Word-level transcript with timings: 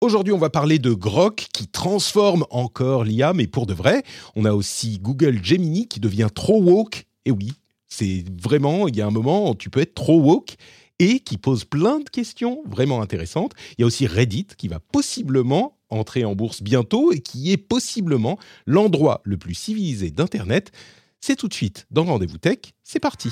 Aujourd'hui, 0.00 0.32
on 0.32 0.38
va 0.38 0.48
parler 0.48 0.78
de 0.78 0.92
Grok 0.92 1.48
qui 1.52 1.66
transforme 1.66 2.46
encore 2.50 3.02
l'IA, 3.02 3.32
mais 3.32 3.48
pour 3.48 3.66
de 3.66 3.74
vrai. 3.74 4.04
On 4.36 4.44
a 4.44 4.52
aussi 4.52 5.00
Google 5.00 5.40
Gemini 5.42 5.88
qui 5.88 5.98
devient 5.98 6.28
trop 6.32 6.62
woke. 6.62 7.06
Et 7.24 7.32
oui, 7.32 7.50
c'est 7.88 8.24
vraiment, 8.40 8.86
il 8.86 8.94
y 8.94 9.00
a 9.00 9.06
un 9.08 9.10
moment 9.10 9.50
où 9.50 9.56
tu 9.56 9.70
peux 9.70 9.80
être 9.80 9.96
trop 9.96 10.20
woke 10.20 10.54
et 11.00 11.18
qui 11.18 11.36
pose 11.36 11.64
plein 11.64 11.98
de 11.98 12.08
questions 12.08 12.62
vraiment 12.64 13.02
intéressantes. 13.02 13.54
Il 13.76 13.80
y 13.80 13.84
a 13.84 13.86
aussi 13.88 14.06
Reddit 14.06 14.46
qui 14.56 14.68
va 14.68 14.78
possiblement 14.78 15.76
entrer 15.90 16.24
en 16.24 16.36
bourse 16.36 16.62
bientôt 16.62 17.10
et 17.10 17.18
qui 17.18 17.50
est 17.50 17.56
possiblement 17.56 18.38
l'endroit 18.66 19.20
le 19.24 19.36
plus 19.36 19.54
civilisé 19.54 20.12
d'Internet. 20.12 20.70
C'est 21.20 21.34
tout 21.34 21.48
de 21.48 21.54
suite 21.54 21.88
dans 21.90 22.04
Rendez-vous 22.04 22.38
Tech. 22.38 22.58
C'est 22.84 23.00
parti. 23.00 23.30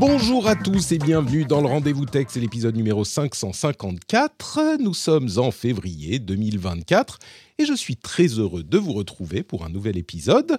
Bonjour 0.00 0.46
à 0.46 0.56
tous 0.56 0.92
et 0.92 0.98
bienvenue 0.98 1.44
dans 1.44 1.60
le 1.60 1.66
Rendez-vous 1.66 2.06
Tech, 2.06 2.28
c'est 2.30 2.40
l'épisode 2.40 2.74
numéro 2.74 3.04
554. 3.04 4.78
Nous 4.80 4.94
sommes 4.94 5.28
en 5.36 5.50
février 5.50 6.18
2024 6.18 7.18
et 7.58 7.66
je 7.66 7.74
suis 7.74 7.96
très 7.96 8.28
heureux 8.28 8.62
de 8.62 8.78
vous 8.78 8.94
retrouver 8.94 9.42
pour 9.42 9.62
un 9.62 9.68
nouvel 9.68 9.98
épisode. 9.98 10.58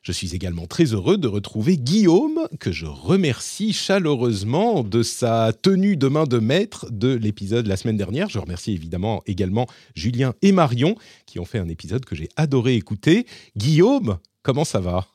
Je 0.00 0.10
suis 0.10 0.34
également 0.34 0.66
très 0.66 0.94
heureux 0.94 1.18
de 1.18 1.28
retrouver 1.28 1.76
Guillaume, 1.76 2.48
que 2.60 2.72
je 2.72 2.86
remercie 2.86 3.74
chaleureusement 3.74 4.82
de 4.82 5.02
sa 5.02 5.52
tenue 5.52 5.98
de 5.98 6.08
main 6.08 6.24
de 6.24 6.38
maître 6.38 6.86
de 6.90 7.12
l'épisode 7.12 7.66
la 7.66 7.76
semaine 7.76 7.98
dernière. 7.98 8.30
Je 8.30 8.38
remercie 8.38 8.72
évidemment 8.72 9.22
également 9.26 9.66
Julien 9.96 10.32
et 10.40 10.52
Marion, 10.52 10.94
qui 11.26 11.38
ont 11.38 11.44
fait 11.44 11.58
un 11.58 11.68
épisode 11.68 12.06
que 12.06 12.16
j'ai 12.16 12.30
adoré 12.36 12.76
écouter. 12.76 13.26
Guillaume, 13.54 14.16
comment 14.42 14.64
ça 14.64 14.80
va? 14.80 15.06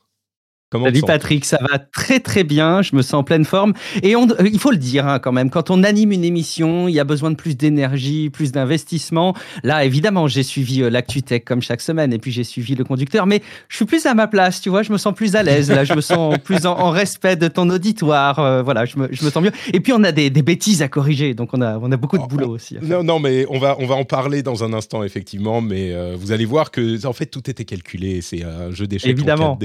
Salut 0.82 1.02
Patrick, 1.02 1.44
ça 1.44 1.58
va 1.60 1.78
très 1.78 2.20
très 2.20 2.44
bien, 2.44 2.82
je 2.82 2.96
me 2.96 3.02
sens 3.02 3.14
en 3.14 3.24
pleine 3.24 3.44
forme. 3.44 3.74
Et 4.02 4.16
on, 4.16 4.28
euh, 4.28 4.48
il 4.50 4.58
faut 4.58 4.70
le 4.70 4.76
dire 4.76 5.06
hein, 5.06 5.18
quand 5.18 5.32
même, 5.32 5.50
quand 5.50 5.70
on 5.70 5.82
anime 5.82 6.12
une 6.12 6.24
émission, 6.24 6.88
il 6.88 6.94
y 6.94 7.00
a 7.00 7.04
besoin 7.04 7.30
de 7.30 7.36
plus 7.36 7.56
d'énergie, 7.56 8.30
plus 8.30 8.52
d'investissement. 8.52 9.34
Là, 9.62 9.84
évidemment, 9.84 10.26
j'ai 10.26 10.42
suivi 10.42 10.82
euh, 10.82 10.90
l'actu 10.90 11.22
tech 11.22 11.44
comme 11.44 11.62
chaque 11.62 11.80
semaine, 11.80 12.12
et 12.12 12.18
puis 12.18 12.32
j'ai 12.32 12.44
suivi 12.44 12.74
le 12.74 12.84
conducteur, 12.84 13.26
mais 13.26 13.42
je 13.68 13.76
suis 13.76 13.84
plus 13.84 14.06
à 14.06 14.14
ma 14.14 14.26
place, 14.26 14.60
tu 14.60 14.70
vois, 14.70 14.82
je 14.82 14.92
me 14.92 14.98
sens 14.98 15.14
plus 15.14 15.36
à 15.36 15.42
l'aise, 15.42 15.70
là, 15.70 15.84
je 15.84 15.94
me 15.94 16.00
sens 16.00 16.36
plus 16.44 16.66
en, 16.66 16.90
respect 16.90 17.36
de 17.36 17.48
ton 17.48 17.70
auditoire, 17.70 18.38
euh, 18.38 18.62
voilà, 18.62 18.84
je 18.84 18.98
me, 18.98 19.08
je 19.10 19.24
me, 19.24 19.30
sens 19.30 19.42
mieux. 19.42 19.52
Et 19.72 19.80
puis 19.80 19.92
on 19.92 20.02
a 20.04 20.12
des, 20.12 20.30
des, 20.30 20.42
bêtises 20.42 20.82
à 20.82 20.88
corriger, 20.88 21.34
donc 21.34 21.50
on 21.52 21.60
a, 21.60 21.78
on 21.78 21.90
a 21.92 21.96
beaucoup 21.96 22.18
de 22.18 22.26
boulot 22.26 22.50
aussi. 22.50 22.76
Non, 22.82 23.02
non, 23.02 23.18
mais 23.18 23.46
on 23.48 23.58
va, 23.58 23.76
on 23.78 23.86
va 23.86 23.94
en 23.94 24.04
parler 24.04 24.42
dans 24.42 24.64
un 24.64 24.72
instant, 24.72 25.02
effectivement, 25.02 25.60
mais 25.60 25.94
vous 26.16 26.32
allez 26.32 26.44
voir 26.44 26.70
que, 26.70 27.06
en 27.06 27.12
fait, 27.12 27.26
tout 27.26 27.48
était 27.48 27.64
calculé, 27.64 28.20
c'est 28.20 28.42
un 28.44 28.70
jeu 28.70 28.86
d'échecs 28.86 29.10
Évidemment. 29.10 29.58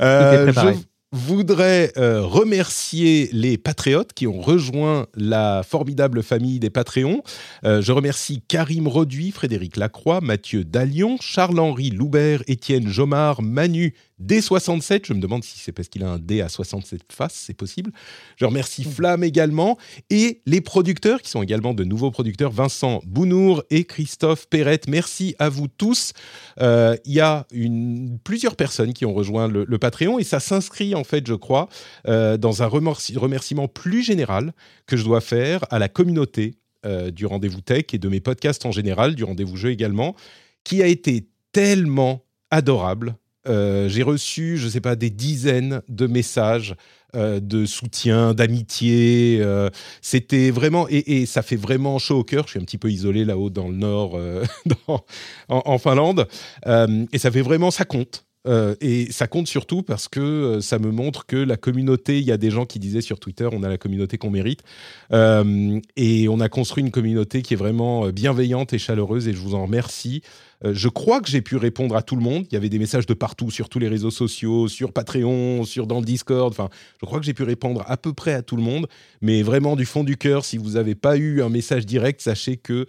Euh, 0.00 0.52
je 0.52 0.84
voudrais 1.12 1.92
euh, 1.96 2.22
remercier 2.22 3.28
les 3.32 3.56
patriotes 3.56 4.12
qui 4.12 4.26
ont 4.26 4.40
rejoint 4.40 5.06
la 5.14 5.62
formidable 5.62 6.22
famille 6.22 6.58
des 6.58 6.70
Patreons. 6.70 7.22
Euh, 7.64 7.80
je 7.80 7.92
remercie 7.92 8.42
Karim 8.46 8.88
Roduit, 8.88 9.30
Frédéric 9.30 9.76
Lacroix, 9.76 10.20
Mathieu 10.20 10.64
Dallion, 10.64 11.16
Charles-Henri 11.20 11.90
Loubert, 11.90 12.42
Étienne 12.48 12.88
Jomard, 12.88 13.40
Manu 13.40 13.94
D67, 14.22 15.06
je 15.06 15.12
me 15.12 15.20
demande 15.20 15.44
si 15.44 15.58
c'est 15.58 15.72
parce 15.72 15.88
qu'il 15.88 16.02
a 16.02 16.10
un 16.10 16.18
D 16.18 16.40
à 16.40 16.48
67 16.48 17.02
faces, 17.12 17.34
c'est 17.34 17.54
possible. 17.54 17.92
Je 18.36 18.46
remercie 18.46 18.86
mmh. 18.86 18.90
Flamme 18.90 19.24
également 19.24 19.76
et 20.08 20.40
les 20.46 20.60
producteurs 20.62 21.20
qui 21.20 21.30
sont 21.30 21.42
également 21.42 21.74
de 21.74 21.84
nouveaux 21.84 22.10
producteurs, 22.10 22.50
Vincent 22.50 23.02
Bounour 23.04 23.62
et 23.70 23.84
Christophe 23.84 24.48
Perrette. 24.48 24.88
Merci 24.88 25.36
à 25.38 25.50
vous 25.50 25.68
tous. 25.68 26.12
Euh, 26.60 26.96
il 27.04 27.12
y 27.12 27.20
a 27.20 27.46
une, 27.52 28.18
plusieurs 28.24 28.56
personnes 28.56 28.94
qui 28.94 29.04
ont 29.04 29.12
rejoint 29.12 29.48
le, 29.48 29.78
Patreon 29.78 30.18
et 30.18 30.24
ça 30.24 30.40
s'inscrit 30.40 30.94
en 30.94 31.04
fait, 31.04 31.26
je 31.26 31.34
crois, 31.34 31.68
euh, 32.08 32.38
dans 32.38 32.62
un 32.62 32.66
remerciement 32.66 33.68
plus 33.68 34.02
général 34.02 34.54
que 34.86 34.96
je 34.96 35.04
dois 35.04 35.20
faire 35.20 35.64
à 35.70 35.78
la 35.78 35.90
communauté 35.90 36.54
euh, 36.86 37.10
du 37.10 37.26
Rendez-vous 37.26 37.60
Tech 37.60 37.84
et 37.92 37.98
de 37.98 38.08
mes 38.08 38.20
podcasts 38.20 38.64
en 38.64 38.72
général, 38.72 39.14
du 39.14 39.24
Rendez-vous 39.24 39.56
Jeu 39.56 39.70
également, 39.70 40.16
qui 40.64 40.82
a 40.82 40.86
été 40.86 41.28
tellement 41.52 42.24
adorable 42.50 43.16
euh, 43.48 43.88
j'ai 43.88 44.02
reçu, 44.02 44.56
je 44.56 44.66
ne 44.66 44.70
sais 44.70 44.80
pas, 44.80 44.96
des 44.96 45.10
dizaines 45.10 45.82
de 45.88 46.06
messages 46.06 46.74
euh, 47.14 47.40
de 47.40 47.66
soutien, 47.66 48.34
d'amitié. 48.34 49.38
Euh, 49.40 49.70
c'était 50.02 50.50
vraiment 50.50 50.86
et, 50.88 51.26
ça 51.26 51.42
fait 51.42 51.56
vraiment 51.56 51.98
chaud 51.98 52.18
au 52.18 52.24
cœur. 52.24 52.44
Je 52.46 52.50
suis 52.50 52.60
un 52.60 52.64
petit 52.64 52.78
peu 52.78 52.90
isolé 52.90 53.24
là-haut 53.24 53.50
dans 53.50 53.68
le 53.68 53.76
nord, 53.76 54.18
en, 54.88 55.02
en, 55.48 55.78
Finlande, 55.78 56.26
et 56.66 57.18
ça 57.18 57.30
fait 57.30 57.42
vraiment 57.42 57.70
ça 57.70 57.84
compte. 57.84 58.25
Euh, 58.46 58.74
et 58.80 59.10
ça 59.10 59.26
compte 59.26 59.48
surtout 59.48 59.82
parce 59.82 60.08
que 60.08 60.20
euh, 60.20 60.60
ça 60.60 60.78
me 60.78 60.90
montre 60.90 61.26
que 61.26 61.36
la 61.36 61.56
communauté, 61.56 62.18
il 62.18 62.24
y 62.24 62.32
a 62.32 62.36
des 62.36 62.50
gens 62.50 62.66
qui 62.66 62.78
disaient 62.78 63.00
sur 63.00 63.18
Twitter, 63.18 63.48
on 63.50 63.62
a 63.62 63.68
la 63.68 63.78
communauté 63.78 64.18
qu'on 64.18 64.30
mérite. 64.30 64.62
Euh, 65.12 65.80
et 65.96 66.28
on 66.28 66.40
a 66.40 66.48
construit 66.48 66.82
une 66.84 66.90
communauté 66.90 67.42
qui 67.42 67.54
est 67.54 67.56
vraiment 67.56 68.08
bienveillante 68.08 68.72
et 68.72 68.78
chaleureuse 68.78 69.28
et 69.28 69.32
je 69.32 69.38
vous 69.38 69.54
en 69.54 69.62
remercie. 69.62 70.22
je 70.64 70.88
crois 70.88 71.20
que 71.20 71.28
j'ai 71.28 71.42
pu 71.42 71.56
répondre 71.56 71.96
à 71.96 72.02
tout 72.02 72.16
le 72.16 72.22
monde. 72.22 72.46
Il 72.50 72.54
y 72.54 72.56
avait 72.56 72.68
des 72.68 72.78
messages 72.78 73.06
de 73.06 73.14
partout, 73.14 73.50
sur 73.50 73.68
tous 73.68 73.78
les 73.78 73.88
réseaux 73.88 74.10
sociaux, 74.10 74.68
sur 74.68 74.92
Patreon, 74.92 75.64
sur 75.64 75.86
dans 75.86 75.98
le 75.98 76.04
Discord. 76.04 76.50
Enfin, 76.50 76.70
je 77.00 77.06
crois 77.06 77.18
que 77.18 77.26
j'ai 77.26 77.34
pu 77.34 77.42
répondre 77.42 77.84
à 77.86 77.96
peu 77.96 78.12
près 78.12 78.32
à 78.32 78.42
tout 78.42 78.56
le 78.56 78.62
monde. 78.62 78.86
Mais 79.20 79.42
vraiment 79.42 79.76
du 79.76 79.84
fond 79.84 80.04
du 80.04 80.16
cœur, 80.16 80.44
si 80.44 80.56
vous 80.56 80.72
n'avez 80.72 80.94
pas 80.94 81.16
eu 81.16 81.42
un 81.42 81.48
message 81.48 81.84
direct, 81.84 82.20
sachez 82.20 82.56
que 82.56 82.86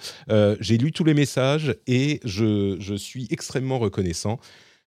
j'ai 0.59 0.77
lu 0.77 0.91
tous 0.91 1.03
les 1.03 1.13
messages 1.13 1.75
et 1.87 2.19
je, 2.23 2.77
je 2.79 2.95
suis 2.95 3.27
extrêmement 3.31 3.79
reconnaissant. 3.79 4.39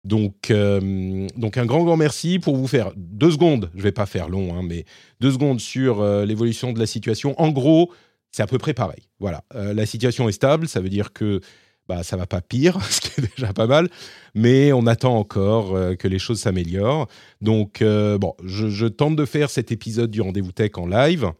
Donc, 0.05 0.51
euh, 0.51 1.27
donc 1.35 1.57
un 1.57 1.65
grand, 1.65 1.83
grand 1.83 1.97
merci 1.97 2.37
pour 2.37 2.55
vous 2.55 2.67
faire 2.67 2.91
deux 2.95 3.31
secondes, 3.31 3.71
je 3.73 3.79
ne 3.79 3.83
vais 3.83 3.91
pas 3.91 4.05
faire 4.05 4.29
long, 4.29 4.55
hein, 4.55 4.61
mais 4.63 4.85
deux 5.19 5.31
secondes 5.31 5.59
sur 5.59 5.99
euh, 5.99 6.25
l'évolution 6.25 6.71
de 6.71 6.79
la 6.79 6.85
situation. 6.85 7.33
En 7.41 7.49
gros, 7.49 7.91
c'est 8.31 8.43
à 8.43 8.47
peu 8.47 8.59
près 8.59 8.75
pareil. 8.75 9.09
Voilà, 9.19 9.43
euh, 9.55 9.73
la 9.73 9.87
situation 9.87 10.29
est 10.29 10.33
stable, 10.33 10.67
ça 10.67 10.79
veut 10.79 10.89
dire 10.89 11.11
que 11.11 11.41
bah, 11.89 12.03
ça 12.03 12.17
va 12.17 12.27
pas 12.27 12.41
pire, 12.41 12.79
ce 12.89 13.01
qui 13.01 13.19
est 13.19 13.35
déjà 13.35 13.51
pas 13.51 13.65
mal, 13.65 13.89
mais 14.35 14.71
on 14.73 14.85
attend 14.85 15.17
encore 15.17 15.73
que 15.97 16.07
les 16.07 16.19
choses 16.19 16.39
s'améliorent. 16.39 17.07
Donc, 17.41 17.83
bon, 17.83 18.35
je, 18.43 18.85
tente 18.85 19.15
de 19.15 19.25
faire 19.25 19.49
cet 19.49 19.71
épisode 19.71 20.11
du 20.11 20.21
Rendez-vous 20.21 20.51
Tech 20.51 20.71
en 20.75 20.85
live. 20.85 21.31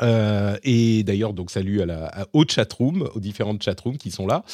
et 0.00 1.02
d'ailleurs, 1.02 1.32
donc 1.32 1.50
salut 1.50 1.80
à 1.80 1.86
la, 1.86 2.06
à, 2.06 2.26
aux 2.32 2.44
chatrooms, 2.46 3.08
aux 3.14 3.20
différentes 3.20 3.62
chatrooms 3.62 3.98
qui 3.98 4.12
sont 4.12 4.26
là 4.28 4.44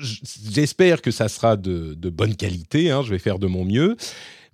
j'espère 0.00 1.02
que 1.02 1.10
ça 1.10 1.28
sera 1.28 1.56
de, 1.56 1.94
bonne 2.10 2.36
qualité. 2.36 2.90
Hein, 2.90 3.02
je 3.02 3.10
vais 3.10 3.18
faire 3.18 3.38
de 3.38 3.46
mon 3.46 3.64
mieux. 3.64 3.96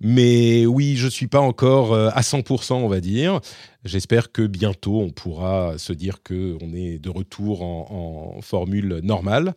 Mais 0.01 0.65
oui, 0.65 0.97
je 0.97 1.05
ne 1.05 1.09
suis 1.09 1.27
pas 1.27 1.39
encore 1.39 1.93
euh, 1.93 2.09
à 2.13 2.21
100%, 2.21 2.73
on 2.73 2.87
va 2.87 2.99
dire. 2.99 3.39
J'espère 3.85 4.31
que 4.31 4.41
bientôt, 4.45 4.99
on 4.99 5.09
pourra 5.09 5.77
se 5.77 5.93
dire 5.93 6.21
qu'on 6.21 6.73
est 6.73 6.99
de 6.99 7.09
retour 7.09 7.61
en, 7.61 8.41
formule 8.41 8.99
normale. 9.03 9.53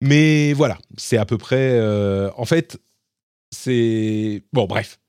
Mais 0.00 0.52
voilà, 0.52 0.78
c'est 0.96 1.18
à 1.18 1.26
peu 1.26 1.36
près... 1.36 1.72
Euh, 1.72 2.30
en 2.36 2.44
fait, 2.44 2.78
c'est... 3.50 4.44
Bon, 4.52 4.66
bref, 4.66 4.99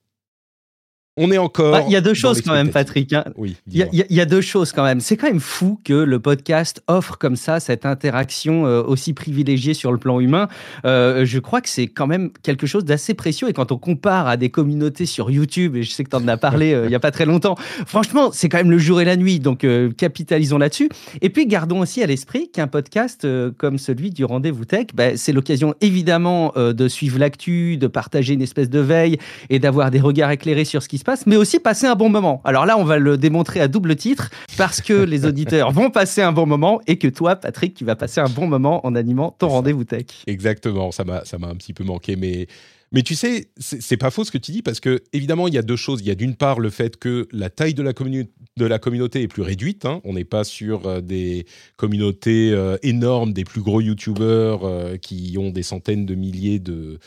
on 1.17 1.29
est 1.29 1.37
encore. 1.37 1.73
Bah, 1.73 1.83
il 1.87 1.91
y 1.91 1.97
a 1.97 2.01
deux 2.01 2.13
choses 2.13 2.41
quand 2.41 2.53
même, 2.53 2.69
Patrick. 2.69 3.11
Hein. 3.11 3.25
Oui. 3.35 3.57
Il 3.69 3.85
y, 3.91 4.21
a 4.21 4.25
deux 4.25 4.39
choses 4.39 4.71
quand 4.71 4.83
même. 4.83 5.01
C'est 5.01 5.17
quand 5.17 5.27
même 5.27 5.41
fou 5.41 5.77
que 5.83 5.93
le 5.93 6.19
podcast 6.21 6.81
offre 6.87 7.17
comme 7.17 7.35
ça 7.35 7.59
cette 7.59 7.85
interaction 7.85 8.65
euh, 8.65 8.81
aussi 8.81 9.13
privilégiée 9.13 9.73
sur 9.73 9.91
le 9.91 9.97
plan 9.97 10.21
humain. 10.21 10.47
Euh, 10.85 11.25
je 11.25 11.39
crois 11.39 11.59
que 11.59 11.67
c'est 11.67 11.87
quand 11.87 12.07
même 12.07 12.31
quelque 12.43 12.65
chose 12.65 12.85
d'assez 12.85 13.13
précieux. 13.13 13.49
Et 13.49 13.53
quand 13.53 13.73
on 13.73 13.77
compare 13.77 14.27
à 14.29 14.37
des 14.37 14.49
communautés 14.49 15.05
sur 15.05 15.29
YouTube, 15.29 15.75
et 15.75 15.83
je 15.83 15.91
sais 15.91 16.05
que 16.05 16.09
tu 16.09 16.15
en 16.15 16.25
as 16.29 16.37
parlé 16.37 16.73
euh, 16.73 16.85
il 16.85 16.91
y 16.91 16.95
a 16.95 16.99
pas 16.99 17.11
très 17.11 17.25
longtemps, 17.25 17.55
franchement, 17.85 18.29
c'est 18.31 18.47
quand 18.47 18.59
même 18.59 18.71
le 18.71 18.77
jour 18.77 19.01
et 19.01 19.05
la 19.05 19.17
nuit. 19.17 19.41
Donc 19.41 19.65
capitalisons 19.97 20.59
là-dessus. 20.59 20.89
Et 21.19 21.29
puis 21.29 21.45
gardons 21.45 21.81
aussi 21.81 22.01
à 22.01 22.05
l'esprit 22.05 22.49
qu'un 22.49 22.67
podcast 22.67 23.27
comme 23.57 23.77
celui 23.77 24.11
du 24.11 24.23
Rendez-vous 24.23 24.63
Tech, 24.63 24.87
bah, 24.93 25.17
c'est 25.17 25.33
l'occasion 25.33 25.75
évidemment 25.81 26.53
de 26.55 26.87
suivre 26.87 27.19
l'actu, 27.19 27.75
de 27.75 27.87
partager 27.87 28.33
une 28.33 28.41
espèce 28.41 28.69
de 28.69 28.79
veille 28.79 29.17
et 29.49 29.59
d'avoir 29.59 29.91
des 29.91 29.99
regards 29.99 30.31
éclairés 30.31 30.63
sur 30.63 30.81
ce 30.81 30.87
qui 30.87 31.00
passe, 31.03 31.25
mais 31.25 31.35
aussi 31.35 31.59
passer 31.59 31.87
un 31.87 31.95
bon 31.95 32.09
moment. 32.09 32.41
Alors 32.43 32.65
là, 32.65 32.77
on 32.77 32.83
va 32.83 32.97
le 32.97 33.17
démontrer 33.17 33.59
à 33.61 33.67
double 33.67 33.95
titre 33.95 34.29
parce 34.57 34.81
que 34.81 34.93
les 35.03 35.25
auditeurs 35.25 35.71
vont 35.71 35.89
passer 35.89 36.21
un 36.21 36.31
bon 36.31 36.45
moment 36.45 36.81
et 36.87 36.97
que 36.97 37.07
toi, 37.07 37.35
Patrick, 37.35 37.73
tu 37.73 37.85
vas 37.85 37.95
passer 37.95 38.21
un 38.21 38.29
bon 38.29 38.47
moment 38.47 38.85
en 38.85 38.95
animant 38.95 39.35
ton 39.37 39.49
rendez-vous 39.49 39.83
tech. 39.83 40.05
Exactement, 40.27 40.91
ça 40.91 41.03
m'a, 41.03 41.25
ça 41.25 41.37
m'a 41.37 41.47
un 41.47 41.55
petit 41.55 41.73
peu 41.73 41.83
manqué, 41.83 42.15
mais 42.15 42.47
Mais 42.93 43.03
tu 43.03 43.15
sais, 43.15 43.47
c'est 43.57 43.95
pas 43.95 44.11
faux 44.11 44.25
ce 44.25 44.31
que 44.31 44.37
tu 44.37 44.51
dis 44.51 44.61
parce 44.61 44.81
que 44.81 45.01
évidemment 45.13 45.47
il 45.47 45.53
y 45.53 45.57
a 45.57 45.61
deux 45.61 45.77
choses. 45.77 46.01
Il 46.01 46.07
y 46.07 46.11
a 46.11 46.15
d'une 46.15 46.35
part 46.35 46.59
le 46.59 46.69
fait 46.69 46.97
que 46.97 47.27
la 47.31 47.49
taille 47.49 47.73
de 47.73 47.83
la, 47.83 47.93
de 47.93 48.65
la 48.65 48.79
communauté 48.79 49.21
est 49.21 49.29
plus 49.29 49.43
réduite. 49.43 49.85
Hein. 49.85 50.01
On 50.03 50.13
n'est 50.13 50.25
pas 50.25 50.43
sur 50.43 50.85
euh, 50.85 50.99
des 50.99 51.45
communautés 51.77 52.51
euh, 52.51 52.77
énormes, 52.83 53.31
des 53.31 53.45
plus 53.45 53.61
gros 53.61 53.79
YouTubers 53.79 54.59
euh, 54.63 54.97
qui 54.97 55.37
ont 55.39 55.51
des 55.51 55.63
centaines 55.63 56.05
de 56.05 56.15
milliers 56.15 56.59
de, 56.59 56.99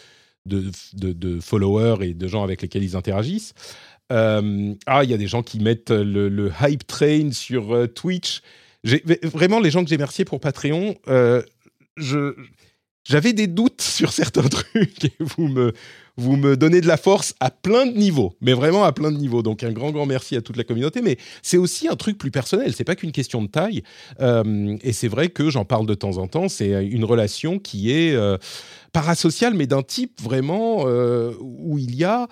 de, 0.47 1.41
followers 1.41 2.07
et 2.07 2.15
de 2.15 2.29
gens 2.29 2.43
avec 2.43 2.63
lesquels 2.63 2.85
ils 2.85 2.97
interagissent. 2.97 3.55
ah, 4.11 4.41
il 5.03 5.11
y 5.11 5.15
a 5.15 5.19
des 5.19 5.27
gens 5.27 5.43
qui 5.43 5.61
mettent 5.61 5.91
le, 5.91 6.29
le 6.29 6.53
hype 6.61 6.87
train 6.87 7.31
sur 7.33 7.89
Twitch. 7.95 8.43
Vraiment, 9.23 9.61
les 9.61 9.71
gens 9.71 9.83
que 9.83 9.89
j'ai 9.89 9.97
remerciés 9.97 10.25
pour 10.25 10.41
Patreon, 10.41 10.97
je 11.97 12.35
j'avais 13.05 13.33
des 13.33 13.47
doutes 13.47 13.81
sur 13.83 14.13
certains 14.13 14.49
trucs 14.49 15.05
et 15.05 15.13
vous 15.21 15.49
me, 15.49 15.73
vous 16.17 16.37
me 16.37 16.57
donnez 16.57 16.81
de 16.81 16.87
la 16.87 16.97
force 16.97 17.35
à 17.41 17.51
plein 17.51 17.87
de 17.87 17.97
niveaux, 17.97 18.35
mais 18.41 18.53
vraiment 18.53 18.85
à 18.85 18.93
plein 18.93 19.11
de 19.11 19.17
niveaux. 19.17 19.43
Donc 19.43 19.63
un 19.63 19.73
grand, 19.73 19.91
grand 19.91 20.07
merci 20.07 20.37
à 20.37 20.43
toute 20.43 20.57
la 20.57 20.65
communauté. 20.65 21.03
Mais 21.03 21.19
c'est 21.43 21.57
aussi 21.57 21.89
un 21.89 21.97
truc 21.97 22.19
plus 22.19 22.31
personnel, 22.31 22.75
c'est 22.75 22.85
pas 22.85 22.97
qu'une 22.97 23.13
question 23.13 23.43
de 23.43 23.49
taille. 23.49 23.83
Euh, 24.21 24.77
et 24.83 24.93
c'est 24.93 25.09
vrai 25.09 25.29
que 25.29 25.51
j'en 25.51 25.65
parle 25.65 25.87
de 25.87 25.95
temps 25.95 26.19
en 26.19 26.27
temps, 26.27 26.49
c'est 26.49 26.85
une 26.87 27.05
relation 27.05 27.59
qui 27.59 27.93
est 27.93 28.15
euh, 28.15 28.39
parasociale, 28.93 29.55
mais 29.55 29.67
d'un 29.67 29.83
type 29.83 30.21
vraiment 30.23 30.85
euh, 30.87 31.33
où 31.41 31.79
il 31.79 31.95
y 31.95 32.05
a 32.05 32.29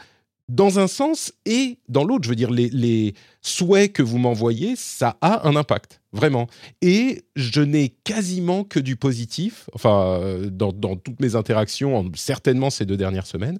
dans 0.48 0.78
un 0.78 0.86
sens 0.86 1.32
et 1.46 1.78
dans 1.88 2.04
l'autre. 2.04 2.24
Je 2.24 2.28
veux 2.28 2.36
dire, 2.36 2.50
les, 2.50 3.14
souhaits 3.40 3.92
que 3.92 4.02
vous 4.02 4.18
m'envoyez, 4.18 4.74
ça 4.76 5.16
a 5.20 5.48
un 5.48 5.56
impact, 5.56 6.00
vraiment. 6.12 6.46
Et 6.80 7.24
je 7.34 7.60
n'ai 7.60 7.88
quasiment 8.04 8.64
que 8.64 8.78
du 8.78 8.96
positif, 8.96 9.68
enfin, 9.74 10.20
euh, 10.20 10.50
dans, 10.50 10.72
toutes 10.96 11.20
mes 11.20 11.34
interactions, 11.34 12.10
certainement 12.14 12.70
ces 12.70 12.86
deux 12.86 12.96
dernières 12.96 13.26
semaines. 13.26 13.58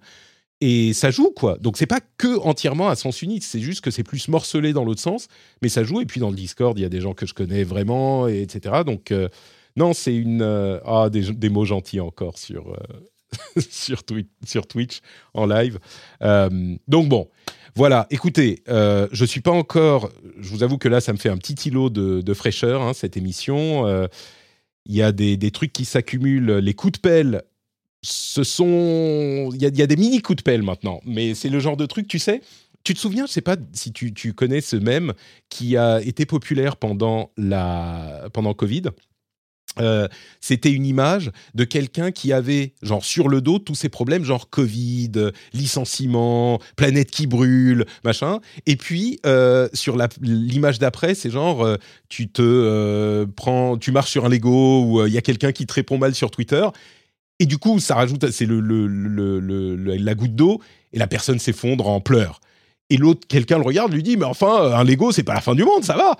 Et 0.60 0.92
ça 0.92 1.10
joue, 1.10 1.32
quoi. 1.34 1.58
Donc, 1.58 1.76
c'est 1.76 1.86
pas 1.86 2.00
que 2.18 2.38
entièrement 2.38 2.88
à 2.88 2.94
sens 2.94 3.22
unique, 3.22 3.42
c'est 3.42 3.58
juste 3.58 3.80
que 3.80 3.90
c'est 3.90 4.04
plus 4.04 4.28
morcelé 4.28 4.72
dans 4.72 4.84
l'autre 4.84 5.00
sens, 5.00 5.26
mais 5.60 5.68
ça 5.68 5.82
joue. 5.82 6.00
Et 6.00 6.06
puis, 6.06 6.20
dans 6.20 6.30
le 6.30 6.36
Discord, 6.36 6.78
il 6.78 6.82
y 6.82 6.84
a 6.84 6.88
des 6.88 7.00
gens 7.00 7.14
que 7.14 7.26
je 7.26 7.34
connais 7.34 7.64
vraiment, 7.64 8.28
etc. 8.28 8.82
Donc, 8.86 9.10
euh, 9.10 9.28
non, 9.74 9.92
c'est 9.92 10.14
une. 10.14 10.42
Euh, 10.42 10.78
ah, 10.84 11.10
des, 11.10 11.48
mots 11.48 11.64
gentils 11.64 11.98
encore 11.98 12.38
sur, 12.38 12.76
sur, 13.70 14.04
Twitch, 14.04 15.00
en 15.34 15.46
live. 15.46 15.78
Euh, 16.22 16.76
donc 16.88 17.08
bon, 17.08 17.28
voilà, 17.74 18.06
écoutez, 18.10 18.62
euh, 18.68 19.08
je 19.12 19.24
suis 19.24 19.40
pas 19.40 19.50
encore, 19.50 20.10
je 20.38 20.48
vous 20.50 20.62
avoue 20.62 20.78
que 20.78 20.88
là, 20.88 21.00
ça 21.00 21.12
me 21.12 21.18
fait 21.18 21.28
un 21.28 21.38
petit 21.38 21.68
îlot 21.68 21.90
de, 21.90 22.34
fraîcheur, 22.34 22.82
hein, 22.82 22.92
cette 22.92 23.16
émission. 23.16 23.86
Euh, 23.86 24.06
il 24.86 24.94
y 24.94 25.02
a 25.02 25.12
des, 25.12 25.50
trucs 25.50 25.72
qui 25.72 25.84
s'accumulent, 25.84 26.56
les 26.56 26.74
coups 26.74 26.94
de 26.94 27.00
pelle. 27.00 27.42
Ce 28.04 28.42
sont. 28.42 29.50
Il 29.54 29.62
y, 29.62 29.66
a, 29.66 29.68
y 29.68 29.82
a 29.82 29.86
des 29.86 29.96
mini 29.96 30.20
coups 30.22 30.38
de 30.38 30.42
pelle 30.42 30.62
maintenant, 30.62 31.00
mais 31.04 31.34
c'est 31.34 31.48
le 31.48 31.60
genre 31.60 31.76
de 31.76 31.86
truc, 31.86 32.08
tu 32.08 32.18
sais. 32.18 32.42
Tu 32.82 32.94
te 32.94 32.98
souviens, 32.98 33.26
je 33.26 33.32
sais 33.32 33.42
pas 33.42 33.56
si 33.72 33.92
tu, 33.92 34.12
tu 34.12 34.34
connais 34.34 34.60
ce 34.60 34.74
même 34.74 35.12
qui 35.48 35.76
a 35.76 36.00
été 36.02 36.26
populaire 36.26 36.76
pendant 36.76 37.30
la 37.36 38.28
pendant 38.32 38.54
Covid 38.54 38.82
euh, 39.80 40.06
c'était 40.40 40.70
une 40.70 40.84
image 40.84 41.30
de 41.54 41.64
quelqu'un 41.64 42.10
qui 42.10 42.32
avait, 42.32 42.74
genre, 42.82 43.04
sur 43.04 43.28
le 43.28 43.40
dos, 43.40 43.58
tous 43.58 43.74
ces 43.74 43.88
problèmes, 43.88 44.24
genre 44.24 44.50
Covid, 44.50 45.12
licenciement, 45.54 46.60
planète 46.76 47.10
qui 47.10 47.26
brûle, 47.26 47.86
machin. 48.04 48.40
Et 48.66 48.76
puis, 48.76 49.18
euh, 49.24 49.68
sur 49.72 49.96
l'image 50.20 50.78
d'après, 50.78 51.14
c'est 51.14 51.30
genre, 51.30 51.64
euh, 51.64 51.76
tu 52.08 52.28
te 52.28 53.24
prends, 53.36 53.78
tu 53.78 53.92
marches 53.92 54.10
sur 54.10 54.26
un 54.26 54.28
Lego 54.28 54.84
ou 54.84 55.06
il 55.06 55.12
y 55.12 55.18
a 55.18 55.22
quelqu'un 55.22 55.52
qui 55.52 55.66
te 55.66 55.72
répond 55.72 55.98
mal 55.98 56.14
sur 56.14 56.30
Twitter. 56.30 56.66
Et 57.38 57.46
du 57.46 57.58
coup, 57.58 57.80
ça 57.80 57.94
rajoute, 57.94 58.30
c'est 58.30 58.46
le, 58.46 58.60
la 58.60 60.14
goutte 60.14 60.36
d'eau 60.36 60.60
et 60.92 60.98
la 60.98 61.06
personne 61.06 61.38
s'effondre 61.38 61.88
en 61.88 62.00
pleurs. 62.00 62.40
Et 62.90 62.98
l'autre, 62.98 63.26
quelqu'un 63.26 63.56
le 63.56 63.64
regarde, 63.64 63.92
lui 63.92 64.02
dit, 64.02 64.18
mais 64.18 64.26
enfin, 64.26 64.74
un 64.74 64.84
Lego, 64.84 65.12
c'est 65.12 65.22
pas 65.22 65.34
la 65.34 65.40
fin 65.40 65.54
du 65.54 65.64
monde, 65.64 65.82
ça 65.82 65.96
va. 65.96 66.16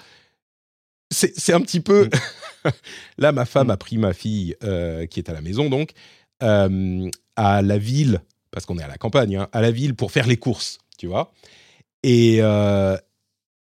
C'est 1.13 1.53
un 1.53 1.61
petit 1.61 1.81
peu. 1.81 2.07
Mm. 2.07 2.69
Là, 3.19 3.33
ma 3.33 3.45
femme 3.45 3.69
mm. 3.69 3.71
a 3.71 3.77
pris 3.77 3.99
ma 3.99 4.13
fille, 4.13 4.57
euh, 4.65 5.07
qui 5.07 5.21
est 5.21 5.29
à 5.29 5.33
la 5.33 5.41
maison 5.41 5.69
donc, 5.69 5.93
euh, 6.43 7.09
à 7.37 7.63
la 7.63 7.79
ville, 7.79 8.21
parce 8.51 8.67
qu'on 8.67 8.79
est 8.79 8.83
à 8.83 8.89
la 8.89 8.99
campagne, 8.99 9.37
hein, 9.37 9.49
à 9.53 9.61
la 9.61 9.71
ville 9.71 9.95
pour 9.95 10.13
faire 10.13 10.27
les 10.27 10.37
courses, 10.37 10.79
tu 10.99 11.07
vois. 11.07 11.33
Et, 12.03 12.39
euh, 12.41 12.97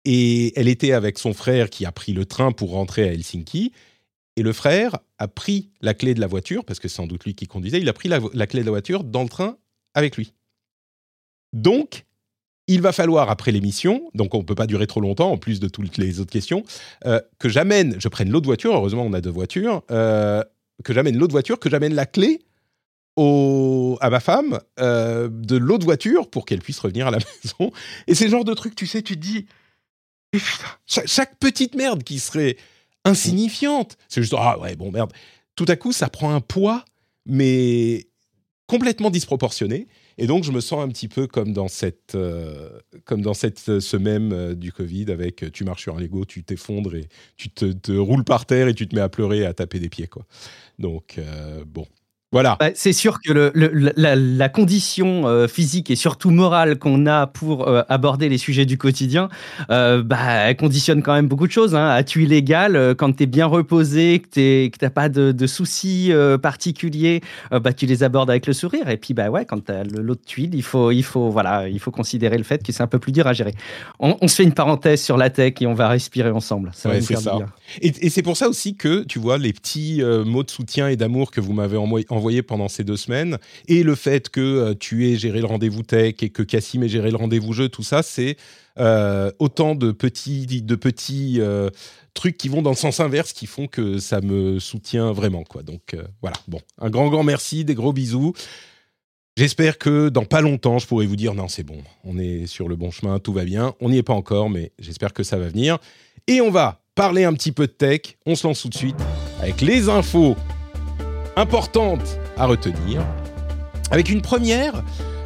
et 0.03 0.57
elle 0.59 0.67
était 0.67 0.91
avec 0.91 1.19
son 1.19 1.33
frère 1.33 1.69
qui 1.69 1.85
a 1.85 1.91
pris 1.91 2.13
le 2.13 2.25
train 2.25 2.51
pour 2.51 2.71
rentrer 2.71 3.07
à 3.07 3.13
Helsinki. 3.13 3.71
Et 4.37 4.41
le 4.41 4.51
frère 4.51 4.97
a 5.17 5.27
pris 5.27 5.69
la 5.81 5.93
clé 5.93 6.13
de 6.13 6.19
la 6.19 6.27
voiture, 6.27 6.65
parce 6.65 6.79
que 6.79 6.87
c'est 6.87 6.95
sans 6.95 7.07
doute 7.07 7.23
lui 7.23 7.35
qui 7.35 7.47
conduisait, 7.47 7.79
il 7.79 7.87
a 7.87 7.93
pris 7.93 8.09
la, 8.09 8.19
la 8.33 8.47
clé 8.47 8.61
de 8.61 8.65
la 8.65 8.71
voiture 8.71 9.03
dans 9.03 9.23
le 9.23 9.29
train 9.29 9.57
avec 9.93 10.17
lui. 10.17 10.33
Donc, 11.53 12.05
il 12.67 12.81
va 12.81 12.91
falloir, 12.91 13.29
après 13.29 13.51
l'émission, 13.51 14.09
donc 14.15 14.33
on 14.33 14.39
ne 14.39 14.43
peut 14.43 14.55
pas 14.55 14.67
durer 14.67 14.87
trop 14.87 15.01
longtemps, 15.01 15.31
en 15.31 15.37
plus 15.37 15.59
de 15.59 15.67
toutes 15.67 15.97
les 15.97 16.19
autres 16.19 16.31
questions, 16.31 16.63
euh, 17.05 17.21
que 17.39 17.49
j'amène, 17.49 17.95
je 17.99 18.07
prenne 18.07 18.29
l'autre 18.29 18.47
voiture, 18.47 18.73
heureusement 18.73 19.03
on 19.03 19.13
a 19.13 19.21
deux 19.21 19.29
voitures, 19.29 19.83
euh, 19.91 20.43
que 20.83 20.93
j'amène 20.93 21.17
l'autre 21.17 21.31
voiture, 21.31 21.59
que 21.59 21.69
j'amène 21.69 21.93
la 21.93 22.05
clé 22.05 22.41
à 23.17 24.09
ma 24.09 24.19
femme 24.19 24.59
euh, 24.79 25.29
de 25.31 25.55
l'autre 25.55 25.85
voiture 25.85 26.29
pour 26.29 26.45
qu'elle 26.45 26.59
puisse 26.59 26.79
revenir 26.79 27.07
à 27.07 27.11
la 27.11 27.19
maison. 27.43 27.71
Et 28.07 28.15
c'est 28.15 28.25
le 28.25 28.31
genre 28.31 28.43
de 28.43 28.53
truc, 28.53 28.75
tu 28.75 28.87
sais, 28.87 29.01
tu 29.01 29.15
te 29.15 29.21
dis, 29.21 29.45
chaque, 30.85 31.07
chaque, 31.07 31.39
petite 31.39 31.75
merde 31.75 32.03
qui 32.03 32.19
serait 32.19 32.57
insignifiante, 33.05 33.97
c'est 34.09 34.21
juste, 34.21 34.35
ah 34.37 34.59
ouais, 34.59 34.75
bon 34.75 34.91
merde, 34.91 35.13
tout 35.55 35.65
à 35.69 35.75
coup 35.77 35.93
ça 35.93 36.09
prend 36.09 36.33
un 36.33 36.41
poids, 36.41 36.83
mais 37.25 38.07
complètement 38.67 39.11
disproportionné. 39.11 39.87
Et 40.17 40.27
donc, 40.27 40.43
je 40.43 40.51
me 40.51 40.61
sens 40.61 40.83
un 40.83 40.87
petit 40.87 41.07
peu 41.07 41.27
comme 41.27 41.51
dans 41.51 41.67
cette, 41.67 42.15
euh, 42.15 42.69
comme 43.03 43.21
dans 43.21 43.33
cette 43.33 43.79
semaine 43.79 44.31
euh, 44.31 44.55
du 44.55 44.71
Covid 44.71 45.11
avec 45.11 45.43
euh, 45.43 45.51
tu 45.51 45.65
marches 45.65 45.83
sur 45.83 45.97
un 45.97 45.99
Lego, 45.99 46.23
tu 46.25 46.43
t'effondres 46.43 46.95
et 46.95 47.07
tu 47.35 47.49
te, 47.49 47.71
te, 47.73 47.91
roules 47.91 48.23
par 48.23 48.45
terre 48.45 48.67
et 48.67 48.73
tu 48.73 48.87
te 48.87 48.95
mets 48.95 49.01
à 49.01 49.09
pleurer 49.09 49.39
et 49.39 49.45
à 49.45 49.53
taper 49.53 49.79
des 49.79 49.89
pieds. 49.89 50.07
Quoi. 50.07 50.25
Donc, 50.79 51.19
bon, 51.67 51.85
voilà. 52.31 52.57
Bah, 52.59 52.71
c'est 52.73 52.91
sûr 52.91 53.19
que 53.21 53.31
le, 53.31 53.51
la, 53.95 54.49
condition 54.49 55.27
euh, 55.27 55.47
physique 55.47 55.89
et 55.91 55.95
surtout 55.95 56.31
morale 56.31 56.77
qu'on 56.77 57.05
a 57.05 57.27
pour 57.27 57.67
euh, 57.67 57.83
aborder 57.87 58.29
les 58.29 58.37
sujets 58.37 58.65
du 58.65 58.77
quotidien, 58.77 59.29
euh, 59.69 60.03
bah, 60.03 60.17
elle 60.47 60.57
conditionne 60.57 61.01
quand 61.01 61.13
même 61.13 61.27
beaucoup 61.27 61.47
de 61.47 61.51
choses. 61.51 61.75
Hein. 61.75 61.87
As-tu 61.87 62.23
illégal 62.23 62.95
quand 62.97 63.15
tu 63.15 63.23
es 63.23 63.25
bien 63.25 63.45
reposé, 63.45 64.19
que 64.19 64.67
tu 64.67 64.71
n'as 64.81 64.89
pas 64.89 65.07
de, 65.07 65.47
soucis 65.47 66.11
particuliers, 66.41 67.21
bah, 67.51 67.71
tu 67.71 67.85
les 67.85 68.03
abordes 68.03 68.29
avec 68.29 68.47
le 68.47 68.53
sourire. 68.53 68.89
Et 68.89 68.97
puis, 68.97 69.13
bah, 69.13 69.29
ouais, 69.29 69.45
quand 69.45 69.63
tu 69.63 69.71
as 69.71 69.83
l'autre 69.83 70.25
tuile, 70.25 70.55
il 70.55 70.63
faut, 70.63 70.91
il, 70.91 71.03
faut, 71.03 71.29
voilà, 71.29 71.69
il 71.69 71.79
faut 71.79 71.91
considérer 71.91 72.37
le 72.37 72.43
fait 72.43 72.63
que 72.63 72.71
c'est 72.71 72.83
un 72.83 72.87
peu 72.87 72.99
plus 72.99 73.11
dur 73.11 73.27
à 73.27 73.33
gérer. 73.33 73.53
On, 73.99 74.27
se 74.27 74.35
fait 74.35 74.43
une 74.43 74.53
parenthèse 74.53 75.01
sur 75.01 75.15
la 75.15 75.29
tech 75.29 75.53
et 75.61 75.67
on 75.67 75.73
va 75.73 75.87
respirer 75.87 76.31
ensemble. 76.31 76.71
Ça 76.73 76.89
va 76.89 76.99
faire 76.99 77.19
ça. 77.19 77.37
Et, 77.81 77.93
et 78.01 78.09
c'est 78.09 78.23
pour 78.23 78.35
ça 78.35 78.49
aussi 78.49 78.75
que, 78.75 79.03
tu 79.03 79.19
vois, 79.19 79.37
les 79.37 79.53
petits 79.53 80.01
mots 80.25 80.43
de 80.43 80.51
soutien 80.51 80.89
et 80.89 80.97
d'amour 80.97 81.31
que 81.31 81.39
vous 81.39 81.53
m'avez 81.53 81.77
envoyés 81.77 82.05
envoyé 82.15 82.41
pendant 82.41 82.67
ces 82.67 82.83
deux 82.83 82.97
semaines, 82.97 83.37
et 83.67 83.83
le 83.83 83.95
fait 83.95 84.29
que 84.29 84.41
euh, 84.41 84.73
tu 84.77 85.07
aies 85.07 85.17
géré 85.17 85.39
le 85.39 85.45
rendez-vous 85.45 85.83
tech 85.83 86.15
et 86.21 86.29
que 86.29 86.43
Cassim 86.43 86.83
ait 86.83 86.89
géré 86.89 87.11
le 87.11 87.17
rendez-vous 87.17 87.53
jeu, 87.53 87.69
tout 87.69 87.83
ça, 87.83 88.03
c'est 88.03 88.37
euh, 88.79 89.31
autant 89.39 89.75
de 89.75 89.91
petits, 89.91 90.45
de 90.61 90.75
petits 90.75 91.37
euh, 91.39 91.69
trucs 92.13 92.37
qui 92.37 92.49
vont 92.49 92.61
dans 92.61 92.71
le 92.71 92.75
sens 92.75 92.99
inverse 92.99 93.33
qui 93.33 93.45
font 93.45 93.67
que 93.67 93.99
ça 93.99 94.21
me 94.21 94.59
soutient 94.59 95.11
vraiment. 95.11 95.43
Quoi. 95.43 95.63
Donc 95.63 95.95
voilà, 96.21 96.37
bon, 96.47 96.59
un 96.79 96.89
grand, 96.89 97.09
grand 97.09 97.23
merci, 97.23 97.65
des 97.65 97.75
gros 97.75 97.93
bisous. 97.93 98.33
J'espère 99.37 99.77
que 99.77 100.07
dans 100.07 100.23
pas 100.23 100.39
longtemps, 100.39 100.79
je 100.79 100.87
pourrai 100.87 101.05
vous 101.05 101.17
dire 101.17 101.33
non, 101.33 101.49
c'est 101.49 101.63
bon, 101.63 101.77
on 102.05 102.17
est 102.17 102.47
sur 102.47 102.69
le 102.69 102.77
bon 102.77 102.89
chemin, 102.89 103.19
tout 103.19 103.33
va 103.33 103.43
bien. 103.43 103.75
On 103.81 103.89
n'y 103.89 103.97
est 103.97 104.03
pas 104.03 104.13
encore, 104.13 104.49
mais 104.49 104.71
j'espère 104.79 105.11
que 105.13 105.23
ça 105.23 105.37
va 105.37 105.49
venir. 105.49 105.77
Et 106.27 106.39
on 106.39 106.51
va 106.51 106.81
parler 106.95 107.25
un 107.25 107.33
petit 107.33 107.51
peu 107.51 107.67
de 107.67 107.73
tech. 107.73 108.17
On 108.25 108.35
se 108.35 108.47
lance 108.47 108.61
tout 108.61 108.69
de 108.69 108.75
suite 108.75 108.95
avec 109.41 109.59
les 109.61 109.89
infos 109.89 110.35
importantes 111.35 112.17
à 112.37 112.45
retenir. 112.45 113.05
Avec 113.91 114.09
une 114.09 114.21
première, 114.21 114.83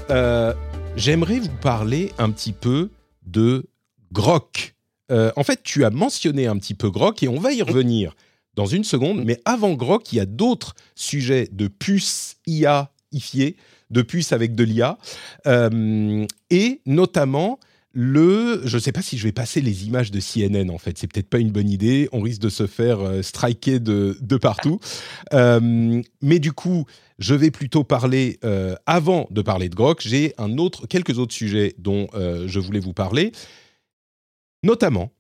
euh, 0.09 0.53
j'aimerais 0.95 1.39
vous 1.39 1.55
parler 1.61 2.11
un 2.17 2.31
petit 2.31 2.53
peu 2.53 2.89
de 3.25 3.67
Grok. 4.11 4.75
Euh, 5.11 5.31
en 5.35 5.43
fait, 5.43 5.61
tu 5.63 5.85
as 5.85 5.89
mentionné 5.89 6.47
un 6.47 6.57
petit 6.57 6.73
peu 6.73 6.89
Grok 6.89 7.23
et 7.23 7.27
on 7.27 7.39
va 7.39 7.53
y 7.53 7.61
revenir 7.61 8.15
dans 8.55 8.65
une 8.65 8.83
seconde. 8.83 9.23
Mais 9.23 9.39
avant 9.45 9.73
Grok, 9.73 10.11
il 10.11 10.17
y 10.17 10.19
a 10.19 10.25
d'autres 10.25 10.75
sujets 10.95 11.47
de 11.51 11.67
puces 11.67 12.37
IA 12.47 12.91
ifiées, 13.11 13.55
de 13.89 14.01
puces 14.01 14.33
avec 14.33 14.55
de 14.55 14.63
l'IA, 14.63 14.97
euh, 15.47 16.25
et 16.49 16.81
notamment 16.85 17.59
le, 17.93 18.61
je 18.65 18.77
ne 18.77 18.81
sais 18.81 18.91
pas 18.91 19.01
si 19.01 19.17
je 19.17 19.23
vais 19.23 19.31
passer 19.31 19.61
les 19.61 19.87
images 19.87 20.11
de 20.11 20.19
CNN 20.19 20.69
en 20.69 20.77
fait, 20.77 20.97
c'est 20.97 21.11
peut-être 21.11 21.29
pas 21.29 21.39
une 21.39 21.51
bonne 21.51 21.69
idée, 21.69 22.07
on 22.11 22.21
risque 22.21 22.41
de 22.41 22.49
se 22.49 22.67
faire 22.67 22.99
euh, 22.99 23.21
striker 23.23 23.79
de, 23.79 24.17
de 24.21 24.37
partout. 24.37 24.79
Euh, 25.33 26.01
mais 26.21 26.39
du 26.39 26.53
coup, 26.53 26.85
je 27.19 27.35
vais 27.35 27.51
plutôt 27.51 27.83
parler, 27.83 28.39
euh, 28.43 28.75
avant 28.85 29.27
de 29.29 29.41
parler 29.41 29.69
de 29.69 29.75
Grok, 29.75 30.01
j'ai 30.01 30.33
un 30.37 30.57
autre, 30.57 30.87
quelques 30.87 31.19
autres 31.19 31.33
sujets 31.33 31.75
dont 31.77 32.07
je 32.13 32.59
voulais 32.59 32.79
vous 32.79 32.93
parler, 32.93 33.31
notamment 34.63 35.11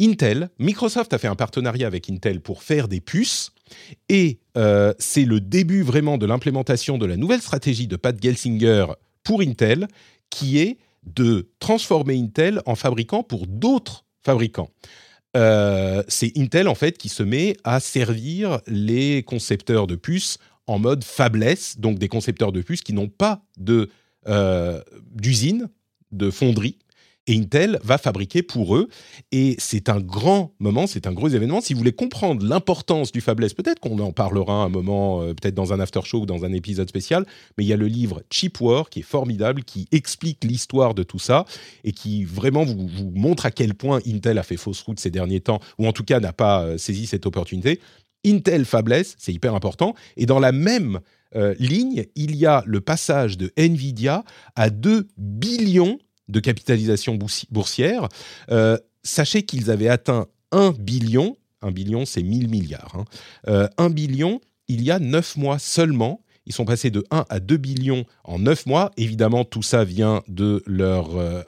Intel. 0.00 0.50
Microsoft 0.58 1.12
a 1.12 1.18
fait 1.18 1.28
un 1.28 1.36
partenariat 1.36 1.86
avec 1.86 2.10
Intel 2.10 2.40
pour 2.40 2.62
faire 2.62 2.88
des 2.88 3.00
puces 3.00 3.52
Et 4.08 4.40
c'est 4.98 5.24
le 5.24 5.40
début 5.40 5.82
vraiment 5.82 6.18
de 6.18 6.26
l'implémentation 6.26 6.98
de 6.98 7.06
la 7.06 7.16
nouvelle 7.16 7.40
stratégie 7.40 7.86
de 7.86 7.96
Pat 7.96 8.20
Gelsinger 8.20 8.86
pour 9.22 9.42
Intel, 9.42 9.86
qui 10.28 10.58
est 10.58 10.78
de 11.04 11.50
transformer 11.58 12.18
Intel 12.18 12.62
en 12.66 12.74
fabricant 12.74 13.22
pour 13.22 13.46
d'autres 13.46 14.04
fabricants. 14.24 14.70
Euh, 15.36 16.02
c'est 16.08 16.32
Intel 16.36 16.68
en 16.68 16.74
fait 16.74 16.98
qui 16.98 17.08
se 17.08 17.22
met 17.22 17.56
à 17.64 17.80
servir 17.80 18.60
les 18.66 19.22
concepteurs 19.22 19.86
de 19.86 19.96
puces 19.96 20.38
en 20.66 20.78
mode 20.78 21.04
fabless, 21.04 21.78
donc 21.78 21.98
des 21.98 22.08
concepteurs 22.08 22.52
de 22.52 22.60
puces 22.60 22.82
qui 22.82 22.92
n'ont 22.92 23.08
pas 23.08 23.42
de 23.58 23.88
euh, 24.28 24.80
d'usine, 25.10 25.68
de 26.12 26.30
fonderie, 26.30 26.78
et 27.26 27.36
Intel 27.36 27.78
va 27.84 27.98
fabriquer 27.98 28.42
pour 28.42 28.76
eux. 28.76 28.88
Et 29.30 29.54
c'est 29.58 29.88
un 29.88 30.00
grand 30.00 30.54
moment, 30.58 30.86
c'est 30.86 31.06
un 31.06 31.12
gros 31.12 31.28
événement. 31.28 31.60
Si 31.60 31.72
vous 31.72 31.78
voulez 31.78 31.92
comprendre 31.92 32.44
l'importance 32.44 33.12
du 33.12 33.20
fabless, 33.20 33.54
peut-être 33.54 33.80
qu'on 33.80 33.98
en 34.00 34.12
parlera 34.12 34.64
un 34.64 34.68
moment, 34.68 35.22
euh, 35.22 35.34
peut-être 35.34 35.54
dans 35.54 35.72
un 35.72 35.80
after 35.80 36.00
show 36.04 36.22
ou 36.22 36.26
dans 36.26 36.44
un 36.44 36.52
épisode 36.52 36.88
spécial, 36.88 37.24
mais 37.56 37.64
il 37.64 37.68
y 37.68 37.72
a 37.72 37.76
le 37.76 37.86
livre 37.86 38.22
Cheap 38.30 38.60
War 38.60 38.90
qui 38.90 39.00
est 39.00 39.04
formidable, 39.04 39.64
qui 39.64 39.88
explique 39.92 40.44
l'histoire 40.44 40.94
de 40.94 41.02
tout 41.02 41.18
ça 41.18 41.44
et 41.84 41.92
qui 41.92 42.24
vraiment 42.24 42.64
vous, 42.64 43.12
montre 43.14 43.46
à 43.46 43.50
quel 43.50 43.74
point 43.74 44.00
Intel 44.06 44.38
a 44.38 44.42
fait 44.42 44.56
fausse 44.56 44.82
route 44.82 44.98
ces 44.98 45.10
derniers 45.10 45.40
temps, 45.40 45.60
ou 45.78 45.86
en 45.86 45.92
tout 45.92 46.04
cas 46.04 46.20
n'a 46.20 46.32
pas 46.32 46.62
euh, 46.62 46.78
saisi 46.78 47.06
cette 47.06 47.26
opportunité. 47.26 47.80
Intel 48.24 48.64
fabless, 48.64 49.16
c'est 49.18 49.32
hyper 49.32 49.54
important. 49.54 49.94
Et 50.16 50.26
dans 50.26 50.38
la 50.38 50.52
même 50.52 51.00
euh, 51.34 51.54
ligne, 51.58 52.04
il 52.14 52.36
y 52.36 52.46
a 52.46 52.62
le 52.66 52.80
passage 52.80 53.36
de 53.36 53.52
Nvidia 53.56 54.24
à 54.54 54.70
2 54.70 55.08
billions 55.16 55.98
de 56.32 56.40
capitalisation 56.40 57.18
boursière. 57.50 58.08
Euh, 58.50 58.76
sachez 59.02 59.42
qu'ils 59.44 59.70
avaient 59.70 59.88
atteint 59.88 60.26
1 60.50 60.72
billion, 60.72 61.36
1 61.62 61.70
billion 61.70 62.04
c'est 62.04 62.22
1000 62.22 62.48
milliards, 62.48 62.96
1 62.96 63.00
hein. 63.52 63.68
euh, 63.78 63.88
billion 63.88 64.40
il 64.68 64.82
y 64.82 64.90
a 64.90 64.98
9 64.98 65.36
mois 65.36 65.58
seulement. 65.58 66.20
Ils 66.44 66.52
sont 66.52 66.64
passés 66.64 66.90
de 66.90 67.04
1 67.12 67.24
à 67.28 67.38
2 67.38 67.56
billions 67.56 68.04
en 68.24 68.40
9 68.40 68.66
mois. 68.66 68.90
Évidemment, 68.96 69.44
tout 69.44 69.62
ça 69.62 69.84
vient 69.84 70.22
de 70.26 70.60
leur 70.66 71.16
euh, 71.16 71.42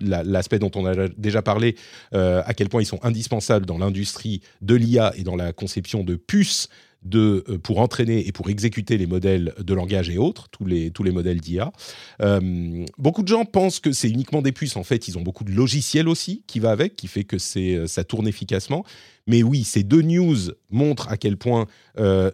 l'aspect 0.00 0.58
dont 0.58 0.70
on 0.74 0.84
a 0.84 1.08
déjà 1.16 1.40
parlé, 1.40 1.74
à 2.12 2.52
quel 2.54 2.68
point 2.68 2.82
ils 2.82 2.86
sont 2.86 3.02
indispensables 3.02 3.64
dans 3.64 3.78
l'industrie 3.78 4.42
de 4.60 4.74
l'IA 4.74 5.14
et 5.16 5.22
dans 5.22 5.36
la 5.36 5.54
conception 5.54 6.04
de 6.04 6.16
puces 6.16 6.68
de, 7.02 7.44
euh, 7.48 7.58
pour 7.58 7.78
entraîner 7.78 8.26
et 8.26 8.32
pour 8.32 8.50
exécuter 8.50 8.98
les 8.98 9.06
modèles 9.06 9.54
de 9.58 9.74
langage 9.74 10.10
et 10.10 10.18
autres, 10.18 10.48
tous 10.50 10.66
les, 10.66 10.90
tous 10.90 11.02
les 11.02 11.12
modèles 11.12 11.40
d'IA. 11.40 11.72
Euh, 12.20 12.84
beaucoup 12.98 13.22
de 13.22 13.28
gens 13.28 13.44
pensent 13.44 13.80
que 13.80 13.92
c'est 13.92 14.08
uniquement 14.08 14.42
des 14.42 14.52
puces. 14.52 14.76
En 14.76 14.82
fait, 14.82 15.08
ils 15.08 15.16
ont 15.16 15.22
beaucoup 15.22 15.44
de 15.44 15.52
logiciels 15.52 16.08
aussi 16.08 16.42
qui 16.46 16.58
va 16.58 16.70
avec, 16.70 16.96
qui 16.96 17.06
fait 17.06 17.24
que 17.24 17.36
euh, 17.56 17.86
ça 17.86 18.04
tourne 18.04 18.26
efficacement. 18.26 18.84
Mais 19.26 19.42
oui, 19.42 19.62
ces 19.62 19.82
deux 19.82 20.00
news 20.00 20.36
montrent 20.70 21.10
à 21.10 21.18
quel 21.18 21.36
point 21.36 21.66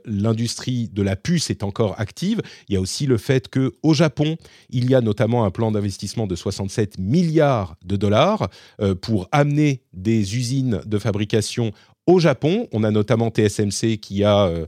l'industrie 0.05 0.91
de 0.93 1.03
la 1.03 1.17
puce 1.17 1.49
est 1.51 1.65
encore 1.65 1.99
active. 1.99 2.41
Il 2.69 2.75
y 2.75 2.77
a 2.77 2.81
aussi 2.81 3.07
le 3.07 3.17
fait 3.17 3.49
que 3.49 3.73
au 3.83 3.95
Japon, 3.95 4.37
il 4.69 4.89
y 4.89 4.95
a 4.95 5.01
notamment 5.01 5.45
un 5.45 5.51
plan 5.51 5.73
d'investissement 5.73 6.29
de 6.29 6.37
67 6.37 6.99
milliards 6.99 7.77
de 7.85 7.97
dollars 7.97 8.51
pour 9.01 9.27
amener 9.33 9.81
des 9.95 10.37
usines 10.37 10.83
de 10.85 10.99
fabrication 10.99 11.73
au 12.07 12.19
Japon. 12.19 12.69
On 12.73 12.85
a 12.85 12.91
notamment 12.91 13.31
TSMC 13.31 13.99
qui 14.01 14.25
a 14.25 14.47
euh, 14.47 14.67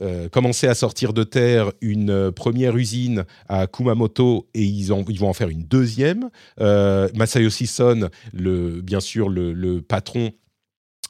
euh, 0.00 0.28
commencé 0.28 0.66
à 0.66 0.74
sortir 0.74 1.12
de 1.12 1.22
terre 1.22 1.72
une 1.80 2.10
euh, 2.10 2.32
première 2.32 2.76
usine 2.76 3.24
à 3.48 3.66
Kumamoto 3.66 4.48
et 4.54 4.62
ils, 4.62 4.88
vont 4.88 5.04
en 5.28 5.32
faire 5.32 5.48
une 5.48 5.64
deuxième. 5.64 6.30
Masayoshi 6.58 7.66
Son, 7.66 8.08
bien 8.32 9.00
sûr 9.00 9.28
le, 9.28 9.80
patron 9.80 10.32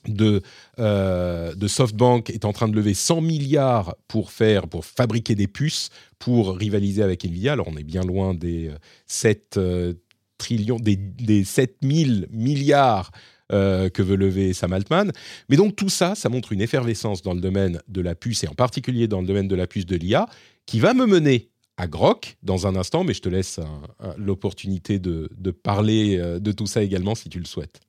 de, 0.09 0.43
de, 0.79 1.69
SoftBank 1.69 2.31
est 2.31 2.45
en 2.45 2.53
train 2.53 2.69
de 2.69 2.75
lever 2.75 2.95
100 2.95 3.21
milliards 3.21 3.95
pour 4.09 4.33
faire 4.33 4.67
pour 4.67 4.85
fabriquer 4.85 5.37
des 5.37 5.47
puces 5.47 5.91
pour 6.19 6.57
rivaliser 6.57 7.05
avec 7.05 7.25
Nvidia. 7.25 7.53
Alors 7.53 7.69
on 7.69 7.77
est 7.77 7.85
bien 7.85 8.03
loin 8.03 8.35
des 8.35 8.73
7 9.07 9.61
trillions, 10.39 10.81
des, 10.81 10.97
des 10.97 11.45
7000 11.45 12.27
milliards 12.33 13.13
euh, 13.53 13.89
que 13.89 14.03
veut 14.03 14.17
lever 14.17 14.53
Sam 14.53 14.73
Altman. 14.73 15.13
Mais 15.49 15.57
donc 15.57 15.77
tout 15.77 15.89
ça, 15.89 16.15
ça 16.15 16.29
montre 16.29 16.53
une 16.53 16.61
effervescence 16.61 17.23
dans 17.23 17.35
le 17.35 17.41
domaine 17.41 17.81
de 17.89 18.01
la 18.01 18.15
puce 18.15 18.45
et 18.45 18.49
en 18.49 18.55
particulier 18.55 19.09
dans 19.09 19.21
le 19.21 19.27
domaine 19.27 19.49
de 19.49 19.55
la 19.55 19.67
puce 19.67 19.87
de 19.87 19.97
l'IA 19.97 20.27
qui 20.67 20.81
va 20.81 20.95
me 20.95 21.07
mener 21.07 21.51
à 21.77 21.87
Grok 21.87 22.37
dans 22.43 22.67
un 22.67 22.77
instant, 22.77 23.05
mais 23.05 23.15
je 23.15 23.23
te 23.23 23.29
laisse 23.29 23.59
l'opportunité 24.17 24.99
de, 24.99 25.29
parler 25.51 26.19
euh, 26.19 26.39
de 26.39 26.53
tout 26.53 26.67
ça 26.67 26.83
également 26.83 27.15
si 27.15 27.29
tu 27.29 27.39
le 27.39 27.45
souhaites. 27.45 27.81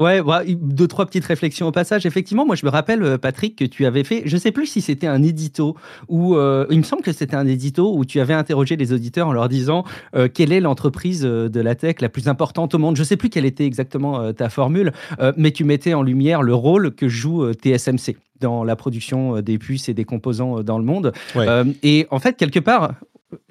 Ouais, 0.00 0.22
deux, 0.56 0.88
trois 0.88 1.04
petites 1.04 1.26
réflexions 1.26 1.68
au 1.68 1.72
passage. 1.72 2.06
Effectivement, 2.06 2.46
moi, 2.46 2.56
je 2.56 2.64
me 2.64 2.70
rappelle, 2.70 3.02
euh, 3.02 3.18
Patrick, 3.18 3.56
que 3.56 3.66
tu 3.66 3.84
avais 3.84 4.02
fait, 4.02 4.22
je 4.24 4.36
sais 4.38 4.50
plus 4.50 4.66
si 4.66 4.80
c'était 4.80 5.06
un 5.06 5.22
édito 5.22 5.76
ou 6.08 6.36
euh, 6.36 6.66
il 6.70 6.78
me 6.78 6.82
semble 6.82 7.02
que 7.02 7.12
c'était 7.12 7.36
un 7.36 7.46
édito 7.46 7.94
où 7.94 8.06
tu 8.06 8.18
avais 8.18 8.32
interrogé 8.32 8.76
les 8.76 8.94
auditeurs 8.94 9.28
en 9.28 9.32
leur 9.32 9.48
disant 9.50 9.84
euh, 10.16 10.28
quelle 10.32 10.52
est 10.52 10.60
l'entreprise 10.60 11.20
de 11.20 11.60
la 11.60 11.74
tech 11.74 11.96
la 12.00 12.08
plus 12.08 12.28
importante 12.28 12.74
au 12.74 12.78
monde? 12.78 12.96
Je 12.96 13.04
sais 13.04 13.18
plus 13.18 13.28
quelle 13.28 13.44
était 13.44 13.66
exactement 13.66 14.32
ta 14.32 14.48
formule, 14.48 14.92
mais 15.36 15.50
tu 15.50 15.64
mettais 15.64 15.94
en 15.94 16.02
lumière 16.02 16.42
le 16.42 16.54
rôle 16.54 16.94
que 16.94 17.08
joue 17.08 17.52
TSMC 17.52 18.16
dans 18.40 18.64
la 18.64 18.76
production 18.76 19.40
des 19.42 19.58
puces 19.58 19.88
et 19.88 19.94
des 19.94 20.04
composants 20.04 20.62
dans 20.62 20.78
le 20.78 20.84
monde. 20.84 21.12
et 21.82 22.06
en 22.10 22.18
fait, 22.18 22.36
quelque 22.36 22.60
part, 22.60 22.94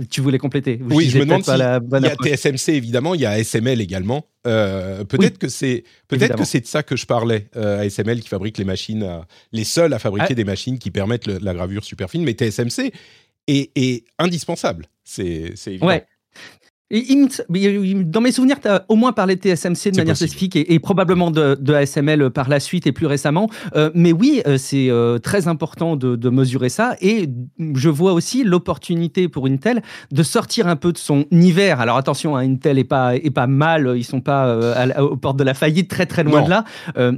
tu 0.10 0.22
voulais 0.22 0.38
compléter 0.38 0.79
Oui, 0.89 1.10
je 1.10 1.20
me 1.20 1.25
demande 1.25 1.44
s'il 1.44 1.58
y 1.58 1.62
a 1.62 2.36
TSMC 2.36 2.74
évidemment, 2.74 3.13
il 3.15 3.22
y 3.22 3.25
a 3.25 3.32
ASML 3.32 3.82
également. 3.82 4.25
Euh, 4.50 5.03
peut-être 5.03 5.38
que 5.38 5.48
c'est 5.48 5.84
peut-être 6.08 6.36
que 6.36 6.44
c'est 6.44 6.62
de 6.62 6.65
ça 6.65 6.84
que 6.84 6.96
je 6.96 7.06
parlais. 7.06 7.48
Euh, 7.56 7.82
ASML 7.82 8.20
qui 8.20 8.27
fabrique 8.27 8.58
les 8.58 8.65
machines, 8.65 9.24
les 9.51 9.63
seuls 9.63 9.94
à 9.94 10.00
fabriquer 10.00 10.32
ah. 10.32 10.36
des 10.36 10.44
machines 10.44 10.79
qui 10.79 10.91
permettent 10.91 11.27
la 11.27 11.53
gravure 11.53 11.84
super 11.84 12.10
fine, 12.10 12.24
mais 12.24 12.34
TSMC 12.34 12.91
est, 13.48 14.03
indispensable. 14.18 14.88
C'est 15.03 15.53
évident. 15.68 15.88
Ouais 15.88 16.06
dans 16.91 18.22
mes 18.22 18.31
souvenirs, 18.31 18.60
tu 18.60 18.67
as 18.67 18.84
au 18.89 18.96
moins 18.96 19.12
parlé 19.12 19.36
de 19.36 19.41
TSMC 19.41 19.91
de 19.91 19.98
manière 19.98 20.17
spécifique 20.17 20.55
et, 20.55 20.79
probablement 20.79 21.29
de, 21.29 21.74
ASML 21.74 22.31
par 22.31 22.50
la 22.50 22.60
suite 22.60 22.88
et 22.88 22.91
plus 22.91 23.05
récemment. 23.05 23.48
Euh, 23.75 23.91
mais 23.93 24.12
oui, 24.12 24.41
euh, 24.48 24.58
c'est 24.58 24.89
euh, 24.89 25.19
très 25.19 25.48
important 25.48 25.96
de, 25.96 26.29
mesurer 26.29 26.69
ça. 26.69 26.96
Et 27.01 27.27
je 27.75 27.89
vois 27.89 28.13
aussi 28.13 28.43
l'opportunité 28.43 29.27
pour 29.27 29.48
Intel 29.48 29.81
de 30.12 30.24
sortir 30.24 30.67
un 30.67 30.75
peu 30.75 30.91
de 30.91 30.98
son 30.98 31.25
hiver. 31.31 31.79
Alors 31.79 31.98
attention, 31.98 32.36
hein, 32.36 32.48
Intel 32.48 32.77
est 32.77 32.84
pas, 32.84 33.15
est 33.15 33.31
pas 33.31 33.48
mal, 33.48 33.93
ils 33.96 34.03
sont 34.03 34.22
pas 34.22 34.55
aux 35.00 35.17
portes 35.17 35.38
de 35.38 35.43
la 35.43 35.53
faillite, 35.53 35.89
très 35.89 36.05
très 36.05 36.24
loin 36.24 36.41
de 36.43 36.50
là. 36.50 36.63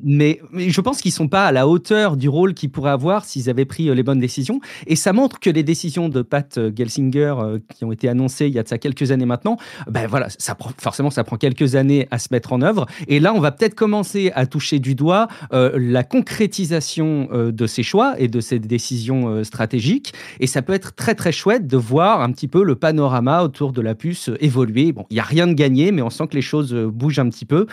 mais, 0.04 0.42
je 0.56 0.82
pense 0.82 1.02
qu'ils 1.02 1.12
sont 1.12 1.28
pas 1.28 1.46
à 1.46 1.52
la 1.52 1.68
hauteur 1.68 2.18
du 2.18 2.30
rôle 2.30 2.54
qu'ils 2.54 2.72
pourraient 2.72 2.92
avoir 2.92 3.26
s'ils 3.26 3.50
avaient 3.50 3.66
pris 3.66 3.94
les 3.94 4.04
bonnes 4.04 4.20
décisions. 4.20 4.60
Et 4.88 4.96
ça 4.96 5.14
montre 5.14 5.40
que 5.40 5.50
les 5.50 5.64
décisions 5.64 6.10
de 6.10 6.22
Pat 6.22 6.60
Gelsinger, 6.76 7.36
qui 7.76 7.86
ont 7.86 7.92
été 7.92 8.10
annoncées 8.10 8.48
il 8.48 8.54
y 8.54 8.60
a 8.60 8.64
de 8.64 8.68
ça 8.68 8.78
quelques 8.78 9.12
années 9.12 9.26
maintenant, 9.26 9.58
ben 9.88 10.08
voilà, 10.08 10.28
ça 10.38 10.58
forcément, 10.78 11.10
ça 11.10 11.24
prend 11.24 11.38
quelques 11.38 11.76
années 11.76 12.08
à 12.12 12.20
se 12.20 12.28
mettre 12.32 12.54
en 12.54 12.62
œuvre. 12.62 12.86
Et 13.08 13.20
là, 13.20 13.34
on 13.34 13.40
va 13.40 13.52
peut-être 13.52 13.76
commencer 13.76 14.32
à 14.36 14.46
toucher 14.46 14.80
du 14.80 14.96
doigt 14.96 15.28
euh, 15.54 15.72
la 15.78 16.04
concrétisation 16.04 17.30
euh, 17.32 17.52
de 17.52 17.68
ces 17.68 17.84
choix 17.84 18.16
et 18.18 18.28
de 18.28 18.40
ces 18.40 18.60
décisions 18.60 19.30
euh, 19.30 19.44
stratégiques. 19.44 20.14
Et 20.40 20.48
ça 20.48 20.62
peut 20.62 20.74
être 20.74 20.96
très, 20.96 21.16
très 21.16 21.32
chouette 21.32 21.68
de 21.68 21.78
voir 21.78 22.22
un 22.22 22.32
petit 22.32 22.48
peu 22.48 22.64
le 22.64 22.76
panorama 22.76 23.44
autour 23.44 23.72
de 23.74 23.82
la 23.82 23.96
puce 23.96 24.30
évoluer. 24.40 24.92
Bon, 24.92 25.06
il 25.10 25.16
n'y 25.16 25.20
a 25.20 25.24
rien 25.24 25.48
de 25.48 25.54
gagné, 25.54 25.92
mais 25.92 26.02
on 26.02 26.10
sent 26.10 26.28
que 26.28 26.36
les 26.36 26.42
choses 26.42 26.74
bougent 26.74 27.20
un 27.20 27.30
petit 27.30 27.46
peu. 27.46 27.68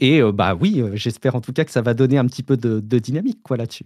et 0.00 0.20
bah 0.34 0.56
oui, 0.58 0.82
j'espère 0.94 1.34
en 1.34 1.40
tout 1.40 1.52
cas 1.52 1.64
que 1.64 1.70
ça 1.70 1.82
va 1.82 1.94
donner 1.94 2.18
un 2.18 2.26
petit 2.26 2.42
peu 2.42 2.56
de, 2.56 2.80
de 2.80 2.98
dynamique 2.98 3.38
quoi 3.42 3.56
là-dessus. 3.56 3.84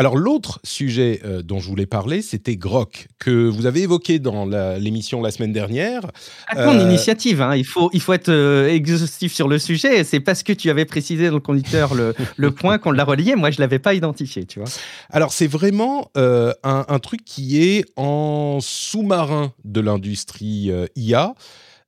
Alors 0.00 0.16
l'autre 0.16 0.60
sujet 0.64 1.20
euh, 1.26 1.42
dont 1.42 1.58
je 1.58 1.68
voulais 1.68 1.84
parler, 1.84 2.22
c'était 2.22 2.56
Grok, 2.56 3.08
que 3.18 3.46
vous 3.46 3.66
avez 3.66 3.82
évoqué 3.82 4.18
dans 4.18 4.46
l'émission 4.78 5.20
la, 5.20 5.30
semaine 5.30 5.52
dernière. 5.52 6.06
À 6.46 6.56
ton 6.56 6.70
euh, 6.74 6.82
initiative, 6.84 7.42
hein. 7.42 7.54
il, 7.54 7.66
faut, 7.66 7.90
il 7.92 8.00
faut 8.00 8.14
être 8.14 8.30
euh, 8.30 8.66
exhaustif 8.70 9.30
sur 9.30 9.46
le 9.46 9.58
sujet. 9.58 10.02
C'est 10.04 10.20
parce 10.20 10.42
que 10.42 10.54
tu 10.54 10.70
avais 10.70 10.86
précisé 10.86 11.28
dans 11.28 11.34
le 11.34 11.40
conducteur 11.40 11.94
le, 11.94 12.14
le 12.38 12.50
point 12.54 12.78
qu'on 12.78 12.92
l'a 12.92 13.04
relié. 13.04 13.34
Moi, 13.34 13.50
je 13.50 13.58
ne 13.58 13.60
l'avais 13.60 13.78
pas 13.78 13.92
identifié, 13.92 14.46
tu 14.46 14.60
vois. 14.60 14.70
Alors 15.10 15.34
c'est 15.34 15.48
vraiment 15.48 16.10
un, 16.16 16.54
un, 16.64 16.98
truc 16.98 17.22
qui 17.22 17.62
est 17.62 17.84
en 17.96 18.56
sous-marin 18.62 19.52
de 19.66 19.82
l'industrie 19.82 20.72
IA. 20.96 21.34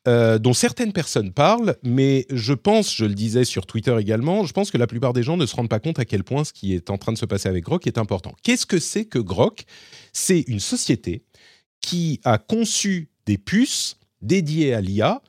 Euh, 0.08 0.40
dont 0.40 0.52
certaines 0.52 0.92
personnes 0.92 1.32
parlent, 1.32 1.76
mais 1.84 2.26
je 2.28 2.54
pense, 2.54 2.92
je 2.92 3.04
le 3.04 3.14
disais 3.14 3.44
sur 3.44 3.66
Twitter 3.66 3.96
également, 4.00 4.44
je 4.44 4.52
pense 4.52 4.72
que 4.72 4.78
la 4.78 4.88
plupart 4.88 5.12
des 5.12 5.22
gens 5.22 5.36
ne 5.36 5.46
se 5.46 5.54
rendent 5.54 5.68
pas 5.68 5.78
compte 5.78 6.00
à 6.00 6.04
quel 6.04 6.24
point 6.24 6.42
ce 6.42 6.52
qui 6.52 6.74
est 6.74 6.90
en 6.90 6.98
train 6.98 7.12
de 7.12 7.18
se 7.18 7.24
passer 7.24 7.48
avec 7.48 7.62
Grok 7.62 7.86
est 7.86 7.98
important. 7.98 8.34
Qu'est-ce 8.42 8.66
que 8.66 8.80
c'est 8.80 9.04
que 9.04 9.20
Grok? 9.20 9.64
C'est 10.12 10.40
une 10.48 10.58
société 10.58 11.22
qui 11.80 12.20
a 12.24 12.38
conçu 12.38 13.10
des 13.26 13.38
puces 13.38 13.96
dédiées 14.22 14.74
à 14.74 14.80
l'IA 14.80 15.22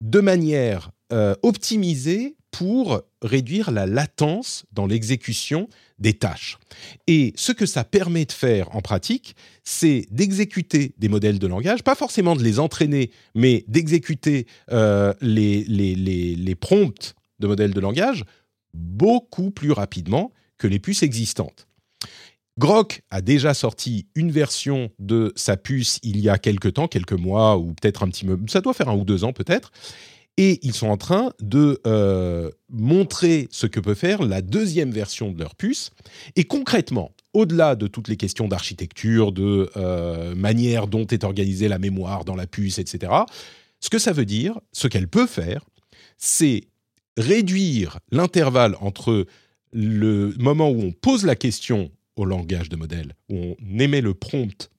de 0.00 0.20
manière 0.20 0.90
euh, 1.12 1.34
optimisée 1.42 2.37
pour 2.50 3.02
réduire 3.22 3.70
la 3.70 3.86
latence 3.86 4.64
dans 4.72 4.86
l'exécution 4.86 5.68
des 5.98 6.14
tâches. 6.14 6.58
Et 7.06 7.32
ce 7.36 7.52
que 7.52 7.66
ça 7.66 7.84
permet 7.84 8.24
de 8.24 8.32
faire 8.32 8.74
en 8.74 8.80
pratique, 8.80 9.36
c'est 9.64 10.06
d'exécuter 10.10 10.94
des 10.98 11.08
modèles 11.08 11.38
de 11.38 11.46
langage, 11.46 11.82
pas 11.82 11.94
forcément 11.94 12.36
de 12.36 12.42
les 12.42 12.58
entraîner, 12.58 13.10
mais 13.34 13.64
d'exécuter 13.68 14.46
euh, 14.70 15.12
les, 15.20 15.64
les, 15.64 15.94
les, 15.94 16.54
prompts 16.54 17.14
de 17.38 17.46
modèles 17.46 17.74
de 17.74 17.80
langage 17.80 18.24
beaucoup 18.74 19.50
plus 19.50 19.72
rapidement 19.72 20.32
que 20.56 20.66
les 20.66 20.78
puces 20.78 21.02
existantes. 21.02 21.66
Grok 22.58 23.02
a 23.10 23.20
déjà 23.20 23.54
sorti 23.54 24.08
une 24.16 24.32
version 24.32 24.90
de 24.98 25.32
sa 25.36 25.56
puce 25.56 26.00
il 26.02 26.18
y 26.18 26.28
a 26.28 26.38
quelques 26.38 26.74
temps, 26.74 26.88
quelques 26.88 27.12
mois 27.12 27.56
ou 27.56 27.72
peut-être 27.72 28.02
un 28.02 28.08
petit 28.08 28.24
peu, 28.24 28.36
ça 28.48 28.60
doit 28.60 28.74
faire 28.74 28.88
un 28.88 28.96
ou 28.96 29.04
deux 29.04 29.22
ans 29.22 29.32
peut-être, 29.32 29.70
et 30.38 30.60
ils 30.62 30.72
sont 30.72 30.86
en 30.86 30.96
train 30.96 31.32
de 31.40 31.80
euh, 31.86 32.50
montrer 32.70 33.48
ce 33.50 33.66
que 33.66 33.80
peut 33.80 33.94
faire 33.94 34.22
la 34.22 34.40
deuxième 34.40 34.92
version 34.92 35.32
de 35.32 35.38
leur 35.38 35.56
puce. 35.56 35.90
Et 36.36 36.44
concrètement, 36.44 37.12
au-delà 37.34 37.74
de 37.74 37.88
toutes 37.88 38.06
les 38.06 38.16
questions 38.16 38.46
d'architecture, 38.46 39.32
de 39.32 39.68
euh, 39.76 40.36
manière 40.36 40.86
dont 40.86 41.06
est 41.08 41.24
organisée 41.24 41.66
la 41.66 41.80
mémoire 41.80 42.24
dans 42.24 42.36
la 42.36 42.46
puce, 42.46 42.78
etc., 42.78 43.12
ce 43.80 43.90
que 43.90 43.98
ça 43.98 44.12
veut 44.12 44.24
dire, 44.24 44.58
ce 44.72 44.86
qu'elle 44.86 45.08
peut 45.08 45.26
faire, 45.26 45.64
c'est 46.16 46.62
réduire 47.16 47.98
l'intervalle 48.12 48.76
entre 48.80 49.26
le 49.72 50.34
moment 50.38 50.70
où 50.70 50.80
on 50.80 50.92
pose 50.92 51.26
la 51.26 51.34
question 51.34 51.90
au 52.14 52.24
langage 52.24 52.68
de 52.68 52.76
modèle, 52.76 53.14
où 53.28 53.56
on 53.60 53.78
émet 53.78 54.00
le 54.00 54.14
prompt, 54.14 54.70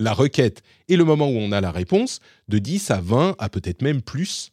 la 0.00 0.12
requête, 0.12 0.62
et 0.88 0.96
le 0.96 1.04
moment 1.04 1.28
où 1.28 1.36
on 1.36 1.52
a 1.52 1.60
la 1.60 1.70
réponse, 1.70 2.18
de 2.48 2.58
10 2.58 2.90
à 2.90 3.00
20, 3.00 3.36
à 3.38 3.48
peut-être 3.48 3.82
même 3.82 4.02
plus 4.02 4.50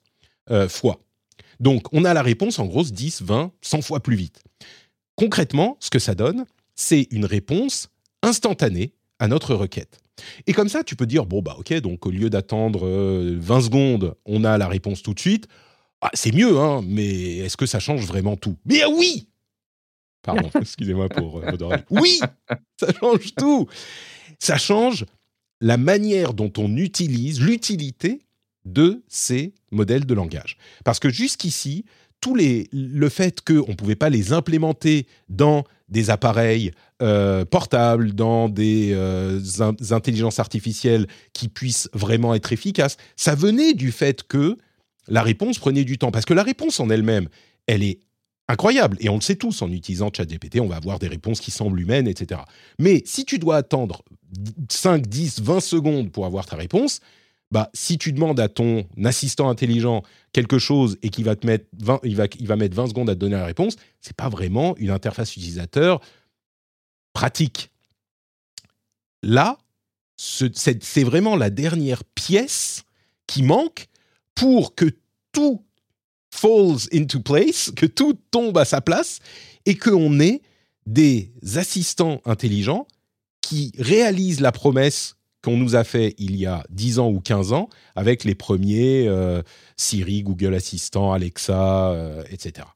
euh, 0.49 0.67
fois. 0.67 0.99
Donc 1.59 1.87
on 1.91 2.05
a 2.05 2.13
la 2.13 2.21
réponse 2.21 2.59
en 2.59 2.65
gros 2.65 2.83
10, 2.83 3.21
20, 3.21 3.51
100 3.61 3.81
fois 3.81 3.99
plus 3.99 4.15
vite. 4.15 4.43
Concrètement, 5.15 5.77
ce 5.79 5.89
que 5.89 5.99
ça 5.99 6.15
donne, 6.15 6.45
c'est 6.75 7.07
une 7.11 7.25
réponse 7.25 7.89
instantanée 8.23 8.93
à 9.19 9.27
notre 9.27 9.53
requête. 9.53 9.99
Et 10.47 10.53
comme 10.53 10.69
ça, 10.69 10.83
tu 10.83 10.95
peux 10.95 11.05
dire, 11.05 11.25
bon, 11.25 11.41
bah 11.41 11.55
ok, 11.57 11.73
donc 11.81 12.05
au 12.05 12.11
lieu 12.11 12.29
d'attendre 12.29 12.87
20 12.87 12.87
euh, 12.87 13.61
secondes, 13.61 14.15
on 14.25 14.43
a 14.43 14.57
la 14.57 14.67
réponse 14.67 15.01
tout 15.03 15.13
de 15.13 15.19
suite. 15.19 15.47
Ah, 16.01 16.09
c'est 16.13 16.31
mieux, 16.31 16.57
hein, 16.59 16.81
mais 16.83 17.37
est-ce 17.37 17.57
que 17.57 17.65
ça 17.65 17.79
change 17.79 18.05
vraiment 18.05 18.35
tout? 18.35 18.57
Mais 18.65 18.83
oui 18.85 19.27
Pardon, 20.23 20.49
excusez-moi 20.59 21.09
pour 21.09 21.39
euh, 21.39 21.77
Oui, 21.89 22.19
ça 22.79 22.87
change 22.99 23.35
tout. 23.35 23.67
Ça 24.39 24.57
change 24.57 25.05
la 25.59 25.77
manière 25.77 26.33
dont 26.33 26.51
on 26.57 26.75
utilise 26.77 27.41
l'utilité 27.41 28.21
de 28.65 29.03
ces 29.07 29.53
modèles 29.71 30.05
de 30.05 30.13
langage. 30.13 30.57
Parce 30.83 30.99
que 30.99 31.09
jusqu'ici, 31.09 31.85
le 32.27 33.09
fait 33.09 33.41
qu'on 33.41 33.69
ne 33.69 33.75
pouvait 33.75 33.95
pas 33.95 34.09
les 34.09 34.33
implémenter 34.33 35.07
dans 35.29 35.63
des 35.89 36.09
appareils 36.09 36.71
euh, 37.01 37.45
portables, 37.45 38.13
dans 38.13 38.47
des 38.47 38.91
euh, 38.93 39.39
intelligences 39.89 40.39
artificielles 40.39 41.07
qui 41.33 41.49
puissent 41.49 41.89
vraiment 41.93 42.33
être 42.33 42.53
efficaces, 42.53 42.97
ça 43.15 43.35
venait 43.35 43.73
du 43.73 43.91
fait 43.91 44.23
que 44.23 44.57
la 45.07 45.23
réponse 45.23 45.59
prenait 45.59 45.83
du 45.83 45.97
temps. 45.97 46.11
Parce 46.11 46.25
que 46.25 46.33
la 46.33 46.43
réponse 46.43 46.79
en 46.79 46.89
elle-même, 46.89 47.27
elle 47.67 47.83
est 47.83 47.99
incroyable. 48.47 48.97
Et 48.99 49.09
on 49.09 49.15
le 49.15 49.21
sait 49.21 49.35
tous, 49.35 49.61
en 49.61 49.71
utilisant 49.71 50.11
ChatGPT, 50.15 50.59
on 50.59 50.67
va 50.67 50.75
avoir 50.75 50.99
des 50.99 51.07
réponses 51.07 51.39
qui 51.39 51.51
semblent 51.51 51.79
humaines, 51.79 52.07
etc. 52.07 52.41
Mais 52.79 53.01
si 53.05 53.25
tu 53.25 53.39
dois 53.39 53.57
attendre 53.57 54.03
5, 54.69 55.07
10, 55.07 55.41
20 55.41 55.59
secondes 55.59 56.11
pour 56.11 56.25
avoir 56.25 56.45
ta 56.45 56.55
réponse, 56.55 56.99
bah, 57.51 57.69
si 57.73 57.97
tu 57.97 58.13
demandes 58.13 58.39
à 58.39 58.47
ton 58.47 58.87
assistant 59.03 59.49
intelligent 59.49 60.03
quelque 60.31 60.57
chose 60.57 60.97
et 61.03 61.09
qu'il 61.09 61.25
va 61.25 61.35
te 61.35 61.45
mettre 61.45 61.65
20, 61.79 61.99
il 62.03 62.15
va, 62.15 62.25
il 62.39 62.47
va 62.47 62.55
mettre 62.55 62.75
20 62.75 62.87
secondes 62.87 63.09
à 63.09 63.15
te 63.15 63.19
donner 63.19 63.35
la 63.35 63.45
réponse, 63.45 63.75
c'est 63.99 64.15
pas 64.15 64.29
vraiment 64.29 64.75
une 64.77 64.89
interface 64.89 65.35
utilisateur 65.35 65.99
pratique. 67.13 67.69
Là, 69.21 69.57
c'est 70.15 71.03
vraiment 71.03 71.35
la 71.35 71.49
dernière 71.49 72.03
pièce 72.03 72.83
qui 73.27 73.43
manque 73.43 73.87
pour 74.35 74.75
que 74.75 74.85
tout 75.31 75.63
falls 76.33 76.87
into 76.93 77.19
place, 77.19 77.71
que 77.75 77.85
tout 77.85 78.17
tombe 78.31 78.57
à 78.57 78.65
sa 78.65 78.81
place 78.81 79.19
et 79.65 79.77
qu'on 79.77 80.19
ait 80.19 80.41
des 80.85 81.31
assistants 81.55 82.21
intelligents 82.25 82.87
qui 83.41 83.73
réalisent 83.77 84.39
la 84.39 84.51
promesse 84.51 85.15
qu'on 85.41 85.57
nous 85.57 85.75
a 85.75 85.83
fait 85.83 86.15
il 86.17 86.35
y 86.35 86.45
a 86.45 86.63
10 86.69 86.99
ans 86.99 87.09
ou 87.09 87.19
15 87.19 87.53
ans 87.53 87.69
avec 87.95 88.23
les 88.23 88.35
premiers 88.35 89.07
euh, 89.07 89.41
Siri, 89.75 90.23
Google 90.23 90.53
Assistant, 90.53 91.13
Alexa, 91.13 91.91
euh, 91.91 92.23
etc. 92.29 92.67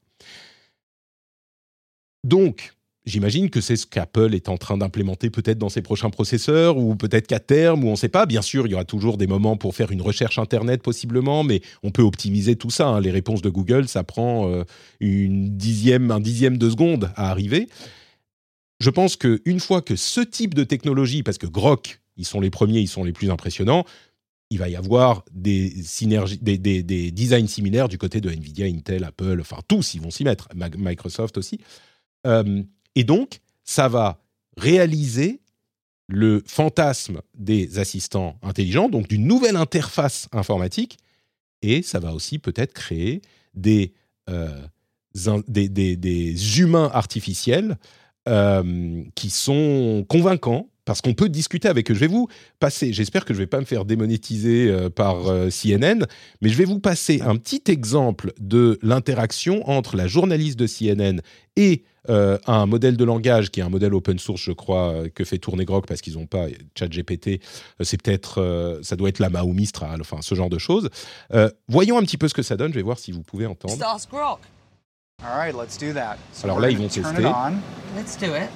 Donc, 2.24 2.74
j'imagine 3.04 3.50
que 3.50 3.60
c'est 3.60 3.76
ce 3.76 3.86
qu'Apple 3.86 4.34
est 4.34 4.48
en 4.48 4.56
train 4.56 4.76
d'implémenter 4.76 5.30
peut-être 5.30 5.58
dans 5.58 5.68
ses 5.68 5.82
prochains 5.82 6.10
processeurs 6.10 6.76
ou 6.76 6.96
peut-être 6.96 7.28
qu'à 7.28 7.38
terme, 7.38 7.84
ou 7.84 7.88
on 7.88 7.92
ne 7.92 7.96
sait 7.96 8.08
pas. 8.08 8.26
Bien 8.26 8.42
sûr, 8.42 8.66
il 8.66 8.70
y 8.70 8.74
aura 8.74 8.84
toujours 8.84 9.16
des 9.16 9.28
moments 9.28 9.56
pour 9.56 9.76
faire 9.76 9.92
une 9.92 10.02
recherche 10.02 10.38
Internet 10.38 10.82
possiblement, 10.82 11.44
mais 11.44 11.62
on 11.84 11.92
peut 11.92 12.02
optimiser 12.02 12.56
tout 12.56 12.70
ça. 12.70 12.88
Hein. 12.88 13.00
Les 13.00 13.12
réponses 13.12 13.42
de 13.42 13.48
Google, 13.48 13.86
ça 13.86 14.02
prend 14.02 14.50
euh, 14.50 14.64
une 14.98 15.56
dixième, 15.56 16.10
un 16.10 16.20
dixième 16.20 16.58
de 16.58 16.68
seconde 16.68 17.12
à 17.14 17.30
arriver. 17.30 17.68
Je 18.80 18.90
pense 18.90 19.16
qu'une 19.16 19.60
fois 19.60 19.80
que 19.82 19.94
ce 19.94 20.20
type 20.20 20.52
de 20.52 20.64
technologie, 20.64 21.22
parce 21.22 21.38
que 21.38 21.46
Grok 21.46 22.00
ils 22.16 22.24
sont 22.24 22.40
les 22.40 22.50
premiers, 22.50 22.80
ils 22.80 22.88
sont 22.88 23.04
les 23.04 23.12
plus 23.12 23.30
impressionnants. 23.30 23.84
Il 24.50 24.58
va 24.58 24.68
y 24.68 24.76
avoir 24.76 25.24
des 25.32 25.70
synergies, 25.82 26.38
des, 26.38 26.58
designs 27.10 27.48
similaires 27.48 27.88
du 27.88 27.98
côté 27.98 28.20
de 28.20 28.30
Nvidia, 28.30 28.66
Intel, 28.66 29.04
Apple, 29.04 29.38
enfin 29.40 29.58
tous, 29.66 29.94
ils 29.94 30.00
vont 30.00 30.10
s'y 30.10 30.24
mettre, 30.24 30.48
Microsoft 30.54 31.36
aussi. 31.36 31.60
Euh, 32.26 32.62
et 32.94 33.04
donc, 33.04 33.40
ça 33.64 33.88
va 33.88 34.20
réaliser 34.56 35.40
le 36.08 36.42
fantasme 36.46 37.20
des 37.34 37.78
assistants 37.78 38.38
intelligents, 38.42 38.88
donc 38.88 39.08
d'une 39.08 39.26
nouvelle 39.26 39.56
interface 39.56 40.28
informatique, 40.32 40.98
et 41.62 41.82
ça 41.82 41.98
va 41.98 42.14
aussi 42.14 42.38
peut-être 42.38 42.72
créer 42.72 43.22
des, 43.54 43.92
euh, 44.30 44.62
des, 45.48 46.60
humains 46.60 46.90
artificiels 46.92 47.76
euh, 48.28 49.02
qui 49.14 49.30
sont 49.30 50.04
convaincants 50.08 50.68
parce 50.86 51.02
qu'on 51.02 51.12
peut 51.12 51.28
discuter 51.28 51.68
avec 51.68 51.90
eux. 51.90 51.94
Je 51.94 52.00
vais 52.00 52.06
vous 52.06 52.28
passer, 52.58 52.94
j'espère 52.94 53.26
que 53.26 53.34
je 53.34 53.38
ne 53.38 53.42
vais 53.42 53.48
pas 53.48 53.60
me 53.60 53.66
faire 53.66 53.84
démonétiser 53.84 54.70
euh, 54.70 54.88
par 54.88 55.26
euh, 55.26 55.50
CNN, 55.50 56.06
mais 56.40 56.48
je 56.48 56.56
vais 56.56 56.64
vous 56.64 56.78
passer 56.78 57.20
un 57.22 57.36
petit 57.36 57.62
exemple 57.66 58.32
de 58.40 58.78
l'interaction 58.80 59.68
entre 59.68 59.96
la 59.96 60.06
journaliste 60.06 60.58
de 60.58 60.66
CNN 60.66 61.20
et 61.56 61.84
euh, 62.08 62.38
un 62.46 62.66
modèle 62.66 62.96
de 62.96 63.04
langage 63.04 63.50
qui 63.50 63.58
est 63.58 63.64
un 63.64 63.68
modèle 63.68 63.92
open 63.92 64.20
source, 64.20 64.40
je 64.40 64.52
crois, 64.52 65.08
que 65.12 65.24
fait 65.24 65.38
tourner 65.38 65.64
Grok 65.64 65.88
parce 65.88 66.00
qu'ils 66.00 66.14
n'ont 66.14 66.26
pas 66.26 66.46
ChatGPT. 66.78 67.40
c'est 67.80 68.00
peut-être, 68.00 68.78
ça 68.82 68.94
doit 68.94 69.08
être 69.08 69.18
la 69.18 69.28
Maou 69.28 69.52
Mistral, 69.52 70.00
enfin 70.00 70.18
ce 70.20 70.36
genre 70.36 70.50
de 70.50 70.58
choses. 70.58 70.88
voyons 71.66 71.98
un 71.98 72.02
petit 72.02 72.16
peu 72.16 72.28
ce 72.28 72.34
que 72.34 72.42
ça 72.42 72.56
donne. 72.56 72.70
Je 72.70 72.76
vais 72.76 72.84
voir 72.84 73.00
si 73.00 73.10
vous 73.10 73.22
pouvez 73.22 73.46
entendre. 73.46 73.74
Alors 76.44 76.60
là, 76.60 76.70
ils 76.70 76.78
vont 76.78 76.88
tester. 76.88 77.22
Let's 77.96 78.16
do 78.18 78.26
it. 78.26 78.50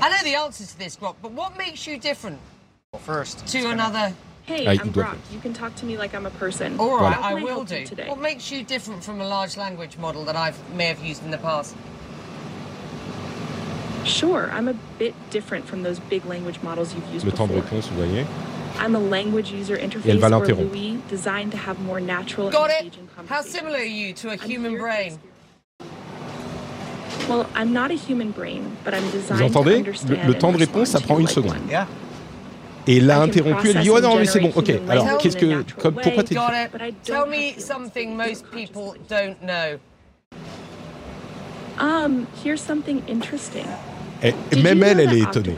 I 0.00 0.10
know 0.10 0.22
the 0.22 0.36
answers 0.36 0.72
to 0.72 0.78
this, 0.78 0.96
Grok, 0.96 1.16
but 1.20 1.32
what 1.32 1.58
makes 1.58 1.86
you 1.86 1.98
different? 1.98 2.38
Well, 2.92 3.02
first, 3.02 3.46
to 3.48 3.68
another. 3.70 4.14
Hey, 4.44 4.78
I'm 4.78 4.90
Brock. 4.90 5.18
You 5.30 5.40
can 5.40 5.52
talk 5.52 5.74
to 5.76 5.84
me 5.84 5.98
like 5.98 6.14
I'm 6.14 6.24
a 6.24 6.30
person. 6.30 6.78
All 6.78 6.98
right, 7.00 7.18
I 7.18 7.34
will 7.34 7.64
do. 7.64 7.84
Today? 7.84 8.08
What 8.08 8.20
makes 8.20 8.50
you 8.50 8.62
different 8.62 9.02
from 9.02 9.20
a 9.20 9.26
large 9.26 9.56
language 9.56 9.98
model 9.98 10.24
that 10.24 10.36
I 10.36 10.54
may 10.74 10.86
have 10.86 11.00
used 11.00 11.24
in 11.24 11.30
the 11.30 11.38
past? 11.38 11.74
Sure, 14.04 14.50
I'm 14.52 14.68
a 14.68 14.74
bit 14.98 15.14
different 15.30 15.66
from 15.66 15.82
those 15.82 15.98
big 15.98 16.24
language 16.24 16.62
models 16.62 16.94
you've 16.94 17.12
used 17.12 17.26
Le 17.26 17.32
before. 17.32 17.48
temps 17.48 17.54
de 17.54 17.60
réponse, 17.60 17.88
vous 17.88 17.96
voyez. 17.96 18.26
I'm 18.78 18.94
a 18.94 19.00
language 19.00 19.50
user 19.50 19.76
interface 19.76 20.22
or 20.22 20.64
LUI 20.64 21.02
designed 21.08 21.50
to 21.50 21.58
have 21.58 21.80
more 21.80 22.00
natural 22.00 22.50
Got 22.50 22.70
it. 22.70 22.96
How 23.26 23.42
similar 23.42 23.78
are 23.78 23.82
you 23.82 24.12
to 24.14 24.30
a 24.30 24.36
human 24.36 24.78
brain? 24.78 25.18
Vous 29.30 29.42
entendez? 29.42 29.84
Le, 30.26 30.34
temps 30.34 30.52
de 30.52 30.58
réponse, 30.58 30.88
ça 30.88 31.00
prend 31.00 31.18
une 31.18 31.28
seconde. 31.28 31.56
Et 32.86 32.96
il 32.96 33.06
l'a 33.06 33.20
interrompu, 33.20 33.70
elle 33.70 33.80
dit 33.80 33.90
Oh 33.90 34.00
non, 34.00 34.16
mais 34.16 34.24
c'est 34.24 34.40
bon, 34.40 34.50
ok. 34.54 34.72
Alors, 34.88 35.18
qu'est-ce 35.18 35.36
que. 35.36 35.62
Comme, 35.78 35.94
pourquoi 35.94 36.24
t'es. 36.24 36.36
Tell 37.04 37.26
me 37.28 37.60
something 37.60 38.16
most 38.16 38.44
people 38.50 38.94
don't 39.08 39.36
know. 39.42 39.78
Um, 41.78 42.26
here's 42.44 42.60
something 42.60 43.02
interesting. 43.08 43.66
Et, 44.22 44.34
même 44.56 44.82
elle, 44.82 45.00
elle 45.00 45.12
est 45.12 45.20
étonnée. 45.20 45.54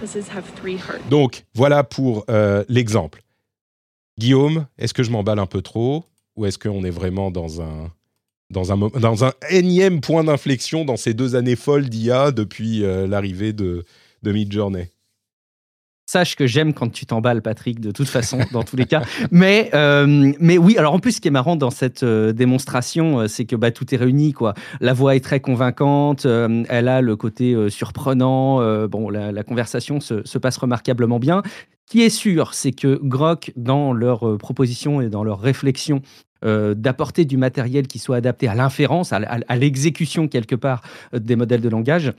Donc, 1.08 1.44
voilà 1.54 1.82
pour 1.82 2.24
euh, 2.28 2.64
l'exemple. 2.68 3.22
Guillaume, 4.18 4.66
est-ce 4.76 4.92
que 4.92 5.02
je 5.02 5.10
m'emballe 5.10 5.38
un 5.38 5.46
peu 5.46 5.62
trop 5.62 6.04
Ou 6.36 6.44
est-ce 6.44 6.58
qu'on 6.58 6.84
est 6.84 6.90
vraiment 6.90 7.30
dans 7.30 7.62
un 7.62 7.90
dans 8.50 8.72
un, 8.72 8.76
dans 8.76 9.24
un 9.24 9.32
énième 9.48 10.00
point 10.00 10.24
d'inflexion 10.24 10.84
dans 10.84 10.96
ces 10.96 11.14
deux 11.14 11.36
années 11.36 11.56
folles 11.56 11.88
d'IA 11.88 12.32
depuis 12.32 12.84
euh, 12.84 13.06
l'arrivée 13.06 13.52
de, 13.52 13.84
de 14.22 14.32
Midjourney 14.32 14.88
Sache 16.06 16.34
que 16.34 16.48
j'aime 16.48 16.74
quand 16.74 16.88
tu 16.88 17.06
t'emballes, 17.06 17.40
Patrick, 17.40 17.78
de 17.78 17.92
toute 17.92 18.08
façon, 18.08 18.40
dans 18.52 18.64
tous 18.64 18.74
les 18.74 18.86
cas. 18.86 19.02
Mais, 19.30 19.70
euh, 19.74 20.32
mais 20.40 20.58
oui, 20.58 20.76
alors 20.76 20.92
en 20.92 20.98
plus, 20.98 21.12
ce 21.12 21.20
qui 21.20 21.28
est 21.28 21.30
marrant 21.30 21.54
dans 21.54 21.70
cette 21.70 22.02
euh, 22.02 22.32
démonstration, 22.32 23.28
c'est 23.28 23.44
que 23.44 23.54
bah, 23.54 23.70
tout 23.70 23.94
est 23.94 23.96
réuni. 23.96 24.32
Quoi. 24.32 24.54
La 24.80 24.92
voix 24.92 25.14
est 25.14 25.20
très 25.20 25.38
convaincante, 25.38 26.26
elle 26.26 26.88
a 26.88 27.00
le 27.00 27.14
côté 27.14 27.54
surprenant. 27.70 28.88
bon, 28.88 29.08
la, 29.08 29.44
conversation 29.44 30.00
se, 30.00 30.26
se, 30.26 30.38
passe 30.38 30.56
remarquablement 30.56 31.20
bien. 31.20 31.42
Ce 31.86 31.92
qui 31.92 32.02
est 32.02 32.10
sûr, 32.10 32.54
c'est 32.54 32.72
que 32.72 32.98
Grok, 33.04 33.52
dans 33.54 33.92
leur 33.92 34.36
proposition 34.36 35.00
et 35.00 35.10
dans 35.10 35.22
leur 35.22 35.40
réflexion 35.40 36.02
d'apporter 36.42 37.24
du 37.24 37.36
matériel 37.36 37.86
qui 37.86 37.98
soit 37.98 38.16
adapté 38.16 38.48
à 38.48 38.54
l'inférence, 38.54 39.12
à 39.12 39.56
l'exécution 39.56 40.28
quelque 40.28 40.54
part 40.54 40.82
des 41.12 41.36
modèles 41.36 41.60
de 41.60 41.68
langage 41.68 42.12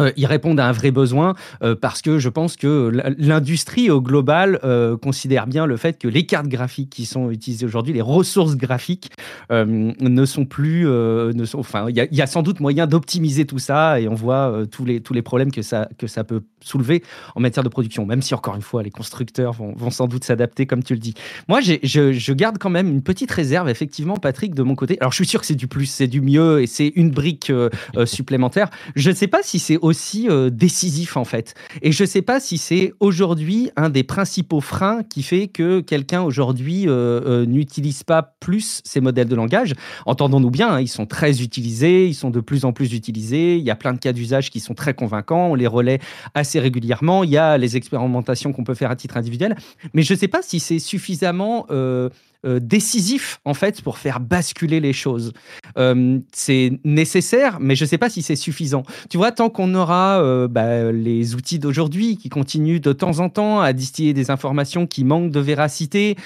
euh, 0.00 0.10
ils 0.16 0.24
répondent 0.24 0.58
à 0.58 0.66
un 0.66 0.72
vrai 0.72 0.90
besoin 0.90 1.34
euh, 1.62 1.74
parce 1.74 2.00
que 2.00 2.18
je 2.18 2.30
pense 2.30 2.56
que 2.56 2.90
l'industrie 3.18 3.90
au 3.90 4.00
global 4.00 4.58
euh, 4.64 4.96
considère 4.96 5.46
bien 5.46 5.66
le 5.66 5.76
fait 5.76 5.98
que 5.98 6.08
les 6.08 6.24
cartes 6.24 6.48
graphiques 6.48 6.88
qui 6.88 7.04
sont 7.04 7.30
utilisées 7.30 7.66
aujourd'hui, 7.66 7.92
les 7.92 8.00
ressources 8.00 8.56
graphiques 8.56 9.10
ne 9.50 10.24
sont 10.24 10.46
plus, 10.46 10.86
ne 10.86 11.44
sont, 11.44 11.58
enfin, 11.58 11.86
il 11.90 11.96
y, 11.96 12.22
a 12.22 12.26
sans 12.26 12.42
doute 12.42 12.60
moyen 12.60 12.86
d'optimiser 12.86 13.44
tout 13.44 13.58
ça 13.58 14.00
et 14.00 14.08
on 14.08 14.14
voit 14.14 14.62
tous 14.70 14.84
les 14.84 15.00
tous 15.00 15.12
les 15.12 15.22
problèmes 15.22 15.50
que 15.50 15.62
ça 15.62 15.88
que 15.98 16.06
ça 16.06 16.24
peut 16.24 16.42
soulever 16.60 17.02
en 17.34 17.40
matière 17.40 17.62
de 17.62 17.68
production. 17.68 18.06
Même 18.06 18.22
si 18.22 18.34
encore 18.34 18.54
une 18.54 18.62
fois 18.62 18.82
les 18.82 18.90
constructeurs 18.90 19.52
vont, 19.52 19.74
vont 19.76 19.90
sans 19.90 20.06
doute 20.06 20.24
s'adapter 20.24 20.66
comme 20.66 20.82
tu 20.82 20.94
le 20.94 21.00
dis. 21.00 21.14
Moi, 21.48 21.60
je, 21.60 21.74
je, 21.82 22.32
garde 22.32 22.56
quand 22.58 22.70
même 22.70 22.88
une 22.88 23.02
petite 23.02 23.30
réserve 23.30 23.68
effectivement, 23.68 24.16
Patrick, 24.16 24.54
de 24.54 24.62
mon 24.62 24.74
côté. 24.74 24.96
Alors 25.00 25.12
je 25.12 25.16
suis 25.16 25.26
sûr 25.26 25.40
que 25.40 25.46
c'est 25.46 25.54
du 25.54 25.68
plus, 25.68 25.86
c'est 25.86 26.06
du 26.06 26.20
mieux 26.20 26.62
et 26.62 26.66
c'est 26.66 26.92
une 26.96 27.10
brique 27.10 27.52
supplémentaire. 28.06 28.70
Je 28.96 29.10
ne 29.10 29.14
sais 29.14 29.28
pas 29.28 29.42
si 29.42 29.58
c'est 29.58 29.78
aussi 29.82 30.28
euh, 30.28 30.48
décisif 30.48 31.16
en 31.16 31.24
fait. 31.24 31.54
Et 31.82 31.92
je 31.92 32.04
ne 32.04 32.08
sais 32.08 32.22
pas 32.22 32.40
si 32.40 32.56
c'est 32.56 32.94
aujourd'hui 33.00 33.70
un 33.76 33.90
des 33.90 34.04
principaux 34.04 34.60
freins 34.60 35.02
qui 35.02 35.22
fait 35.22 35.48
que 35.48 35.80
quelqu'un 35.80 36.22
aujourd'hui 36.22 36.88
euh, 36.88 37.20
euh, 37.26 37.46
n'utilise 37.46 38.04
pas 38.04 38.22
plus 38.40 38.80
ces 38.84 39.00
modèles 39.00 39.28
de 39.28 39.34
langage. 39.34 39.74
Entendons-nous 40.06 40.50
bien, 40.50 40.70
hein, 40.70 40.80
ils 40.80 40.88
sont 40.88 41.06
très 41.06 41.42
utilisés, 41.42 42.06
ils 42.06 42.14
sont 42.14 42.30
de 42.30 42.40
plus 42.40 42.64
en 42.64 42.72
plus 42.72 42.94
utilisés. 42.94 43.58
Il 43.58 43.64
y 43.64 43.70
a 43.70 43.76
plein 43.76 43.92
de 43.92 43.98
cas 43.98 44.12
d'usage 44.12 44.50
qui 44.50 44.60
sont 44.60 44.74
très 44.74 44.94
convaincants. 44.94 45.48
On 45.48 45.54
les 45.54 45.66
relaie 45.66 45.98
assez 46.34 46.60
régulièrement. 46.60 47.24
Il 47.24 47.30
y 47.30 47.36
a 47.36 47.58
les 47.58 47.76
expérimentations 47.76 48.52
qu'on 48.52 48.64
peut 48.64 48.74
faire 48.74 48.90
à 48.90 48.96
titre 48.96 49.16
individuel. 49.16 49.56
Mais 49.94 50.02
je 50.02 50.14
ne 50.14 50.18
sais 50.18 50.28
pas 50.28 50.42
si 50.42 50.60
c'est 50.60 50.78
suffisamment 50.78 51.66
euh, 52.44 52.58
décisif 52.60 53.38
en 53.44 53.54
fait 53.54 53.82
pour 53.82 53.98
faire 53.98 54.18
basculer 54.18 54.80
les 54.80 54.92
choses. 54.92 55.32
Euh, 55.78 56.18
c'est 56.32 56.72
nécessaire, 56.84 57.58
mais 57.60 57.76
je 57.76 57.84
ne 57.84 57.88
sais 57.88 57.98
pas 57.98 58.10
si 58.10 58.20
c'est 58.20 58.34
suffisant. 58.34 58.82
Tu 59.08 59.16
vois, 59.16 59.30
tant 59.30 59.48
qu'on 59.48 59.72
aura 59.76 60.20
euh, 60.20 60.48
bah, 60.48 60.90
les 60.90 61.36
outils 61.36 61.60
d'aujourd'hui 61.60 62.16
qui 62.16 62.30
continuent 62.30 62.80
de 62.80 62.92
temps 62.92 63.20
en 63.20 63.28
temps 63.28 63.60
à 63.60 63.72
distiller 63.72 64.12
des 64.12 64.32
informations 64.32 64.88
qui 64.88 65.04
manquent 65.04 65.30
de 65.30 65.38
véracité, 65.38 66.16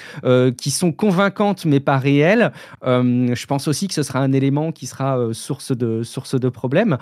qui 0.57 0.71
sont 0.71 0.91
convaincantes 0.91 1.65
mais 1.65 1.79
pas 1.79 1.97
réelles, 1.97 2.51
je 2.83 3.45
pense 3.45 3.67
aussi 3.67 3.87
que 3.87 3.93
ce 3.93 4.03
sera 4.03 4.19
un 4.19 4.33
élément 4.33 4.71
qui 4.71 4.87
sera 4.87 5.19
source 5.33 5.71
de 5.71 6.01
source 6.03 6.39
de 6.39 6.49
problèmes. 6.49 6.97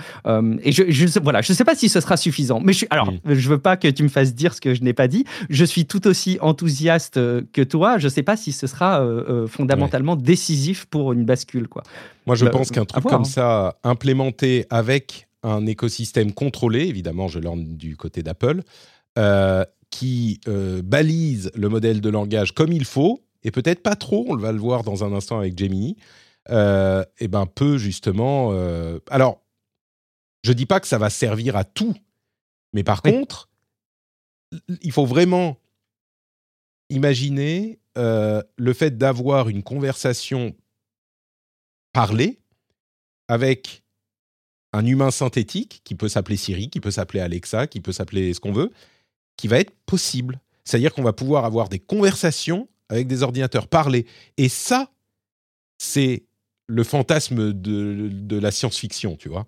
et 0.61 0.71
je, 0.71 0.83
je 0.89 1.19
voilà, 1.19 1.41
je 1.41 1.53
sais 1.53 1.63
pas 1.63 1.75
si 1.75 1.87
ce 1.89 2.01
sera 2.01 2.17
suffisant. 2.17 2.59
Mais 2.61 2.73
je, 2.73 2.85
alors, 2.89 3.11
mm. 3.11 3.33
je 3.33 3.49
veux 3.49 3.57
pas 3.57 3.77
que 3.77 3.87
tu 3.87 4.03
me 4.03 4.09
fasses 4.09 4.35
dire 4.35 4.53
ce 4.53 4.61
que 4.61 4.73
je 4.73 4.83
n'ai 4.83 4.93
pas 4.93 5.07
dit. 5.07 5.25
Je 5.49 5.63
suis 5.63 5.85
tout 5.85 6.05
aussi 6.07 6.37
enthousiaste 6.41 7.15
que 7.53 7.61
toi. 7.61 7.97
Je 7.97 8.09
sais 8.09 8.23
pas 8.23 8.35
si 8.35 8.51
ce 8.51 8.67
sera 8.67 9.04
euh, 9.05 9.25
euh, 9.29 9.47
fondamentalement 9.47 10.15
décisif 10.15 10.85
pour 10.85 11.13
une 11.13 11.25
bascule. 11.25 11.67
Quoi. 11.67 11.83
Moi, 12.25 12.35
je 12.35 12.45
pense 12.45 12.71
qu'un 12.71 12.85
truc 12.85 13.03
comme 13.03 13.21
hein. 13.21 13.25
ça, 13.25 13.79
implémenté 13.83 14.65
avec 14.69 15.27
un 15.43 15.65
écosystème 15.65 16.33
contrôlé, 16.33 16.87
évidemment, 16.87 17.27
je 17.27 17.39
l'en 17.39 17.55
du 17.57 17.95
côté 17.97 18.23
d'Apple, 18.23 18.63
euh, 19.17 19.63
qui 19.91 20.41
balise 20.83 21.51
le 21.55 21.69
modèle 21.69 22.01
de 22.01 22.09
langage 22.09 22.51
comme 22.53 22.71
il 22.71 22.85
faut, 22.85 23.21
et 23.43 23.51
peut-être 23.51 23.81
pas 23.81 23.95
trop, 23.95 24.25
on 24.27 24.35
va 24.35 24.51
le 24.51 24.59
voir 24.59 24.83
dans 24.83 25.03
un 25.03 25.13
instant 25.13 25.37
avec 25.37 25.57
Gemini, 25.57 25.95
et 26.49 27.03
eh 27.19 27.27
ben 27.27 27.45
peut 27.45 27.77
justement... 27.77 28.51
alors, 29.09 29.41
je 30.43 30.51
dis 30.51 30.65
pas 30.65 30.79
que 30.79 30.87
ça 30.87 30.97
va 30.97 31.09
servir 31.09 31.55
à 31.55 31.63
tout, 31.63 31.95
mais 32.73 32.83
par 32.83 33.01
contre, 33.01 33.49
il 34.81 34.91
faut 34.91 35.05
vraiment 35.05 35.57
imaginer 36.89 37.79
euh, 37.97 38.43
le 38.57 38.73
fait 38.73 38.97
d'avoir 38.97 39.49
une 39.49 39.63
conversation 39.63 40.55
parlée 41.93 42.39
avec 43.27 43.83
un 44.73 44.85
humain 44.85 45.11
synthétique 45.11 45.81
qui 45.83 45.95
peut 45.95 46.09
s'appeler 46.09 46.37
Siri, 46.37 46.69
qui 46.69 46.81
peut 46.81 46.91
s'appeler 46.91 47.21
Alexa, 47.21 47.67
qui 47.67 47.79
peut 47.79 47.93
s'appeler 47.93 48.33
ce 48.33 48.39
qu'on 48.39 48.51
veut, 48.51 48.71
qui 49.37 49.47
va 49.47 49.59
être 49.59 49.73
possible. 49.85 50.39
C'est-à-dire 50.65 50.93
qu'on 50.93 51.03
va 51.03 51.13
pouvoir 51.13 51.45
avoir 51.45 51.69
des 51.69 51.79
conversations 51.79 52.67
avec 52.89 53.07
des 53.07 53.23
ordinateurs 53.23 53.67
parlés. 53.67 54.05
Et 54.37 54.49
ça, 54.49 54.91
c'est 55.77 56.25
le 56.67 56.83
fantasme 56.83 57.53
de, 57.53 58.09
de 58.11 58.39
la 58.39 58.51
science-fiction, 58.51 59.15
tu 59.15 59.29
vois. 59.29 59.47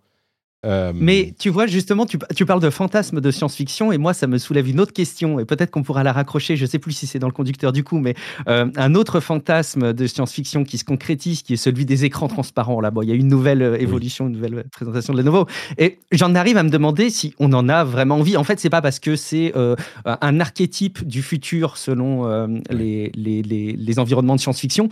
Euh, 0.66 0.92
Mais 0.96 1.36
tu 1.38 1.50
vois, 1.50 1.68
justement, 1.68 2.06
tu, 2.06 2.18
parles 2.18 2.62
de 2.62 2.70
fantasme 2.70 3.22
de 3.22 3.32
science-fiction 3.32 3.92
et 3.92 3.98
moi, 3.98 4.14
ça 4.14 4.26
me 4.26 4.38
soulève 4.38 4.68
une 4.68 4.80
autre 4.80 4.94
question 4.94 5.40
et 5.40 5.46
peut-être 5.46 5.70
qu'on 5.70 5.84
pourra 5.84 6.04
la 6.04 6.12
raccrocher, 6.12 6.56
je 6.56 6.64
ne 6.64 6.70
sais 6.70 6.80
plus 6.80 6.94
si 6.94 7.06
c'est 7.06 7.20
dans 7.20 7.28
le 7.28 7.34
conducteur 7.34 7.72
du 7.72 7.84
coup, 7.84 8.00
mais 8.00 8.16
euh, 8.48 8.70
un 8.76 8.96
autre 8.96 9.20
fantasme 9.20 9.94
de 9.94 10.08
science-fiction 10.08 10.64
qui 10.64 10.80
se 10.80 10.84
concrétise, 10.84 11.44
qui 11.44 11.54
est 11.54 11.58
celui 11.58 11.86
des 11.86 12.06
écrans 12.06 12.28
transparents. 12.28 12.82
Là, 12.82 12.90
bon, 12.90 13.04
il 13.04 13.10
y 13.10 13.12
a 13.12 13.16
une 13.16 13.28
nouvelle 13.28 13.62
euh, 13.62 13.78
évolution, 13.78 14.28
une 14.28 14.34
nouvelle 14.34 14.66
présentation 14.72 15.14
de 15.14 15.20
Lenovo 15.20 15.46
et 15.78 16.00
j'en 16.12 16.34
arrive 16.34 16.58
à 16.58 16.64
me 16.64 16.70
demander 16.70 17.12
si 17.12 17.36
on 17.40 17.54
en 17.54 17.70
a 17.70 17.84
vraiment 17.84 18.16
envie. 18.16 18.36
En 18.36 18.44
fait, 18.44 18.60
c'est 18.60 18.70
pas 18.70 18.82
parce 18.82 19.00
que 19.00 19.16
c'est 19.16 19.54
un 20.06 20.40
archétype 20.40 21.08
du 21.08 21.22
futur 21.22 21.78
selon 21.78 22.48
les, 22.70 23.12
les, 23.16 23.42
les 23.42 24.00
environnements 24.00 24.36
de 24.36 24.40
science-fiction 24.40 24.90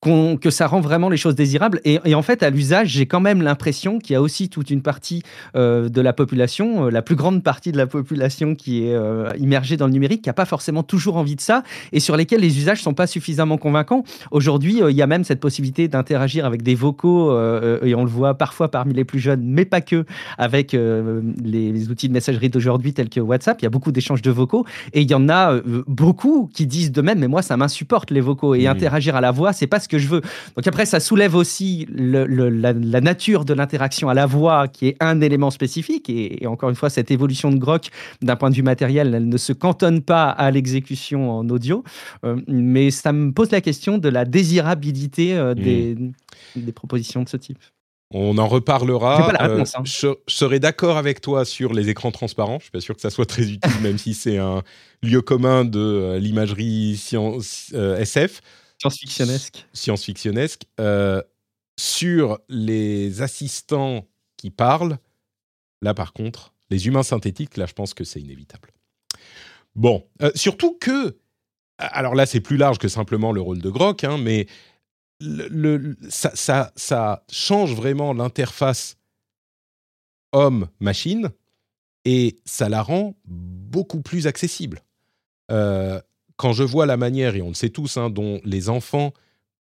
que 0.00 0.50
ça 0.50 0.68
rend 0.68 0.80
vraiment 0.80 1.08
les 1.08 1.16
choses 1.16 1.34
désirables. 1.34 1.80
Et, 1.84 2.14
en 2.14 2.22
fait, 2.22 2.44
à 2.44 2.50
l'usage, 2.50 2.88
j'ai 2.88 3.06
quand 3.06 3.20
même 3.20 3.42
l'impression 3.42 3.98
qu'il 3.98 4.14
y 4.14 4.16
a 4.16 4.22
aussi 4.22 4.48
toute 4.48 4.70
une 4.70 4.80
partie 4.80 5.22
euh, 5.56 5.88
de 5.88 6.00
la 6.00 6.12
population, 6.12 6.86
euh, 6.86 6.90
la 6.90 7.02
plus 7.02 7.16
grande 7.16 7.42
partie 7.42 7.72
de 7.72 7.76
la 7.76 7.88
population 7.88 8.54
qui 8.54 8.84
est 8.84 8.94
euh, 8.94 9.28
immergée 9.38 9.76
dans 9.76 9.86
le 9.86 9.92
numérique, 9.92 10.22
qui 10.22 10.28
n'a 10.28 10.34
pas 10.34 10.44
forcément 10.44 10.84
toujours 10.84 11.16
envie 11.16 11.34
de 11.34 11.40
ça 11.40 11.64
et 11.92 11.98
sur 11.98 12.16
lesquels 12.16 12.40
les 12.40 12.58
usages 12.58 12.80
sont 12.80 12.94
pas 12.94 13.08
suffisamment 13.08 13.58
convaincants. 13.58 14.04
Aujourd'hui, 14.30 14.82
il 14.88 14.94
y 14.94 15.02
a 15.02 15.08
même 15.08 15.24
cette 15.24 15.40
possibilité 15.40 15.88
d'interagir 15.88 16.46
avec 16.46 16.62
des 16.62 16.76
vocaux, 16.76 17.32
et 17.82 17.94
on 17.94 18.04
le 18.04 18.10
voit 18.10 18.34
parfois 18.34 18.70
parmi 18.70 18.94
les 18.94 19.04
plus 19.04 19.18
jeunes, 19.18 19.42
mais 19.44 19.64
pas 19.64 19.80
que, 19.80 20.04
avec 20.36 20.72
les, 20.72 21.90
outils 21.90 22.08
de 22.08 22.12
messagerie 22.12 22.50
d'aujourd'hui 22.50 22.92
tels 22.92 23.08
que 23.08 23.20
WhatsApp. 23.20 23.60
Il 23.60 23.64
y 23.64 23.66
a 23.66 23.70
beaucoup 23.70 23.92
d'échanges 23.92 24.22
de 24.22 24.30
vocaux 24.30 24.64
et 24.92 25.02
il 25.02 25.10
y 25.10 25.14
en 25.14 25.28
a 25.28 25.60
beaucoup 25.86 26.50
qui 26.52 26.66
disent 26.66 26.92
de 26.92 27.02
même, 27.02 27.18
mais 27.18 27.28
moi, 27.28 27.42
ça 27.42 27.56
m'insupporte 27.56 28.10
les 28.10 28.20
vocaux 28.20 28.54
et 28.54 28.66
interagir 28.66 29.16
à 29.16 29.20
la 29.20 29.30
voix, 29.30 29.52
c'est 29.52 29.66
pas 29.66 29.80
que 29.88 29.98
je 29.98 30.08
veux. 30.08 30.20
Donc 30.56 30.66
après, 30.66 30.86
ça 30.86 31.00
soulève 31.00 31.34
aussi 31.34 31.86
la, 31.90 33.00
nature 33.00 33.44
de 33.44 33.54
l'interaction 33.54 34.08
à 34.08 34.14
la 34.14 34.26
voix, 34.26 34.68
qui 34.68 34.88
est 34.88 34.96
un 35.00 35.20
élément 35.20 35.50
spécifique. 35.50 36.08
Et, 36.08 36.46
encore 36.46 36.70
une 36.70 36.76
fois, 36.76 36.90
cette 36.90 37.10
évolution 37.10 37.50
de 37.50 37.56
Grok, 37.56 37.88
d'un 38.22 38.36
point 38.36 38.50
de 38.50 38.54
vue 38.54 38.62
matériel, 38.62 39.14
elle 39.14 39.28
ne 39.28 39.36
se 39.36 39.52
cantonne 39.52 40.02
pas 40.02 40.30
à 40.30 40.50
l'exécution 40.50 41.30
en 41.30 41.48
audio. 41.48 41.82
Euh, 42.24 42.36
mais 42.46 42.90
ça 42.90 43.12
me 43.12 43.32
pose 43.32 43.50
la 43.50 43.60
question 43.60 43.98
de 43.98 44.08
la 44.08 44.24
désirabilité 44.24 45.36
euh, 45.36 45.54
des, 45.54 45.94
mmh. 45.94 46.12
des 46.56 46.72
propositions 46.72 47.22
de 47.22 47.28
ce 47.28 47.36
type. 47.36 47.58
On 48.10 48.38
en 48.38 48.48
reparlera. 48.48 49.28
Euh, 49.42 49.60
hein. 49.60 49.82
je, 49.84 50.08
serais 50.26 50.60
d'accord 50.60 50.96
avec 50.96 51.20
toi 51.20 51.44
sur 51.44 51.74
les 51.74 51.90
écrans 51.90 52.10
transparents. 52.10 52.58
Je 52.58 52.64
suis 52.64 52.70
pas 52.70 52.80
sûr 52.80 52.94
que 52.94 53.02
ça 53.02 53.10
soit 53.10 53.26
très 53.26 53.42
utile, 53.42 53.70
même 53.82 53.98
si 53.98 54.14
c'est 54.14 54.38
un 54.38 54.62
lieu 55.02 55.20
commun 55.20 55.64
de 55.64 56.16
l'imagerie 56.18 56.98
SF. 57.72 58.40
Science-fictionnesque. 58.78 59.66
Science-fictionnesque. 59.72 60.64
Euh, 60.80 61.22
sur 61.78 62.38
les 62.48 63.22
assistants 63.22 64.06
qui 64.36 64.50
parlent, 64.50 64.98
là 65.82 65.94
par 65.94 66.12
contre, 66.12 66.54
les 66.70 66.86
humains 66.86 67.02
synthétiques, 67.02 67.56
là 67.56 67.66
je 67.66 67.72
pense 67.72 67.94
que 67.94 68.04
c'est 68.04 68.20
inévitable. 68.20 68.70
Bon, 69.74 70.06
euh, 70.22 70.30
surtout 70.34 70.76
que, 70.80 71.18
alors 71.78 72.14
là 72.14 72.26
c'est 72.26 72.40
plus 72.40 72.56
large 72.56 72.78
que 72.78 72.88
simplement 72.88 73.32
le 73.32 73.40
rôle 73.40 73.60
de 73.60 73.70
Grok, 73.70 74.04
hein, 74.04 74.18
mais 74.18 74.46
le, 75.20 75.96
ça, 76.08 76.72
ça, 76.76 77.24
change 77.30 77.74
vraiment 77.74 78.12
l'interface 78.12 78.96
homme-machine 80.32 81.30
et 82.04 82.38
ça 82.44 82.68
la 82.68 82.82
rend 82.82 83.14
beaucoup 83.24 84.00
plus 84.00 84.26
accessible. 84.26 84.82
Euh, 85.50 86.00
quand 86.38 86.52
je 86.52 86.62
vois 86.62 86.86
la 86.86 86.96
manière, 86.96 87.36
et 87.36 87.42
on 87.42 87.48
le 87.48 87.54
sait 87.54 87.68
tous, 87.68 87.98
hein, 87.98 88.08
dont 88.08 88.40
les 88.44 88.70
enfants 88.70 89.12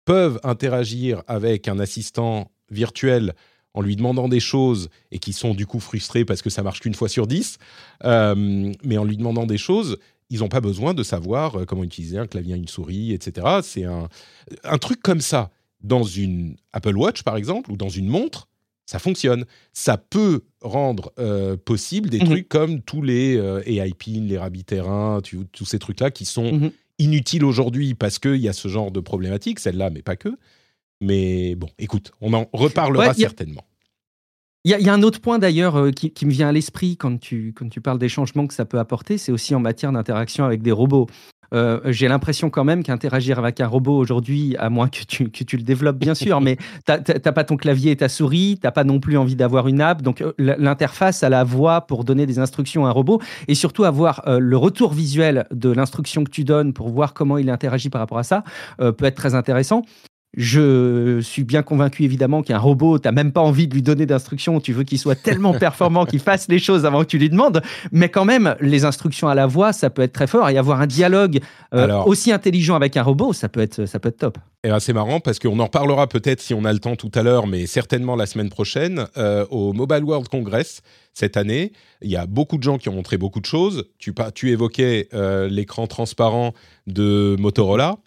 peuvent 0.05 0.39
interagir 0.43 1.23
avec 1.27 1.67
un 1.67 1.79
assistant 1.79 2.51
virtuel 2.69 3.33
en 3.73 3.81
lui 3.81 3.95
demandant 3.95 4.27
des 4.27 4.39
choses 4.39 4.89
et 5.11 5.19
qui 5.19 5.33
sont 5.33 5.53
du 5.53 5.65
coup 5.65 5.79
frustrés 5.79 6.25
parce 6.25 6.41
que 6.41 6.49
ça 6.49 6.63
marche 6.63 6.81
qu'une 6.81 6.93
fois 6.93 7.09
sur 7.09 7.25
dix, 7.25 7.57
euh, 8.03 8.73
mais 8.83 8.97
en 8.97 9.05
lui 9.05 9.17
demandant 9.17 9.45
des 9.45 9.57
choses, 9.57 9.97
ils 10.29 10.39
n'ont 10.39 10.49
pas 10.49 10.61
besoin 10.61 10.93
de 10.93 11.03
savoir 11.03 11.55
euh, 11.55 11.65
comment 11.65 11.83
utiliser 11.83 12.17
un 12.17 12.27
clavier, 12.27 12.55
une 12.55 12.67
souris, 12.67 13.13
etc. 13.13 13.47
C'est 13.63 13.85
un, 13.85 14.09
un 14.63 14.77
truc 14.77 15.01
comme 15.01 15.21
ça 15.21 15.51
dans 15.81 16.03
une 16.03 16.57
Apple 16.73 16.97
Watch 16.97 17.23
par 17.23 17.37
exemple 17.37 17.71
ou 17.71 17.77
dans 17.77 17.89
une 17.89 18.07
montre, 18.07 18.46
ça 18.87 18.97
fonctionne. 18.97 19.45
Ça 19.73 19.97
peut 19.97 20.41
rendre 20.61 21.13
euh, 21.19 21.55
possible 21.57 22.09
des 22.09 22.19
mhm. 22.19 22.25
trucs 22.25 22.49
comme 22.49 22.81
tous 22.81 23.03
les 23.03 23.37
euh, 23.37 23.61
AI 23.67 23.93
PIN, 23.93 24.21
les 24.21 24.39
rabbits 24.39 24.63
terrains, 24.63 25.21
tous 25.51 25.65
ces 25.65 25.77
trucs-là 25.77 26.09
qui 26.09 26.25
sont 26.25 26.51
mhm. 26.51 26.71
inutiles 26.97 27.45
aujourd'hui 27.45 27.93
parce 27.93 28.17
qu'il 28.17 28.37
y 28.37 28.49
a 28.49 28.53
ce 28.53 28.67
genre 28.67 28.89
de 28.89 29.01
problématique, 29.01 29.59
celle-là, 29.59 29.91
mais 29.91 30.01
pas 30.01 30.15
que. 30.15 30.29
Mais 31.01 31.53
bon, 31.55 31.69
écoute, 31.77 32.11
on 32.21 32.33
en 32.33 32.47
reparlera 32.53 33.13
certainement. 33.13 33.63
Il 34.63 34.71
y, 34.71 34.89
a 34.89 34.93
un 34.93 35.03
autre 35.03 35.21
point 35.21 35.39
d'ailleurs 35.39 35.77
euh, 35.77 35.91
qui, 35.91 36.25
me 36.25 36.31
vient 36.31 36.49
à 36.49 36.51
l'esprit 36.51 36.97
quand 36.97 37.17
tu, 37.17 37.53
quand 37.53 37.69
tu 37.69 37.79
parles 37.79 37.99
des 37.99 38.09
changements 38.09 38.47
que 38.47 38.53
ça 38.53 38.65
peut 38.65 38.79
apporter, 38.79 39.17
c'est 39.17 39.31
aussi 39.31 39.55
en 39.55 39.61
matière 39.61 39.93
d'interaction 39.93 40.43
avec 40.43 40.61
des 40.61 40.73
robots. 40.73 41.07
Euh, 41.53 41.79
j'ai 41.85 42.07
l'impression 42.07 42.49
quand 42.49 42.63
même 42.63 42.83
qu'interagir 42.83 43.39
avec 43.39 43.61
un 43.61 43.67
robot 43.67 43.97
aujourd'hui, 43.97 44.55
à 44.57 44.69
moins 44.69 44.87
que 44.87 44.99
tu, 45.07 45.29
que 45.29 45.43
tu 45.43 45.57
le 45.57 45.63
développes 45.63 45.97
bien 45.97 46.15
sûr, 46.15 46.41
mais 46.41 46.57
tu 46.85 46.93
n'as 46.93 47.31
pas 47.31 47.43
ton 47.43 47.57
clavier 47.57 47.91
et 47.91 47.95
ta 47.95 48.09
souris, 48.09 48.57
tu 48.59 48.67
n'as 48.67 48.71
pas 48.71 48.83
non 48.83 48.99
plus 48.99 49.17
envie 49.17 49.35
d'avoir 49.35 49.67
une 49.67 49.81
app. 49.81 50.01
Donc 50.01 50.21
euh, 50.21 50.33
l'interface 50.37 51.23
à 51.23 51.29
la 51.29 51.43
voix 51.43 51.81
pour 51.81 52.03
donner 52.03 52.25
des 52.25 52.39
instructions 52.39 52.85
à 52.85 52.89
un 52.89 52.91
robot 52.91 53.21
et 53.47 53.55
surtout 53.55 53.83
avoir 53.83 54.27
euh, 54.27 54.39
le 54.39 54.57
retour 54.57 54.93
visuel 54.93 55.45
de 55.51 55.69
l'instruction 55.69 56.23
que 56.23 56.31
tu 56.31 56.43
donnes 56.43 56.73
pour 56.73 56.89
voir 56.89 57.13
comment 57.13 57.37
il 57.37 57.49
interagit 57.49 57.89
par 57.89 57.99
rapport 57.99 58.17
à 58.17 58.23
ça 58.23 58.43
peut 58.77 59.05
être 59.05 59.15
très 59.15 59.35
intéressant. 59.35 59.83
Je 60.35 61.19
suis 61.21 61.43
bien 61.43 61.63
convaincu 61.63 62.03
évidemment 62.03 62.43
qu'un 62.43 62.59
robot, 62.59 62.99
tu 62.99 63.07
n'as 63.07 63.11
même 63.11 63.31
pas 63.31 63.41
envie 63.41 63.67
de 63.67 63.73
lui 63.73 63.81
donner 63.81 64.05
d'instructions, 64.05 64.59
tu 64.59 64.73
veux 64.73 64.83
qu'il 64.83 64.99
soit 64.99 65.15
tellement 65.15 65.53
performant 65.59 66.05
qu'il 66.05 66.19
fasse 66.19 66.47
les 66.47 66.59
choses 66.59 66.85
avant 66.85 67.01
que 67.01 67.07
tu 67.07 67.17
lui 67.17 67.29
demandes, 67.29 67.61
mais 67.91 68.09
quand 68.09 68.25
même, 68.25 68.55
les 68.59 68.85
instructions 68.85 69.29
à 69.29 69.35
la 69.35 69.47
voix, 69.47 69.73
ça 69.73 69.89
peut 69.89 70.01
être 70.01 70.13
très 70.13 70.27
fort, 70.27 70.49
et 70.49 70.57
avoir 70.57 70.81
un 70.81 70.87
dialogue 70.87 71.39
euh, 71.73 72.03
aussi 72.03 72.31
intelligent 72.31 72.75
avec 72.75 72.97
un 72.97 73.03
robot, 73.03 73.33
ça 73.33 73.49
peut 73.49 73.61
être, 73.61 73.85
ça 73.85 73.99
peut 73.99 74.09
être 74.09 74.17
top. 74.17 74.37
Et 74.63 74.69
c'est 74.79 74.93
marrant 74.93 75.19
parce 75.19 75.39
qu'on 75.39 75.59
en 75.59 75.65
reparlera 75.65 76.07
peut-être 76.07 76.41
si 76.41 76.53
on 76.53 76.65
a 76.65 76.73
le 76.73 76.79
temps 76.79 76.95
tout 76.95 77.11
à 77.13 77.23
l'heure, 77.23 77.47
mais 77.47 77.65
certainement 77.65 78.15
la 78.15 78.25
semaine 78.25 78.49
prochaine, 78.49 79.07
euh, 79.17 79.45
au 79.49 79.73
Mobile 79.73 80.03
World 80.03 80.27
Congress 80.27 80.81
cette 81.13 81.37
année. 81.37 81.71
Il 82.01 82.11
y 82.11 82.15
a 82.15 82.27
beaucoup 82.27 82.57
de 82.57 82.63
gens 82.63 82.77
qui 82.77 82.89
ont 82.89 82.93
montré 82.93 83.17
beaucoup 83.17 83.39
de 83.39 83.45
choses. 83.45 83.85
Tu, 83.97 84.13
tu 84.35 84.51
évoquais 84.51 85.09
euh, 85.13 85.47
l'écran 85.47 85.87
transparent 85.87 86.53
de 86.85 87.35
Motorola. 87.39 87.97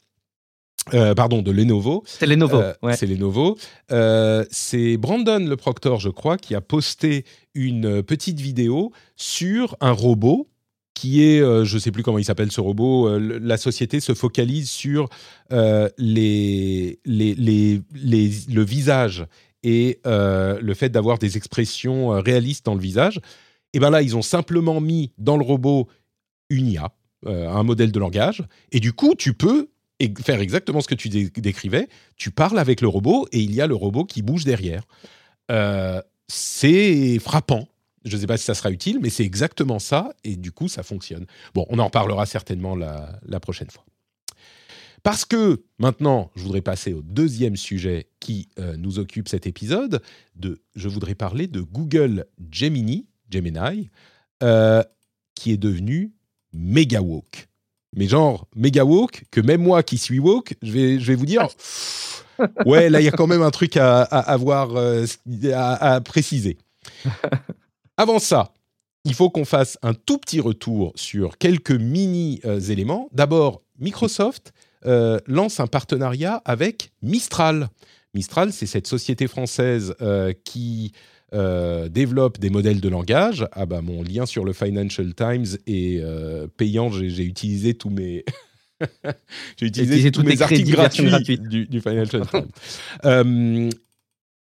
Euh, 0.94 1.14
pardon, 1.14 1.42
de 1.42 1.50
Lenovo. 1.50 2.02
C'est 2.06 2.26
Lenovo. 2.26 2.60
Euh, 2.60 2.74
c'est 2.94 3.06
Lenovo. 3.06 3.56
Euh, 3.92 4.44
c'est 4.50 4.96
Brandon 4.96 5.38
le 5.38 5.56
proctor, 5.56 6.00
je 6.00 6.08
crois, 6.08 6.36
qui 6.36 6.54
a 6.54 6.60
posté 6.60 7.24
une 7.54 8.02
petite 8.02 8.40
vidéo 8.40 8.92
sur 9.16 9.76
un 9.80 9.92
robot 9.92 10.48
qui 10.94 11.22
est, 11.22 11.38
je 11.38 11.74
ne 11.74 11.78
sais 11.80 11.92
plus 11.92 12.02
comment 12.02 12.18
il 12.18 12.24
s'appelle 12.26 12.52
ce 12.52 12.60
robot. 12.60 13.18
la 13.18 13.56
société 13.56 14.00
se 14.00 14.12
focalise 14.12 14.68
sur 14.68 15.08
les, 15.50 16.98
les, 17.06 17.34
les, 17.34 17.80
le 18.52 18.62
visage 18.62 19.24
et 19.62 19.98
le 20.04 20.74
fait 20.74 20.90
d'avoir 20.90 21.18
des 21.18 21.38
expressions 21.38 22.10
réalistes 22.20 22.66
dans 22.66 22.74
le 22.74 22.82
visage. 22.82 23.18
Et 23.72 23.78
bien 23.78 23.88
là, 23.88 24.02
ils 24.02 24.14
ont 24.14 24.20
simplement 24.20 24.82
mis 24.82 25.10
dans 25.16 25.38
le 25.38 25.44
robot 25.44 25.88
une 26.50 26.66
IA, 26.66 26.92
un 27.24 27.62
modèle 27.62 27.92
de 27.92 27.98
langage, 27.98 28.44
et 28.70 28.80
du 28.80 28.92
coup, 28.92 29.14
tu 29.16 29.32
peux 29.32 29.69
et 30.00 30.12
faire 30.20 30.40
exactement 30.40 30.80
ce 30.80 30.88
que 30.88 30.94
tu 30.94 31.08
décrivais. 31.08 31.88
Tu 32.16 32.30
parles 32.30 32.58
avec 32.58 32.80
le 32.80 32.88
robot 32.88 33.28
et 33.32 33.38
il 33.38 33.54
y 33.54 33.60
a 33.60 33.66
le 33.66 33.74
robot 33.74 34.04
qui 34.04 34.22
bouge 34.22 34.44
derrière. 34.44 34.82
Euh, 35.52 36.00
c'est 36.26 37.18
frappant. 37.18 37.68
Je 38.04 38.16
ne 38.16 38.22
sais 38.22 38.26
pas 38.26 38.38
si 38.38 38.44
ça 38.44 38.54
sera 38.54 38.70
utile, 38.70 38.98
mais 39.00 39.10
c'est 39.10 39.24
exactement 39.24 39.78
ça 39.78 40.14
et 40.24 40.36
du 40.36 40.52
coup, 40.52 40.68
ça 40.68 40.82
fonctionne. 40.82 41.26
Bon, 41.54 41.66
on 41.68 41.78
en 41.78 41.84
reparlera 41.84 42.24
certainement 42.24 42.74
la, 42.74 43.40
prochaine 43.40 43.68
fois. 43.68 43.84
Parce 45.02 45.26
que 45.26 45.64
maintenant, 45.78 46.30
je 46.34 46.42
voudrais 46.42 46.62
passer 46.62 46.94
au 46.94 47.02
deuxième 47.02 47.56
sujet 47.56 48.08
qui 48.20 48.48
euh, 48.58 48.76
nous 48.76 48.98
occupe 48.98 49.28
cet 49.28 49.46
épisode. 49.46 50.02
De, 50.34 50.62
je 50.74 50.88
voudrais 50.88 51.14
parler 51.14 51.46
de 51.46 51.60
Google 51.60 52.26
Gemini, 52.50 53.06
Gemini, 53.30 53.90
euh, 54.42 54.82
qui 55.34 55.52
est 55.52 55.58
devenu 55.58 56.14
MegaWalk 56.54 57.49
mais 57.96 58.07
genre 58.07 58.46
méga 58.55 58.85
woke, 58.85 59.24
que 59.31 59.40
même 59.40 59.62
moi 59.62 59.83
qui 59.83 59.98
suis 59.98 60.18
woke, 60.18 60.55
je 60.62 60.72
vais, 60.72 61.00
je 61.00 61.07
vais 61.07 61.14
vous 61.14 61.26
dire, 61.26 61.48
ouais, 62.66 62.90
là, 62.90 63.00
il 63.00 63.05
y 63.05 63.09
a 63.09 63.12
quand 63.12 63.26
même 63.26 63.42
un 63.42 63.50
truc 63.50 63.76
à, 63.76 64.03
avoir, 64.03 64.76
euh, 64.76 65.07
à, 65.55 66.00
préciser. 66.00 66.59
Avant 67.96 68.18
ça, 68.18 68.53
il 69.05 69.14
faut 69.14 69.31
qu'on 69.31 69.44
fasse 69.44 69.79
un 69.83 69.94
tout 69.94 70.18
petit 70.18 70.40
retour 70.40 70.92
sur 70.94 71.38
quelques 71.38 71.70
mini 71.70 72.40
euh, 72.44 72.61
éléments. 72.61 73.09
D'abord, 73.12 73.62
Microsoft 73.79 74.53
euh, 74.87 75.18
lance 75.26 75.61
un 75.61 75.66
partenariat 75.66 76.42
avec 76.44 76.92
Mistral. 77.03 77.68
Mistral, 78.14 78.53
c'est 78.53 78.66
cette 78.66 78.87
société 78.87 79.29
française 79.29 79.94
qui 80.44 80.92
euh, 81.32 81.88
développe 81.88 82.38
des 82.38 82.50
modèles 82.50 82.80
de 82.80 82.88
langage. 82.88 83.46
Ah 83.52 83.66
bah 83.66 83.82
mon 83.82 84.02
lien 84.02 84.26
sur 84.26 84.44
le 84.44 84.52
Financial 84.52 85.14
Times 85.14 85.46
est 85.66 86.00
euh, 86.00 86.46
payant. 86.56 86.90
J'ai 86.90 87.24
utilisé 87.24 87.74
tous 87.74 87.90
mes 87.90 88.24
j'ai 89.56 89.66
utilisé 89.66 90.10
tous 90.10 90.22
mes 90.22 90.40
articles 90.42 90.70
gratuits 90.70 91.38
du, 91.38 91.66
du, 91.66 91.80
Financial 91.80 92.22
Times. 92.26 93.70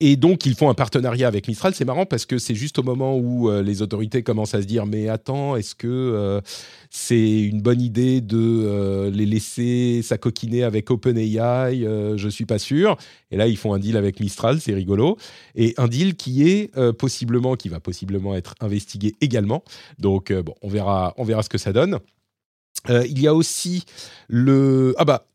Et 0.01 0.15
donc, 0.15 0.47
ils 0.47 0.55
font 0.55 0.71
un 0.71 0.75
partenariat 0.75 1.27
avec 1.27 1.49
Mistral. 1.49 1.75
C'est 1.75 1.85
marrant 1.85 2.07
parce 2.07 2.25
que 2.25 2.39
c'est 2.39 2.55
juste 2.55 2.79
au 2.79 2.85
moment 2.85 3.17
où 3.17 3.51
euh, 3.51 3.63
les 3.63 3.83
autorités 3.83 4.23
commencent 4.23 4.55
à 4.55 4.63
se 4.63 4.67
dire 4.67 4.87
Mais 4.87 5.09
attends, 5.09 5.57
est-ce 5.57 5.75
que 5.75 5.89
euh, 5.89 6.41
c'est 6.89 7.41
une 7.41 7.61
bonne 7.61 7.81
idée 7.81 8.21
de 8.21 8.39
euh, 8.39 9.11
les 9.11 9.27
laisser 9.27 10.03
s'acoquiner 10.03 10.63
avec 10.63 10.89
OpenAI 10.93 11.81
Je 12.17 12.25
ne 12.25 12.31
suis 12.31 12.47
pas 12.47 12.61
sûr. 12.61 12.97
Et 13.33 13.37
là, 13.37 13.49
ils 13.49 13.57
font 13.57 13.75
un 13.75 13.81
deal 13.81 13.97
avec 13.97 14.21
Mistral, 14.21 14.61
c'est 14.61 14.75
rigolo. 14.75 15.19
Et 15.57 15.75
un 15.79 15.89
deal 15.89 16.15
qui 16.15 16.49
est 16.49 16.71
possiblement, 16.93 17.57
qui 17.57 17.69
va 17.69 17.81
possiblement 17.81 18.37
être 18.37 18.55
investigué 18.61 19.17
également. 19.21 19.65
Donc, 19.99 20.33
bon, 20.33 20.55
on 20.63 20.69
verra, 20.69 21.13
on 21.17 21.25
verra 21.25 21.43
ce 21.43 21.49
que 21.49 21.59
ça 21.59 21.73
donne. 21.73 21.99
il 22.89 23.21
y 23.21 23.27
a 23.27 23.35
aussi 23.35 23.85
le. 24.29 24.95
Ah 24.97 25.05
bah, 25.05 25.27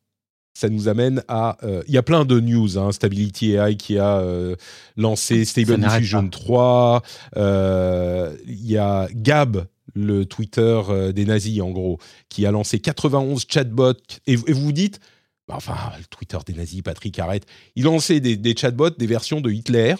ça 0.53 0.69
nous 0.69 0.87
amène 0.87 1.23
à... 1.27 1.57
Euh, 1.63 1.83
il 1.87 1.93
y 1.93 1.97
a 1.97 2.03
plein 2.03 2.25
de 2.25 2.39
news. 2.39 2.77
Hein, 2.77 2.91
Stability 2.91 3.53
AI 3.53 3.75
qui 3.75 3.97
a 3.97 4.19
euh, 4.19 4.55
lancé 4.97 5.45
Stable 5.45 5.77
Diffusion 5.77 6.29
3. 6.29 7.01
Euh, 7.37 8.35
il 8.45 8.69
y 8.69 8.77
a 8.77 9.07
Gab, 9.13 9.65
le 9.95 10.25
Twitter 10.25 10.81
des 11.13 11.25
nazis, 11.25 11.61
en 11.61 11.71
gros, 11.71 11.99
qui 12.29 12.45
a 12.45 12.51
lancé 12.51 12.79
91 12.79 13.45
chatbots. 13.47 13.93
Et, 14.27 14.35
vous 14.35 14.61
vous 14.61 14.71
dites, 14.71 14.99
bah, 15.47 15.55
enfin, 15.57 15.75
le 15.97 16.05
Twitter 16.05 16.37
des 16.45 16.53
nazis, 16.53 16.81
Patrick, 16.81 17.17
arrête. 17.19 17.45
Il 17.75 17.83
lancé 17.85 18.19
des, 18.19 18.37
des 18.37 18.55
chatbots, 18.55 18.91
des 18.91 19.07
versions 19.07 19.41
de 19.41 19.51
Hitler 19.51 19.95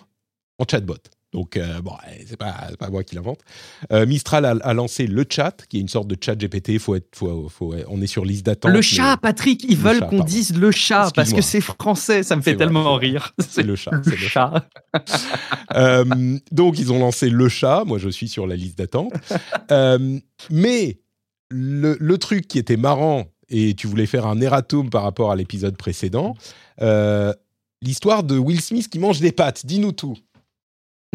en 0.60 0.66
chatbot. 0.70 0.98
Donc, 1.34 1.58
euh, 1.58 1.82
bon, 1.82 1.93
eh, 2.08 2.26
c'est 2.28 2.38
pas, 2.38 2.69
pas 2.78 2.89
moi 2.89 3.04
qui 3.04 3.15
l'invente. 3.15 3.39
Euh, 3.91 4.06
Mistral 4.06 4.46
a, 4.46 4.74
lancé 4.74 5.08
le 5.08 5.26
chat, 5.28 5.65
qui 5.67 5.78
est 5.78 5.82
une 5.82 5.88
sorte 5.88 6.08
de 6.08 6.15
chat 6.19 6.36
GPT. 6.36 6.78
Faut 6.78 6.96
être, 6.96 7.08
faut, 7.15 7.50
faut, 7.50 7.74
on 7.88 8.02
est 8.02 8.08
sur 8.08 8.24
liste 8.24 8.46
d'attente. 8.46 8.72
Le 8.72 8.82
chat, 8.82 9.17
Patrick, 9.17 9.65
ils 9.67 9.78
veulent 9.78 10.06
qu'on 10.08 10.24
dise 10.24 10.56
le 10.56 10.72
chat 10.72 11.12
parce 11.15 11.34
que 11.34 11.41
c'est 11.41 11.62
français. 11.62 12.22
Ça 12.24 12.36
me 12.36 12.41
fait 12.41 12.56
tellement 12.56 12.96
rire. 12.96 13.34
C'est 13.39 13.63
le 13.63 13.76
chat. 13.76 13.91
Le, 13.91 14.12
le 14.12 14.17
chat. 14.17 14.67
euh, 15.76 16.38
donc, 16.52 16.78
ils 16.78 16.91
ont 16.93 17.00
lancé 17.00 17.30
le 17.30 17.50
chat. 17.50 17.84
Moi, 17.86 17.98
je 17.98 18.10
suis 18.10 18.28
sur 18.28 18.46
la 18.46 18.56
liste 18.56 18.78
d'attente. 18.78 19.13
Mais 20.50 21.00
le, 21.50 21.98
le, 22.00 22.17
truc 22.17 22.48
qui 22.48 22.60
était 22.60 22.78
marrant, 22.78 23.26
et 23.50 23.74
tu 23.74 23.88
voulais 23.88 24.06
faire 24.06 24.28
un 24.28 24.39
erratum 24.39 24.89
par 24.89 25.04
rapport 25.04 25.32
à 25.32 25.36
l'épisode 25.36 25.78
précédent, 25.78 26.36
l'histoire 27.82 28.24
de 28.24 28.38
Will 28.38 28.62
Smith 28.62 28.88
qui 28.88 29.00
mange 29.00 29.19
des 29.19 29.32
pâtes. 29.32 29.65
Dis-nous 29.65 29.93
tout. 29.93 30.15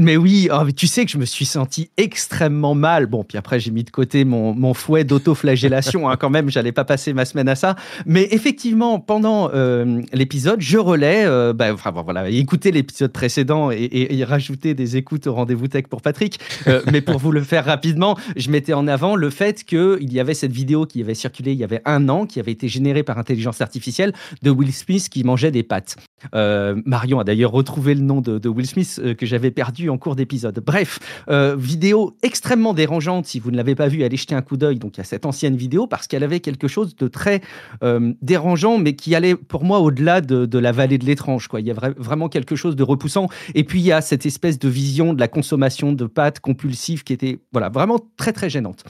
Mais 0.00 0.16
oui, 0.16 0.48
oh, 0.52 0.62
tu 0.70 0.86
sais 0.86 1.04
que 1.04 1.10
je 1.10 1.18
me 1.18 1.24
suis 1.24 1.44
senti 1.44 1.90
extrêmement 1.96 2.76
mal. 2.76 3.06
Bon, 3.06 3.24
puis 3.24 3.36
après, 3.36 3.58
j'ai 3.58 3.72
mis 3.72 3.82
de 3.82 3.90
côté 3.90 4.24
mon, 4.24 4.54
mon 4.54 4.72
fouet 4.72 5.02
d'autoflagellation. 5.02 6.08
hein, 6.08 6.16
quand 6.16 6.30
même, 6.30 6.50
j'allais 6.50 6.70
pas 6.70 6.84
passer 6.84 7.12
ma 7.12 7.24
semaine 7.24 7.48
à 7.48 7.56
ça. 7.56 7.74
Mais 8.06 8.28
effectivement, 8.30 9.00
pendant 9.00 9.50
euh, 9.52 10.00
l'épisode, 10.12 10.60
je 10.60 10.78
relais, 10.78 11.24
euh, 11.26 11.52
bah, 11.52 11.74
enfin 11.74 11.90
voilà, 11.90 12.28
écoutez 12.30 12.70
l'épisode 12.70 13.10
précédent 13.10 13.72
et, 13.72 13.88
et, 13.90 14.24
rajouter 14.24 14.74
des 14.74 14.96
écoutes 14.96 15.26
au 15.26 15.34
rendez-vous 15.34 15.66
tech 15.66 15.86
pour 15.90 16.00
Patrick. 16.00 16.38
Euh, 16.68 16.80
mais 16.92 17.00
pour 17.00 17.18
vous 17.18 17.32
le 17.32 17.42
faire 17.42 17.64
rapidement, 17.64 18.16
je 18.36 18.50
mettais 18.52 18.74
en 18.74 18.86
avant 18.86 19.16
le 19.16 19.30
fait 19.30 19.64
qu'il 19.64 20.12
y 20.12 20.20
avait 20.20 20.34
cette 20.34 20.52
vidéo 20.52 20.86
qui 20.86 21.02
avait 21.02 21.14
circulé 21.14 21.52
il 21.52 21.58
y 21.58 21.64
avait 21.64 21.82
un 21.86 22.08
an, 22.08 22.26
qui 22.26 22.38
avait 22.38 22.52
été 22.52 22.68
générée 22.68 23.02
par 23.02 23.18
intelligence 23.18 23.60
artificielle 23.60 24.12
de 24.42 24.50
Will 24.50 24.72
Smith 24.72 25.08
qui 25.08 25.24
mangeait 25.24 25.50
des 25.50 25.64
pâtes. 25.64 25.96
Marion 26.32 27.18
a 27.18 27.24
d'ailleurs 27.24 27.52
retrouvé 27.52 27.94
le 27.94 28.00
nom 28.00 28.20
de, 28.20 28.38
de 28.38 28.48
Will 28.48 28.66
Smith 28.66 29.00
que 29.16 29.26
j'avais 29.26 29.50
perdu 29.50 29.87
en 29.90 29.98
cours 29.98 30.16
d'épisode. 30.16 30.60
Bref, 30.64 30.98
euh, 31.28 31.56
vidéo 31.56 32.16
extrêmement 32.22 32.74
dérangeante. 32.74 33.26
Si 33.26 33.40
vous 33.40 33.50
ne 33.50 33.56
l'avez 33.56 33.74
pas 33.74 33.88
vue, 33.88 34.04
allez 34.04 34.16
jeter 34.16 34.34
un 34.34 34.42
coup 34.42 34.56
d'œil 34.56 34.78
donc 34.78 34.98
à 34.98 35.04
cette 35.04 35.26
ancienne 35.26 35.56
vidéo 35.56 35.86
parce 35.86 36.06
qu'elle 36.06 36.24
avait 36.24 36.40
quelque 36.40 36.68
chose 36.68 36.96
de 36.96 37.08
très 37.08 37.40
euh, 37.82 38.12
dérangeant, 38.22 38.78
mais 38.78 38.94
qui 38.94 39.14
allait 39.14 39.34
pour 39.34 39.64
moi 39.64 39.80
au-delà 39.80 40.20
de, 40.20 40.58
la 40.58 40.72
vallée 40.72 40.98
de 40.98 41.04
l'étrange. 41.04 41.48
Quoi. 41.48 41.60
Il 41.60 41.66
y 41.66 41.70
a 41.70 41.74
vraiment 41.96 42.28
quelque 42.28 42.56
chose 42.56 42.76
de 42.76 42.82
repoussant. 42.82 43.28
Et 43.54 43.64
puis 43.64 43.80
il 43.80 43.86
y 43.86 43.92
a 43.92 44.00
cette 44.00 44.26
espèce 44.26 44.58
de 44.58 44.68
vision 44.68 45.14
de 45.14 45.20
la 45.20 45.28
consommation 45.28 45.92
de 45.92 46.06
pâtes 46.06 46.40
compulsive 46.40 47.04
qui 47.04 47.12
était 47.12 47.38
voilà 47.52 47.68
vraiment 47.68 47.98
très 48.16 48.32
très 48.32 48.50
gênante. 48.50 48.84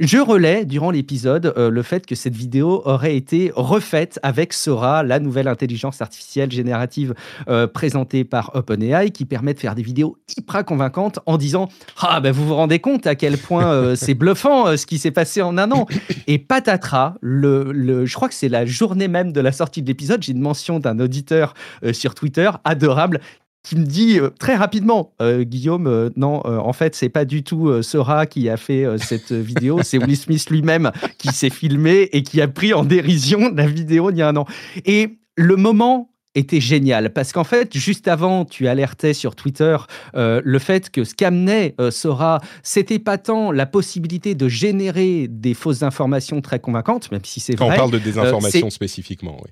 Je 0.00 0.16
relais 0.16 0.64
durant 0.64 0.90
l'épisode 0.90 1.52
euh, 1.58 1.68
le 1.68 1.82
fait 1.82 2.06
que 2.06 2.14
cette 2.14 2.34
vidéo 2.34 2.80
aurait 2.86 3.16
été 3.16 3.52
refaite 3.54 4.18
avec 4.22 4.54
Sora, 4.54 5.02
la 5.02 5.20
nouvelle 5.20 5.46
intelligence 5.46 6.00
artificielle 6.00 6.50
générative 6.50 7.12
euh, 7.50 7.66
présentée 7.66 8.24
par 8.24 8.50
OpenAI, 8.54 9.10
qui 9.10 9.26
permet 9.26 9.52
de 9.52 9.58
faire 9.58 9.74
des 9.74 9.82
vidéos 9.82 10.16
hyper 10.38 10.64
convaincantes 10.64 11.18
en 11.26 11.36
disant 11.36 11.68
Ah, 12.00 12.18
ben 12.20 12.32
vous 12.32 12.46
vous 12.46 12.54
rendez 12.54 12.78
compte 12.78 13.06
à 13.06 13.14
quel 13.14 13.36
point 13.36 13.70
euh, 13.70 13.94
c'est 13.94 14.14
bluffant 14.14 14.74
ce 14.74 14.86
qui 14.86 14.96
s'est 14.96 15.10
passé 15.10 15.42
en 15.42 15.58
un 15.58 15.70
an. 15.70 15.86
Et 16.26 16.38
patatras, 16.38 17.16
le, 17.20 17.70
le, 17.70 18.06
je 18.06 18.14
crois 18.14 18.30
que 18.30 18.34
c'est 18.34 18.48
la 18.48 18.64
journée 18.64 19.06
même 19.06 19.32
de 19.32 19.40
la 19.42 19.52
sortie 19.52 19.82
de 19.82 19.86
l'épisode, 19.86 20.22
j'ai 20.22 20.32
une 20.32 20.40
mention 20.40 20.80
d'un 20.80 20.98
auditeur 20.98 21.52
sur 21.92 22.14
Twitter, 22.14 22.50
adorable, 22.64 23.20
qui 23.62 23.76
me 23.76 23.84
dit 23.84 24.18
très 24.38 24.56
rapidement, 24.56 25.12
Guillaume, 25.20 26.10
non, 26.16 26.46
en 26.46 26.72
fait, 26.72 26.94
c'est 26.94 27.08
pas 27.08 27.24
du 27.24 27.42
tout 27.42 27.82
Sora 27.82 28.26
qui 28.26 28.48
a 28.48 28.56
fait 28.56 28.86
cette 28.98 29.32
vidéo, 29.32 29.80
c'est 29.82 29.98
Will 29.98 30.16
Smith 30.16 30.48
lui-même 30.50 30.90
qui 31.18 31.28
s'est 31.28 31.50
filmé 31.50 32.08
et 32.12 32.22
qui 32.22 32.40
a 32.40 32.48
pris 32.48 32.72
en 32.72 32.84
dérision 32.84 33.52
la 33.54 33.66
vidéo 33.66 34.10
il 34.10 34.16
y 34.16 34.22
a 34.22 34.28
un 34.28 34.36
an. 34.36 34.46
Et 34.86 35.18
le 35.36 35.56
moment 35.56 36.10
était 36.34 36.60
génial 36.60 37.12
parce 37.12 37.32
qu'en 37.32 37.44
fait, 37.44 37.76
juste 37.76 38.08
avant, 38.08 38.44
tu 38.44 38.68
alertais 38.68 39.14
sur 39.14 39.34
Twitter 39.34 39.76
euh, 40.14 40.40
le 40.44 40.58
fait 40.58 40.90
que 40.90 41.04
ce 41.04 41.14
qu'amenait 41.14 41.74
euh, 41.80 41.90
Sora, 41.90 42.40
c'était 42.62 42.98
pas 42.98 43.18
tant 43.18 43.50
la 43.50 43.66
possibilité 43.66 44.34
de 44.34 44.48
générer 44.48 45.26
des 45.28 45.54
fausses 45.54 45.82
informations 45.82 46.40
très 46.40 46.60
convaincantes, 46.60 47.10
même 47.10 47.24
si 47.24 47.40
c'est 47.40 47.56
vrai. 47.56 47.68
Quand 47.68 47.74
on 47.74 47.76
parle 47.76 47.90
de 47.90 47.96
euh, 47.96 48.00
désinformation 48.00 48.70
spécifiquement, 48.70 49.38
oui 49.44 49.50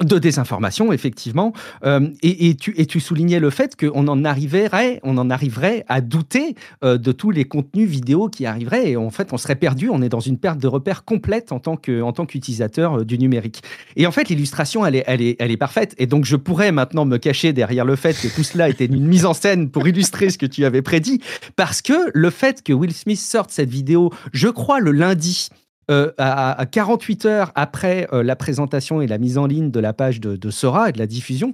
de 0.00 0.18
désinformation, 0.18 0.92
effectivement. 0.92 1.52
Euh, 1.84 2.08
et, 2.22 2.54
tu, 2.54 2.74
tu 2.86 3.00
soulignais 3.00 3.40
le 3.40 3.50
fait 3.50 3.76
qu'on 3.76 4.08
en 4.08 4.24
arriverait, 4.24 5.00
on 5.02 5.18
en 5.18 5.30
arriverait 5.30 5.84
à 5.88 6.00
douter 6.00 6.54
euh, 6.82 6.96
de 6.96 7.12
tous 7.12 7.30
les 7.30 7.44
contenus 7.44 7.88
vidéo 7.88 8.28
qui 8.28 8.46
arriveraient. 8.46 8.90
Et 8.90 8.96
en 8.96 9.10
fait, 9.10 9.32
on 9.32 9.36
serait 9.36 9.56
perdu. 9.56 9.90
On 9.90 10.02
est 10.02 10.08
dans 10.08 10.20
une 10.20 10.38
perte 10.38 10.58
de 10.58 10.68
repères 10.68 11.04
complète 11.04 11.52
en 11.52 11.60
tant 11.60 11.76
qu'utilisateur 11.76 13.00
euh, 13.00 13.04
du 13.04 13.18
numérique. 13.18 13.62
Et 13.96 14.06
en 14.06 14.12
fait, 14.12 14.28
l'illustration, 14.28 14.86
elle 14.86 14.96
est 14.96 15.56
parfaite. 15.58 15.94
Et 15.98 16.06
donc, 16.06 16.24
je 16.24 16.36
pourrais 16.36 16.72
maintenant 16.72 17.04
me 17.04 17.18
cacher 17.18 17.52
derrière 17.52 17.84
le 17.84 17.96
fait 17.96 18.18
que 18.18 18.28
tout 18.34 18.42
cela 18.42 18.68
était 18.68 18.86
une 18.86 19.06
mise 19.06 19.26
en 19.26 19.34
scène 19.34 19.70
pour 19.70 19.86
illustrer 19.86 20.30
ce 20.30 20.38
que 20.38 20.46
tu 20.46 20.64
avais 20.64 20.82
prédit, 20.82 21.20
parce 21.56 21.82
que 21.82 22.10
le 22.14 22.30
fait 22.30 22.62
que 22.62 22.72
Will 22.72 22.92
Smith 22.92 23.18
sorte 23.18 23.50
cette 23.50 23.70
vidéo, 23.70 24.10
je 24.32 24.48
crois 24.48 24.80
le 24.80 24.92
lundi 24.92 25.48
euh, 25.90 26.12
à, 26.18 26.64
48 26.70 27.26
heures 27.26 27.52
après 27.54 28.06
euh, 28.12 28.22
la 28.22 28.36
présentation 28.36 29.02
et 29.02 29.06
la 29.06 29.18
mise 29.18 29.36
en 29.36 29.46
ligne 29.46 29.70
de 29.70 29.80
la 29.80 29.92
page 29.92 30.20
de, 30.20 30.50
Sora 30.50 30.88
et 30.88 30.92
de 30.92 30.98
la 30.98 31.06
diffusion, 31.06 31.52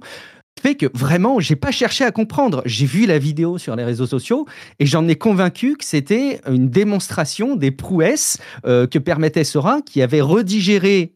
fait 0.61 0.75
que 0.75 0.87
vraiment, 0.93 1.39
j'ai 1.39 1.55
pas 1.55 1.71
cherché 1.71 2.03
à 2.03 2.11
comprendre. 2.11 2.61
J'ai 2.65 2.85
vu 2.85 3.05
la 3.05 3.17
vidéo 3.17 3.57
sur 3.57 3.75
les 3.75 3.83
réseaux 3.83 4.05
sociaux 4.05 4.45
et 4.79 4.85
j'en 4.85 5.07
ai 5.07 5.15
convaincu 5.15 5.77
que 5.77 5.85
c'était 5.85 6.41
une 6.47 6.69
démonstration 6.69 7.55
des 7.55 7.71
prouesses 7.71 8.37
euh, 8.65 8.85
que 8.85 8.99
permettait 8.99 9.43
Sora, 9.43 9.81
qui 9.81 10.01
avait 10.01 10.21
redigéré 10.21 11.13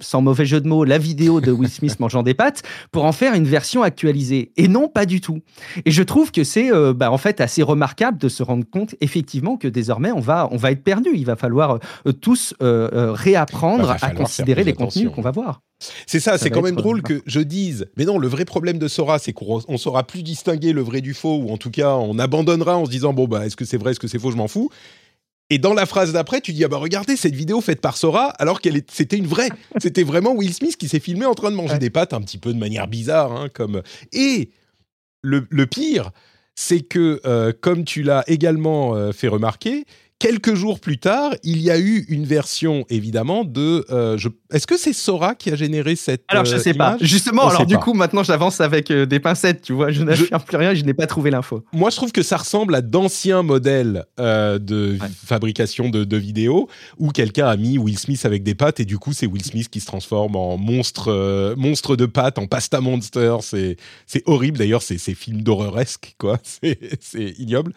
sans 0.00 0.22
mauvais 0.22 0.46
jeu 0.46 0.60
de 0.60 0.68
mots, 0.68 0.84
la 0.84 0.98
vidéo 0.98 1.40
de 1.40 1.50
Will 1.50 1.70
Smith 1.70 1.98
mangeant 2.00 2.22
des 2.22 2.34
pâtes 2.34 2.62
pour 2.90 3.04
en 3.04 3.12
faire 3.12 3.34
une 3.34 3.44
version 3.44 3.82
actualisée. 3.82 4.52
Et 4.56 4.68
non, 4.68 4.88
pas 4.88 5.06
du 5.06 5.20
tout. 5.20 5.40
Et 5.84 5.90
je 5.90 6.02
trouve 6.02 6.30
que 6.30 6.44
c'est 6.44 6.72
euh, 6.72 6.92
bah, 6.92 7.10
en 7.10 7.18
fait 7.18 7.40
assez 7.40 7.62
remarquable 7.62 8.18
de 8.18 8.28
se 8.28 8.42
rendre 8.42 8.64
compte 8.68 8.94
effectivement 9.00 9.56
que 9.56 9.68
désormais 9.68 10.12
on 10.12 10.20
va, 10.20 10.48
on 10.50 10.56
va 10.56 10.70
être 10.70 10.84
perdu. 10.84 11.10
Il 11.14 11.26
va 11.26 11.36
falloir 11.36 11.78
euh, 12.06 12.12
tous 12.12 12.54
euh, 12.62 13.12
réapprendre 13.12 13.96
à 14.00 14.10
considérer 14.10 14.64
les 14.64 14.72
contenus 14.72 15.10
qu'on 15.10 15.22
va 15.22 15.30
voir. 15.30 15.62
C'est 16.06 16.20
ça, 16.20 16.38
c'est 16.38 16.50
quand 16.50 16.62
même 16.62 16.76
drôle 16.76 17.02
que 17.02 17.22
je 17.26 17.40
dise, 17.40 17.86
mais 17.96 18.04
non, 18.04 18.18
le 18.18 18.28
vrai 18.28 18.44
problème 18.44 18.78
de 18.78 18.88
Sora, 18.88 19.18
c'est 19.18 19.32
qu'on 19.32 19.76
saura 19.76 20.04
plus 20.04 20.22
distinguer 20.22 20.72
le 20.72 20.80
vrai 20.80 21.00
du 21.00 21.14
faux, 21.14 21.38
ou 21.38 21.50
en 21.50 21.56
tout 21.56 21.70
cas, 21.70 21.96
on 21.96 22.20
abandonnera 22.20 22.76
en 22.76 22.84
se 22.84 22.90
disant, 22.90 23.12
bon, 23.12 23.26
bah, 23.26 23.46
est-ce 23.46 23.56
que 23.56 23.64
c'est 23.64 23.78
vrai, 23.78 23.90
est-ce 23.90 24.00
que 24.00 24.06
c'est 24.06 24.20
faux, 24.20 24.30
je 24.30 24.36
m'en 24.36 24.48
fous. 24.48 24.70
Et 25.52 25.58
dans 25.58 25.74
la 25.74 25.84
phrase 25.84 26.14
d'après, 26.14 26.40
tu 26.40 26.54
dis 26.54 26.64
ah 26.64 26.68
bah 26.68 26.78
regardez 26.78 27.14
cette 27.14 27.34
vidéo 27.34 27.60
faite 27.60 27.82
par 27.82 27.98
Sora 27.98 28.30
alors 28.38 28.62
qu'elle 28.62 28.80
c'était 28.90 29.18
une 29.18 29.26
vraie. 29.26 29.50
C'était 29.82 30.02
vraiment 30.02 30.32
Will 30.32 30.54
Smith 30.54 30.78
qui 30.78 30.88
s'est 30.88 30.98
filmé 30.98 31.26
en 31.26 31.34
train 31.34 31.50
de 31.50 31.56
manger 31.56 31.78
des 31.78 31.90
pâtes 31.90 32.14
un 32.14 32.22
petit 32.22 32.38
peu 32.38 32.54
de 32.54 32.58
manière 32.58 32.88
bizarre, 32.88 33.32
hein, 33.32 33.48
comme. 33.52 33.82
Et 34.14 34.48
le, 35.20 35.66
pire, 35.66 36.10
c'est 36.54 36.80
que 36.80 37.20
euh, 37.26 37.52
comme 37.60 37.84
tu 37.84 38.02
l'as 38.02 38.24
également 38.28 38.96
euh, 38.96 39.12
fait 39.12 39.28
remarquer, 39.28 39.84
quelques 40.18 40.54
jours 40.54 40.80
plus 40.80 40.96
tard, 40.96 41.34
il 41.42 41.60
y 41.60 41.70
a 41.70 41.78
eu 41.78 42.06
une 42.08 42.24
version, 42.24 42.86
évidemment, 42.88 43.44
de. 43.44 43.84
Euh, 43.90 44.16
est-ce 44.52 44.66
que 44.66 44.76
c'est 44.76 44.92
Sora 44.92 45.34
qui 45.34 45.50
a 45.50 45.56
généré 45.56 45.96
cette. 45.96 46.24
Alors, 46.28 46.44
je 46.44 46.56
ne 46.56 46.60
sais 46.60 46.74
pas. 46.74 46.96
Justement, 47.00 47.48
alors 47.48 47.66
du 47.66 47.78
coup, 47.78 47.94
maintenant, 47.94 48.22
j'avance 48.22 48.60
avec 48.60 48.90
euh, 48.90 49.06
des 49.06 49.20
pincettes, 49.20 49.62
tu 49.62 49.72
vois. 49.72 49.90
Je 49.90 50.02
n'affirme 50.02 50.42
plus 50.42 50.56
rien, 50.56 50.74
je 50.74 50.84
n'ai 50.84 50.94
pas 50.94 51.06
trouvé 51.06 51.30
l'info. 51.30 51.64
Moi, 51.72 51.90
je 51.90 51.96
trouve 51.96 52.12
que 52.12 52.22
ça 52.22 52.36
ressemble 52.36 52.74
à 52.74 52.80
d'anciens 52.82 53.42
modèles 53.42 54.04
euh, 54.20 54.58
de 54.58 54.98
fabrication 55.24 55.88
de, 55.88 56.16
vidéos 56.16 56.68
où 56.98 57.10
quelqu'un 57.10 57.46
a 57.46 57.56
mis 57.56 57.78
Will 57.78 57.98
Smith 57.98 58.24
avec 58.26 58.42
des 58.42 58.54
pattes 58.54 58.80
et 58.80 58.84
du 58.84 58.98
coup, 58.98 59.12
c'est 59.12 59.26
Will 59.26 59.42
Smith 59.42 59.68
qui 59.70 59.80
se 59.80 59.86
transforme 59.86 60.36
en 60.36 60.58
monstre, 60.58 61.54
monstre 61.56 61.96
de 61.96 62.06
pattes, 62.06 62.38
en 62.38 62.46
pasta 62.46 62.80
monster. 62.80 63.36
C'est 63.42 64.22
horrible. 64.26 64.58
D'ailleurs, 64.58 64.82
c'est 64.82 64.98
films 65.14 65.40
d'horreuresque, 65.40 66.14
quoi. 66.18 66.38
C'est 67.00 67.34
ignoble. 67.38 67.72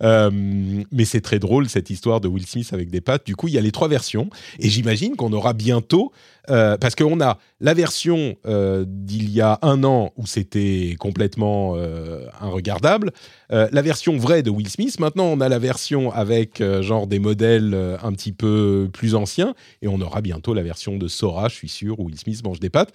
mais 0.00 1.04
c'est 1.04 1.20
très 1.20 1.38
drôle, 1.38 1.68
cette 1.68 1.90
histoire 1.90 2.20
de 2.20 2.28
Will 2.28 2.46
Smith 2.46 2.68
avec 2.72 2.90
des 2.90 3.00
pattes. 3.00 3.26
Du 3.26 3.36
coup, 3.36 3.48
il 3.48 3.54
y 3.54 3.58
a 3.58 3.60
les 3.60 3.72
trois 3.72 3.88
versions. 3.88 4.28
Et 4.58 4.68
j'imagine 4.68 5.16
qu'on 5.16 5.32
aura 5.32 5.52
bientôt, 5.52 6.12
euh, 6.50 6.76
parce 6.78 6.94
qu'on 6.94 7.20
a 7.20 7.38
la 7.60 7.74
version 7.74 8.36
euh, 8.46 8.84
d'il 8.86 9.30
y 9.30 9.40
a 9.40 9.58
un 9.62 9.84
an 9.84 10.12
où 10.16 10.26
c'était 10.26 10.96
complètement 10.98 11.74
euh, 11.76 12.26
inregardable, 12.40 13.12
la 13.50 13.80
version 13.80 14.16
vraie 14.18 14.42
de 14.42 14.50
Will 14.50 14.68
Smith. 14.68 15.00
Maintenant, 15.00 15.24
on 15.24 15.40
a 15.40 15.48
la 15.48 15.58
version 15.58 16.12
avec 16.12 16.62
genre 16.82 17.06
des 17.06 17.18
modèles 17.18 17.74
un 18.02 18.12
petit 18.12 18.32
peu 18.32 18.90
plus 18.92 19.14
anciens. 19.14 19.54
Et 19.80 19.88
on 19.88 20.00
aura 20.02 20.20
bientôt 20.20 20.52
la 20.52 20.62
version 20.62 20.98
de 20.98 21.08
Sora, 21.08 21.48
je 21.48 21.54
suis 21.54 21.68
sûr, 21.68 21.98
où 21.98 22.04
Will 22.04 22.18
Smith 22.18 22.44
mange 22.44 22.60
des 22.60 22.68
pattes 22.68 22.92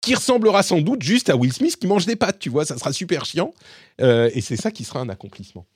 qui 0.00 0.14
ressemblera 0.14 0.62
sans 0.62 0.80
doute 0.80 1.02
juste 1.02 1.28
à 1.28 1.36
Will 1.36 1.52
Smith 1.52 1.76
qui 1.76 1.88
mange 1.88 2.06
des 2.06 2.14
pattes, 2.14 2.38
tu 2.38 2.50
vois, 2.50 2.64
ça 2.64 2.78
sera 2.78 2.92
super 2.92 3.24
chiant. 3.24 3.52
et 3.98 4.40
c'est 4.40 4.56
ça 4.56 4.70
qui 4.70 4.84
sera 4.84 5.00
un 5.00 5.08
accomplissement. 5.08 5.66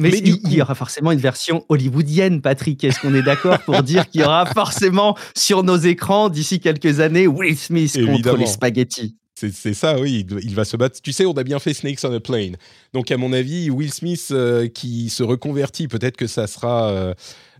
Mais, 0.00 0.10
il, 0.10 0.52
y 0.52 0.62
aura 0.62 0.74
forcément 0.74 1.10
une 1.10 1.18
version 1.18 1.64
hollywoodienne, 1.68 2.40
Patrick. 2.40 2.82
Est-ce 2.84 3.00
qu'on 3.00 3.14
est, 3.14 3.22
d'accord 3.22 3.58
pour 3.60 3.82
dire 3.82 4.08
qu'il 4.08 4.20
y 4.20 4.24
aura 4.24 4.46
forcément 4.54 5.16
sur 5.36 5.64
nos 5.64 5.76
écrans 5.76 6.28
d'ici 6.28 6.60
quelques 6.60 7.00
années 7.00 7.26
Will 7.26 7.56
Smith 7.56 7.98
contre 8.06 8.36
les 8.36 8.46
spaghettis? 8.46 9.16
C'est 9.34 9.74
ça, 9.74 10.00
oui, 10.00 10.26
il, 10.42 10.54
va 10.54 10.64
se 10.64 10.76
battre. 10.76 11.00
Tu 11.00 11.12
sais, 11.12 11.24
on 11.24 11.32
a 11.32 11.44
bien 11.44 11.60
fait 11.60 11.72
Snakes 11.72 12.00
on 12.02 12.12
a 12.12 12.18
Plane. 12.18 12.56
Donc, 12.92 13.10
à 13.12 13.16
mon 13.16 13.32
avis, 13.32 13.70
Will 13.70 13.92
Smith 13.92 14.28
euh, 14.32 14.66
qui 14.66 15.10
se 15.10 15.22
reconvertit, 15.22 15.86
peut-être 15.86 16.16
que 16.16 16.26
ça 16.26 16.48
sera. 16.48 16.90
Euh, 16.90 17.14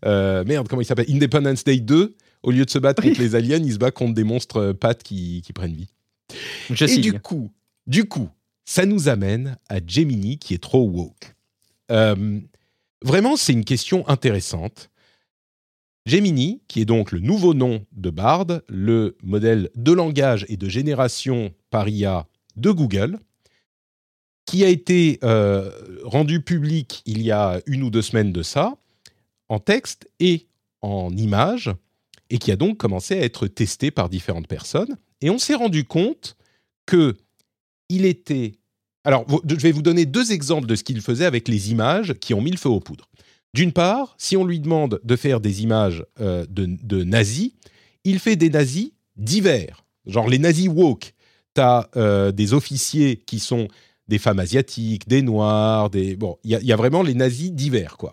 euh, 0.04 0.44
merde, 0.44 0.66
comment 0.68 0.82
il 0.82 0.84
s'appelle? 0.84 1.06
Independence 1.08 1.62
Day 1.62 1.78
2. 1.78 2.16
Au 2.42 2.50
lieu 2.50 2.64
de 2.64 2.70
se 2.70 2.78
battre 2.78 3.02
contre 3.02 3.20
les 3.20 3.34
aliens, 3.34 3.58
il 3.58 3.72
se 3.72 3.78
bat 3.78 3.90
contre 3.90 4.14
des 4.14 4.24
monstres 4.24 4.72
pattes 4.72 5.02
qui, 5.02 5.42
qui 5.44 5.52
prennent 5.52 5.74
vie. 5.74 5.88
Je 6.70 6.84
Et 6.84 6.98
du 6.98 7.18
coup, 7.20 7.52
du 7.86 8.04
coup, 8.04 8.28
ça 8.64 8.86
nous 8.86 9.08
amène 9.08 9.56
à 9.68 9.78
Gemini 9.84 10.38
qui 10.38 10.54
est 10.54 10.62
trop 10.62 10.82
woke. 10.82 11.34
Euh, 11.90 12.40
vraiment, 13.02 13.36
c'est 13.36 13.52
une 13.52 13.64
question 13.64 14.08
intéressante. 14.08 14.90
Gemini, 16.06 16.62
qui 16.68 16.80
est 16.80 16.86
donc 16.86 17.12
le 17.12 17.20
nouveau 17.20 17.52
nom 17.52 17.84
de 17.92 18.10
Bard, 18.10 18.46
le 18.68 19.16
modèle 19.22 19.70
de 19.74 19.92
langage 19.92 20.46
et 20.48 20.56
de 20.56 20.68
génération 20.68 21.52
par 21.70 21.88
IA 21.88 22.26
de 22.56 22.70
Google, 22.70 23.18
qui 24.46 24.64
a 24.64 24.68
été 24.68 25.18
euh, 25.22 25.70
rendu 26.04 26.40
public 26.40 27.02
il 27.04 27.20
y 27.20 27.30
a 27.30 27.60
une 27.66 27.82
ou 27.82 27.90
deux 27.90 28.00
semaines 28.00 28.32
de 28.32 28.42
ça, 28.42 28.78
en 29.50 29.58
texte 29.58 30.08
et 30.18 30.46
en 30.80 31.14
image, 31.14 31.70
et 32.30 32.38
qui 32.38 32.50
a 32.52 32.56
donc 32.56 32.78
commencé 32.78 33.18
à 33.18 33.24
être 33.24 33.46
testé 33.46 33.90
par 33.90 34.08
différentes 34.08 34.48
personnes. 34.48 34.96
Et 35.20 35.28
on 35.28 35.38
s'est 35.38 35.54
rendu 35.54 35.84
compte 35.84 36.36
que 36.86 37.16
il 37.90 38.04
était 38.06 38.57
alors, 39.08 39.24
je 39.48 39.54
vais 39.54 39.72
vous 39.72 39.80
donner 39.80 40.04
deux 40.04 40.32
exemples 40.32 40.66
de 40.66 40.74
ce 40.76 40.84
qu'il 40.84 41.00
faisait 41.00 41.24
avec 41.24 41.48
les 41.48 41.70
images 41.70 42.12
qui 42.20 42.34
ont 42.34 42.42
mis 42.42 42.50
le 42.50 42.58
feu 42.58 42.68
aux 42.68 42.78
poudres. 42.78 43.08
D'une 43.54 43.72
part, 43.72 44.14
si 44.18 44.36
on 44.36 44.44
lui 44.44 44.60
demande 44.60 45.00
de 45.02 45.16
faire 45.16 45.40
des 45.40 45.62
images 45.62 46.04
euh, 46.20 46.44
de, 46.50 47.04
nazis, 47.04 47.52
il 48.04 48.18
fait 48.18 48.36
des 48.36 48.50
nazis 48.50 48.90
divers, 49.16 49.86
genre 50.04 50.28
les 50.28 50.38
nazis 50.38 50.68
woke. 50.68 51.14
Tu 51.54 51.60
as 51.62 51.88
euh, 51.96 52.32
des 52.32 52.52
officiers 52.52 53.16
qui 53.16 53.38
sont 53.38 53.68
des 54.08 54.18
femmes 54.18 54.40
asiatiques, 54.40 55.08
des 55.08 55.22
noirs, 55.22 55.88
des... 55.88 56.14
Bon, 56.14 56.36
il 56.44 56.50
y, 56.50 56.72
a 56.72 56.76
vraiment 56.76 57.02
les 57.02 57.14
nazis 57.14 57.50
divers, 57.50 57.96
quoi. 57.96 58.12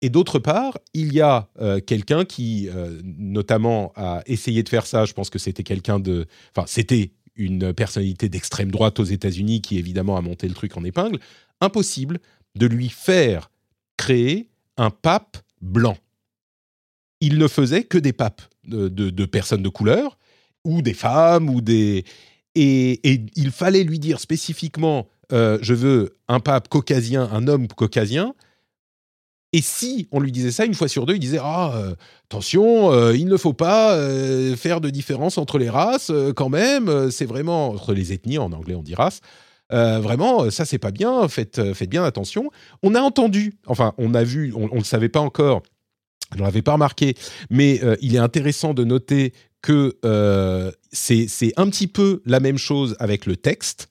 Et 0.00 0.08
d'autre 0.08 0.38
part, 0.38 0.78
il 0.94 1.12
y 1.12 1.20
a 1.20 1.50
euh, 1.60 1.78
quelqu'un 1.80 2.24
qui, 2.24 2.70
notamment, 3.04 3.92
a 3.96 4.22
essayé 4.24 4.62
de 4.62 4.68
faire 4.70 4.86
ça. 4.86 5.04
Je 5.04 5.12
pense 5.12 5.28
que 5.28 5.38
c'était 5.38 5.62
quelqu'un 5.62 6.00
de... 6.00 6.24
Enfin, 6.56 6.64
c'était 6.66 7.12
une 7.36 7.72
personnalité 7.72 8.28
d'extrême 8.28 8.70
droite 8.70 8.98
aux 8.98 9.04
États-Unis 9.04 9.60
qui 9.60 9.78
évidemment 9.78 10.16
a 10.16 10.20
monté 10.20 10.48
le 10.48 10.54
truc 10.54 10.76
en 10.76 10.84
épingle, 10.84 11.18
impossible 11.60 12.18
de 12.54 12.66
lui 12.66 12.88
faire 12.88 13.50
créer 13.96 14.48
un 14.76 14.90
pape 14.90 15.38
blanc. 15.60 15.96
Il 17.20 17.38
ne 17.38 17.48
faisait 17.48 17.84
que 17.84 17.98
des 17.98 18.12
papes 18.12 18.42
de, 18.64 19.24
personnes 19.24 19.62
de 19.62 19.68
couleur, 19.68 20.18
ou 20.64 20.82
des 20.82 20.94
femmes, 20.94 21.48
ou 21.48 21.60
des... 21.60 22.04
Et, 22.54 23.00
il 23.36 23.50
fallait 23.50 23.84
lui 23.84 23.98
dire 23.98 24.18
spécifiquement, 24.18 25.08
euh, 25.32 25.58
je 25.60 25.74
veux 25.74 26.16
un 26.28 26.40
pape 26.40 26.68
caucasien, 26.68 27.28
un 27.30 27.48
homme 27.48 27.68
caucasien, 27.68 28.34
et 29.56 29.62
si 29.62 30.06
on 30.12 30.20
lui 30.20 30.32
disait 30.32 30.50
ça 30.50 30.66
une 30.66 30.74
fois 30.74 30.86
sur 30.86 31.06
deux, 31.06 31.14
il 31.14 31.18
disait 31.18 31.40
ah 31.40 31.72
euh, 31.74 31.94
attention, 32.26 32.92
euh, 32.92 33.16
il 33.16 33.24
ne 33.24 33.38
faut 33.38 33.54
pas 33.54 33.94
euh, 33.94 34.54
faire 34.54 34.82
de 34.82 34.90
différence 34.90 35.38
entre 35.38 35.56
les 35.56 35.70
races 35.70 36.12
quand 36.36 36.50
même. 36.50 37.10
c'est 37.10 37.24
vraiment 37.24 37.70
entre 37.70 37.94
les 37.94 38.12
ethnies 38.12 38.36
en 38.36 38.52
anglais 38.52 38.74
on 38.74 38.82
dit 38.82 38.94
race. 38.94 39.22
vraiment, 39.70 40.50
ça 40.50 40.66
c'est 40.66 40.78
pas 40.78 40.90
bien. 40.90 41.26
Faites, 41.28 41.72
faites 41.72 41.88
bien 41.88 42.04
attention. 42.04 42.50
On 42.82 42.94
a 42.94 43.00
entendu, 43.00 43.54
enfin 43.66 43.94
on 43.96 44.12
a 44.12 44.24
vu, 44.24 44.52
on, 44.54 44.68
ne 44.68 44.74
le 44.74 44.84
savait 44.84 45.08
pas 45.08 45.20
encore. 45.20 45.62
Je 46.36 46.42
l'avais 46.42 46.60
pas 46.60 46.74
remarqué, 46.74 47.14
mais 47.48 47.80
il 48.02 48.14
est 48.14 48.18
intéressant 48.18 48.74
de 48.74 48.84
noter 48.84 49.32
que 49.62 49.96
c'est 50.92 51.52
un 51.56 51.70
petit 51.70 51.86
peu 51.86 52.20
la 52.26 52.40
même 52.40 52.58
chose 52.58 52.94
avec 52.98 53.24
le 53.24 53.36
texte. 53.36 53.88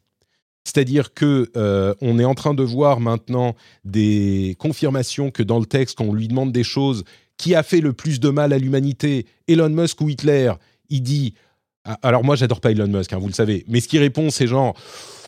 C'est-à-dire 0.66 1.14
que 1.14 1.52
euh, 1.56 1.94
on 2.02 2.20
est 2.20 2.26
en 2.26 2.34
train 2.34 2.56
de 2.56 2.64
voir 2.64 3.00
maintenant 3.00 3.56
des 3.86 4.56
confirmations 4.60 5.30
que 5.30 5.44
dans 5.44 5.60
le 5.60 5.68
texte, 5.68 5.98
quand 5.98 6.06
on 6.06 6.14
lui 6.14 6.28
demande 6.28 6.52
des 6.52 6.64
choses, 6.64 7.04
qui 7.38 7.54
a 7.54 7.64
fait 7.64 7.82
le 7.82 7.94
plus 7.94 8.20
de 8.20 8.30
mal 8.30 8.52
à 8.52 8.58
l'humanité, 8.58 9.28
Elon 9.48 9.70
Musk 9.70 10.02
ou 10.02 10.10
Hitler, 10.10 10.52
il 10.90 11.04
dit. 11.04 11.36
Ah, 11.84 12.00
alors 12.02 12.24
moi, 12.24 12.36
j'adore 12.36 12.62
pas 12.62 12.72
Elon 12.72 12.88
Musk, 12.88 13.14
hein, 13.14 13.20
vous 13.20 13.28
le 13.28 13.34
savez, 13.34 13.64
mais 13.68 13.80
ce 13.80 13.88
qu'il 13.88 14.00
répond, 14.00 14.30
c'est 14.32 14.48
genre. 14.48 14.76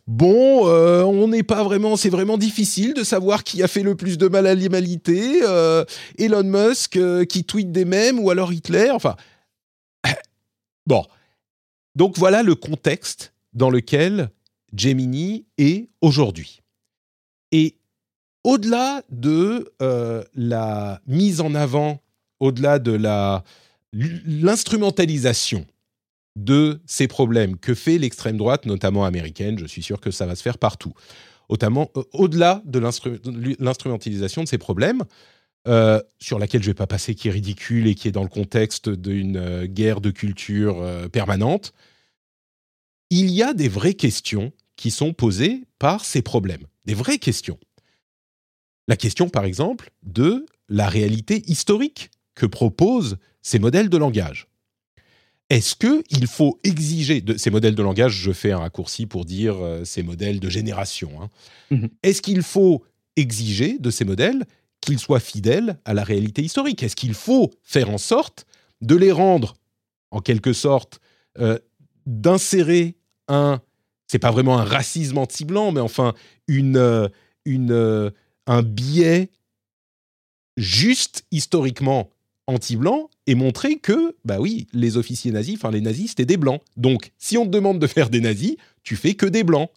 Bon, 0.08 0.68
euh, 0.68 1.04
on 1.04 1.28
n'est 1.28 1.44
pas 1.44 1.64
vraiment, 1.64 1.98
c'est 1.98 2.10
vraiment 2.10 2.38
difficile 2.38 2.94
de 2.94 3.04
savoir 3.04 3.44
qui 3.44 3.62
a 3.62 3.68
fait 3.68 3.84
le 3.84 3.96
plus 3.96 4.18
de 4.18 4.30
mal 4.30 4.48
à 4.48 4.56
l'humanité. 4.56 5.42
Euh, 5.44 5.84
Elon 6.18 6.46
Musk 6.46 6.98
qui 7.28 7.44
tweet 7.44 7.74
des 7.74 7.84
mèmes 7.84 8.18
ou 8.18 8.32
alors 8.32 8.54
Hitler. 8.54 8.90
Enfin, 8.92 9.18
bon. 10.88 11.04
Donc 11.96 12.18
voilà 12.18 12.42
le 12.42 12.56
contexte 12.56 13.34
dans 13.54 13.70
lequel 13.70 14.30
Gemini 14.74 15.46
est 15.58 15.90
aujourd'hui. 16.02 16.62
Et 17.52 17.78
au-delà 18.44 19.04
de 19.10 19.74
euh, 19.82 20.24
la 20.34 21.02
mise 21.08 21.42
en 21.42 21.54
avant, 21.56 22.02
au-delà 22.40 22.80
de 22.80 22.92
la 22.92 23.44
l'instrumentalisation 23.94 25.66
de 26.36 26.82
ces 26.86 27.08
problèmes 27.08 27.58
que 27.58 27.74
fait 27.74 27.98
l'extrême 27.98 28.38
droite, 28.38 28.66
notamment 28.66 29.06
américaine, 29.06 29.58
je 29.58 29.66
suis 29.66 29.82
sûr 29.82 30.00
que 30.00 30.12
ça 30.12 30.26
va 30.26 30.36
se 30.36 30.44
faire 30.44 30.58
partout. 30.58 30.94
Notamment, 31.50 31.90
euh, 31.96 32.04
au-delà 32.14 32.62
de 32.66 32.80
l'instrumentalisation 33.60 34.44
de 34.44 34.48
ces 34.48 34.58
problèmes, 34.58 35.04
euh, 35.68 36.02
sur 36.20 36.38
laquelle 36.38 36.62
je 36.62 36.68
ne 36.68 36.72
vais 36.72 36.78
pas 36.78 36.88
passer, 36.88 37.16
qui 37.16 37.30
est 37.30 37.32
ridicule 37.32 37.88
et 37.88 37.96
qui 37.96 38.08
est 38.08 38.12
dans 38.12 38.24
le 38.24 38.30
contexte 38.30 38.90
d'une 38.90 39.66
guerre 39.66 40.00
de 40.00 40.12
culture 40.12 41.10
permanente, 41.12 41.74
il 43.10 43.32
y 43.32 43.44
a 43.44 43.54
des 43.54 43.70
vraies 43.70 43.94
questions 43.94 44.52
qui 44.76 44.92
sont 44.92 45.14
posées 45.14 45.64
par 45.80 46.06
ces 46.06 46.22
problèmes, 46.22 46.66
des 46.86 46.94
vraies 46.94 47.18
questions. 47.18 47.60
La 48.88 48.96
question, 48.96 49.30
par 49.30 49.46
exemple, 49.46 49.92
de 50.04 50.46
la 50.70 50.88
réalité 50.88 51.44
historique 51.50 52.12
que 52.36 52.46
proposent 52.46 53.18
ces 53.42 53.60
modèles 53.60 53.90
de 53.90 53.98
langage. 53.98 54.48
Est-ce 55.50 55.76
qu'il 55.76 56.28
faut 56.28 56.60
exiger 56.64 57.22
de 57.22 57.38
ces 57.38 57.50
modèles 57.50 57.76
de 57.76 57.84
langage, 57.84 58.14
je 58.14 58.34
fais 58.34 58.52
un 58.52 58.60
raccourci 58.60 59.06
pour 59.06 59.24
dire 59.24 59.56
euh, 59.58 59.86
ces 59.86 60.04
modèles 60.04 60.42
de 60.42 60.50
génération, 60.50 61.22
hein. 61.22 61.30
mmh 61.72 61.88
est-ce 62.04 62.22
qu'il 62.22 62.44
faut 62.44 62.84
exiger 63.16 63.80
de 63.80 63.90
ces 63.90 64.04
modèles 64.04 64.46
qu'ils 64.82 65.00
soient 65.00 65.22
fidèles 65.22 65.80
à 65.86 65.94
la 65.94 66.04
réalité 66.04 66.42
historique? 66.42 66.84
Est-ce 66.84 66.98
qu'il 66.98 67.14
faut 67.14 67.52
faire 67.64 67.90
en 67.90 67.98
sorte 67.98 68.46
de 68.82 68.96
les 68.96 69.12
rendre, 69.12 69.56
en 70.12 70.20
quelque 70.20 70.54
sorte, 70.54 71.00
euh, 71.40 71.58
d'insérer 72.06 72.97
un, 73.28 73.62
c'est 74.08 74.20
pas 74.20 74.32
vraiment 74.32 74.58
un 74.58 74.64
racisme 74.64 75.18
anti-blanc, 75.18 75.72
mais 75.72 75.82
enfin 75.82 76.14
une, 76.48 76.78
euh, 76.78 77.08
une, 77.46 77.72
euh, 77.72 78.10
un 78.46 78.62
biais 78.62 79.30
juste 80.56 81.26
historiquement 81.32 82.10
anti-blanc 82.48 83.10
et 83.28 83.36
montrer 83.36 83.78
que, 83.78 84.16
bah 84.24 84.40
oui, 84.40 84.68
les 84.74 84.98
officiers 84.98 85.32
nazis, 85.32 85.56
enfin 85.56 85.72
les 85.72 85.82
nazis, 85.82 86.10
c'était 86.10 86.26
des 86.26 86.38
blancs. 86.38 86.62
Donc, 86.78 87.12
si 87.18 87.38
on 87.38 87.46
te 87.46 87.52
demande 87.52 87.80
de 87.80 87.88
faire 87.88 88.10
des 88.10 88.22
nazis, 88.22 88.56
tu 88.84 88.96
fais 88.96 89.16
que 89.16 89.26
des 89.26 89.44
blancs. 89.44 89.70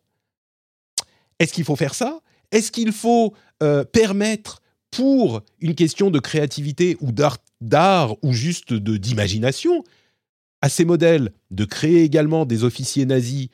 Est-ce 1.39 1.53
qu'il 1.53 1.65
faut 1.65 1.77
faire 1.77 1.95
ça? 1.95 2.21
Est-ce 2.53 2.71
qu'il 2.71 2.93
faut 2.93 3.35
euh, 3.63 3.85
permettre, 3.85 4.63
pour 4.91 5.43
une 5.61 5.75
question 5.75 6.11
de 6.11 6.19
créativité 6.19 6.97
ou 7.01 7.13
d'art 7.13 8.17
ou 8.23 8.33
juste 8.33 8.73
d'imagination, 8.73 9.85
à 10.63 10.69
ces 10.69 10.85
modèles 10.85 11.33
de 11.51 11.65
créer 11.65 12.03
également 12.03 12.45
des 12.45 12.65
officiers 12.65 13.07
nazis 13.07 13.49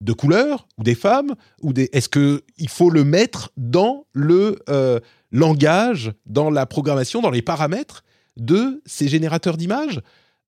de 0.00 0.12
couleur 0.12 0.68
ou 0.78 0.82
des 0.82 0.94
femmes 0.94 1.34
ou 1.62 1.72
est-ce 1.76 2.08
que 2.08 2.42
il 2.58 2.68
faut 2.68 2.90
le 2.90 3.04
mettre 3.04 3.50
dans 3.56 4.06
le 4.12 4.58
euh, 4.68 5.00
langage 5.32 6.12
dans 6.26 6.50
la 6.50 6.66
programmation 6.66 7.22
dans 7.22 7.30
les 7.30 7.42
paramètres 7.42 8.04
de 8.36 8.82
ces 8.84 9.08
générateurs 9.08 9.56
d'images? 9.56 10.00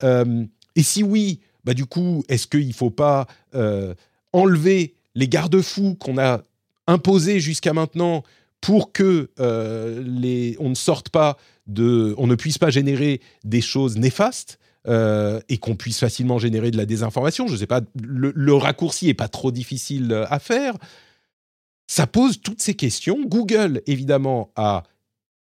Euh, 0.03 0.45
et 0.77 0.83
si 0.83 1.03
oui 1.03 1.41
bah 1.65 1.75
du 1.75 1.87
coup 1.87 2.25
est-ce 2.29 2.47
qu'il 2.47 2.75
faut 2.75 2.91
pas 2.91 3.27
euh, 3.55 3.95
enlever 4.33 4.95
les 5.15 5.29
garde-fous 5.29 5.95
qu'on 5.95 6.19
a 6.19 6.43
imposés 6.87 7.41
jusqu'à 7.41 7.73
maintenant 7.73 8.23
pour 8.61 8.93
que 8.93 9.31
on 9.39 10.69
ne 10.69 10.75
sorte 10.75 11.09
pas 11.09 11.39
de 11.67 12.15
on 12.19 12.27
ne 12.27 12.35
puisse 12.35 12.59
pas 12.59 12.71
générer 12.71 13.21
des 13.45 13.63
choses 13.63 13.97
néfastes? 13.97 14.59
Euh, 14.89 15.41
et 15.51 15.59
qu'on 15.59 15.77
puisse 15.77 15.99
facilement 15.99 16.39
générer 16.39 16.71
de 16.71 16.79
la 16.79 16.87
désinformation. 16.87 17.47
Je 17.47 17.53
ne 17.53 17.59
sais 17.59 17.67
pas, 17.67 17.83
le, 18.03 18.55
raccourci 18.55 19.11
est 19.11 19.15
pas 19.15 19.29
trop 19.29 19.51
difficile 19.51 20.13
euh, 20.13 20.25
à 20.31 20.39
faire. 20.39 20.79
Ça 21.87 22.07
pose 22.07 22.41
toutes 22.41 22.63
ces 22.63 22.75
questions. 22.75 23.19
Google, 23.27 23.83
évidemment, 23.87 24.51
a 24.57 24.85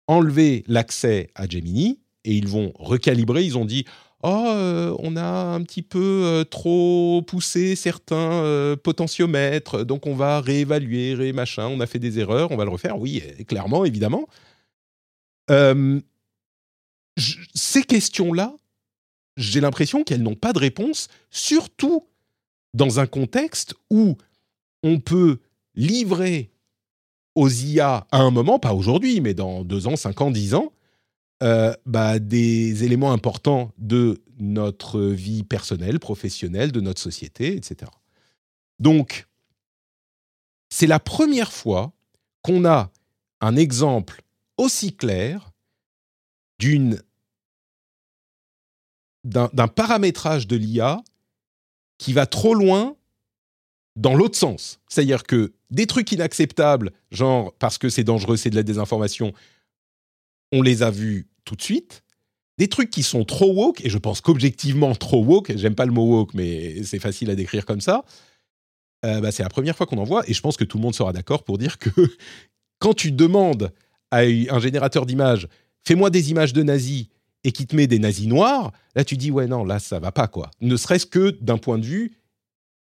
enlevé 0.06 0.64
l'accès 0.68 1.28
à 1.34 1.46
Gemini 1.46 2.00
et 2.24 2.32
ils 2.32 2.48
vont 2.48 2.72
recalibrer. 2.76 3.44
Ils 3.44 3.58
ont 3.58 3.66
dit 3.66 3.84
Oh, 4.22 4.44
euh, 4.48 4.96
on 5.00 5.16
a 5.16 5.22
un 5.22 5.62
petit 5.62 5.82
peu 5.82 6.46
trop 6.50 7.20
poussé 7.26 7.76
certains 7.76 8.74
potentiomètres, 8.82 9.84
donc 9.84 10.06
on 10.06 10.14
va 10.14 10.40
réévaluer, 10.40 11.12
ré 11.12 11.34
machin. 11.34 11.66
On 11.66 11.80
a 11.80 11.86
fait 11.86 11.98
des 11.98 12.18
erreurs, 12.18 12.52
on 12.52 12.56
va 12.56 12.64
le 12.64 12.70
refaire. 12.70 12.98
Oui, 12.98 13.22
clairement, 13.46 13.84
évidemment. 13.84 14.26
ces 17.54 17.82
questions-là, 17.82 18.54
j'ai 19.36 19.60
l'impression 19.60 20.04
qu'elles 20.04 20.22
n'ont 20.22 20.34
pas 20.34 20.52
de 20.52 20.58
réponse, 20.58 21.08
surtout 21.30 22.06
dans 22.74 23.00
un 23.00 23.06
contexte 23.06 23.74
où 23.90 24.16
on 24.82 25.00
peut 25.00 25.38
livrer 25.74 26.50
aux 27.34 27.48
IA 27.48 28.06
à 28.10 28.18
un 28.18 28.30
moment, 28.30 28.58
pas 28.58 28.74
aujourd'hui, 28.74 29.20
mais 29.20 29.34
dans 29.34 29.64
deux 29.64 29.86
ans, 29.86 29.96
cinq 29.96 30.20
ans, 30.20 30.30
dix 30.30 30.54
ans, 30.54 30.72
euh, 31.42 31.74
bah, 31.84 32.18
des 32.18 32.84
éléments 32.84 33.12
importants 33.12 33.72
de 33.76 34.22
notre 34.38 35.02
vie 35.02 35.42
personnelle, 35.42 36.00
professionnelle, 36.00 36.72
de 36.72 36.80
notre 36.80 37.00
société, 37.00 37.54
etc. 37.54 37.90
Donc, 38.78 39.26
c'est 40.70 40.86
la 40.86 40.98
première 40.98 41.52
fois 41.52 41.92
qu'on 42.42 42.64
a 42.64 42.90
un 43.40 43.56
exemple 43.56 44.22
aussi 44.56 44.94
clair 44.94 45.52
d'une 46.58 47.02
d'un 49.26 49.68
paramétrage 49.68 50.46
de 50.46 50.56
l'IA 50.56 51.02
qui 51.98 52.12
va 52.12 52.26
trop 52.26 52.54
loin 52.54 52.96
dans 53.96 54.14
l'autre 54.14 54.36
sens. 54.36 54.80
C'est-à-dire 54.88 55.24
que 55.24 55.54
des 55.70 55.86
trucs 55.86 56.12
inacceptables, 56.12 56.92
genre 57.10 57.52
parce 57.58 57.78
que 57.78 57.88
c'est 57.88 58.04
dangereux, 58.04 58.36
c'est 58.36 58.50
de 58.50 58.56
la 58.56 58.62
désinformation, 58.62 59.32
on 60.52 60.62
les 60.62 60.82
a 60.82 60.90
vus 60.90 61.26
tout 61.44 61.56
de 61.56 61.62
suite. 61.62 62.02
Des 62.58 62.68
trucs 62.68 62.90
qui 62.90 63.02
sont 63.02 63.24
trop 63.24 63.52
woke, 63.52 63.84
et 63.84 63.90
je 63.90 63.98
pense 63.98 64.20
qu'objectivement 64.20 64.94
trop 64.94 65.22
woke, 65.22 65.52
j'aime 65.56 65.74
pas 65.74 65.86
le 65.86 65.92
mot 65.92 66.04
woke, 66.04 66.34
mais 66.34 66.82
c'est 66.84 66.98
facile 66.98 67.30
à 67.30 67.34
décrire 67.34 67.66
comme 67.66 67.80
ça, 67.80 68.04
euh, 69.04 69.20
bah, 69.20 69.32
c'est 69.32 69.42
la 69.42 69.48
première 69.48 69.76
fois 69.76 69.86
qu'on 69.86 69.98
en 69.98 70.04
voit, 70.04 70.28
et 70.28 70.32
je 70.32 70.40
pense 70.40 70.56
que 70.56 70.64
tout 70.64 70.78
le 70.78 70.82
monde 70.82 70.94
sera 70.94 71.12
d'accord 71.12 71.42
pour 71.42 71.58
dire 71.58 71.78
que 71.78 71.90
quand 72.78 72.94
tu 72.94 73.12
demandes 73.12 73.72
à 74.10 74.20
un 74.20 74.58
générateur 74.60 75.04
d'images, 75.04 75.48
fais-moi 75.86 76.10
des 76.10 76.30
images 76.30 76.52
de 76.52 76.62
nazis 76.62 77.08
et 77.46 77.52
qui 77.52 77.64
te 77.64 77.76
met 77.76 77.86
des 77.86 78.00
nazis 78.00 78.26
noirs, 78.26 78.72
là 78.96 79.04
tu 79.04 79.16
dis 79.16 79.30
ouais 79.30 79.46
non, 79.46 79.64
là 79.64 79.78
ça 79.78 80.00
va 80.00 80.10
pas 80.10 80.26
quoi. 80.26 80.50
Ne 80.60 80.76
serait-ce 80.76 81.06
que 81.06 81.30
d'un 81.40 81.58
point 81.58 81.78
de 81.78 81.84
vue 81.84 82.18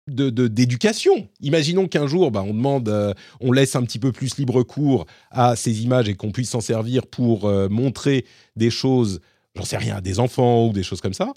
de, 0.07 0.29
d'éducation. 0.47 1.27
Imaginons 1.41 1.89
qu'un 1.89 2.07
jour, 2.07 2.31
bah, 2.31 2.41
on 2.41 2.53
demande, 2.53 2.87
euh, 2.87 3.13
on 3.41 3.51
laisse 3.51 3.75
un 3.75 3.83
petit 3.83 3.99
peu 3.99 4.13
plus 4.13 4.37
libre 4.37 4.63
cours 4.63 5.05
à 5.31 5.57
ces 5.57 5.83
images 5.83 6.07
et 6.07 6.15
qu'on 6.15 6.31
puisse 6.31 6.51
s'en 6.51 6.61
servir 6.61 7.05
pour 7.07 7.43
euh, 7.43 7.67
montrer 7.67 8.25
des 8.55 8.69
choses, 8.69 9.19
j'en 9.53 9.65
sais 9.65 9.75
rien, 9.75 9.97
à 9.97 10.01
des 10.01 10.21
enfants 10.21 10.67
ou 10.67 10.71
des 10.71 10.83
choses 10.83 11.01
comme 11.01 11.13
ça. 11.13 11.33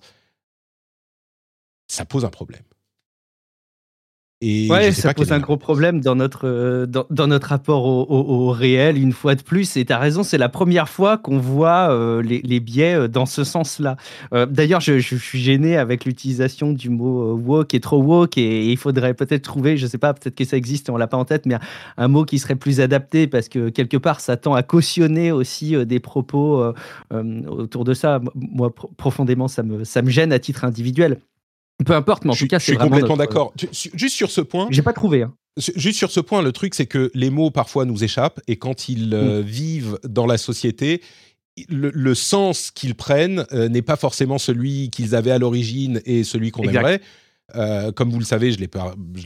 Ça 1.88 2.04
pose 2.04 2.24
un 2.24 2.30
problème. 2.30 2.62
Et 4.42 4.70
ouais, 4.70 4.90
ça 4.92 5.12
pose 5.12 5.32
un 5.32 5.38
gros 5.38 5.58
problème 5.58 6.00
dans 6.00 6.14
notre, 6.14 6.48
euh, 6.48 6.86
dans, 6.86 7.26
notre 7.26 7.48
rapport 7.48 7.84
au, 7.84 8.50
réel, 8.52 8.96
une 8.96 9.12
fois 9.12 9.34
de 9.34 9.42
plus. 9.42 9.76
Et 9.76 9.84
tu 9.84 9.92
as 9.92 9.98
raison, 9.98 10.22
c'est 10.22 10.38
la 10.38 10.48
première 10.48 10.88
fois 10.88 11.18
qu'on 11.18 11.36
voit 11.36 11.90
euh, 11.90 12.22
les, 12.22 12.60
biais 12.60 12.94
euh, 12.94 13.06
dans 13.06 13.26
ce 13.26 13.44
sens-là. 13.44 13.96
D'ailleurs, 14.32 14.80
je, 14.80 14.98
suis 14.98 15.40
gêné 15.40 15.76
avec 15.76 16.06
l'utilisation 16.06 16.72
du 16.72 16.88
mot 16.88 17.34
woke 17.34 17.74
et 17.74 17.80
trop 17.80 18.02
woke. 18.02 18.38
Et, 18.38 18.70
il 18.70 18.78
faudrait 18.78 19.12
peut-être 19.12 19.42
trouver, 19.42 19.76
je 19.76 19.86
sais 19.86 19.98
pas, 19.98 20.14
peut-être 20.14 20.34
que 20.34 20.44
ça 20.46 20.56
existe 20.56 20.88
et 20.88 20.92
on 20.92 20.96
l'a 20.96 21.06
pas 21.06 21.18
en 21.18 21.26
tête, 21.26 21.44
mais 21.44 21.56
un, 21.98 22.08
mot 22.08 22.24
qui 22.24 22.38
serait 22.38 22.56
plus 22.56 22.80
adapté 22.80 23.26
parce 23.26 23.50
que 23.50 23.68
quelque 23.68 23.98
part, 23.98 24.20
ça 24.20 24.38
tend 24.38 24.54
à 24.54 24.62
cautionner 24.62 25.32
aussi 25.32 25.76
des 25.84 26.00
propos 26.00 26.64
autour 27.12 27.84
de 27.84 27.92
ça. 27.92 28.20
Moi, 28.34 28.74
profondément, 28.96 29.48
ça 29.48 29.62
me, 29.62 29.84
ça 29.84 30.00
me 30.00 30.08
gêne 30.08 30.32
à 30.32 30.38
titre 30.38 30.64
individuel. 30.64 31.18
Peu 31.84 31.94
importe, 31.94 32.24
mais 32.24 32.32
en 32.32 32.34
tout 32.34 32.46
cas, 32.46 32.58
c'est 32.58 32.72
Je 32.72 32.78
suis 32.78 32.88
complètement 32.88 33.16
d'accord. 33.16 33.52
Juste 33.72 34.16
sur 34.16 34.30
ce 34.30 34.40
point. 34.40 34.68
J'ai 34.70 34.82
pas 34.82 34.92
trouvé. 34.92 35.22
Hein. 35.22 35.34
Juste 35.56 35.98
sur 35.98 36.10
ce 36.10 36.20
point, 36.20 36.42
le 36.42 36.52
truc, 36.52 36.74
c'est 36.74 36.86
que 36.86 37.10
les 37.14 37.30
mots 37.30 37.50
parfois 37.50 37.84
nous 37.84 38.04
échappent 38.04 38.40
et 38.46 38.56
quand 38.56 38.88
ils 38.88 39.14
euh, 39.14 39.40
mm. 39.40 39.44
vivent 39.44 39.98
dans 40.04 40.26
la 40.26 40.38
société, 40.38 41.02
le, 41.68 42.14
sens 42.14 42.70
qu'ils 42.70 42.94
prennent 42.94 43.44
euh, 43.52 43.68
n'est 43.68 43.82
pas 43.82 43.96
forcément 43.96 44.38
celui 44.38 44.90
qu'ils 44.90 45.14
avaient 45.14 45.32
à 45.32 45.38
l'origine 45.38 46.00
et 46.04 46.24
celui 46.24 46.50
qu'on 46.50 46.62
aimerait. 46.62 47.00
comme 47.96 48.10
vous 48.10 48.20
le 48.20 48.24
savez, 48.24 48.52
je 48.52 48.58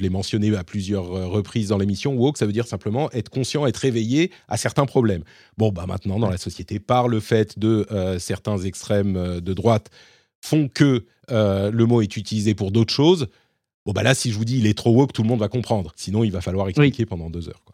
l'ai 0.01 0.09
mentionné 0.09 0.57
à 0.57 0.65
plusieurs 0.65 1.07
reprises 1.07 1.69
dans 1.69 1.79
l'émission, 1.79 2.15
woke, 2.15 2.39
ça 2.39 2.47
veut 2.47 2.53
dire 2.53 2.67
simplement 2.67 3.11
être 3.13 3.29
conscient, 3.29 3.67
être 3.67 3.77
réveillé 3.77 4.31
à 4.49 4.57
certains 4.57 4.87
problèmes. 4.87 5.23
Bon, 5.59 5.71
bah 5.71 5.85
maintenant, 5.87 6.19
dans 6.19 6.31
la 6.31 6.39
société, 6.39 6.81
par 6.81 7.07
le 7.07 7.21
fait 7.21 7.59
de 7.59 7.87
certains 8.19 8.59
extrêmes 8.59 9.41
de 9.41 9.53
droite 9.53 9.91
font 10.41 10.69
que 10.69 11.05
le 11.29 11.85
mot 11.85 12.03
est 12.03 12.17
utilisé 12.17 12.55
pour 12.55 12.71
d'autres 12.71 12.93
choses, 12.93 13.29
bon, 13.87 13.93
bah 13.93 14.03
là, 14.03 14.15
si 14.15 14.33
je 14.33 14.39
vous 14.39 14.45
dis 14.45 14.59
il 14.59 14.67
est 14.67 14.77
trop 14.77 14.93
woke, 14.93 15.13
tout 15.13 15.23
le 15.23 15.29
monde 15.29 15.41
va 15.41 15.49
comprendre. 15.49 15.93
Sinon, 15.97 16.25
il 16.25 16.33
va 16.33 16.41
falloir 16.41 16.69
expliquer 16.69 17.07
pendant 17.07 17.31
deux 17.31 17.49
heures. 17.49 17.63
Quoi. 17.65 17.74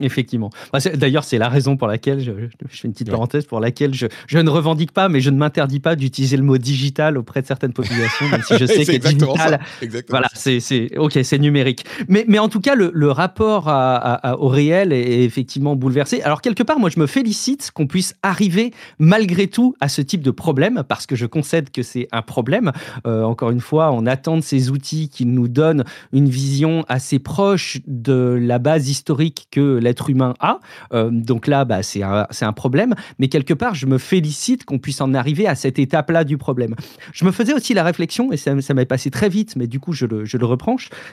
Effectivement. 0.00 0.50
D'ailleurs, 0.94 1.24
c'est 1.24 1.38
la 1.38 1.48
raison 1.48 1.76
pour 1.76 1.86
laquelle, 1.86 2.20
je, 2.20 2.32
fais 2.68 2.88
une 2.88 2.92
petite 2.92 3.10
parenthèse, 3.10 3.44
pour 3.44 3.60
laquelle 3.60 3.94
je, 3.94 4.06
je, 4.26 4.38
ne 4.38 4.50
revendique 4.50 4.92
pas, 4.92 5.08
mais 5.08 5.20
je 5.20 5.30
ne 5.30 5.36
m'interdis 5.36 5.80
pas 5.80 5.94
d'utiliser 5.94 6.36
le 6.36 6.42
mot 6.42 6.58
digital 6.58 7.18
auprès 7.18 7.42
de 7.42 7.46
certaines 7.46 7.72
populations, 7.72 8.28
même 8.28 8.42
si 8.42 8.56
je 8.56 8.64
sais 8.66 8.84
que 8.84 8.96
digital, 8.96 9.60
voilà, 10.08 10.28
c'est 10.34 10.96
ok, 10.96 11.18
c'est 11.22 11.38
numérique. 11.38 11.84
Mais, 12.08 12.24
mais 12.28 12.38
en 12.38 12.48
tout 12.48 12.60
cas, 12.60 12.74
le, 12.74 12.90
le 12.94 13.10
rapport 13.10 13.68
à, 13.68 14.38
au 14.38 14.48
réel 14.48 14.92
est, 14.92 15.24
effectivement 15.24 15.76
bouleversé. 15.76 16.22
Alors 16.22 16.40
quelque 16.40 16.62
part, 16.62 16.78
moi, 16.78 16.90
je 16.90 16.98
me 16.98 17.06
félicite 17.06 17.70
qu'on 17.72 17.86
puisse 17.86 18.14
arriver 18.22 18.72
malgré 18.98 19.48
tout 19.48 19.74
à 19.80 19.88
ce 19.88 20.00
type 20.00 20.22
de 20.22 20.30
problème, 20.30 20.82
parce 20.88 21.06
que 21.06 21.16
je 21.16 21.26
concède 21.26 21.70
que 21.70 21.82
c'est 21.82 22.08
un 22.12 22.22
problème. 22.22 22.72
Euh, 23.06 23.22
encore 23.24 23.50
une 23.50 23.60
fois, 23.60 23.92
on 23.92 24.06
attend 24.06 24.36
de 24.36 24.42
ces 24.42 24.70
outils 24.70 25.08
qui 25.08 25.26
nous 25.26 25.48
donnent 25.48 25.84
une 26.12 26.28
vision 26.28 26.84
assez 26.88 27.18
proche 27.18 27.78
de 27.86 28.38
la 28.40 28.58
base 28.58 28.88
historique 28.88 29.48
que 29.50 29.78
la 29.78 29.89
l'être 29.90 30.08
humain 30.08 30.34
a. 30.38 30.60
Euh, 30.92 31.10
donc 31.10 31.46
là, 31.46 31.64
bah, 31.64 31.82
c'est 31.82 32.02
un, 32.02 32.52
problème. 32.52 32.94
Mais 33.18 33.28
quelque 33.28 33.54
part, 33.54 33.74
je 33.74 33.86
me 33.86 33.98
félicite 33.98 34.64
qu'on 34.64 34.78
puisse 34.78 35.00
en 35.00 35.14
arriver 35.14 35.46
à 35.46 35.54
cette 35.54 35.78
étape-là 35.78 36.24
du 36.24 36.36
problème. 36.38 36.74
Je 37.12 37.24
me 37.24 37.32
faisais 37.32 37.54
aussi 37.54 37.74
la 37.74 37.82
réflexion, 37.82 38.32
et 38.32 38.36
ça, 38.36 38.60
ça 38.60 38.74
m'est 38.74 38.84
passé 38.84 39.10
très 39.10 39.28
vite, 39.28 39.54
mais 39.56 39.66
du 39.66 39.80
coup, 39.80 39.92
je 39.92 40.06
le, 40.06 40.24
je 40.24 40.36
le. 40.36 40.46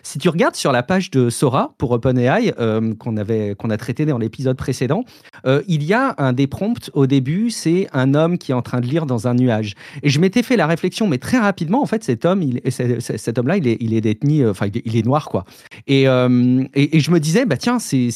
Si 0.03 0.19
tu 0.19 0.29
regardes 0.29 0.55
sur 0.55 0.71
la 0.71 0.83
page 0.83 1.11
de 1.11 1.29
Sora 1.29 1.73
pour 1.77 1.91
OpenAI, 1.91 2.53
euh, 2.59 2.93
qu'on 2.95 3.17
avait 3.17 3.55
qu'on 3.57 3.69
a 3.69 3.77
traité 3.77 4.05
dans 4.05 4.17
l'épisode 4.17 4.57
précédent, 4.57 5.03
euh, 5.45 5.61
il 5.67 5.83
y 5.83 5.93
a 5.93 6.15
un 6.17 6.33
des 6.33 6.47
prompts 6.47 6.89
au 6.93 7.07
début, 7.07 7.49
c'est 7.49 7.87
un 7.93 8.13
homme 8.13 8.37
qui 8.37 8.51
est 8.51 8.55
en 8.55 8.61
train 8.61 8.79
de 8.79 8.87
lire 8.87 9.05
dans 9.05 9.27
un 9.27 9.33
nuage. 9.33 9.75
Et 10.03 10.09
je 10.09 10.19
m'étais 10.19 10.43
fait 10.43 10.57
la 10.57 10.67
réflexion, 10.67 11.07
mais 11.07 11.17
très 11.17 11.37
rapidement, 11.37 11.81
en 11.81 11.85
fait, 11.85 12.03
cet 12.03 12.25
homme, 12.25 12.41
il, 12.41 12.61
cet 12.71 13.37
homme-là, 13.37 13.57
il 13.57 13.67
est, 13.67 13.77
il 13.79 13.93
est 13.93 14.01
d'ethnie, 14.01 14.45
enfin, 14.45 14.67
il 14.85 14.95
est 14.95 15.05
noir, 15.05 15.29
quoi. 15.29 15.45
Et, 15.87 16.03
et, 16.03 16.97
et, 16.97 16.99
je 16.99 17.11
me 17.11 17.19
disais, 17.19 17.45
bah 17.45 17.57
tiens, 17.57 17.79
c'est 17.79 18.09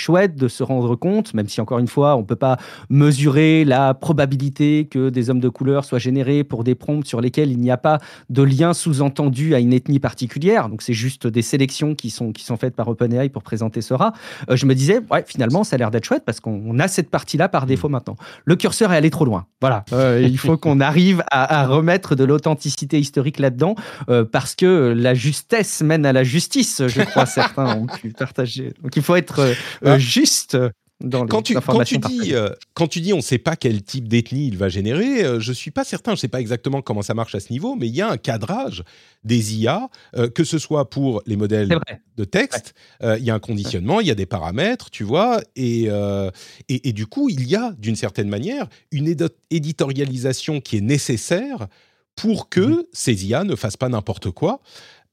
chouette 0.00 0.36
de 0.36 0.48
se 0.48 0.62
rendre 0.62 0.96
compte, 0.96 1.34
même 1.34 1.48
si 1.48 1.60
encore 1.60 1.78
une 1.78 1.88
fois, 1.88 2.16
on 2.16 2.20
ne 2.20 2.24
peut 2.24 2.36
pas 2.36 2.56
mesurer 2.88 3.64
la 3.64 3.94
probabilité 3.94 4.88
que 4.90 5.10
des 5.10 5.30
hommes 5.30 5.40
de 5.40 5.48
couleur 5.48 5.84
soient 5.84 5.98
générés 5.98 6.42
pour 6.42 6.64
des 6.64 6.74
prompts 6.74 7.06
sur 7.06 7.20
lesquels 7.20 7.50
il 7.50 7.58
n'y 7.58 7.70
a 7.70 7.76
pas 7.76 7.98
de 8.30 8.42
lien 8.42 8.72
sous-entendu 8.72 9.54
à 9.54 9.60
une 9.60 9.72
ethnie 9.72 10.00
particulière. 10.00 10.68
Donc 10.68 10.82
c'est 10.82 10.94
juste 10.94 11.26
des 11.26 11.42
sélections 11.42 11.94
qui 11.94 12.10
sont, 12.10 12.32
qui 12.32 12.44
sont 12.44 12.56
faites 12.56 12.74
par 12.74 12.88
OpenAI 12.88 13.28
pour 13.28 13.42
présenter 13.42 13.82
Sora. 13.82 14.12
Euh, 14.48 14.56
je 14.56 14.66
me 14.66 14.74
disais, 14.74 15.00
ouais, 15.10 15.24
finalement, 15.26 15.64
ça 15.64 15.76
a 15.76 15.78
l'air 15.78 15.90
d'être 15.90 16.04
chouette 16.04 16.24
parce 16.24 16.40
qu'on 16.40 16.78
a 16.78 16.88
cette 16.88 17.10
partie-là 17.10 17.48
par 17.48 17.66
défaut 17.66 17.88
mm. 17.88 17.92
maintenant. 17.92 18.16
Le 18.44 18.56
curseur 18.56 18.92
est 18.92 18.96
allé 18.96 19.10
trop 19.10 19.24
loin. 19.24 19.46
Voilà. 19.60 19.84
Euh, 19.92 20.20
il 20.30 20.38
faut 20.38 20.56
qu'on 20.56 20.80
arrive 20.80 21.22
à, 21.30 21.66
remettre 21.66 22.14
de 22.14 22.24
l'authenticité 22.24 22.98
historique 22.98 23.38
là-dedans 23.38 23.74
euh, 24.08 24.24
parce 24.24 24.54
que 24.54 24.94
la 24.96 25.14
justesse 25.14 25.82
mène 25.82 26.06
à 26.06 26.12
la 26.12 26.24
justice, 26.24 26.82
je 26.86 27.02
crois 27.02 27.26
certains 27.26 27.76
ont 27.76 27.86
pu 27.86 28.10
partager. 28.10 28.72
Donc 28.82 28.96
il 28.96 29.02
faut 29.02 29.16
être 29.16 29.54
euh, 29.84 29.98
juste 29.98 30.56
dans 31.00 31.26
quand 31.26 31.40
tu, 31.40 31.54
quand 31.54 31.82
tu 31.82 31.96
dis 31.96 32.34
euh, 32.34 32.50
quand 32.74 32.86
tu 32.86 33.00
dis 33.00 33.14
on 33.14 33.18
ne 33.18 33.22
sait 33.22 33.38
pas 33.38 33.56
quel 33.56 33.82
type 33.82 34.06
d'ethnie 34.06 34.46
il 34.48 34.58
va 34.58 34.68
générer, 34.68 35.24
euh, 35.24 35.40
je 35.40 35.52
suis 35.52 35.70
pas 35.70 35.84
certain, 35.84 36.14
je 36.14 36.20
sais 36.20 36.28
pas 36.28 36.40
exactement 36.40 36.82
comment 36.82 37.00
ça 37.00 37.14
marche 37.14 37.34
à 37.34 37.40
ce 37.40 37.50
niveau, 37.50 37.74
mais 37.74 37.88
il 37.88 37.94
y 37.94 38.02
a 38.02 38.10
un 38.10 38.18
cadrage 38.18 38.84
des 39.24 39.56
IA, 39.56 39.88
que 40.34 40.44
ce 40.44 40.58
soit 40.58 40.90
pour 40.90 41.22
les 41.26 41.36
modèles 41.36 41.78
de 42.16 42.24
texte, 42.24 42.74
il 43.02 43.22
y 43.22 43.30
a 43.30 43.34
un 43.34 43.38
conditionnement, 43.38 44.00
il 44.00 44.06
y 44.06 44.10
a 44.10 44.14
des 44.14 44.26
paramètres, 44.26 44.90
tu 44.90 45.04
vois, 45.04 45.40
et, 45.56 45.84
et, 46.68 46.88
et 46.88 46.92
du 46.92 47.06
coup 47.06 47.28
il 47.28 47.46
y 47.46 47.56
a 47.56 47.72
d'une 47.78 47.96
certaine 47.96 48.28
manière 48.28 48.68
une 48.92 49.14
éditorialisation 49.50 50.60
qui 50.60 50.78
est 50.78 50.82
nécessaire 50.82 51.66
pour 52.20 52.48
que 52.50 52.60
mm-hmm. 52.60 52.84
ces 52.92 53.26
IA 53.26 53.44
ne 53.44 53.56
fassent 53.56 53.76
pas 53.78 53.88
n'importe 53.88 54.30
quoi. 54.30 54.60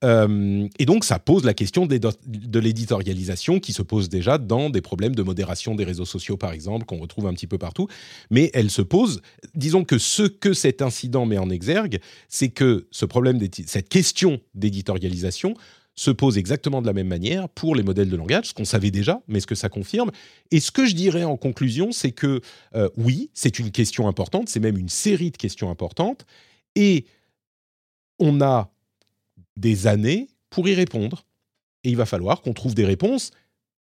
Euh, 0.04 0.68
et 0.78 0.86
donc, 0.86 1.04
ça 1.04 1.20
pose 1.20 1.44
la 1.44 1.54
question 1.54 1.86
de 1.86 2.60
l'éditorialisation 2.60 3.60
qui 3.60 3.74
se 3.74 3.82
pose 3.82 4.10
déjà 4.10 4.38
dans 4.38 4.70
des 4.70 4.82
problèmes 4.82 5.16
de 5.16 5.24
modération 5.24 5.76
des 5.76 5.84
réseaux 5.84 6.06
sociaux, 6.06 6.38
par 6.38 6.52
exemple, 6.52 6.86
qu'on 6.86 7.00
retrouve 7.00 7.28
un 7.28 7.34
petit 7.34 7.48
peu 7.48 7.58
partout. 7.58 7.88
Mais 8.30 8.52
elle 8.54 8.70
se 8.70 8.82
pose, 8.82 9.22
disons 9.56 9.84
que 9.84 9.98
ce 9.98 10.24
que 10.24 10.54
cet 10.54 10.82
incident 10.82 11.26
met 11.26 11.38
en 11.38 11.50
exergue, 11.50 12.00
c'est 12.30 12.50
que 12.50 12.88
ce 12.92 13.06
problème, 13.06 13.40
cette 13.66 13.90
question 13.90 14.40
d'éditorialisation 14.54 15.56
se 15.96 16.12
pose 16.12 16.38
exactement 16.38 16.82
de 16.82 16.88
la 16.88 16.94
même 16.94 17.08
manière 17.08 17.50
pour 17.50 17.76
les 17.76 17.82
modèles 17.82 18.10
de 18.10 18.16
langage, 18.16 18.50
ce 18.50 18.54
qu'on 18.54 18.66
savait 18.66 18.92
déjà, 18.92 19.22
mais 19.28 19.40
ce 19.40 19.48
que 19.48 19.56
ça 19.56 19.68
confirme. 19.68 20.12
Et 20.52 20.60
ce 20.60 20.70
que 20.70 20.86
je 20.86 20.94
dirais 20.94 21.24
en 21.24 21.38
conclusion, 21.38 21.92
c'est 21.92 22.12
que 22.12 22.42
euh, 22.76 22.88
oui, 22.98 23.32
c'est 23.34 23.58
une 23.58 23.72
question 23.72 24.08
importante, 24.08 24.48
c'est 24.48 24.60
même 24.60 24.78
une 24.78 24.90
série 24.90 25.32
de 25.32 25.38
questions 25.38 25.72
importantes, 25.72 26.28
et 26.76 27.06
on 28.20 28.42
a 28.42 28.72
des 29.58 29.88
années 29.88 30.30
pour 30.50 30.70
y 30.70 30.74
répondre. 30.74 31.26
Et 31.84 31.90
il 31.90 31.98
va 31.98 32.06
falloir 32.06 32.42
qu'on 32.42 32.54
trouve 32.54 32.76
des 32.76 32.86
réponses. 32.86 33.32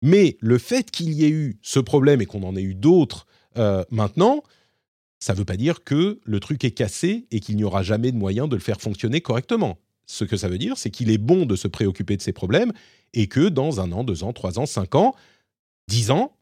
Mais 0.03 0.37
le 0.41 0.59
fait 0.59 0.91
qu'il 0.91 1.13
y 1.13 1.25
ait 1.25 1.31
eu 1.31 1.59
ce 1.63 1.79
problème 1.79 2.21
et 2.21 2.27
qu'on 2.27 2.43
en 2.43 2.57
ait 2.57 2.63
eu 2.63 2.75
d'autres 2.75 3.27
euh, 3.57 3.85
maintenant, 3.91 4.43
ça 5.19 5.33
ne 5.33 5.39
veut 5.39 5.45
pas 5.45 5.57
dire 5.57 5.83
que 5.83 6.21
le 6.23 6.41
truc 6.41 6.65
est 6.65 6.73
cassé 6.73 7.27
et 7.31 7.41
qu'il 7.41 7.57
n'y 7.57 7.65
aura 7.65 7.83
jamais 7.83 8.13
de 8.13 8.17
moyen 8.17 8.49
de 8.49 8.55
le 8.55 8.61
faire 8.61 8.81
fonctionner 8.81 9.21
correctement. 9.21 9.79
Ce 10.07 10.25
que 10.25 10.37
ça 10.37 10.49
veut 10.49 10.59
dire, 10.59 10.77
c'est 10.77 10.91
qu'il 10.91 11.11
est 11.11 11.19
bon 11.19 11.47
de 11.47 11.57
se 11.57 11.69
préoccuper 11.69 12.17
de 12.17 12.23
ces 12.23 12.33
problèmes 12.33 12.73
et 13.13 13.27
que 13.27 13.49
dans 13.49 13.81
un 13.81 13.93
an, 13.93 14.05
deux 14.05 14.25
ans, 14.25 14.33
trois 14.33 14.59
ans, 14.59 14.67
cinq 14.67 14.95
ans, 14.95 15.15
dix 15.89 16.11
ans, 16.11 16.37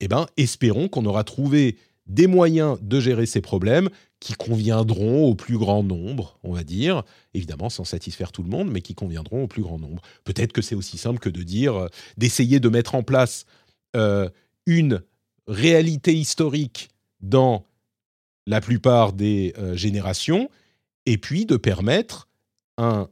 eh 0.00 0.08
ben, 0.08 0.26
espérons 0.36 0.88
qu'on 0.88 1.06
aura 1.06 1.24
trouvé 1.24 1.76
des 2.08 2.26
moyens 2.26 2.78
de 2.80 3.00
gérer 3.00 3.26
ces 3.26 3.40
problèmes 3.40 3.90
qui 4.20 4.32
conviendront 4.32 5.26
au 5.26 5.34
plus 5.34 5.58
grand 5.58 5.82
nombre, 5.82 6.38
on 6.42 6.52
va 6.52 6.64
dire, 6.64 7.04
évidemment 7.34 7.70
sans 7.70 7.84
satisfaire 7.84 8.32
tout 8.32 8.42
le 8.42 8.48
monde, 8.48 8.70
mais 8.70 8.80
qui 8.80 8.94
conviendront 8.94 9.44
au 9.44 9.46
plus 9.46 9.62
grand 9.62 9.78
nombre. 9.78 10.02
Peut-être 10.24 10.52
que 10.52 10.62
c'est 10.62 10.74
aussi 10.74 10.98
simple 10.98 11.20
que 11.20 11.28
de 11.28 11.42
dire, 11.42 11.76
euh, 11.76 11.88
d'essayer 12.16 12.58
de 12.58 12.68
mettre 12.68 12.94
en 12.94 13.02
place 13.02 13.44
euh, 13.94 14.28
une 14.66 15.02
réalité 15.46 16.14
historique 16.14 16.88
dans 17.20 17.64
la 18.46 18.60
plupart 18.60 19.12
des 19.12 19.54
euh, 19.58 19.76
générations, 19.76 20.50
et 21.06 21.18
puis 21.18 21.46
de 21.46 21.56
permettre 21.56 22.28
un 22.76 23.08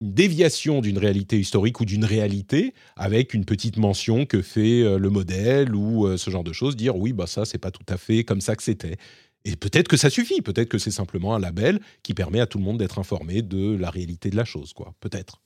une 0.00 0.12
déviation 0.12 0.80
d'une 0.80 0.98
réalité 0.98 1.38
historique 1.38 1.80
ou 1.80 1.84
d'une 1.84 2.04
réalité 2.04 2.74
avec 2.96 3.34
une 3.34 3.44
petite 3.44 3.76
mention 3.78 4.26
que 4.26 4.42
fait 4.42 4.82
euh, 4.82 4.98
le 4.98 5.10
modèle 5.10 5.74
ou 5.74 6.06
euh, 6.06 6.16
ce 6.16 6.30
genre 6.30 6.44
de 6.44 6.52
choses, 6.52 6.76
dire 6.76 6.96
oui, 6.96 7.12
bah 7.12 7.26
ça, 7.26 7.44
c'est 7.44 7.58
pas 7.58 7.70
tout 7.70 7.86
à 7.88 7.96
fait 7.96 8.24
comme 8.24 8.40
ça 8.40 8.54
que 8.56 8.62
c'était. 8.62 8.96
Et 9.44 9.56
peut-être 9.56 9.88
que 9.88 9.96
ça 9.96 10.10
suffit, 10.10 10.42
peut-être 10.42 10.68
que 10.68 10.78
c'est 10.78 10.90
simplement 10.90 11.34
un 11.34 11.40
label 11.40 11.80
qui 12.02 12.14
permet 12.14 12.40
à 12.40 12.46
tout 12.46 12.58
le 12.58 12.64
monde 12.64 12.78
d'être 12.78 12.98
informé 12.98 13.42
de 13.42 13.76
la 13.76 13.90
réalité 13.90 14.30
de 14.30 14.36
la 14.36 14.44
chose, 14.44 14.72
quoi. 14.72 14.94
Peut-être. 15.00 15.40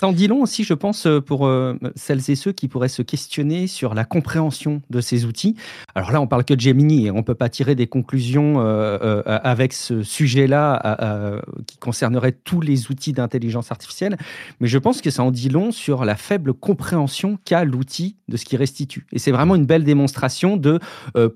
Ça 0.00 0.08
en 0.08 0.12
dit 0.12 0.26
long 0.26 0.42
aussi, 0.42 0.64
je 0.64 0.74
pense, 0.74 1.06
euh, 1.06 1.20
pour 1.20 1.46
euh, 1.46 1.78
celles 1.94 2.28
et 2.28 2.34
ceux 2.34 2.50
qui 2.50 2.66
pourraient 2.66 2.88
se 2.88 3.02
questionner 3.02 3.68
sur 3.68 3.94
la 3.94 4.04
compréhension 4.04 4.82
de 4.90 5.00
ces 5.00 5.24
outils. 5.24 5.54
Alors 5.94 6.10
là, 6.10 6.20
on 6.20 6.26
parle 6.26 6.44
que 6.44 6.52
de 6.52 6.58
Gemini 6.58 7.06
et 7.06 7.12
on 7.12 7.18
ne 7.18 7.22
peut 7.22 7.36
pas 7.36 7.48
tirer 7.48 7.76
des 7.76 7.86
conclusions 7.86 8.54
euh, 8.58 9.22
avec 9.24 9.72
ce 9.72 10.02
sujet-là 10.02 11.40
qui 11.68 11.76
concernerait 11.78 12.32
tous 12.32 12.60
les 12.60 12.90
outils 12.90 13.12
d'intelligence 13.12 13.70
artificielle, 13.70 14.16
mais 14.58 14.66
je 14.66 14.78
pense 14.78 15.00
que 15.00 15.10
ça 15.10 15.22
en 15.22 15.30
dit 15.30 15.48
long 15.48 15.70
sur 15.70 16.04
la 16.04 16.16
faible 16.16 16.54
compréhension 16.54 17.38
qu'a 17.44 17.64
l'outil 17.64 18.16
de 18.28 18.36
ce 18.36 18.44
qui 18.44 18.56
restitue. 18.56 19.06
Et 19.12 19.20
c'est 19.20 19.30
vraiment 19.30 19.54
une 19.54 19.66
belle 19.66 19.84
démonstration 19.84 20.56
de 20.56 20.80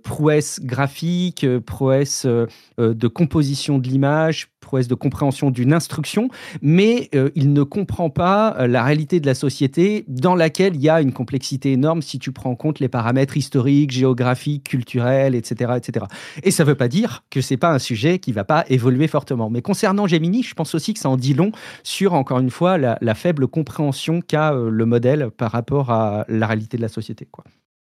prouesse 0.02 0.60
graphique, 0.62 1.46
prouesse 1.60 2.26
de 2.26 3.08
composition 3.08 3.78
de 3.78 3.86
l'image, 3.86 4.48
prouesse 4.60 4.88
de 4.88 4.94
compréhension 4.94 5.50
d'une 5.50 5.72
instruction, 5.72 6.28
mais 6.60 7.10
il 7.34 7.52
ne 7.52 7.62
comprend 7.62 8.10
pas 8.10 8.47
euh, 8.58 8.66
la 8.66 8.82
réalité 8.84 9.20
de 9.20 9.26
la 9.26 9.34
société 9.34 10.04
dans 10.08 10.34
laquelle 10.34 10.74
il 10.74 10.80
y 10.80 10.88
a 10.88 11.00
une 11.00 11.12
complexité 11.12 11.72
énorme 11.72 12.02
si 12.02 12.18
tu 12.18 12.32
prends 12.32 12.50
en 12.50 12.56
compte 12.56 12.80
les 12.80 12.88
paramètres 12.88 13.36
historiques, 13.36 13.90
géographiques, 13.90 14.64
culturels, 14.64 15.34
etc. 15.34 15.72
etc. 15.76 16.06
Et 16.42 16.50
ça 16.50 16.64
ne 16.64 16.68
veut 16.68 16.74
pas 16.74 16.88
dire 16.88 17.24
que 17.30 17.40
c'est 17.40 17.56
pas 17.56 17.72
un 17.72 17.78
sujet 17.78 18.18
qui 18.18 18.32
va 18.32 18.44
pas 18.44 18.64
évoluer 18.68 19.08
fortement. 19.08 19.50
Mais 19.50 19.62
concernant 19.62 20.06
Gemini, 20.06 20.42
je 20.42 20.54
pense 20.54 20.74
aussi 20.74 20.94
que 20.94 21.00
ça 21.00 21.08
en 21.08 21.16
dit 21.16 21.34
long 21.34 21.52
sur, 21.82 22.14
encore 22.14 22.40
une 22.40 22.50
fois, 22.50 22.78
la, 22.78 23.14
faible 23.14 23.48
compréhension 23.48 24.20
qu'a 24.20 24.52
euh, 24.52 24.70
le 24.70 24.86
modèle 24.86 25.30
par 25.30 25.50
rapport 25.50 25.90
à 25.90 26.24
la 26.28 26.46
réalité 26.46 26.76
de 26.76 26.82
la 26.82 26.88
société. 26.88 27.26
Quoi. 27.30 27.44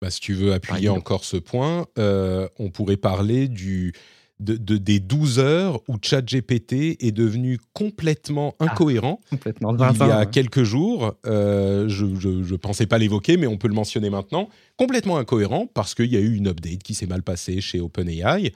Bah, 0.01 0.11
si 0.11 0.21
tu 0.21 0.33
veux 0.33 0.53
appuyer 0.55 0.89
encore 0.89 1.25
ce 1.25 1.37
point, 1.37 1.87
euh, 1.99 2.49
on 2.59 2.71
pourrait 2.71 2.97
parler 2.97 3.49
du 3.49 3.93
de, 4.41 4.77
des 4.77 5.01
12 5.01 5.39
heures 5.39 5.81
où 5.89 5.97
ChatGPT 6.01 6.97
est 7.01 7.13
devenu 7.13 7.59
complètement 7.75 8.55
ah, 8.59 8.65
incohérent. 8.65 9.21
complètement. 9.29 9.77
Il 9.77 9.99
y 9.99 10.11
a 10.11 10.27
quelques 10.27 10.63
jours, 10.63 11.15
euh, 11.27 11.89
je 11.89 12.05
ne 12.05 12.57
pensais 12.57 12.87
pas 12.87 12.99
l'évoquer, 12.99 13.37
mais 13.37 13.47
on 13.47 13.59
peut 13.59 13.69
le 13.69 13.75
mentionner 13.75 14.11
maintenant. 14.11 14.49
Complètement 14.77 15.19
incohérent 15.19 15.67
parce 15.67 15.95
qu'il 15.95 16.13
y 16.13 16.17
a 16.17 16.21
eu 16.21 16.35
une 16.35 16.49
update 16.49 16.83
qui 16.83 16.95
s'est 16.95 17.07
mal 17.07 17.23
passée 17.23 17.61
chez 17.61 17.81
OpenAI. 17.81 18.53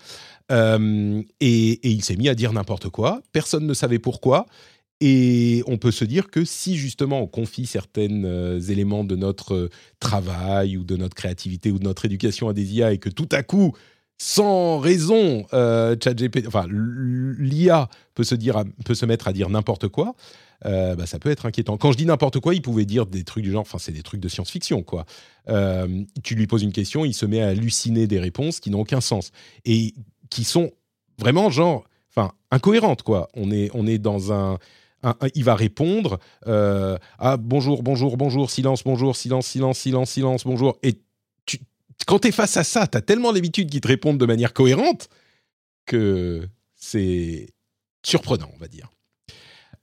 Euh, 0.52 1.22
et, 1.40 1.70
et, 1.70 1.90
il 1.90 2.04
s'est 2.04 2.16
mis 2.16 2.28
à 2.28 2.34
dire 2.34 2.52
n'importe 2.52 2.88
quoi. 2.88 3.22
Personne 3.32 3.66
ne 3.66 3.74
savait 3.74 3.98
pourquoi. 3.98 4.46
Et 5.00 5.62
on 5.66 5.76
peut 5.76 5.90
se 5.90 6.04
dire 6.04 6.30
que 6.30 6.44
si 6.44 6.76
justement 6.76 7.20
on 7.20 7.26
confie 7.26 7.66
certains 7.66 8.60
éléments 8.68 9.04
de 9.04 9.16
notre 9.16 9.68
travail 10.00 10.76
ou 10.76 10.84
de 10.84 10.96
notre 10.96 11.14
créativité 11.14 11.70
ou 11.72 11.78
de 11.78 11.84
notre 11.84 12.04
éducation 12.04 12.48
à 12.48 12.52
des 12.52 12.74
IA 12.74 12.92
et 12.92 12.98
que 12.98 13.10
tout 13.10 13.28
à 13.32 13.42
coup 13.42 13.74
sans 14.18 14.78
raison, 14.78 15.46
euh, 15.52 15.96
ChatGPT, 16.02 16.46
enfin 16.46 16.66
l'IA 16.68 17.88
peut 18.14 18.24
se 18.24 18.34
dire, 18.34 18.62
peut 18.84 18.94
se 18.94 19.06
mettre 19.06 19.28
à 19.28 19.32
dire 19.32 19.50
n'importe 19.50 19.88
quoi. 19.88 20.14
Euh, 20.66 20.94
bah, 20.94 21.04
ça 21.06 21.18
peut 21.18 21.30
être 21.30 21.46
inquiétant. 21.46 21.76
Quand 21.76 21.92
je 21.92 21.98
dis 21.98 22.06
n'importe 22.06 22.40
quoi, 22.40 22.54
il 22.54 22.62
pouvait 22.62 22.86
dire 22.86 23.06
des 23.06 23.24
trucs 23.24 23.44
du 23.44 23.50
genre, 23.50 23.62
enfin 23.62 23.78
c'est 23.78 23.92
des 23.92 24.02
trucs 24.02 24.20
de 24.20 24.28
science-fiction 24.28 24.82
quoi. 24.82 25.04
Euh, 25.48 26.04
tu 26.22 26.34
lui 26.36 26.46
poses 26.46 26.62
une 26.62 26.72
question, 26.72 27.04
il 27.04 27.12
se 27.12 27.26
met 27.26 27.42
à 27.42 27.48
halluciner 27.48 28.06
des 28.06 28.20
réponses 28.20 28.60
qui 28.60 28.70
n'ont 28.70 28.80
aucun 28.80 29.00
sens 29.00 29.30
et 29.64 29.94
qui 30.30 30.44
sont 30.44 30.70
vraiment 31.18 31.50
genre, 31.50 31.84
enfin 32.14 32.32
incohérentes 32.50 33.02
quoi. 33.02 33.28
On 33.34 33.50
est 33.50 33.70
on 33.74 33.86
est 33.86 33.98
dans 33.98 34.32
un, 34.32 34.58
il 35.34 35.44
va 35.44 35.54
répondre 35.54 36.18
ah 36.46 37.36
bonjour 37.36 37.82
bonjour 37.82 38.16
bonjour 38.16 38.50
silence 38.50 38.84
bonjour 38.84 39.16
silence 39.16 39.46
silence 39.46 39.78
silence 39.78 40.10
silence 40.10 40.44
bonjour 40.44 40.78
et 40.82 40.94
quand 42.06 42.20
tu 42.20 42.28
es 42.28 42.32
face 42.32 42.56
à 42.56 42.64
ça, 42.64 42.86
tu 42.86 42.98
as 42.98 43.02
tellement 43.02 43.32
d'habitude 43.32 43.70
qui 43.70 43.80
te 43.80 43.88
répondent 43.88 44.18
de 44.18 44.26
manière 44.26 44.52
cohérente 44.52 45.08
que 45.86 46.48
c'est 46.74 47.48
surprenant, 48.02 48.50
on 48.54 48.58
va 48.58 48.68
dire. 48.68 48.90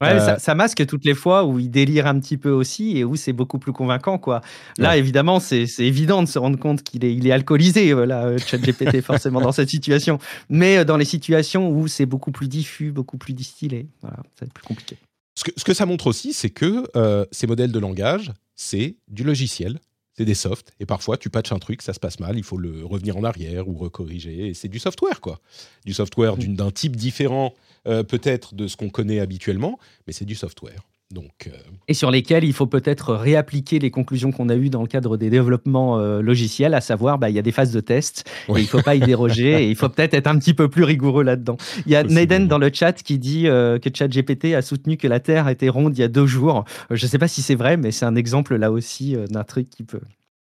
Ouais, 0.02 0.14
euh, 0.14 0.38
ça, 0.40 0.56
masque 0.56 0.84
toutes 0.88 1.06
les 1.06 1.14
fois 1.14 1.46
où 1.46 1.60
il 1.60 1.70
délire 1.70 2.08
un 2.08 2.20
petit 2.20 2.38
peu 2.38 2.50
aussi 2.50 2.98
et 2.98 3.04
où 3.04 3.16
c'est 3.16 3.34
beaucoup 3.34 3.60
plus 3.60 3.72
convaincant. 3.72 4.18
Quoi. 4.18 4.42
Là, 4.80 4.98
évidemment, 4.98 5.40
c'est 5.40 5.68
évident 5.78 6.24
de 6.24 6.28
se 6.28 6.40
rendre 6.40 6.58
compte 6.58 6.82
qu'il 6.82 7.06
est, 7.06 7.14
il 7.14 7.28
est 7.28 7.32
alcoolisé, 7.32 7.94
voilà, 7.94 8.26
euh, 8.26 8.38
ChatGPT, 8.40 9.02
forcément, 9.04 9.42
dans 9.42 9.52
cette 9.52 9.70
situation. 9.70 10.18
Mais 10.50 10.80
euh, 10.80 10.84
dans 10.84 10.98
les 10.98 11.06
situations 11.06 11.70
où 11.70 11.88
c'est 11.88 12.08
beaucoup 12.08 12.32
plus 12.32 12.48
diffus, 12.48 12.92
beaucoup 12.92 13.20
plus 13.20 13.34
distillé, 13.34 13.88
voilà, 14.02 14.18
c'est 14.40 14.52
plus 14.52 14.64
compliqué. 14.64 14.98
Ce 15.36 15.44
que, 15.44 15.52
ce 15.56 15.64
que, 15.64 15.74
ça 15.74 15.86
montre 15.86 16.08
aussi, 16.08 16.34
c'est 16.34 16.50
que 16.50 16.84
ces 17.32 17.48
modèles 17.48 17.72
de 17.72 17.80
langage, 17.80 18.32
c'est 18.56 18.96
du 19.08 19.24
logiciel 19.24 19.80
c'est 20.22 20.26
des 20.26 20.36
softs. 20.36 20.72
Et 20.80 20.86
parfois, 20.86 21.18
tu 21.18 21.32
patches 21.32 21.52
un 21.52 21.58
truc, 21.58 21.82
ça 21.82 21.94
se 21.94 22.00
passe 22.00 22.20
mal, 22.20 22.38
il 22.38 22.44
faut 22.44 22.58
le 22.58 22.86
revenir 22.86 23.18
en 23.18 23.24
arrière 23.24 23.68
ou 23.68 23.74
recorriger. 23.74 24.50
Et 24.50 24.54
c'est 24.54 24.68
du 24.68 24.78
software, 24.78 25.20
quoi. 25.20 25.40
Du 25.84 25.94
software 25.94 26.38
mmh. 26.38 26.56
d'un 26.56 26.70
type 26.70 26.96
différent, 26.96 27.56
euh, 27.88 28.04
peut-être, 28.04 28.54
de 28.54 28.68
ce 28.68 28.78
qu'on 28.78 28.90
connaît 28.90 29.20
habituellement, 29.20 29.80
mais 30.06 30.14
c'est 30.14 30.26
du 30.26 30.36
software. 30.36 30.84
Donc, 31.12 31.48
euh, 31.48 31.52
Et 31.88 31.94
sur 31.94 32.10
lesquels 32.12 32.44
il 32.44 32.54
faut 32.54 32.68
peut-être 32.68 33.14
réappliquer 33.14 33.80
les 33.80 33.92
conclusions 33.92 34.32
qu'on 34.32 34.50
a 34.50 34.56
eues 34.56 34.70
dans 34.70 34.82
le 34.82 34.88
cadre 34.88 35.18
des 35.18 35.30
développements 35.30 36.00
euh, 36.00 36.22
logiciels, 36.22 36.74
à 36.74 36.82
savoir, 36.82 37.18
bah, 37.18 37.30
il 37.30 37.36
y 37.36 37.40
a 37.40 37.42
des 37.42 37.52
phases 37.52 37.72
de 37.72 37.80
test, 37.80 38.30
et 38.50 38.54
il 38.54 38.62
ne 38.62 38.68
faut 38.68 38.82
pas 38.82 38.96
y 38.96 39.00
déroger, 39.00 39.64
et 39.64 39.70
il 39.70 39.76
faut 39.76 39.90
peut-être 39.90 40.14
être 40.14 40.28
un 40.28 40.38
petit 40.38 40.54
peu 40.54 40.70
plus 40.70 40.84
rigoureux 40.84 41.24
là-dedans. 41.24 41.58
Il 41.86 41.92
y 41.92 41.96
a 41.96 42.04
Naden 42.04 42.48
dans 42.48 42.58
le 42.58 42.72
chat 42.74 42.94
qui 42.94 43.20
dit 43.20 43.48
euh, 43.48 43.78
que 43.80 43.90
ChatGPT 43.94 44.54
a 44.56 44.62
soutenu 44.62 44.98
que 44.98 45.08
la 45.08 45.20
Terre 45.20 45.48
était 45.50 45.70
ronde 45.70 45.98
il 45.98 46.02
y 46.02 46.04
a 46.04 46.08
deux 46.08 46.28
jours. 46.28 46.66
je 46.90 47.04
ne 47.06 47.10
sais 47.10 47.18
pas 47.18 47.28
si 47.28 47.42
c'est 47.42 47.56
vrai, 47.56 47.78
mais 47.78 47.92
c'est 47.92 48.06
un 48.06 48.16
exemple 48.16 48.56
là 48.56 48.72
aussi 48.72 49.16
d'un 49.30 49.44
truc 49.44 49.70
qui 49.70 49.84
peut... 49.84 50.02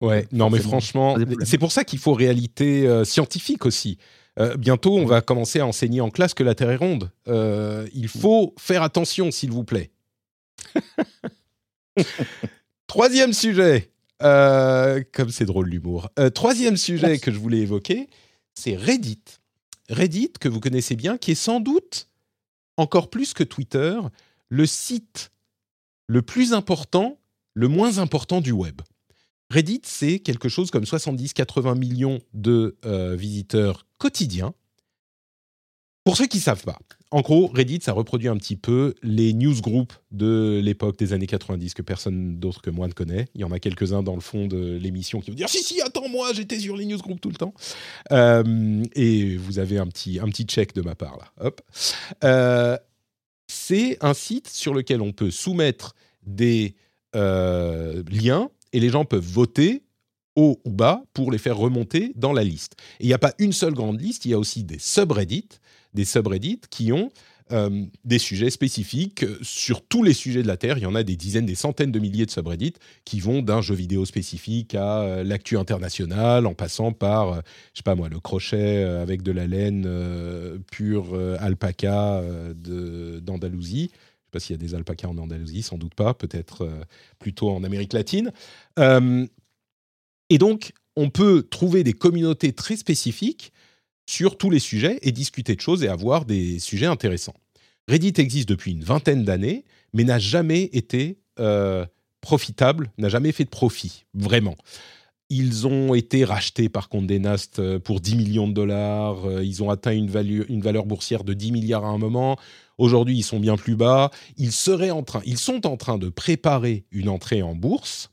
Ouais, 0.01 0.27
non 0.33 0.51
mais 0.51 0.59
franchement, 0.59 1.17
c'est 1.45 1.59
pour 1.59 1.73
ça 1.73 1.85
qu'il 1.85 1.99
faut 1.99 2.13
réalité 2.13 2.87
scientifique 3.05 3.65
aussi. 3.65 3.99
bientôt, 4.59 4.99
on 4.99 5.07
va 5.07 5.21
commencer 5.21 5.61
à 5.61 5.67
enseigner 5.67 6.01
en 6.01 6.11
classe 6.11 6.35
que 6.35 6.43
la 6.43 6.55
Terre 6.55 6.71
est 6.71 6.77
ronde. 6.77 7.11
il 7.27 8.09
faut 8.09 8.55
faire 8.59 8.83
attention, 8.83 9.31
s'il 9.31 9.51
vous 9.51 9.65
plaît. 9.65 9.91
troisième 12.87 13.33
sujet, 13.33 13.91
euh, 14.23 15.03
comme 15.13 15.31
c'est 15.31 15.45
drôle 15.45 15.69
l'humour. 15.69 16.09
Euh, 16.19 16.31
troisième 16.31 16.77
sujet 16.77 17.19
que 17.19 17.33
je 17.33 17.39
voulais 17.39 17.59
évoquer, 17.59 18.09
c'est 18.55 18.77
Reddit. 18.77 19.23
Reddit, 19.89 20.33
que 20.41 20.49
vous 20.49 20.61
connaissez 20.61 20.97
bien, 20.97 21.19
qui 21.19 21.33
est 21.33 21.37
sans 21.37 21.61
doute, 21.61 22.09
encore 22.77 23.11
plus 23.11 23.35
que 23.35 23.45
Twitter, 23.45 23.99
le 24.49 24.67
site 24.67 25.31
le 26.07 26.23
plus 26.23 26.53
important, 26.53 27.19
le 27.55 27.69
moins 27.69 27.99
important 27.99 28.41
du 28.41 28.53
web. 28.53 28.81
Reddit, 29.51 29.83
c'est 29.85 30.19
quelque 30.19 30.49
chose 30.49 30.71
comme 30.71 30.85
70-80 30.85 31.79
millions 31.79 32.21
de 32.33 32.77
euh, 32.85 33.15
visiteurs 33.15 33.87
quotidiens. 33.99 34.55
Pour 36.05 36.19
ceux 36.19 36.27
qui 36.27 36.37
ne 36.37 36.43
savent 36.43 36.65
pas, 36.65 36.79
en 37.11 37.23
gros, 37.23 37.47
Reddit, 37.47 37.79
ça 37.81 37.93
reproduit 37.93 38.29
un 38.29 38.37
petit 38.37 38.57
peu 38.57 38.95
les 39.03 39.33
newsgroups 39.33 39.95
de 40.11 40.61
l'époque 40.63 40.99
des 40.99 41.13
années 41.13 41.27
90 41.27 41.73
que 41.73 41.81
personne 41.81 42.39
d'autre 42.39 42.61
que 42.61 42.71
moi 42.71 42.89
ne 42.89 42.93
connaît. 42.93 43.29
Il 43.35 43.41
y 43.41 43.45
en 43.45 43.53
a 43.53 43.59
quelques-uns 43.59 44.03
dans 44.03 44.15
le 44.15 44.21
fond 44.21 44.47
de 44.47 44.77
l'émission 44.77 45.21
qui 45.21 45.31
vont 45.31 45.37
dire 45.37 45.49
Si, 45.49 45.63
si, 45.63 45.81
attends-moi, 45.81 46.33
j'étais 46.35 46.59
sur 46.59 46.77
les 46.77 46.85
newsgroups 46.85 47.21
tout 47.21 47.31
le 47.31 47.37
temps. 47.37 47.55
Euh, 48.13 48.83
et 48.95 49.37
vous 49.37 49.59
avez 49.59 49.79
un 49.79 49.87
petit, 49.87 50.19
un 50.19 50.27
petit 50.27 50.45
check 50.45 50.75
de 50.75 50.83
ma 50.83 50.95
part 50.95 51.17
là. 51.17 51.47
Hop. 51.47 51.63
Euh, 52.25 52.77
c'est 53.47 53.97
un 54.01 54.13
site 54.13 54.49
sur 54.49 54.75
lequel 54.75 55.01
on 55.01 55.13
peut 55.13 55.31
soumettre 55.31 55.95
des 56.27 56.75
euh, 57.15 58.03
liens 58.11 58.51
et 58.73 58.81
les 58.81 58.91
gens 58.91 59.05
peuvent 59.05 59.25
voter 59.25 59.85
haut 60.37 60.61
ou 60.65 60.71
bas 60.71 61.03
pour 61.13 61.31
les 61.31 61.39
faire 61.39 61.57
remonter 61.57 62.13
dans 62.17 62.33
la 62.33 62.43
liste. 62.43 62.75
Et 62.99 63.05
il 63.05 63.07
n'y 63.07 63.15
a 63.15 63.19
pas 63.19 63.35
une 63.39 63.53
seule 63.53 63.75
grande 63.75 64.01
liste, 64.01 64.25
il 64.25 64.33
y 64.33 64.35
a 64.35 64.39
aussi 64.39 64.65
des 64.65 64.79
subreddits 64.79 65.61
des 65.95 66.05
subreddits 66.05 66.61
qui 66.71 66.93
ont 66.93 67.11
euh, 67.53 67.85
des 68.07 68.19
sujets 68.19 68.49
spécifiques 68.49 69.27
sur 69.43 69.83
tous 69.83 70.03
les 70.03 70.15
sujets 70.15 70.43
de 70.43 70.47
la 70.47 70.57
Terre. 70.57 70.79
Il 70.79 70.83
y 70.83 70.87
en 70.87 70.95
a 70.95 71.03
des 71.03 71.15
dizaines, 71.15 71.45
des 71.45 71.55
centaines 71.55 71.93
de 71.93 71.99
milliers 71.99 72.25
de 72.25 72.31
subreddits 72.31 72.73
qui 73.05 73.21
vont 73.21 73.43
d'un 73.43 73.61
jeu 73.61 73.75
vidéo 73.75 74.07
spécifique 74.07 74.75
à 74.75 75.03
euh, 75.03 75.25
l'actu 75.25 75.59
international, 75.59 76.47
en 76.47 76.55
passant 76.55 76.93
par, 76.93 77.29
euh, 77.29 77.41
je 77.75 77.81
sais 77.81 77.83
pas 77.83 77.97
moi, 77.97 78.09
le 78.09 78.19
crochet 78.19 78.83
avec 78.83 79.21
de 79.21 79.31
la 79.31 79.47
laine 79.47 79.87
pure 80.71 81.15
alpaca 81.39 82.23
d'Andalousie. 82.55 83.91
Je 83.93 83.97
sais 83.97 84.31
pas 84.33 84.41
s'il 84.41 84.57
y 84.57 84.59
a 84.59 84.63
des 84.63 84.75
alpacas 84.75 85.09
en 85.09 85.19
Andalousie, 85.19 85.63
sans 85.63 85.77
doute 85.77 85.95
pas, 85.95 86.15
peut-être 86.15 86.67
plutôt 87.19 87.51
en 87.51 87.63
Amérique 87.63 87.93
latine. 87.93 88.33
et 88.79 90.39
donc, 90.39 90.73
on 90.97 91.11
peut 91.11 91.43
trouver 91.43 91.85
des 91.85 91.93
communautés 91.93 92.53
très 92.53 92.77
spécifiques 92.77 93.53
sur 94.07 94.37
tous 94.37 94.51
les 94.51 94.59
sujets 94.59 94.99
et 95.03 95.13
discuter 95.13 95.55
de 95.55 95.61
choses 95.61 95.83
et 95.83 95.89
avoir 95.89 96.25
des 96.25 96.59
sujets 96.59 96.87
intéressants. 96.87 97.35
Reddit 97.89 98.15
existe 98.17 98.49
depuis 98.49 98.73
une 98.73 98.85
vingtaine 98.85 99.25
d'années, 99.25 99.65
mais 99.93 100.05
n'a 100.05 100.19
jamais 100.19 100.65
été 100.73 101.19
euh, 101.39 101.85
profitable, 102.21 102.91
n'a 102.99 103.09
jamais 103.09 103.33
fait 103.33 103.45
de 103.45 103.51
profit, 103.51 104.05
vraiment. 104.15 104.57
Ils 105.31 105.67
ont 105.67 105.95
été 105.95 106.25
rachetés 106.25 106.69
par 106.69 106.89
Condé 106.89 107.19
Nast 107.19 107.59
euh, 107.59 107.79
pour 107.79 108.01
10 108.01 108.17
millions 108.17 108.49
de 108.49 108.53
dollars, 108.53 109.27
euh, 109.27 109.45
ils 109.45 109.63
ont 109.63 109.71
atteint 109.71 109.93
une, 109.93 110.11
une 110.49 110.61
valeur 110.61 110.87
boursière 110.87 111.25
de 111.25 111.35
10 111.35 111.53
milliards 111.53 111.85
à 111.85 111.89
un 111.89 111.99
moment. 111.99 112.39
Aujourd'hui, 112.79 113.19
ils 113.19 113.23
sont 113.23 113.41
bien 113.41 113.57
plus 113.57 113.77
bas. 113.77 114.11
Ils, 114.37 114.53
seraient 114.53 114.91
en 114.91 115.03
train, 115.03 115.23
ils 115.25 115.39
sont 115.39 115.67
en 115.67 115.77
train 115.77 115.99
de 115.99 116.09
préparer 116.09 116.87
une 116.91 117.09
entrée 117.09 117.43
en 117.43 117.55
bourse. 117.55 118.11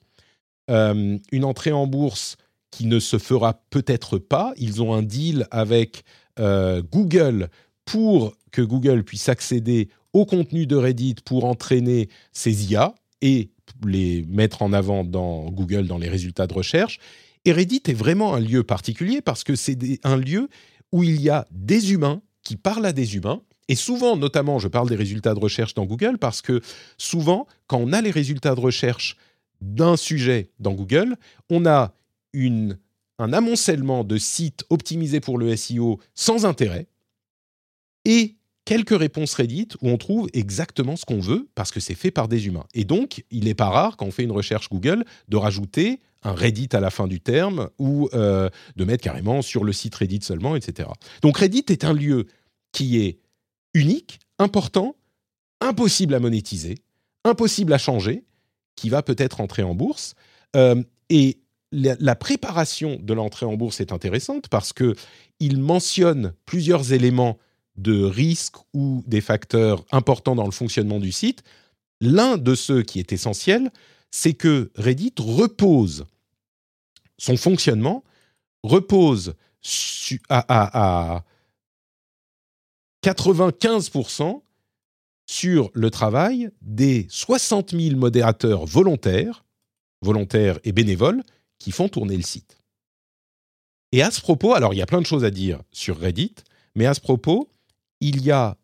une 0.70 1.44
entrée 1.44 1.72
en 1.72 1.88
bourse 1.88 2.38
qui 2.72 2.88
ne 2.88 3.00
se 3.00 3.18
fera 3.18 3.62
peut-être 3.70 4.18
pas. 4.18 4.54
Ils 4.58 4.82
ont 4.82 4.94
un 4.94 5.04
deal 5.04 5.48
avec 5.52 6.04
euh, 6.40 6.82
Google 6.92 7.50
pour 7.86 8.36
que 8.52 8.62
Google 8.62 9.04
puisse 9.04 9.30
accéder 9.30 9.90
au 10.14 10.26
contenu 10.26 10.66
de 10.66 10.76
Reddit 10.76 11.16
pour 11.26 11.46
entraîner 11.46 12.10
ses 12.32 12.72
IA 12.72 12.96
et 13.22 13.52
les 13.86 14.24
mettre 14.28 14.62
en 14.62 14.74
avant 14.74 15.04
dans 15.04 15.50
Google 15.52 15.88
dans 15.88 15.98
les 15.98 16.10
résultats 16.10 16.48
de 16.48 16.54
recherche. 16.54 17.00
Et 17.46 17.52
Reddit 17.52 17.84
est 17.88 17.94
vraiment 17.94 18.34
un 18.36 18.40
lieu 18.40 18.64
particulier 18.64 19.22
parce 19.22 19.44
que 19.44 19.56
c'est 19.56 19.78
un 20.04 20.18
lieu 20.18 20.50
où 20.92 21.04
il 21.04 21.22
y 21.22 21.30
a 21.30 21.48
des 21.52 21.94
humains 21.94 22.22
qui 22.44 22.56
parlent 22.56 22.86
à 22.86 22.94
des 22.94 23.16
humains. 23.16 23.42
Et 23.68 23.76
souvent, 23.76 24.18
notamment, 24.18 24.60
je 24.60 24.68
parle 24.68 24.90
des 24.90 24.96
résultats 24.96 25.34
de 25.34 25.40
recherche 25.40 25.74
dans 25.74 25.86
Google 25.86 26.18
parce 26.18 26.42
que 26.42 26.62
souvent, 26.98 27.48
quand 27.68 27.78
on 27.78 27.94
a 27.94 28.02
les 28.02 28.12
résultats 28.12 28.54
de 28.54 28.60
recherche 28.60 29.16
d'un 29.62 29.96
sujet 29.96 30.52
dans 30.60 30.74
Google, 30.74 31.16
on 31.50 31.66
a 31.66 31.94
une, 32.34 32.78
un 33.20 33.34
amoncellement 33.34 34.04
de 34.04 34.18
sites 34.18 34.64
optimisés 34.70 35.20
pour 35.20 35.38
le 35.38 35.56
SEO 35.56 36.00
sans 36.16 36.46
intérêt 36.46 36.88
et 38.06 38.36
quelques 38.66 38.98
réponses 38.98 39.34
Reddit 39.34 39.70
où 39.82 39.90
on 39.90 39.98
trouve 39.98 40.28
exactement 40.34 40.96
ce 40.96 41.06
qu'on 41.06 41.20
veut 41.20 41.50
parce 41.56 41.72
que 41.72 41.80
c'est 41.80 41.96
fait 41.96 42.12
par 42.12 42.28
des 42.28 42.48
humains. 42.48 42.66
Et 42.74 42.86
donc, 42.86 43.26
il 43.32 43.46
n'est 43.46 43.56
pas 43.56 43.70
rare 43.70 43.98
quand 43.98 44.06
on 44.06 44.12
fait 44.12 44.24
une 44.24 44.32
recherche 44.32 44.70
Google 44.70 45.06
de 45.28 45.38
rajouter 45.38 46.00
un 46.24 46.34
Reddit 46.34 46.70
à 46.74 46.80
la 46.80 46.90
fin 46.90 47.08
du 47.08 47.20
terme 47.20 47.70
ou 47.80 48.10
euh, 48.14 48.50
de 48.76 48.86
mettre 48.86 49.04
carrément 49.04 49.42
sur 49.42 49.64
le 49.64 49.74
site 49.74 49.96
Reddit 49.96 50.22
seulement, 50.22 50.56
etc. 50.56 50.90
Donc 51.22 51.38
Reddit 51.38 51.66
est 51.70 51.84
un 51.84 51.94
lieu 51.94 52.28
qui 52.72 53.00
est 53.00 53.20
unique, 53.74 54.20
important, 54.38 54.96
impossible 55.60 56.14
à 56.14 56.20
monétiser, 56.20 56.76
impossible 57.24 57.74
à 57.74 57.78
changer, 57.78 58.24
qui 58.76 58.90
va 58.90 59.02
peut-être 59.02 59.42
entrer 59.42 59.64
en 59.64 59.76
bourse. 59.76 60.16
Euh, 60.56 60.82
et 61.10 61.41
la, 61.72 62.16
préparation 62.16 63.00
de 63.02 63.14
l'entrée 63.14 63.46
en 63.46 63.56
bourse 63.56 63.80
est 63.80 63.92
intéressante 63.92 64.48
parce 64.50 64.74
que 64.74 64.96
il 65.40 65.58
mentionne 65.58 66.34
plusieurs 66.46 66.94
éléments 66.94 67.38
de 67.78 68.04
risque 68.04 68.56
ou 68.74 69.04
des 69.08 69.22
facteurs 69.22 69.86
importants 69.92 70.36
dans 70.36 70.46
le 70.46 70.52
fonctionnement 70.52 71.00
du 71.00 71.12
site. 71.12 71.44
L'un 72.02 72.38
de 72.38 72.56
ceux 72.56 72.84
qui 72.84 73.00
est 73.00 73.14
essentiel, 73.14 73.72
c'est 74.12 74.34
que 74.34 74.72
Reddit 74.76 75.14
repose 75.20 76.06
son 77.22 77.38
fonctionnement 77.38 78.04
repose 78.64 79.36
à, 80.30 81.16
à 81.18 81.24
95% 83.04 84.42
sur 85.28 85.70
le 85.74 85.92
travail 85.92 86.50
des 86.62 87.06
60 87.10 87.72
000 87.80 87.96
modérateurs 87.96 88.66
volontaires, 88.66 89.46
volontaires 90.02 90.60
et 90.64 90.72
bénévoles, 90.72 91.22
qui 91.62 91.72
font 91.72 91.88
tourner 91.88 92.18
le 92.18 92.24
site. 92.24 92.58
Et 93.92 94.02
à 94.02 94.10
ce 94.10 94.20
propos, 94.20 94.54
alors 94.54 94.74
il 94.74 94.78
y 94.78 94.82
a 94.82 94.86
plein 94.86 95.02
de 95.02 95.06
choses 95.06 95.24
à 95.24 95.30
dire 95.30 95.60
sur 95.72 96.00
Reddit, 96.00 96.36
mais 96.76 96.86
à 96.86 96.94
ce 96.94 97.02
propos, 97.02 97.50
il 98.00 98.24
y 98.24 98.32
a 98.32 98.58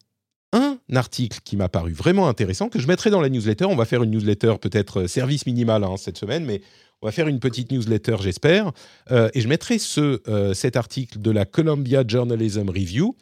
un 0.53 0.79
article 0.95 1.39
qui 1.43 1.57
m'a 1.57 1.69
paru 1.69 1.91
vraiment 1.91 2.27
intéressant, 2.27 2.69
que 2.69 2.79
je 2.79 2.87
mettrai 2.87 3.09
dans 3.09 3.21
la 3.21 3.29
newsletter. 3.29 3.65
On 3.65 3.75
va 3.75 3.85
faire 3.85 4.01
une 4.01 4.11
newsletter 4.11 4.55
peut-être 4.59 5.01
euh, 5.01 5.07
service 5.07 5.45
minimal 5.45 5.83
hein, 5.83 5.97
cette 5.97 6.17
semaine, 6.17 6.45
mais 6.45 6.61
on 7.01 7.07
va 7.07 7.11
faire 7.11 7.27
une 7.27 7.39
petite 7.39 7.71
newsletter, 7.71 8.15
j'espère. 8.21 8.71
Euh, 9.11 9.29
et 9.33 9.41
je 9.41 9.47
mettrai 9.47 9.77
ce, 9.77 10.21
euh, 10.27 10.53
cet 10.53 10.75
article 10.75 11.19
de 11.19 11.29
la 11.29 11.45
Columbia 11.45 12.03
Journalism 12.07 12.69
Review, 12.69 13.15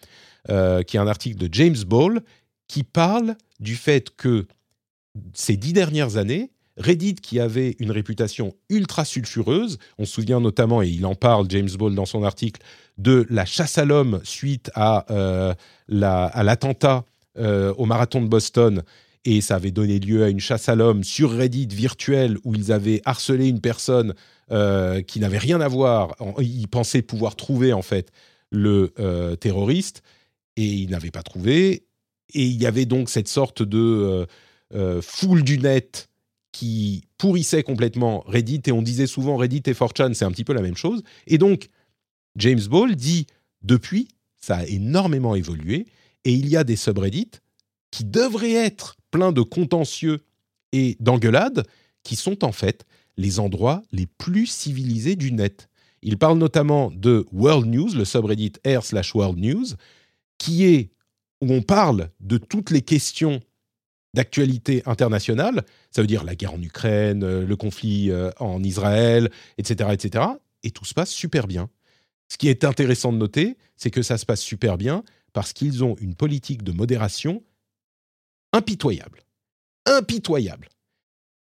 qui 0.47 0.97
est 0.97 0.99
un 0.99 1.07
article 1.07 1.37
de 1.37 1.49
James 1.51 1.83
Ball, 1.87 2.21
qui 2.67 2.83
parle 2.83 3.35
du 3.59 3.75
fait 3.75 4.15
que 4.15 4.45
ces 5.33 5.57
dix 5.57 5.73
dernières 5.73 6.17
années, 6.17 6.51
Reddit, 6.77 7.15
qui 7.15 7.39
avait 7.39 7.75
une 7.79 7.91
réputation 7.91 8.53
ultra 8.69 9.05
sulfureuse, 9.05 9.77
on 9.97 10.05
se 10.05 10.13
souvient 10.13 10.39
notamment, 10.39 10.81
et 10.81 10.89
il 10.89 11.05
en 11.05 11.15
parle, 11.15 11.45
James 11.49 11.69
Ball, 11.77 11.95
dans 11.95 12.05
son 12.05 12.23
article, 12.23 12.61
de 12.97 13.25
la 13.29 13.45
chasse 13.45 13.77
à 13.77 13.85
l'homme 13.85 14.19
suite 14.23 14.71
à, 14.75 15.05
à 15.87 16.43
l'attentat 16.43 17.05
euh, 17.37 17.73
au 17.77 17.85
marathon 17.85 18.21
de 18.21 18.27
Boston 18.27 18.81
et 19.25 19.41
ça 19.41 19.55
avait 19.55 19.71
donné 19.71 19.99
lieu 19.99 20.23
à 20.23 20.29
une 20.29 20.39
chasse 20.39 20.69
à 20.69 20.75
l'homme 20.75 21.03
sur 21.03 21.31
Reddit 21.31 21.67
virtuel 21.67 22.37
où 22.45 22.55
ils 22.55 22.71
avaient 22.71 23.01
harcelé 23.03 23.49
une 23.49 23.59
personne 23.59 24.13
euh, 24.51 25.01
qui 25.01 25.19
n'avait 25.19 25.37
rien 25.39 25.59
à 25.59 25.67
voir. 25.67 26.15
Ils 26.39 26.69
pensaient 26.69 27.01
pouvoir 27.01 27.35
trouver 27.35 27.73
en 27.73 27.81
fait 27.81 28.09
le 28.51 28.93
euh, 28.99 29.35
terroriste 29.35 30.01
et 30.55 30.63
ils 30.63 30.89
n'avaient 30.89 31.11
pas 31.11 31.23
trouvé. 31.23 31.87
Et 32.33 32.45
il 32.45 32.61
y 32.61 32.65
avait 32.65 32.85
donc 32.85 33.09
cette 33.09 33.27
sorte 33.27 33.61
de 33.61 34.25
foule 35.01 35.43
du 35.43 35.57
net 35.57 36.07
qui 36.55 37.03
pourrissait 37.17 37.63
complètement 37.63 38.23
Reddit 38.27 38.61
et 38.67 38.71
on 38.71 38.81
disait 38.81 39.07
souvent 39.07 39.35
Reddit 39.35 39.63
et 39.65 39.73
4chan, 39.73 40.13
c'est 40.13 40.23
un 40.23 40.31
petit 40.31 40.45
peu 40.45 40.53
la 40.53 40.61
même 40.61 40.77
chose. 40.77 41.03
Et 41.27 41.37
donc 41.37 41.67
James 42.37 42.61
Ball 42.69 42.95
dit 42.95 43.27
depuis, 43.61 44.07
ça 44.39 44.59
a 44.59 44.65
énormément 44.65 45.35
évolué 45.35 45.85
et 46.23 46.31
il 46.31 46.47
y 46.47 46.55
a 46.55 46.63
des 46.63 46.77
subreddits 46.77 47.41
qui 47.91 48.05
devraient 48.05 48.53
être 48.53 48.95
pleins 49.11 49.33
de 49.33 49.41
contentieux 49.41 50.23
et 50.71 50.95
d'engueulades, 51.01 51.67
qui 52.03 52.15
sont 52.15 52.45
en 52.45 52.53
fait 52.53 52.85
les 53.17 53.41
endroits 53.41 53.83
les 53.91 54.05
plus 54.05 54.45
civilisés 54.45 55.17
du 55.17 55.33
net. 55.33 55.67
Il 56.03 56.17
parle 56.17 56.37
notamment 56.37 56.89
de 56.89 57.25
World 57.33 57.67
News, 57.67 57.89
le 57.95 58.05
subreddit 58.05 58.53
r 58.65 58.85
slash 58.85 59.13
World 59.13 59.39
News, 59.39 59.65
qui 60.37 60.63
est 60.63 60.91
où 61.41 61.51
on 61.51 61.61
parle 61.61 62.11
de 62.21 62.37
toutes 62.37 62.69
les 62.69 62.81
questions 62.81 63.41
d'actualité 64.15 64.81
internationale, 64.87 65.63
ça 65.91 66.01
veut 66.01 66.07
dire 66.07 66.23
la 66.23 66.35
guerre 66.35 66.55
en 66.55 66.61
Ukraine, 66.61 67.23
euh, 67.23 67.45
le 67.45 67.55
conflit 67.55 68.09
euh, 68.09 68.31
en 68.39 68.63
Israël, 68.63 69.29
etc., 69.59 69.89
etc. 69.91 70.25
Et 70.63 70.71
tout 70.71 70.85
se 70.85 70.95
passe 70.95 71.11
super 71.11 71.45
bien. 71.45 71.69
Ce 72.27 72.37
qui 72.37 72.47
est 72.47 72.63
intéressant 72.63 73.13
de 73.13 73.17
noter, 73.17 73.57
c'est 73.75 73.91
que 73.91 74.01
ça 74.01 74.17
se 74.17 74.25
passe 74.25 74.41
super 74.41 74.77
bien 74.79 75.03
parce 75.33 75.53
qu'ils 75.53 75.83
ont 75.83 75.95
une 75.99 76.15
politique 76.15 76.63
de 76.63 76.71
modération 76.71 77.43
impitoyable. 78.53 79.21
Impitoyable. 79.85 80.69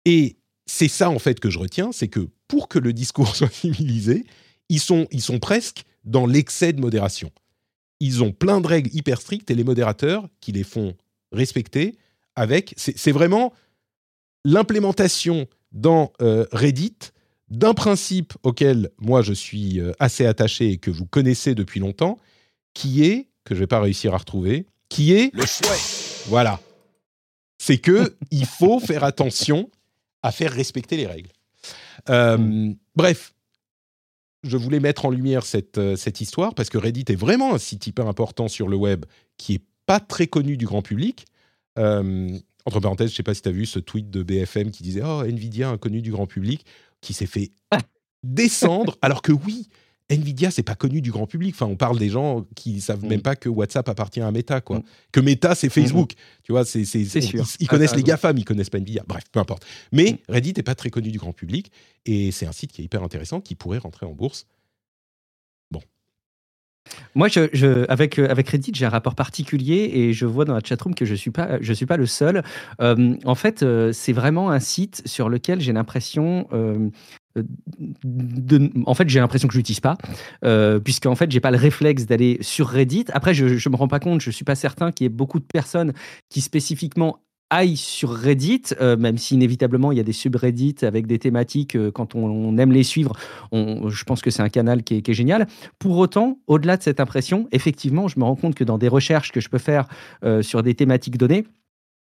Et 0.05 0.38
c'est 0.68 0.89
ça 0.89 1.10
en 1.10 1.18
fait 1.18 1.39
que 1.39 1.49
je 1.49 1.57
retiens, 1.57 1.91
c'est 1.91 2.10
que 2.10 2.30
pour 2.47 2.68
que 2.68 2.78
le 2.78 2.93
discours 2.93 3.36
soit 3.36 3.51
civilisé, 3.51 4.26
ils 4.68 4.82
sont, 4.82 5.07
ils 5.12 5.22
sont 5.22 5.39
presque 5.39 5.84
dans 6.03 6.28
l'excès 6.28 6.74
de 6.74 6.82
modération. 6.82 7.32
Ils 7.99 8.22
ont 8.24 8.32
plein 8.32 8.62
de 8.62 8.68
règles 8.68 8.89
hyper 8.93 9.20
strictes 9.20 9.49
et 9.49 9.55
les 9.55 9.64
modérateurs 9.64 10.28
qui 10.39 10.51
les 10.51 10.64
font 10.64 10.95
respecter 11.32 11.97
avec... 12.40 12.74
C'est 12.78 13.12
vraiment 13.12 13.54
l'implémentation 14.46 15.48
dans 15.72 16.14
euh, 16.22 16.46
Reddit 16.52 16.96
d'un 17.50 17.74
principe 17.74 18.34
auquel 18.44 18.90
moi 19.00 19.22
je 19.22 19.34
suis 19.34 19.80
euh, 19.80 19.92
assez 20.00 20.26
attaché 20.26 20.72
et 20.72 20.78
que 20.78 20.92
vous 20.92 21.06
connaissez 21.06 21.56
depuis 21.56 21.80
longtemps, 21.80 22.18
qui 22.74 23.04
est 23.04 23.28
que 23.44 23.56
je 23.56 23.60
vais 23.60 23.68
pas 23.68 23.82
réussir 23.82 24.14
à 24.14 24.18
retrouver, 24.18 24.66
qui 24.88 25.14
est 25.14 25.34
le 25.34 25.46
souhait. 25.46 26.28
Voilà, 26.28 26.60
c'est 27.58 27.80
que 27.80 28.16
il 28.32 28.46
faut 28.46 28.80
faire 28.80 29.04
attention 29.04 29.70
à 30.22 30.32
faire 30.32 30.52
respecter 30.52 30.96
les 30.96 31.08
règles. 31.08 31.32
Euh. 32.10 32.72
Bref, 32.96 33.34
je 34.44 34.56
voulais 34.56 34.80
mettre 34.80 35.06
en 35.06 35.10
lumière 35.10 35.46
cette, 35.46 35.80
cette 35.98 36.22
histoire 36.22 36.54
parce 36.54 36.70
que 36.70 36.78
Reddit 36.78 37.06
est 37.10 37.16
vraiment 37.16 37.54
un 37.56 37.58
site 37.58 37.88
hyper 37.88 38.08
important 38.08 38.48
sur 38.48 38.68
le 38.68 38.78
web 38.78 39.06
qui 39.38 39.56
est 39.56 39.64
pas 39.86 40.00
très 40.00 40.28
connu 40.28 40.56
du 40.56 40.66
grand 40.66 40.82
public. 40.82 41.26
Euh, 41.78 42.38
entre 42.65 42.80
parenthèses, 42.80 43.09
je 43.09 43.13
ne 43.13 43.17
sais 43.17 43.24
pas 43.24 43.34
si 43.34 43.41
tu 43.41 43.49
as 43.49 43.53
vu 43.53 43.65
ce 43.65 43.80
tweet 43.80 44.09
de 44.09 44.24
BFM 44.24 44.72
qui 44.72 44.84
disait 44.84 45.01
Oh, 45.03 45.24
Nvidia 45.24 45.70
inconnu 45.70 46.01
du 46.01 46.11
grand 46.11 46.28
public, 46.28 46.65
qui 47.01 47.13
s'est 47.13 47.26
fait 47.26 47.51
descendre, 48.24 48.97
alors 49.01 49.22
que 49.22 49.32
oui, 49.32 49.70
Nvidia, 50.09 50.49
c'est 50.49 50.63
pas 50.63 50.76
connu 50.76 51.01
du 51.01 51.11
grand 51.11 51.28
public. 51.28 51.53
Enfin, 51.53 51.67
on 51.67 51.76
parle 51.76 51.99
des 51.99 52.09
gens 52.09 52.45
qui 52.55 52.82
savent 52.82 53.05
même 53.05 53.20
mm. 53.20 53.24
pas 53.24 53.36
que 53.36 53.47
WhatsApp 53.47 53.88
appartient 53.89 54.22
à 54.22 54.32
Meta, 54.32 54.59
quoi. 54.59 54.80
Mm. 54.80 54.84
Que 55.11 55.20
Meta, 55.20 55.55
c'est 55.55 55.70
Facebook. 55.70 56.13
Mm-hmm. 56.13 56.43
Tu 56.43 56.51
vois, 56.51 56.65
c'est, 56.65 56.84
c'est, 56.86 57.01
Ils, 57.59 57.67
connaissent 57.67 57.95
les 57.95 58.03
GAFAM, 58.03 58.38
ils 58.38 58.45
connaissent 58.45 58.72
pas 58.72 58.80
Nvidia. 58.80 59.03
Bref, 59.07 59.24
peu 59.32 59.39
importe. 59.39 59.65
Mais 59.91 60.20
Reddit 60.28 60.53
est 60.57 60.63
pas 60.63 60.76
très 60.76 60.89
connu 60.89 61.11
du 61.11 61.20
grand 61.20 61.34
public 61.34 61.72
et 62.05 62.32
c'est 62.32 62.47
un 62.47 62.51
site 62.51 62.72
qui 62.72 62.82
est 62.82 62.86
hyper 62.86 63.03
intéressant, 63.03 63.39
qui 63.39 63.55
pourrait 63.55 63.78
rentrer 63.78 64.05
en 64.05 64.13
bourse. 64.13 64.47
Moi, 67.16 67.28
euh, 67.38 67.86
avec 67.90 68.16
Reddit, 68.16 68.72
j'ai 68.74 68.86
un 68.86 68.90
rapport 68.90 69.16
particulier 69.16 69.92
et 69.94 70.14
je 70.14 70.26
vois 70.26 70.46
dans 70.46 70.54
la 70.54 70.62
chatroom 70.64 70.96
que 70.96 71.06
je 71.06 71.12
ne 71.12 71.18
suis, 71.18 71.32
pas, 71.32 71.60
suis 71.62 71.86
pas 71.86 71.98
le 71.98 72.06
seul. 72.06 72.44
Euh, 72.82 73.16
en 73.26 73.36
fait, 73.36 73.64
euh, 73.64 73.92
c'est 73.92 74.14
vraiment 74.14 74.52
un 74.52 74.60
site 74.60 75.02
sur 75.06 75.30
lequel 75.30 75.62
j'ai 75.62 75.74
l'impression 75.74 76.48
en 78.86 78.94
fait, 78.96 79.08
j'ai 79.08 79.20
l'impression 79.20 79.48
que 79.48 79.54
je 79.54 79.60
l'utilise 79.60 79.80
pas, 79.80 79.98
puisqu'en 80.84 81.16
fait, 81.16 81.32
j'ai 81.32 81.40
pas 81.40 81.52
le 81.52 81.58
réflexe 81.58 82.06
d'aller 82.06 82.38
sur 82.42 82.68
Reddit. 82.68 83.06
Après, 83.14 83.34
je, 83.34 83.46
ne 83.46 83.72
me 83.72 83.76
rends 83.76 83.88
pas 83.88 84.00
compte, 84.00 84.22
je 84.22 84.32
suis 84.32 84.44
pas 84.44 84.56
certain 84.56 84.92
qu'il 84.92 85.06
y 85.06 85.08
ait 85.08 85.10
beaucoup 85.10 85.40
de 85.40 85.46
personnes 85.46 85.94
qui 86.30 86.42
spécifiquement 86.42 87.20
aillent 87.50 87.78
sur 87.78 88.12
Reddit, 88.12 88.64
euh, 88.80 88.97
même 88.97 89.18
si 89.18 89.36
inévitablement 89.36 89.91
il 89.91 89.97
y 89.97 90.02
a 90.02 90.04
des 90.04 90.14
subreddits 90.14 90.78
avec 90.84 91.08
des 91.08 91.20
thématiques, 91.20 91.76
euh, 91.76 91.91
quand 91.91 92.16
on, 92.16 92.58
aime 92.58 92.72
les 92.72 92.84
suivre, 92.84 93.14
je 93.52 94.04
pense 94.04 94.22
que 94.22 94.30
c'est 94.30 94.41
un 94.41 94.50
canal 94.50 94.84
qui 94.84 94.95
est, 94.95 95.14
génial. 95.14 95.47
Pour 95.78 95.97
autant, 95.97 96.39
au-delà 96.47 96.78
de 96.78 96.84
cette 96.84 97.00
impression, 97.00 97.47
effectivement, 97.52 98.08
je 98.08 98.20
me 98.20 98.24
rends 98.24 98.36
compte 98.36 98.56
que 98.56 98.64
dans 98.64 98.78
des 98.78 98.88
recherches 98.88 99.32
que 99.32 99.39
je 99.39 99.50
peux 99.50 99.58
faire 99.58 99.88
sur 100.41 100.62
des 100.62 100.76
thématiques 100.76 101.18
données, 101.18 101.45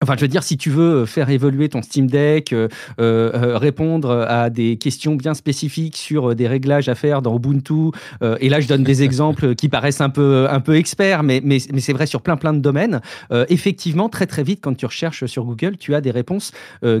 Enfin, 0.01 0.13
je 0.15 0.21
veux 0.21 0.29
dire, 0.29 0.43
si 0.43 0.55
tu 0.55 0.69
veux 0.69 1.05
faire 1.05 1.29
évoluer 1.29 1.67
ton 1.67 1.81
Steam 1.81 2.07
Deck, 2.07 2.53
euh, 2.53 2.69
euh, 3.01 3.57
répondre 3.57 4.25
à 4.29 4.49
des 4.49 4.77
questions 4.77 5.15
bien 5.15 5.33
spécifiques 5.33 5.97
sur 5.97 6.35
des 6.35 6.47
réglages 6.47 6.87
à 6.87 6.95
faire 6.95 7.21
dans 7.21 7.35
Ubuntu, 7.35 7.91
euh, 8.23 8.37
et 8.39 8.47
là 8.47 8.61
je 8.61 8.67
donne 8.69 8.83
des 8.83 9.03
exemples 9.09 9.55
qui 9.55 9.67
paraissent 9.67 9.99
un 9.99 10.09
peu, 10.09 10.47
un 10.49 10.61
peu 10.61 10.77
experts, 10.77 11.23
mais, 11.23 11.41
mais, 11.43 11.57
mais 11.73 11.81
c'est 11.81 11.91
vrai 11.91 12.05
sur 12.05 12.21
plein 12.21 12.37
plein 12.37 12.53
de 12.53 12.59
domaines. 12.59 13.01
effectivement, 13.49 14.07
très 14.07 14.25
très 14.25 14.41
vite, 14.41 14.61
quand 14.61 14.73
tu 14.73 14.85
recherches 14.85 15.25
sur 15.25 15.43
Google, 15.43 15.75
tu 15.75 15.93
as 15.93 15.99
des 15.99 16.11
réponses 16.11 16.53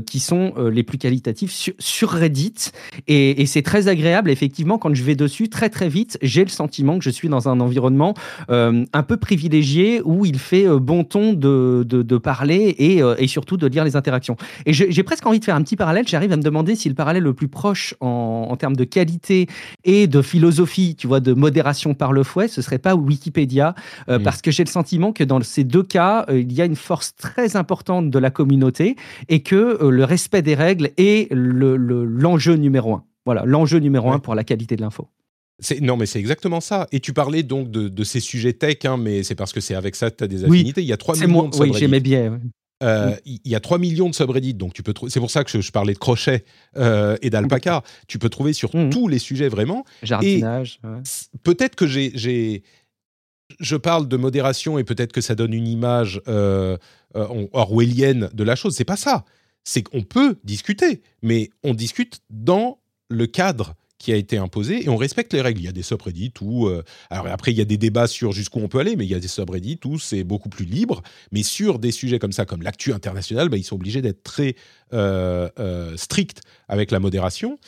qui 0.05 0.19
sont 0.19 0.53
les 0.69 0.83
plus 0.83 0.97
qualitatives 0.97 1.51
sur, 1.51 1.73
sur 1.79 2.09
Reddit, 2.09 2.71
et, 3.07 3.41
et 3.41 3.45
c'est 3.45 3.61
très 3.61 3.87
agréable. 3.87 4.29
Effectivement, 4.29 4.77
quand 4.77 4.93
je 4.93 5.03
vais 5.03 5.15
dessus, 5.15 5.47
très 5.47 5.69
très 5.69 5.87
vite, 5.87 6.17
j'ai 6.21 6.43
le 6.43 6.49
sentiment 6.49 6.97
que 6.97 7.05
je 7.05 7.09
suis 7.09 7.29
dans 7.29 7.47
un 7.47 7.61
environnement 7.61 8.13
un 8.49 9.03
peu 9.07 9.15
privilégié 9.15 10.01
où 10.03 10.25
il 10.25 10.37
fait 10.37 10.67
bon 10.67 11.05
ton 11.05 11.31
de, 11.31 11.85
de, 11.87 12.01
de 12.01 12.17
parler 12.17 12.75
et 12.77 12.88
euh, 12.97 13.15
et, 13.17 13.27
surtout 13.27 13.57
de 13.57 13.67
lire 13.67 13.83
les 13.83 13.95
interactions. 13.95 14.35
Et 14.65 14.73
j'ai 14.73 15.03
presque 15.03 15.25
envie 15.25 15.39
de 15.39 15.45
faire 15.45 15.55
un 15.55 15.61
petit 15.61 15.75
parallèle. 15.75 16.07
J'arrive 16.07 16.31
à 16.31 16.37
me 16.37 16.41
demander 16.41 16.75
si 16.75 16.89
le 16.89 16.95
parallèle 16.95 17.23
le 17.23 17.33
plus 17.33 17.47
proche 17.47 17.93
en, 17.99 18.55
termes 18.57 18.75
de 18.75 18.83
qualité 18.83 19.47
et 19.85 20.07
de 20.07 20.21
philosophie, 20.21 20.95
tu 20.95 21.07
vois, 21.07 21.19
de 21.19 21.33
modération 21.33 21.93
par 21.93 22.11
le 22.11 22.23
fouet, 22.23 22.47
ce 22.47 22.61
serait 22.61 22.79
pas 22.79 22.95
Wikipédia, 22.95 23.73
euh, 24.09 24.19
parce 24.19 24.41
que 24.41 24.51
j'ai 24.51 24.63
le 24.63 24.69
sentiment 24.69 25.13
que 25.13 25.23
dans 25.23 25.41
ces 25.41 25.63
deux 25.63 25.83
cas, 25.83 26.25
euh, 26.29 26.41
il 26.41 26.51
y 26.51 26.61
a 26.61 26.65
une 26.65 26.75
force 26.75 27.15
très 27.15 27.55
importante 27.55 28.09
de 28.09 28.19
la 28.19 28.31
communauté 28.31 28.95
et 29.29 29.41
que 29.41 29.87
le 29.87 30.03
respect 30.03 30.41
des 30.41 30.55
règles 30.55 30.89
est 30.97 31.31
l'enjeu 31.31 32.55
numéro 32.55 32.95
un. 32.95 33.03
Voilà, 33.25 33.43
l'enjeu 33.45 33.79
numéro 33.79 34.11
un 34.11 34.19
pour 34.19 34.35
la 34.35 34.43
qualité 34.43 34.75
de 34.75 34.81
l'info. 34.81 35.07
Non, 35.81 35.97
mais 35.97 36.05
c'est 36.05 36.19
exactement 36.19 36.61
ça. 36.61 36.87
Et 36.91 36.99
tu 36.99 37.13
parlais 37.13 37.43
donc 37.43 37.69
de, 37.69 38.03
ces 38.03 38.19
sujets 38.19 38.53
tech, 38.53 38.77
hein, 38.85 38.97
mais 38.97 39.23
c'est 39.23 39.35
parce 39.35 39.51
que 39.51 39.59
c'est 39.59 39.75
avec 39.75 39.95
ça 39.95 40.09
que 40.09 40.15
tu 40.17 40.23
as 40.23 40.27
des 40.27 40.45
affinités. 40.45 40.81
il 40.81 40.87
y 40.87 40.93
a 40.93 40.97
3 40.97 41.17
millions 41.17 41.49
de 41.49 41.57
Oui, 41.57 41.71
j'aimais 41.73 41.99
bien. 41.99 42.39
Euh, 42.81 43.15
il 43.25 43.39
y 43.45 43.55
a 43.55 43.59
3 43.59 43.77
millions 43.77 44.09
de 44.09 44.15
subreddits, 44.15 44.53
donc 44.53 44.73
tu 44.73 44.83
peux 44.83 44.93
c'est 45.09 45.19
pour 45.19 45.31
ça 45.31 45.43
que 45.43 45.59
je, 45.59 45.71
parlais 45.71 45.93
de 45.93 45.99
crochet 45.99 46.45
euh, 46.77 47.17
et 47.21 47.29
d'alpaca. 47.29 47.83
Tu 48.07 48.19
peux 48.19 48.29
trouver 48.29 48.53
sur 48.53 48.75
mmh. 48.75 48.89
tous 48.89 49.07
les 49.07 49.19
sujets 49.19 49.49
vraiment. 49.49 49.83
Jardinage. 50.03 50.79
Peut-être 51.43 51.75
que 51.75 51.87
j'ai, 51.87 52.63
je 53.59 53.75
parle 53.75 54.07
de 54.07 54.17
modération 54.17 54.77
et 54.79 54.83
peut-être 54.83 55.11
que 55.11 55.21
ça 55.21 55.35
donne 55.35 55.53
une 55.53 55.67
image 55.67 56.21
euh, 56.27 56.77
orwellienne 57.13 58.29
de 58.33 58.43
la 58.43 58.55
chose. 58.55 58.75
C'est 58.75 58.85
pas 58.85 58.97
ça. 58.97 59.25
C'est 59.65 59.83
qu'on 59.83 60.03
peut 60.03 60.37
discuter, 60.45 61.01
mais 61.21 61.49
on 61.63 61.73
discute 61.73 62.21
dans 62.29 62.79
le 63.09 63.27
cadre 63.27 63.75
qui 63.99 64.13
a 64.13 64.15
été 64.15 64.37
imposé 64.37 64.85
et 64.85 64.89
on 64.89 64.95
respecte 64.95 65.33
les 65.33 65.41
règles. 65.41 65.59
Il 65.59 65.65
y 65.65 65.69
a 65.69 65.73
des 65.73 65.83
subreddits 65.83 66.33
où, 66.41 66.67
euh, 66.67 66.83
alors 67.09 67.27
après 67.27 67.51
il 67.51 67.57
y 67.57 67.61
a 67.61 67.65
des 67.65 67.77
débats 67.77 68.07
sur 68.07 68.31
jusqu'où 68.31 68.59
on 68.59 68.67
peut 68.67 68.79
aller, 68.79 68.95
mais 68.95 69.05
il 69.05 69.11
y 69.11 69.15
a 69.15 69.19
des 69.19 69.27
subreddits 69.27 69.81
où 69.85 69.99
c'est 69.99 70.23
beaucoup 70.23 70.49
plus 70.49 70.65
libre. 70.65 71.03
Mais 71.31 71.43
sur 71.43 71.77
des 71.77 71.91
sujets 71.91 72.17
comme 72.17 72.31
ça, 72.31 72.45
comme 72.45 72.63
l'actu 72.63 72.93
international, 72.93 73.49
bah, 73.49 73.57
ils 73.57 73.63
sont 73.63 73.75
obligés 73.75 74.01
d'être 74.01 74.23
très 74.23 74.55
euh, 74.93 75.49
euh, 75.59 75.95
stricts 75.97 76.41
avec 76.67 76.91
la 76.91 76.99
modération 76.99 77.59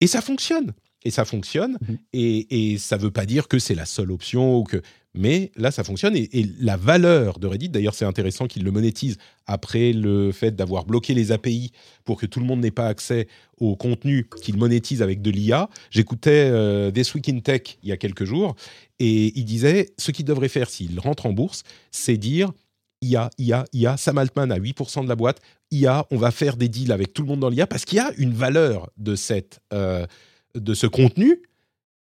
et 0.00 0.06
ça 0.06 0.20
fonctionne. 0.20 0.74
Et 1.04 1.10
ça 1.12 1.24
fonctionne, 1.24 1.78
mmh 1.80 1.94
et, 2.12 2.72
et, 2.72 2.78
ça 2.78 2.96
ne 2.96 3.02
veut 3.02 3.12
pas 3.12 3.24
dire 3.24 3.46
que 3.46 3.60
c'est 3.60 3.76
la 3.76 3.86
seule 3.86 4.10
option 4.10 4.58
ou 4.58 4.64
que 4.64 4.82
mais 5.14 5.50
là, 5.56 5.70
ça 5.70 5.84
fonctionne. 5.84 6.16
Et, 6.16 6.46
la 6.60 6.76
valeur 6.76 7.38
de 7.38 7.46
Reddit, 7.46 7.70
d'ailleurs, 7.70 7.94
c'est 7.94 8.04
intéressant 8.04 8.46
qu'ils 8.46 8.62
le 8.62 8.70
monétisent 8.70 9.16
après 9.46 9.92
le 9.92 10.32
fait 10.32 10.54
d'avoir 10.54 10.84
bloqué 10.84 11.14
les 11.14 11.32
API 11.32 11.72
pour 12.04 12.20
que 12.20 12.26
tout 12.26 12.40
le 12.40 12.46
monde 12.46 12.60
n'ait 12.60 12.70
pas 12.70 12.86
accès 12.86 13.26
au 13.58 13.74
contenu 13.74 14.28
qu'ils 14.42 14.56
monétisent 14.56 15.02
avec 15.02 15.22
de 15.22 15.30
l'IA. 15.30 15.68
J'écoutais 15.90 16.50
euh, 16.50 16.90
This 16.90 17.14
Week 17.14 17.28
in 17.28 17.40
Tech 17.40 17.78
il 17.82 17.88
y 17.88 17.92
a 17.92 17.96
quelques 17.96 18.24
jours 18.24 18.54
et 18.98 19.38
il 19.38 19.44
disait 19.44 19.90
ce 19.98 20.10
qu'ils 20.10 20.26
devraient 20.26 20.48
faire 20.48 20.68
s'ils 20.68 21.00
rentrent 21.00 21.26
en 21.26 21.32
bourse, 21.32 21.62
c'est 21.90 22.16
dire 22.16 22.52
IA, 23.00 23.30
IA, 23.38 23.64
IA. 23.72 23.96
Sam 23.96 24.18
Altman 24.18 24.52
a 24.52 24.58
8% 24.58 25.04
de 25.04 25.08
la 25.08 25.16
boîte. 25.16 25.40
IA, 25.70 26.06
on 26.10 26.16
va 26.16 26.30
faire 26.30 26.56
des 26.56 26.68
deals 26.68 26.92
avec 26.92 27.12
tout 27.12 27.22
le 27.22 27.28
monde 27.28 27.40
dans 27.40 27.48
l'IA 27.48 27.66
parce 27.66 27.84
qu'il 27.84 27.96
y 27.96 28.00
a 28.00 28.12
une 28.18 28.34
valeur 28.34 28.90
de, 28.96 29.14
cette, 29.14 29.60
euh, 29.72 30.06
de 30.54 30.74
ce 30.74 30.86
contenu 30.86 31.42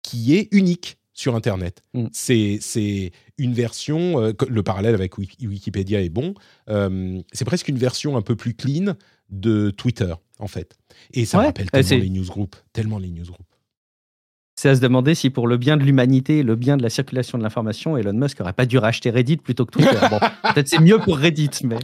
qui 0.02 0.36
est 0.36 0.48
unique 0.52 0.97
sur 1.18 1.36
Internet. 1.36 1.82
Mm. 1.94 2.06
C'est 2.12 3.12
une 3.38 3.54
version, 3.54 4.22
euh, 4.22 4.34
le 4.48 4.64
parallèle 4.64 4.94
avec 4.94 5.18
Wikipédia 5.18 6.02
est 6.02 6.10
bon, 6.10 6.36
euh, 6.70 7.20
c'est 7.34 7.46
presque 7.46 7.68
une 7.68 7.78
version 7.78 8.16
un 8.16 8.22
peu 8.22 8.36
plus 8.36 8.54
clean 8.54 8.94
de 9.30 9.72
Twitter, 9.72 10.14
en 10.40 10.48
fait. 10.48 10.78
Et 11.12 11.26
ça 11.26 11.40
rappelle 11.40 11.70
tellement 11.72 12.04
les 12.04 12.10
newsgroups, 12.10 12.56
tellement 12.72 13.00
les 13.00 13.10
newsgroups. 13.10 13.44
C'est 14.60 14.70
à 14.70 14.76
se 14.76 14.82
demander 14.82 15.14
si 15.14 15.30
pour 15.30 15.48
le 15.48 15.58
bien 15.58 15.78
de 15.78 15.84
l'humanité, 15.84 16.42
le 16.42 16.56
bien 16.56 16.78
de 16.78 16.84
la 16.84 16.90
circulation 16.90 17.38
de 17.38 17.44
l'information, 17.44 17.96
Elon 17.98 18.14
Musk 18.14 18.40
n'aurait 18.40 18.54
pas 18.54 18.66
dû 18.66 18.78
racheter 18.78 19.10
Reddit 19.10 19.38
plutôt 19.38 19.66
que 19.66 19.72
Twitter. 19.72 20.00
bon, 20.10 20.20
peut-être 20.54 20.68
c'est 20.68 20.80
mieux 20.80 21.00
pour 21.00 21.18
Reddit, 21.18 21.50
mais... 21.64 21.78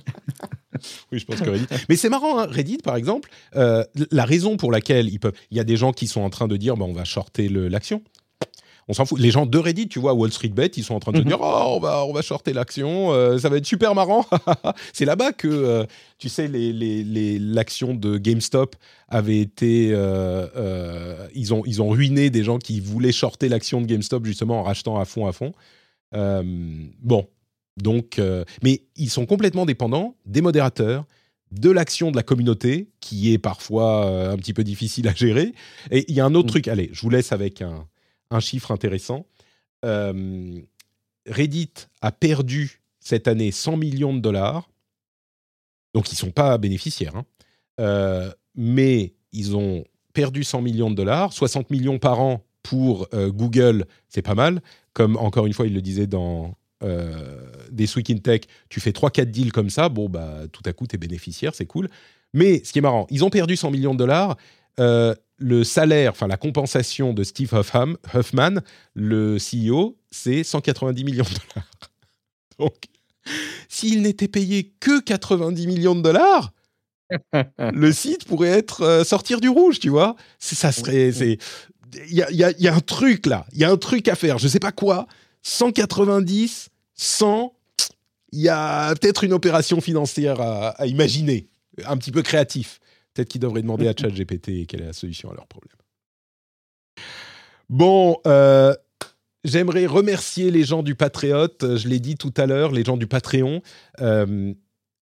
oui, 1.11 1.19
je 1.19 1.25
pense 1.25 1.41
que 1.41 1.49
Reddit. 1.49 1.67
Mais 1.89 1.95
c'est 1.95 2.09
marrant, 2.09 2.39
hein, 2.39 2.47
Reddit, 2.49 2.77
par 2.77 2.95
exemple, 2.95 3.29
euh, 3.55 3.84
la 4.11 4.25
raison 4.25 4.57
pour 4.57 4.71
laquelle 4.71 5.07
ils 5.07 5.19
peuvent... 5.19 5.34
Il 5.51 5.57
y 5.57 5.59
a 5.59 5.63
des 5.63 5.75
gens 5.75 5.91
qui 5.91 6.07
sont 6.07 6.21
en 6.21 6.31
train 6.31 6.47
de 6.47 6.57
dire, 6.57 6.75
bah, 6.75 6.86
on 6.86 6.93
va 6.93 7.03
shorter 7.03 7.47
l'action 7.49 8.01
on 8.88 8.93
s'en 8.93 9.05
fout. 9.05 9.19
Les 9.19 9.31
gens 9.31 9.45
de 9.45 9.57
Reddit, 9.57 9.88
tu 9.88 9.99
vois, 9.99 10.13
Wall 10.13 10.31
Street 10.31 10.49
Bet, 10.49 10.71
ils 10.77 10.84
sont 10.84 10.95
en 10.95 10.99
train 10.99 11.11
de 11.11 11.17
se 11.17 11.21
mhm. 11.21 11.29
dire 11.29 11.39
oh, 11.41 11.75
on 11.75 11.79
va, 11.79 12.05
on 12.05 12.13
va 12.13 12.21
shorter 12.21 12.53
l'action, 12.53 13.11
euh, 13.11 13.38
ça 13.38 13.49
va 13.49 13.57
être 13.57 13.65
super 13.65 13.95
marrant. 13.95 14.25
c'est 14.93 15.05
là-bas 15.05 15.31
que, 15.31 15.47
euh, 15.47 15.86
tu 16.17 16.29
sais, 16.29 16.47
l'action 16.47 17.88
les, 17.88 17.93
les, 17.93 17.99
de 17.99 18.17
GameStop 18.17 18.75
avait 19.07 19.39
été. 19.39 19.91
Euh, 19.93 21.27
ils, 21.34 21.53
ont, 21.53 21.63
ils 21.65 21.81
ont 21.81 21.89
ruiné 21.89 22.29
des 22.29 22.43
gens 22.43 22.57
qui 22.57 22.79
voulaient 22.79 23.11
shorter 23.11 23.49
l'action 23.49 23.81
de 23.81 23.86
GameStop 23.86 24.25
justement 24.25 24.59
en 24.59 24.63
rachetant 24.63 24.99
à 24.99 25.05
fond, 25.05 25.27
à 25.27 25.31
fond. 25.31 25.53
bon, 26.13 27.27
donc. 27.77 28.19
mais 28.61 28.81
ils 28.95 29.09
sont 29.09 29.25
complètement 29.25 29.65
dépendants 29.65 30.15
des 30.25 30.41
modérateurs 30.41 31.05
de 31.51 31.69
l'action 31.69 32.09
de 32.09 32.15
la 32.15 32.23
communauté, 32.23 32.89
qui 32.99 33.31
est 33.31 33.38
parfois 33.38 34.31
un 34.31 34.38
petit 34.38 34.53
peu 34.53 34.63
difficile 34.63 35.07
à 35.07 35.13
gérer. 35.13 35.53
Et 35.91 36.03
il 36.07 36.15
y 36.15 36.19
a 36.19 36.25
un 36.25 36.34
autre 36.34 36.47
mm. 36.47 36.51
truc, 36.51 36.67
allez, 36.67 36.89
je 36.93 37.01
vous 37.01 37.11
laisse 37.11 37.31
avec 37.31 37.61
un, 37.61 37.86
un 38.34 38.39
chiffre 38.39 38.71
intéressant. 38.71 39.25
Euh, 39.86 40.59
Reddit 41.27 41.73
a 42.01 42.11
perdu 42.11 42.81
cette 42.99 43.27
année 43.27 43.51
100 43.51 43.77
millions 43.77 44.13
de 44.13 44.19
dollars. 44.19 44.69
Donc, 45.93 46.09
ils 46.11 46.15
ne 46.15 46.19
sont 46.19 46.31
pas 46.31 46.57
bénéficiaires. 46.57 47.15
Hein. 47.15 47.25
Euh, 47.79 48.31
mais 48.55 49.13
ils 49.31 49.55
ont 49.55 49.84
perdu 50.13 50.43
100 50.43 50.61
millions 50.61 50.89
de 50.89 50.95
dollars. 50.95 51.34
60 51.34 51.69
millions 51.69 51.99
par 51.99 52.19
an 52.19 52.45
pour 52.61 53.07
euh, 53.13 53.29
Google, 53.29 53.86
c'est 54.09 54.21
pas 54.21 54.36
mal. 54.36 54.61
Comme 54.93 55.17
encore 55.17 55.45
une 55.45 55.53
fois, 55.53 55.67
il 55.67 55.73
le 55.73 55.81
disait 55.81 56.07
dans 56.07 56.55
des 57.71 57.95
Week 57.95 58.09
in 58.09 58.17
Tech, 58.17 58.41
tu 58.67 58.81
fais 58.81 58.91
3-4 58.91 59.31
deals 59.31 59.53
comme 59.53 59.69
ça, 59.69 59.88
bon, 59.88 60.09
bah, 60.09 60.49
tout 60.51 60.63
à 60.65 60.73
coup, 60.73 60.86
tu 60.86 60.95
es 60.95 60.97
bénéficiaire, 60.97 61.55
c'est 61.55 61.65
cool. 61.65 61.88
Mais 62.34 62.61
ce 62.65 62.73
qui 62.73 62.79
est 62.79 62.81
marrant, 62.81 63.07
ils 63.09 63.23
ont 63.23 63.29
perdu 63.29 63.55
100 63.55 63.71
millions 63.71 63.93
de 63.93 63.99
dollars 63.99 64.36
le 65.43 65.65
salaire, 65.65 66.11
enfin 66.11 66.27
la 66.27 66.37
compensation 66.37 67.13
de 67.13 67.23
Steve 67.25 67.53
Huffman, 67.53 68.61
le 68.93 69.37
CEO, 69.37 69.97
c'est 70.09 70.41
190 70.43 71.03
millions 71.03 71.25
de 71.25 71.29
dollars. 71.29 71.69
Donc, 72.59 72.75
s'il 73.67 74.03
n'était 74.03 74.29
payé 74.29 74.71
que 74.79 75.01
90 75.01 75.67
millions 75.67 75.95
de 75.95 76.01
dollars, 76.01 76.53
le 77.59 77.91
site 77.91 78.23
pourrait 78.23 78.49
être 78.49 78.81
euh, 78.83 79.03
sortir 79.03 79.41
du 79.41 79.49
rouge, 79.49 79.79
tu 79.81 79.89
vois. 79.89 80.15
Ça 80.39 80.71
serait, 80.71 81.11
c'est, 81.11 81.37
il 82.09 82.15
y 82.15 82.43
a, 82.43 82.73
un 82.73 82.79
truc 82.79 83.25
là, 83.25 83.45
il 83.51 83.59
y 83.59 83.65
a 83.65 83.69
un 83.69 83.77
truc 83.77 84.07
à 84.07 84.15
faire. 84.15 84.37
Je 84.37 84.47
sais 84.47 84.59
pas 84.59 84.71
quoi. 84.71 85.07
190, 85.41 86.69
100, 86.95 87.53
il 88.31 88.39
y 88.39 88.49
a 88.49 88.95
peut-être 88.95 89.25
une 89.25 89.33
opération 89.33 89.81
financière 89.81 90.39
à 90.39 90.87
imaginer, 90.87 91.49
un 91.85 91.97
petit 91.97 92.11
peu 92.11 92.21
créatif. 92.21 92.79
Peut-être 93.14 93.30
qu'ils 93.30 93.41
devraient 93.41 93.61
demander 93.61 93.88
à 93.88 93.93
ChatGPT 93.95 94.66
quelle 94.68 94.82
est 94.82 94.88
la 94.88 94.93
solution 94.93 95.32
à 95.32 95.36
leur 95.36 95.47
problème. 95.47 95.78
Bon, 97.70 98.18
euh, 98.28 98.76
j'aimerais 99.43 99.86
remercier 99.86 100.51
les 100.51 100.64
gens 100.64 100.84
du 100.84 100.95
Patriote. 100.95 101.78
Je 101.78 101.88
l'ai 101.88 101.99
dit 101.99 102.16
tout 102.16 102.34
à 102.38 102.45
l'heure, 102.45 102.72
les 102.72 102.84
gens 102.84 102.97
du 102.97 103.07
Patreon. 103.07 103.61
Euh, 104.01 104.53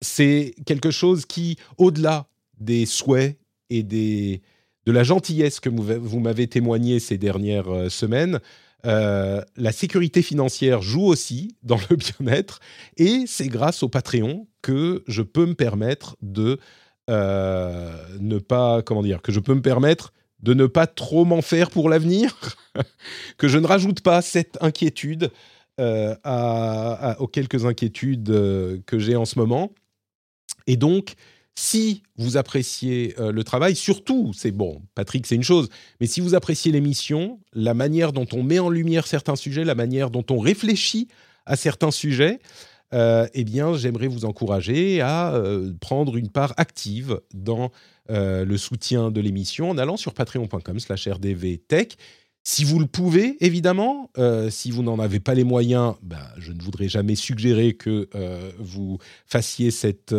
c'est 0.01 0.55
quelque 0.67 0.91
chose 0.91 1.27
qui, 1.27 1.57
au-delà 1.79 2.29
des 2.59 2.87
souhaits 2.87 3.39
et 3.71 3.83
de 3.83 4.41
la 4.87 5.05
gentillesse 5.05 5.61
que 5.61 5.69
vous, 5.69 6.21
m'avez 6.21 6.49
témoigné 6.49 7.01
ces 7.01 7.19
dernières 7.19 7.73
euh, 7.73 7.89
semaines, 7.89 8.41
la 8.83 9.73
sécurité 9.73 10.23
financière 10.23 10.81
joue 10.81 11.05
aussi 11.05 11.55
dans 11.63 11.79
le 11.91 11.97
bien-être 12.21 12.61
et 12.97 13.25
c'est 13.27 13.49
grâce 13.49 13.83
au 13.83 13.91
Patreon 13.91 14.49
que 14.63 15.05
je 15.07 15.21
peux 15.21 15.45
me 15.45 15.55
permettre 15.55 16.17
de 16.23 16.59
ne 17.11 18.39
pas, 18.39 18.83
comment 18.83 19.03
dire, 19.03 19.23
que 19.23 19.33
je 19.33 19.41
peux 19.41 19.55
me 19.55 19.63
permettre 19.63 20.13
de 20.43 20.55
ne 20.55 20.67
pas 20.67 20.87
trop 20.87 21.25
m'en 21.25 21.43
faire 21.43 21.71
pour 21.71 21.89
l'avenir, 21.89 22.37
que 23.39 23.49
je 23.49 23.59
ne 23.59 23.67
rajoute 23.67 24.01
pas 24.01 24.23
cette 24.23 24.59
inquiétude 24.61 25.31
euh, 25.79 26.15
aux 27.19 27.27
quelques 27.27 27.65
inquiétudes 27.65 28.31
euh, 28.31 28.79
que 28.87 28.99
j'ai 28.99 29.17
en 29.17 29.25
ce 29.25 29.39
moment. 29.39 29.73
Et 30.67 30.77
donc, 30.77 31.15
si 31.55 32.03
vous 32.17 32.37
appréciez 32.37 33.15
le 33.19 33.45
travail, 33.45 33.75
surtout, 33.77 34.33
c'est 34.35 34.51
bon, 34.51 34.83
Patrick, 34.95 35.27
c'est 35.27 35.35
une 35.35 35.43
chose, 35.43 35.69
mais 36.01 36.07
si 36.07 36.21
vous 36.21 36.35
appréciez 36.35 36.73
l'émission, 36.73 37.41
la 37.53 37.75
manière 37.75 38.13
dont 38.13 38.27
on 38.33 38.43
met 38.43 38.59
en 38.59 38.71
lumière 38.71 39.07
certains 39.07 39.37
sujets, 39.37 39.65
la 39.65 39.75
manière 39.75 40.11
dont 40.11 40.25
on 40.31 40.39
réfléchit 40.39 41.09
à 41.47 41.57
certains 41.57 41.91
sujets, 41.91 42.39
euh, 42.93 43.27
eh 43.35 43.45
bien, 43.45 43.75
j'aimerais 43.75 44.09
vous 44.09 44.25
encourager 44.25 45.01
à 45.01 45.35
euh, 45.35 45.73
prendre 45.81 46.17
une 46.17 46.29
part 46.29 46.55
active 46.57 47.21
dans 47.33 47.71
euh, 48.11 48.45
le 48.45 48.57
soutien 48.57 49.11
de 49.11 49.21
l'émission 49.21 49.71
en 49.71 49.79
allant 49.79 49.97
sur 49.97 50.15
patreon.com/slash 50.15 51.09
rdvtech. 51.09 51.97
Si 52.43 52.65
vous 52.65 52.79
le 52.79 52.87
pouvez, 52.87 53.37
évidemment, 53.45 54.11
si 54.49 54.71
vous 54.71 54.83
n'en 54.83 54.99
avez 54.99 55.21
pas 55.21 55.35
les 55.35 55.45
moyens, 55.45 55.95
ben, 56.03 56.27
je 56.39 56.53
ne 56.53 56.63
voudrais 56.63 56.89
jamais 56.89 57.15
suggérer 57.15 57.75
que 57.75 58.09
vous 58.59 58.99
fassiez 59.27 59.71
cette, 59.71 60.15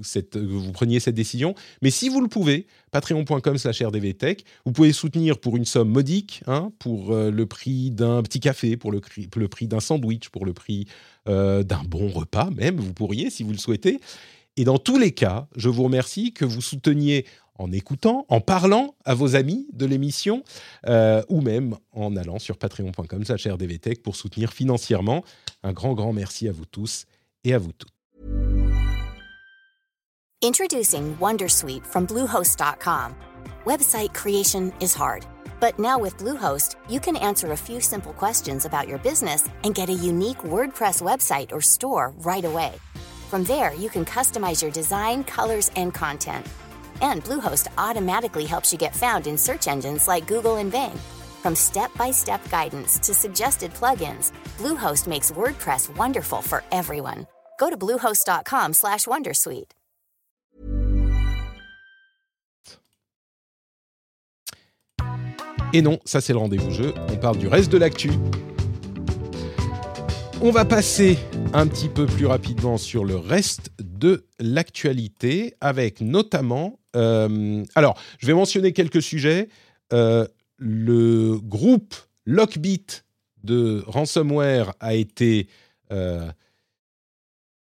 cette, 0.00 0.36
vous 0.36 0.72
preniez 0.72 1.00
cette 1.00 1.16
décision. 1.16 1.56
Mais 1.82 1.90
si 1.90 2.08
vous 2.08 2.20
le 2.20 2.28
pouvez, 2.28 2.66
patreon.com/slash 2.92 3.82
rdvtech, 3.82 4.44
vous 4.64 4.70
pouvez 4.72 4.92
soutenir 4.92 5.38
pour 5.38 5.56
une 5.56 5.64
somme 5.64 5.90
modique, 5.90 6.42
hein, 6.46 6.70
pour 6.78 7.12
le 7.12 7.46
prix 7.46 7.90
d'un 7.90 8.22
petit 8.22 8.38
café, 8.40 8.76
pour 8.76 8.92
le, 8.92 9.00
prix 9.48 9.66
d'un 9.66 9.80
sandwich, 9.80 10.28
pour 10.28 10.46
le 10.46 10.52
prix 10.52 10.86
euh, 11.26 11.62
d'un 11.62 11.82
bon 11.84 12.08
repas 12.08 12.50
même, 12.50 12.76
vous 12.78 12.92
pourriez 12.92 13.30
si 13.30 13.44
vous 13.44 13.52
le 13.52 13.58
souhaitez. 13.58 13.98
Et 14.58 14.64
dans 14.64 14.76
tous 14.76 14.98
les 14.98 15.12
cas, 15.12 15.48
je 15.56 15.70
vous 15.70 15.82
remercie 15.82 16.32
que 16.32 16.44
vous 16.44 16.60
souteniez 16.60 17.24
en 17.58 17.72
écoutant, 17.72 18.26
en 18.28 18.40
parlant 18.40 18.94
à 19.04 19.14
vos 19.14 19.36
amis 19.36 19.66
de 19.72 19.86
l'émission, 19.86 20.42
euh, 20.86 21.22
ou 21.28 21.40
même 21.40 21.76
en 21.92 22.16
allant 22.16 22.38
sur 22.38 22.56
patreon.com 22.56 23.22
rdvtech 23.22 24.02
pour 24.02 24.16
soutenir 24.16 24.52
financièrement. 24.52 25.24
Un 25.62 25.72
grand, 25.72 25.94
grand 25.94 26.12
merci 26.12 26.48
à 26.48 26.52
vous 26.52 26.66
tous 26.66 27.06
et 27.44 27.54
à 27.54 27.58
vous 27.58 27.72
toutes. 27.72 27.90
Introducing 30.42 31.16
Wondersuite 31.20 31.86
from 31.86 32.06
Bluehost.com. 32.06 33.14
Website 33.64 34.12
creation 34.12 34.72
is 34.78 34.94
hard. 34.94 35.24
But 35.58 35.78
now 35.78 35.98
with 35.98 36.18
Bluehost, 36.18 36.76
you 36.90 37.00
can 37.00 37.16
answer 37.16 37.52
a 37.52 37.56
few 37.56 37.80
simple 37.80 38.12
questions 38.12 38.66
about 38.66 38.86
your 38.86 38.98
business 38.98 39.48
and 39.62 39.74
get 39.74 39.88
a 39.88 39.94
unique 39.94 40.44
WordPress 40.44 41.00
website 41.00 41.52
or 41.52 41.62
store 41.62 42.12
right 42.18 42.44
away. 42.44 42.72
From 43.30 43.44
there, 43.44 43.72
you 43.72 43.88
can 43.88 44.04
customize 44.04 44.60
your 44.60 44.70
design, 44.70 45.24
colors, 45.24 45.70
and 45.76 45.94
content. 45.94 46.46
And 47.00 47.24
Bluehost 47.24 47.68
automatically 47.78 48.44
helps 48.44 48.72
you 48.72 48.78
get 48.78 48.94
found 48.94 49.26
in 49.26 49.38
search 49.38 49.68
engines 49.68 50.06
like 50.08 50.26
Google 50.26 50.56
and 50.56 50.70
Bing. 50.70 50.98
From 51.42 51.54
step-by-step 51.54 52.50
guidance 52.50 52.98
to 52.98 53.14
suggested 53.14 53.72
plugins, 53.74 54.32
Bluehost 54.58 55.06
makes 55.06 55.30
WordPress 55.32 55.96
wonderful 55.96 56.42
for 56.42 56.62
everyone. 56.70 57.26
Go 57.58 57.70
to 57.70 57.76
bluehost.com/wondersuite. 57.76 59.72
Et 65.72 65.82
non, 65.82 65.98
ça 66.04 66.20
c'est 66.20 66.32
le 66.32 66.38
rendez-vous 66.38 66.70
jeu. 66.70 66.94
On 67.10 67.16
parle 67.16 67.36
du 67.36 67.48
reste 67.48 67.72
de 67.72 67.78
l'actu. 67.78 68.12
On 70.40 70.52
va 70.52 70.64
passer 70.64 71.18
un 71.52 71.66
petit 71.66 71.88
peu 71.88 72.06
plus 72.06 72.26
rapidement 72.26 72.78
sur 72.78 73.04
le 73.04 73.16
reste 73.16 73.70
de 73.80 74.26
l'actualité, 74.38 75.54
avec 75.60 76.00
notamment... 76.00 76.78
Euh, 76.94 77.64
alors, 77.74 77.98
je 78.18 78.26
vais 78.26 78.34
mentionner 78.34 78.72
quelques 78.72 79.02
sujets. 79.02 79.48
Euh, 79.92 80.26
le 80.58 81.38
groupe 81.38 81.94
Lockbit 82.26 82.86
de 83.42 83.82
ransomware 83.86 84.72
a 84.80 84.94
été 84.94 85.48
euh, 85.92 86.30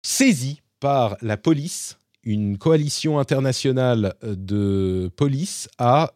saisi 0.04 0.62
par 0.80 1.18
la 1.22 1.38
police 1.38 1.98
une 2.24 2.60
coalition 2.60 3.18
internationale 3.18 4.14
de 4.22 5.10
police 5.16 5.68
a 5.80 6.12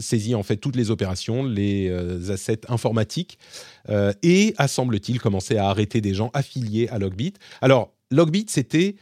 saisi 0.00 0.34
en 0.34 0.42
fait 0.42 0.56
toutes 0.56 0.74
les 0.74 0.90
opérations, 0.90 1.44
les 1.44 1.90
assets 2.30 2.62
informatiques 2.70 3.38
et 4.22 4.54
a 4.56 4.68
semble-t-il 4.68 5.20
commencé 5.20 5.58
à 5.58 5.68
arrêter 5.68 6.00
des 6.00 6.14
gens 6.14 6.30
affiliés 6.32 6.88
à 6.88 6.98
Logbit. 6.98 7.34
Alors 7.60 7.92
Logbit 8.10 8.46
c'était 8.48 8.96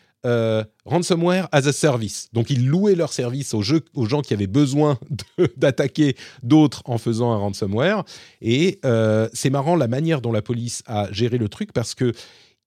ransomware 0.85 1.49
as 1.53 1.67
a 1.67 1.73
service. 1.73 2.29
Donc 2.33 2.51
ils 2.51 2.67
louaient 2.67 2.95
leur 2.95 3.13
service 3.13 3.55
aux, 3.55 3.63
gens 3.63 4.23
qui 4.23 4.35
avaient 4.35 4.47
besoin 4.47 4.99
d'attaquer 5.57 6.17
d'autres 6.43 6.83
en 6.87 6.99
faisant 6.99 7.33
un 7.33 7.37
ransomware. 7.37 8.05
Et 8.43 8.81
c'est 9.33 9.51
marrant 9.51 9.77
la 9.77 9.89
manière 9.89 10.21
dont 10.21 10.33
la 10.33 10.43
police 10.43 10.83
a 10.87 11.11
géré 11.13 11.39
le 11.39 11.49
truc 11.49 11.73
parce 11.73 11.95
que 11.95 12.13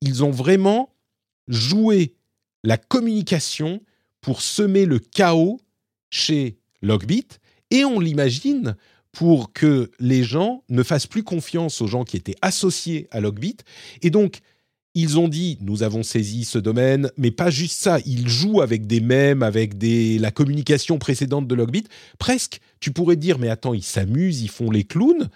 ils 0.01 0.24
ont 0.24 0.32
vraiment 0.32 0.93
joué 1.47 2.16
la 2.64 2.78
communication 2.78 3.82
pour 4.22 4.41
semer 4.41 4.86
le 4.86 4.99
chaos 4.99 5.60
chez 6.10 6.57
Logbit 6.82 7.28
et 7.72 7.86
on 7.86 7.99
l'imagine 7.99 8.76
pour 9.12 9.53
que 9.53 9.91
les 9.99 10.24
gens 10.24 10.64
ne 10.70 10.84
fassent 10.84 11.07
plus 11.07 11.24
confiance 11.24 11.82
aux 11.82 11.88
gens 11.88 12.03
qui 12.03 12.18
étaient 12.18 12.36
associés 12.41 13.07
à 13.12 13.20
Logbit 13.20 13.57
et 14.01 14.10
donc 14.10 14.39
ils 14.96 15.20
ont 15.20 15.28
dit 15.28 15.58
nous 15.62 15.84
avons 15.84 16.04
saisi 16.04 16.46
ce 16.46 16.58
domaine 16.58 17.12
mais 17.18 17.32
pas 17.32 17.50
juste 17.50 17.80
ça 17.80 18.00
ils 18.06 18.28
jouent 18.28 18.62
avec 18.62 18.88
des 18.88 19.00
mèmes 19.00 19.44
avec 19.44 19.78
des 19.78 20.18
la 20.18 20.32
communication 20.32 20.98
précédente 20.98 21.48
de 21.48 21.56
Logbit. 21.56 21.86
Presque 22.18 22.60
tu 22.80 22.92
pourrais 22.92 23.16
dire 23.16 23.40
mais 23.40 23.50
attends 23.50 23.74
ils 23.74 23.84
s'amusent 23.84 24.42
ils 24.42 24.50
font 24.50 24.72
les 24.72 24.84
clowns. 24.84 25.30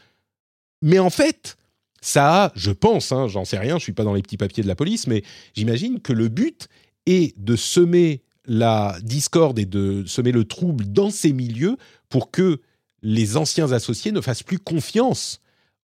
Mais 0.81 0.99
en 0.99 1.09
fait 1.09 1.57
ça 2.03 2.43
a, 2.43 2.51
je 2.53 2.71
pense, 2.71 3.13
hein, 3.13 3.29
j'en 3.29 3.45
sais 3.45 3.57
rien, 3.57 3.77
je 3.77 3.83
suis 3.83 3.93
pas 3.93 4.03
dans 4.03 4.13
les 4.13 4.21
petits 4.21 4.35
papiers 4.35 4.61
de 4.61 4.67
la 4.67 4.75
police, 4.75 5.07
mais 5.07 5.23
j'imagine 5.55 6.01
que 6.01 6.11
le 6.11 6.27
but 6.27 6.67
et 7.05 7.33
de 7.37 7.55
semer 7.55 8.23
la 8.45 8.97
discorde 9.01 9.57
et 9.57 9.65
de 9.65 10.03
semer 10.05 10.33
le 10.33 10.43
trouble 10.43 10.91
dans 10.91 11.09
ces 11.09 11.31
milieux 11.31 11.77
pour 12.09 12.29
que 12.29 12.59
les 13.03 13.37
anciens 13.37 13.71
associés 13.71 14.11
ne 14.11 14.19
fassent 14.19 14.43
plus 14.43 14.59
confiance 14.59 15.39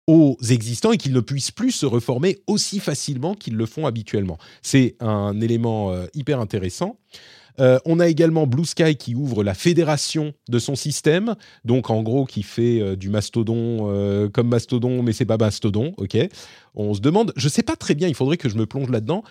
aux 0.07 0.37
existants 0.51 0.93
et 0.93 0.99
qu'ils 0.99 1.13
ne 1.13 1.21
puissent 1.21 1.53
plus 1.53 1.73
se 1.73 1.87
reformer 1.87 2.39
aussi 2.47 2.81
facilement 2.81 3.35
qu'ils 3.35 3.57
le 3.57 3.67
font 3.67 3.87
habituellement. 3.87 4.39
C'est 4.61 4.97
un 5.01 5.41
élément 5.41 5.93
euh, 5.93 6.07
hyper 6.15 6.41
intéressant. 6.41 6.99
Euh, 7.61 7.79
on 7.85 8.01
a 8.01 8.09
également 8.09 8.47
Blue 8.47 8.65
Sky 8.65 8.97
qui 8.97 9.15
ouvre 9.15 9.45
la 9.45 9.53
fédération 9.53 10.33
de 10.49 10.59
son 10.59 10.75
système, 10.75 11.37
donc 11.67 11.91
en 11.91 12.03
gros 12.03 12.25
qui 12.25 12.43
fait 12.43 12.81
euh, 12.81 12.97
du 12.97 13.11
mastodon 13.11 14.31
comme 14.33 14.49
mastodon, 14.49 15.03
mais 15.03 15.13
c'est 15.13 15.27
pas 15.27 15.37
mastodon, 15.37 15.93
ok? 15.99 16.17
On 16.75 16.95
se 16.95 17.01
demande, 17.01 17.33
je 17.37 17.49
sais 17.49 17.63
pas 17.63 17.77
très 17.77 17.95
bien, 17.95 18.09
il 18.09 18.15
faudrait 18.15 18.39
que 18.39 18.49
je 18.49 18.57
me 18.57 18.67
plonge 18.67 18.89
là-dedans. 18.89 19.23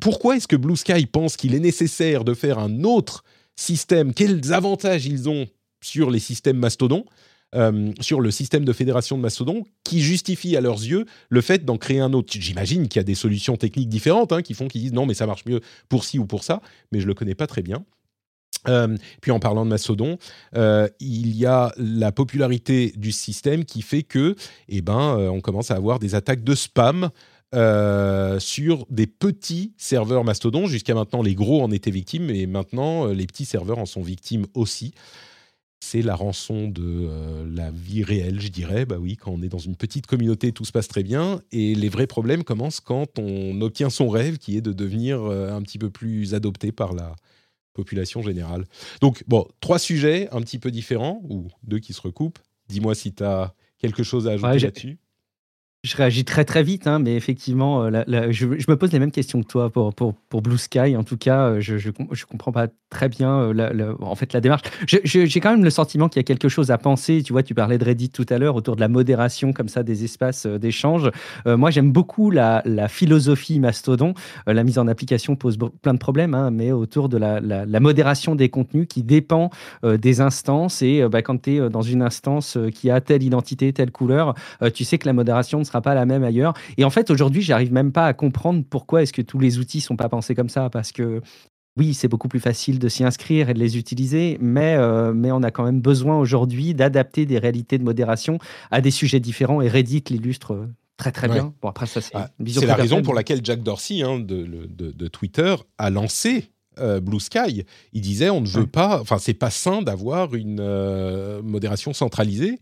pourquoi 0.00 0.36
est-ce 0.36 0.48
que 0.48 0.56
Blue 0.56 0.76
Sky 0.76 1.06
pense 1.06 1.36
qu'il 1.36 1.54
est 1.54 1.60
nécessaire 1.60 2.24
de 2.24 2.32
faire 2.32 2.58
un 2.60 2.84
autre 2.84 3.24
système? 3.56 4.14
Quels 4.14 4.52
avantages 4.52 5.06
ils 5.06 5.28
ont 5.28 5.46
sur 5.82 6.10
les 6.10 6.20
systèmes 6.20 6.58
mastodon? 6.58 7.04
Euh, 7.54 7.92
sur 8.00 8.20
le 8.20 8.30
système 8.30 8.66
de 8.66 8.74
fédération 8.74 9.16
de 9.16 9.22
Mastodon 9.22 9.64
qui 9.82 10.02
justifie 10.02 10.54
à 10.54 10.60
leurs 10.60 10.84
yeux 10.84 11.06
le 11.30 11.40
fait 11.40 11.64
d'en 11.64 11.78
créer 11.78 11.98
un 11.98 12.12
autre. 12.12 12.30
J'imagine 12.38 12.88
qu'il 12.88 13.00
y 13.00 13.02
a 13.02 13.04
des 13.04 13.14
solutions 13.14 13.56
techniques 13.56 13.88
différentes 13.88 14.32
hein, 14.32 14.42
qui 14.42 14.52
font 14.52 14.68
qu'ils 14.68 14.82
disent 14.82 14.92
non 14.92 15.06
mais 15.06 15.14
ça 15.14 15.26
marche 15.26 15.46
mieux 15.46 15.62
pour 15.88 16.04
ci 16.04 16.18
ou 16.18 16.26
pour 16.26 16.44
ça, 16.44 16.60
mais 16.92 17.00
je 17.00 17.06
le 17.06 17.14
connais 17.14 17.34
pas 17.34 17.46
très 17.46 17.62
bien. 17.62 17.86
Euh, 18.68 18.94
puis 19.22 19.30
en 19.30 19.38
parlant 19.38 19.64
de 19.64 19.70
Mastodon, 19.70 20.18
euh, 20.56 20.88
il 21.00 21.34
y 21.34 21.46
a 21.46 21.72
la 21.78 22.12
popularité 22.12 22.92
du 22.96 23.12
système 23.12 23.64
qui 23.64 23.80
fait 23.80 24.02
que, 24.02 24.36
eh 24.68 24.82
ben, 24.82 25.16
on 25.16 25.40
commence 25.40 25.70
à 25.70 25.76
avoir 25.76 26.00
des 26.00 26.14
attaques 26.14 26.44
de 26.44 26.54
spam 26.54 27.08
sur 28.40 28.84
des 28.90 29.06
petits 29.06 29.72
serveurs 29.78 30.22
Mastodon. 30.22 30.66
Jusqu'à 30.66 30.94
maintenant, 30.94 31.22
les 31.22 31.34
gros 31.34 31.62
en 31.62 31.70
étaient 31.70 31.90
victimes, 31.90 32.28
et 32.28 32.46
maintenant, 32.46 33.06
les 33.06 33.26
petits 33.26 33.46
serveurs 33.46 33.78
en 33.78 33.86
sont 33.86 34.02
victimes 34.02 34.44
aussi 34.52 34.92
c'est 35.80 36.02
la 36.02 36.14
rançon 36.14 36.68
de 36.68 36.82
euh, 36.82 37.46
la 37.50 37.70
vie 37.70 38.02
réelle, 38.02 38.40
je 38.40 38.48
dirais. 38.48 38.84
Bah 38.84 38.96
oui, 38.98 39.16
quand 39.16 39.30
on 39.30 39.42
est 39.42 39.48
dans 39.48 39.58
une 39.58 39.76
petite 39.76 40.06
communauté, 40.06 40.52
tout 40.52 40.64
se 40.64 40.72
passe 40.72 40.88
très 40.88 41.02
bien. 41.02 41.40
Et 41.52 41.74
les 41.74 41.88
vrais 41.88 42.06
problèmes 42.06 42.44
commencent 42.44 42.80
quand 42.80 43.18
on 43.18 43.60
obtient 43.60 43.90
son 43.90 44.08
rêve, 44.08 44.38
qui 44.38 44.56
est 44.56 44.60
de 44.60 44.72
devenir 44.72 45.22
euh, 45.22 45.52
un 45.52 45.62
petit 45.62 45.78
peu 45.78 45.90
plus 45.90 46.34
adopté 46.34 46.72
par 46.72 46.94
la 46.94 47.14
population 47.74 48.22
générale. 48.22 48.64
Donc, 49.00 49.22
bon, 49.28 49.46
trois 49.60 49.78
sujets 49.78 50.28
un 50.32 50.40
petit 50.40 50.58
peu 50.58 50.70
différents, 50.70 51.20
ou 51.28 51.48
deux 51.62 51.78
qui 51.78 51.92
se 51.92 52.00
recoupent. 52.00 52.40
Dis-moi 52.68 52.94
si 52.94 53.14
tu 53.14 53.22
as 53.22 53.54
quelque 53.78 54.02
chose 54.02 54.26
à 54.26 54.32
ajouter 54.32 54.58
là-dessus. 54.58 54.98
Je 55.84 55.96
réagis 55.96 56.24
très 56.24 56.44
très 56.44 56.64
vite, 56.64 56.88
hein, 56.88 56.98
mais 56.98 57.14
effectivement, 57.14 57.84
euh, 57.84 58.02
je, 58.32 58.46
me 58.46 58.74
pose 58.74 58.90
les 58.90 58.98
mêmes 58.98 59.12
questions 59.12 59.40
que 59.40 59.46
toi 59.46 59.70
pour, 59.70 59.94
pour, 59.94 60.12
pour 60.28 60.42
Blue 60.42 60.58
Sky. 60.58 60.96
En 60.96 61.04
tout 61.04 61.16
cas, 61.16 61.50
euh, 61.50 61.60
je 61.60 61.76
ne 61.76 62.24
comprends 62.28 62.50
pas 62.50 62.66
très 62.90 63.08
bien 63.08 63.30
euh, 63.38 63.52
la, 63.52 63.94
en 64.00 64.16
fait, 64.16 64.32
la 64.32 64.40
démarche. 64.40 64.62
J'ai 64.88 65.38
quand 65.38 65.52
même 65.52 65.62
le 65.62 65.70
sentiment 65.70 66.08
qu'il 66.08 66.18
y 66.18 66.24
a 66.24 66.24
quelque 66.24 66.48
chose 66.48 66.72
à 66.72 66.78
penser. 66.78 67.22
Tu 67.22 67.32
vois, 67.32 67.44
tu 67.44 67.54
parlais 67.54 67.78
de 67.78 67.84
Reddit 67.84 68.10
tout 68.10 68.26
à 68.28 68.38
l'heure 68.38 68.56
autour 68.56 68.74
de 68.74 68.80
la 68.80 68.88
modération 68.88 69.52
comme 69.52 69.68
ça 69.68 69.84
des 69.84 70.02
espaces 70.02 70.46
d'échange. 70.46 71.12
moi, 71.46 71.70
j'aime 71.70 71.92
beaucoup 71.92 72.32
la, 72.32 72.64
philosophie 72.88 73.60
Mastodon. 73.60 74.14
la 74.48 74.64
mise 74.64 74.78
en 74.80 74.88
application 74.88 75.36
pose 75.36 75.58
plein 75.80 75.94
de 75.94 75.98
problèmes, 75.98 76.34
hein, 76.34 76.50
mais 76.50 76.72
autour 76.72 77.08
de 77.08 77.18
la, 77.18 77.38
la, 77.38 77.80
modération 77.80 78.34
des 78.34 78.48
contenus 78.48 78.88
qui 78.88 79.04
dépend 79.04 79.50
des 79.84 80.20
instances. 80.20 80.82
Et 80.82 81.06
bah, 81.08 81.22
quand 81.22 81.42
tu 81.42 81.56
es 81.56 81.70
dans 81.70 81.82
une 81.82 82.02
instance 82.02 82.58
qui 82.74 82.90
a 82.90 83.00
telle 83.00 83.22
identité, 83.22 83.72
telle 83.72 83.92
couleur, 83.92 84.34
tu 84.74 84.84
sais 84.84 84.98
que 84.98 85.06
la 85.06 85.12
modération 85.12 85.62
sera 85.68 85.80
pas 85.80 85.94
la 85.94 86.06
même 86.06 86.24
ailleurs. 86.24 86.54
Et 86.76 86.84
en 86.84 86.90
fait, 86.90 87.10
aujourd'hui, 87.10 87.42
j'arrive 87.42 87.72
même 87.72 87.92
pas 87.92 88.06
à 88.06 88.12
comprendre 88.12 88.64
pourquoi 88.68 89.02
est-ce 89.02 89.12
que 89.12 89.22
tous 89.22 89.38
les 89.38 89.58
outils 89.58 89.80
sont 89.80 89.96
pas 89.96 90.08
pensés 90.08 90.34
comme 90.34 90.48
ça, 90.48 90.70
parce 90.70 90.92
que 90.92 91.22
oui, 91.78 91.94
c'est 91.94 92.08
beaucoup 92.08 92.28
plus 92.28 92.40
facile 92.40 92.80
de 92.80 92.88
s'y 92.88 93.04
inscrire 93.04 93.48
et 93.48 93.54
de 93.54 93.58
les 93.60 93.78
utiliser, 93.78 94.36
mais, 94.40 94.74
euh, 94.76 95.12
mais 95.14 95.30
on 95.30 95.42
a 95.44 95.52
quand 95.52 95.64
même 95.64 95.80
besoin 95.80 96.18
aujourd'hui 96.18 96.74
d'adapter 96.74 97.24
des 97.24 97.38
réalités 97.38 97.78
de 97.78 97.84
modération 97.84 98.38
à 98.72 98.80
des 98.80 98.90
sujets 98.90 99.20
différents. 99.20 99.62
Et 99.62 99.68
Reddit 99.68 100.02
l'illustre 100.10 100.54
euh, 100.54 100.66
très 100.96 101.12
très 101.12 101.28
bien. 101.28 101.54
Bon, 101.62 101.68
après, 101.68 101.86
ça, 101.86 102.00
c'est 102.00 102.14
ah, 102.14 102.30
la 102.66 102.74
raison 102.74 103.00
pour 103.00 103.14
laquelle 103.14 103.40
Jack 103.44 103.62
Dorsey 103.62 104.02
hein, 104.02 104.18
de, 104.18 104.44
de, 104.68 105.08
Twitter 105.08 105.54
a 105.78 105.90
lancé 105.90 106.50
euh, 106.80 106.98
Blue 106.98 107.20
Sky. 107.20 107.64
Il 107.92 108.00
disait 108.00 108.30
on 108.30 108.40
ne 108.40 108.48
veut 108.48 108.66
pas, 108.66 109.00
enfin, 109.00 109.18
c'est 109.18 109.34
pas 109.34 109.50
sain 109.50 109.80
d'avoir 109.80 110.34
une 110.34 110.60
modération 111.42 111.92
centralisée. 111.92 112.58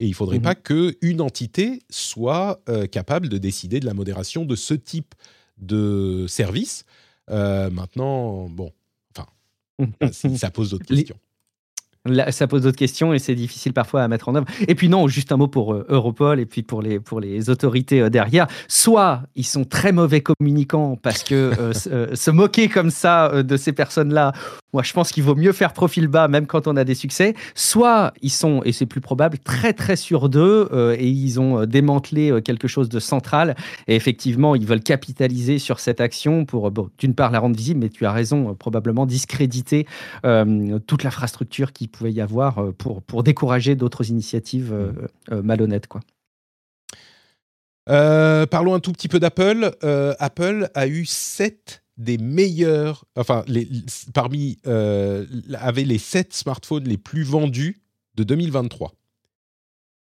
Et 0.00 0.06
il 0.06 0.10
ne 0.10 0.14
faudrait 0.14 0.40
pas 0.40 0.52
mmh 0.52 0.54
pas 0.54 0.54
qu'une 0.54 1.20
entité 1.20 1.82
soit 1.90 2.62
euh, 2.68 2.86
capable 2.86 3.28
de 3.28 3.38
décider 3.38 3.80
de 3.80 3.86
la 3.86 3.94
modération 3.94 4.44
de 4.46 4.56
ce 4.56 4.74
type 4.74 5.14
de 5.58 6.26
service. 6.26 6.84
Euh, 7.30 7.70
maintenant, 7.70 8.48
bon, 8.48 8.72
enfin, 9.14 9.28
mmh. 9.78 10.36
ça 10.36 10.50
pose 10.50 10.70
d'autres 10.70 10.86
questions 10.86 11.16
ça 12.30 12.46
pose 12.46 12.62
d'autres 12.62 12.78
questions 12.78 13.12
et 13.12 13.18
c'est 13.18 13.34
difficile 13.34 13.72
parfois 13.72 14.02
à 14.02 14.08
mettre 14.08 14.28
en 14.28 14.34
œuvre. 14.34 14.46
Et 14.66 14.74
puis 14.74 14.88
non, 14.88 15.06
juste 15.06 15.32
un 15.32 15.36
mot 15.36 15.48
pour 15.48 15.74
euh, 15.74 15.86
Europol 15.88 16.40
et 16.40 16.46
puis 16.46 16.62
pour 16.62 16.80
les, 16.80 16.98
pour 16.98 17.20
les 17.20 17.50
autorités 17.50 18.00
euh, 18.00 18.08
derrière. 18.10 18.46
Soit 18.68 19.22
ils 19.34 19.44
sont 19.44 19.64
très 19.64 19.92
mauvais 19.92 20.22
communicants 20.22 20.96
parce 20.96 21.22
que 21.22 21.34
euh, 21.34 22.14
se 22.14 22.30
moquer 22.30 22.68
comme 22.68 22.90
ça 22.90 23.42
de 23.42 23.56
ces 23.56 23.72
personnes-là, 23.72 24.32
moi 24.72 24.82
je 24.82 24.92
pense 24.92 25.12
qu'il 25.12 25.22
vaut 25.22 25.34
mieux 25.34 25.52
faire 25.52 25.72
profil 25.72 26.08
bas 26.08 26.28
même 26.28 26.46
quand 26.46 26.66
on 26.66 26.76
a 26.76 26.84
des 26.84 26.94
succès. 26.94 27.34
Soit 27.54 28.12
ils 28.22 28.30
sont, 28.30 28.62
et 28.64 28.72
c'est 28.72 28.86
plus 28.86 29.00
probable, 29.00 29.38
très 29.38 29.72
très 29.72 29.96
sûrs 29.96 30.28
d'eux 30.28 30.68
et 30.98 31.08
ils 31.08 31.40
ont 31.40 31.64
démantelé 31.66 32.40
quelque 32.42 32.68
chose 32.68 32.88
de 32.88 33.00
central 33.00 33.56
et 33.88 33.96
effectivement 33.96 34.54
ils 34.54 34.66
veulent 34.66 34.82
capitaliser 34.82 35.58
sur 35.58 35.80
cette 35.80 36.00
action 36.00 36.44
pour 36.44 36.70
d'une 36.98 37.14
part 37.14 37.30
la 37.30 37.38
rendre 37.38 37.56
visible, 37.56 37.80
mais 37.80 37.88
tu 37.88 38.06
as 38.06 38.12
raison, 38.12 38.54
probablement 38.54 39.06
discréditer 39.06 39.86
toute 40.86 41.02
l'infrastructure 41.02 41.72
qui 41.72 41.88
pouvait 41.88 42.12
y 42.12 42.20
avoir 42.20 42.58
euh, 42.58 42.72
pour, 42.72 43.02
pour 43.02 43.22
décourager 43.22 43.74
d'autres 43.74 44.10
initiatives 44.10 44.72
euh, 44.72 44.92
mmh. 44.92 45.34
euh, 45.34 45.42
malhonnêtes. 45.42 45.86
Quoi. 45.86 46.00
parlons 47.86 48.74
un 48.74 48.80
tout 48.80 48.92
petit 48.92 49.08
peu 49.08 49.20
d'Apple. 49.20 49.72
Apple 50.18 50.70
a 50.74 50.86
eu 50.86 51.04
sept 51.04 51.82
des 52.00 52.18
meilleurs, 52.18 53.04
enfin, 53.16 53.44
les, 53.46 53.68
parmi, 54.14 54.58
avait 54.64 55.84
les 55.84 55.98
sept 55.98 56.32
smartphones 56.32 56.84
les 56.84 56.96
plus 56.96 57.22
vendus 57.22 57.82
de 58.14 58.24
2023. 58.24 58.92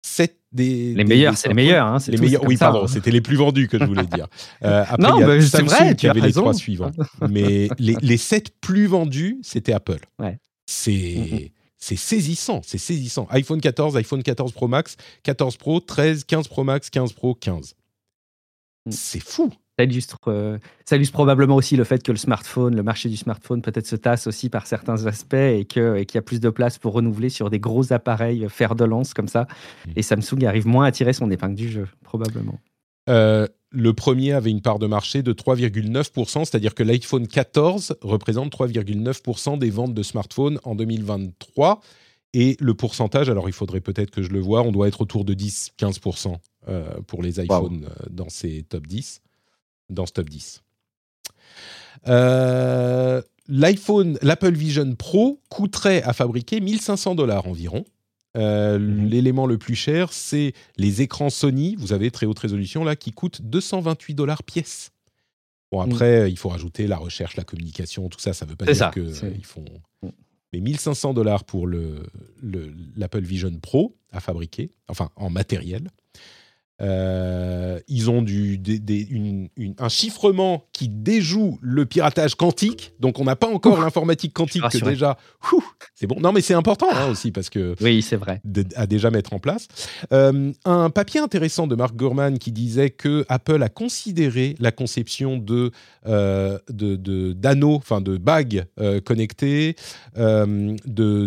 Sept 0.02 0.38
des, 0.52 0.94
les 0.94 1.04
meilleurs, 1.04 1.36
c'est 1.36 1.48
les 1.48 1.54
meilleurs. 1.54 1.86
Hein, 1.86 1.98
les 2.08 2.16
meilleurs. 2.16 2.44
Oui, 2.44 2.56
pardon, 2.56 2.84
hein. 2.84 2.88
c'était 2.88 3.10
les 3.10 3.20
plus 3.20 3.36
vendus 3.36 3.68
que 3.68 3.78
je 3.78 3.84
voulais 3.84 4.06
dire. 4.06 4.28
après, 4.60 4.96
non, 4.98 5.40
c'est 5.40 5.62
vrai, 5.62 5.94
tu 5.94 6.08
avait 6.08 6.20
les 6.20 6.32
trois 6.32 6.54
suivants. 6.54 6.92
Mais 7.28 7.68
les, 7.78 7.96
les 8.00 8.16
sept 8.16 8.54
plus 8.60 8.86
vendus, 8.86 9.38
c'était 9.42 9.72
Apple. 9.72 10.00
Ouais. 10.18 10.38
C'est. 10.66 10.92
Mmh, 10.92 11.34
mmh 11.34 11.48
c'est 11.84 11.96
saisissant, 11.96 12.62
c'est 12.64 12.78
saisissant. 12.78 13.26
iPhone 13.28 13.60
14, 13.60 13.98
iPhone 13.98 14.22
14 14.22 14.52
Pro 14.52 14.68
Max, 14.68 14.96
14 15.22 15.58
Pro, 15.58 15.80
13, 15.80 16.24
15 16.24 16.48
Pro 16.48 16.64
Max, 16.64 16.88
15 16.88 17.12
Pro, 17.12 17.34
15. 17.34 17.74
Mm. 18.86 18.90
C'est 18.90 19.22
fou. 19.22 19.52
Ça 19.78 19.84
illustre, 19.84 20.18
euh, 20.28 20.58
ça 20.84 20.94
illustre, 20.96 21.14
probablement 21.14 21.56
aussi 21.56 21.76
le 21.76 21.82
fait 21.82 22.02
que 22.02 22.12
le 22.12 22.18
smartphone, 22.18 22.76
le 22.76 22.82
marché 22.84 23.08
du 23.08 23.16
smartphone 23.16 23.60
peut-être 23.60 23.86
se 23.86 23.96
tasse 23.96 24.28
aussi 24.28 24.48
par 24.48 24.68
certains 24.68 25.06
aspects 25.06 25.34
et 25.34 25.64
qu'il 25.64 26.06
y 26.14 26.18
a 26.18 26.22
plus 26.22 26.38
de 26.38 26.50
place 26.50 26.78
pour 26.78 26.92
renouveler 26.92 27.28
sur 27.28 27.50
des 27.50 27.58
gros 27.58 27.92
appareils 27.92 28.46
fer 28.48 28.76
de 28.76 28.84
lance 28.84 29.14
comme 29.14 29.26
ça. 29.26 29.48
Mm. 29.86 29.90
Et 29.96 30.02
Samsung 30.02 30.44
arrive 30.44 30.68
moins 30.68 30.84
à 30.84 30.92
tirer 30.92 31.12
son 31.12 31.30
épingle 31.30 31.56
du 31.56 31.68
jeu, 31.68 31.88
probablement. 32.04 32.58
Euh, 33.10 33.48
le 33.70 33.92
premier 33.92 34.32
avait 34.32 34.50
une 34.50 34.62
part 34.62 34.78
de 34.78 34.86
marché 34.86 35.22
de 35.22 35.32
3,9%, 35.32 36.44
c'est-à-dire 36.44 36.74
que 36.74 36.84
l'iPhone 36.84 37.26
14 37.26 37.96
représente 38.00 38.52
3,9% 38.52 39.58
des 39.58 39.70
ventes 39.70 39.94
de 39.94 40.02
smartphones 40.04 40.60
en 40.62 40.76
2023. 40.76 41.80
Et 42.32 42.56
le 42.60 42.74
pourcentage, 42.74 43.28
alors 43.28 43.48
il 43.48 43.52
faudrait 43.52 43.80
peut-être 43.80 44.10
que 44.10 44.22
je 44.22 44.30
le 44.30 44.40
vois, 44.40 44.62
on 44.62 44.72
doit 44.72 44.88
être 44.88 45.00
autour 45.00 45.24
de 45.24 45.34
10-15% 45.34 46.36
euh, 46.68 46.84
pour 47.06 47.22
les 47.22 47.40
iPhones 47.40 47.88
dans 48.10 48.28
ces 48.28 48.62
top 48.62 48.86
10. 48.86 49.20
Dans 49.90 50.06
ce 50.06 50.12
top 50.12 50.28
10. 50.28 50.62
L'iPhone, 53.48 54.18
l'Apple 54.22 54.54
Vision 54.54 54.94
Pro 54.94 55.40
coûterait 55.50 56.02
à 56.02 56.12
fabriquer 56.12 56.60
1500 56.60 57.14
dollars 57.14 57.46
environ. 57.46 57.84
Euh, 58.36 58.78
mhm. 58.78 59.06
L'élément 59.06 59.46
le 59.46 59.58
plus 59.58 59.74
cher, 59.74 60.12
c'est 60.12 60.54
les 60.76 61.02
écrans 61.02 61.30
Sony, 61.30 61.76
vous 61.76 61.92
avez 61.92 62.10
très 62.10 62.26
haute 62.26 62.38
résolution 62.38 62.84
là, 62.84 62.96
qui 62.96 63.12
coûtent 63.12 63.42
228 63.42 64.14
dollars 64.14 64.42
pièce. 64.42 64.90
Bon, 65.70 65.84
mhm. 65.84 65.92
après, 65.92 66.30
il 66.30 66.38
faut 66.38 66.48
rajouter 66.48 66.86
la 66.86 66.96
recherche, 66.96 67.36
la 67.36 67.44
communication, 67.44 68.08
tout 68.08 68.18
ça, 68.18 68.32
ça 68.32 68.44
ne 68.44 68.50
veut 68.50 68.56
pas 68.56 68.66
dire 68.66 68.90
qu'ils 68.90 69.44
font. 69.44 69.64
Mhm. 70.02 70.10
Mais 70.52 70.60
1500 70.60 71.14
dollars 71.14 71.44
pour 71.44 71.66
l'Apple 71.66 73.18
le, 73.18 73.26
Vision 73.26 73.52
Pro 73.60 73.96
à 74.10 74.20
fabriquer, 74.20 74.70
enfin 74.88 75.10
en 75.16 75.30
matériel. 75.30 75.90
Euh, 76.82 77.78
ils 77.86 78.10
ont 78.10 78.20
du, 78.20 78.60
un 79.78 79.88
chiffrement 79.88 80.66
qui 80.72 80.88
déjoue 80.88 81.58
le 81.62 81.86
piratage 81.86 82.34
quantique. 82.34 82.94
Donc, 82.98 83.20
on 83.20 83.24
n'a 83.24 83.36
pas 83.36 83.46
encore 83.46 83.80
l'informatique 83.80 84.32
quantique 84.32 84.62
que 84.68 84.84
déjà. 84.84 85.16
C'est 85.94 86.06
bon. 86.06 86.18
Non, 86.20 86.32
mais 86.32 86.40
c'est 86.40 86.54
important 86.54 86.88
hein, 86.92 87.10
aussi 87.10 87.30
parce 87.30 87.48
que. 87.48 87.76
Oui, 87.80 88.02
c'est 88.02 88.16
vrai. 88.16 88.42
À 88.74 88.86
déjà 88.86 89.10
mettre 89.10 89.32
en 89.32 89.38
place. 89.38 89.68
Euh, 90.12 90.52
un 90.64 90.90
papier 90.90 91.20
intéressant 91.20 91.66
de 91.66 91.76
Mark 91.76 91.94
Gurman 91.94 92.38
qui 92.38 92.50
disait 92.50 92.90
que 92.90 93.24
Apple 93.28 93.62
a 93.62 93.68
considéré 93.68 94.56
la 94.58 94.72
conception 94.72 95.38
de 95.38 95.70
euh, 96.06 96.58
d'anneaux, 96.68 97.76
enfin 97.76 98.00
de 98.00 98.16
bagues 98.16 98.64
connectées, 99.04 99.76
de, 100.16 100.76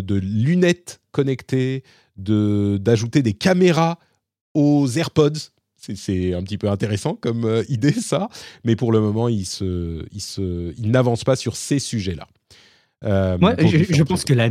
de 0.00 0.14
lunettes 0.14 1.00
connectées, 1.10 1.84
d'ajouter 2.16 3.22
des 3.22 3.32
caméras 3.32 3.98
aux 4.54 4.86
AirPods. 4.88 5.50
C'est 5.76 6.34
un 6.34 6.42
petit 6.42 6.58
peu 6.58 6.68
intéressant 6.68 7.14
comme 7.14 7.44
euh, 7.44 7.62
idée, 7.68 7.92
ça. 7.92 8.28
Mais 8.64 8.76
pour 8.76 8.92
le 8.92 9.00
moment, 9.00 9.28
il, 9.28 9.46
se, 9.46 10.04
il, 10.12 10.20
se, 10.20 10.74
il 10.76 10.90
n'avance 10.90 11.24
pas 11.24 11.36
sur 11.36 11.56
ces 11.56 11.78
sujets-là. 11.78 12.26
Euh, 13.04 13.38
je, 13.40 14.02
pense 14.02 14.24
que 14.24 14.34
la, 14.34 14.50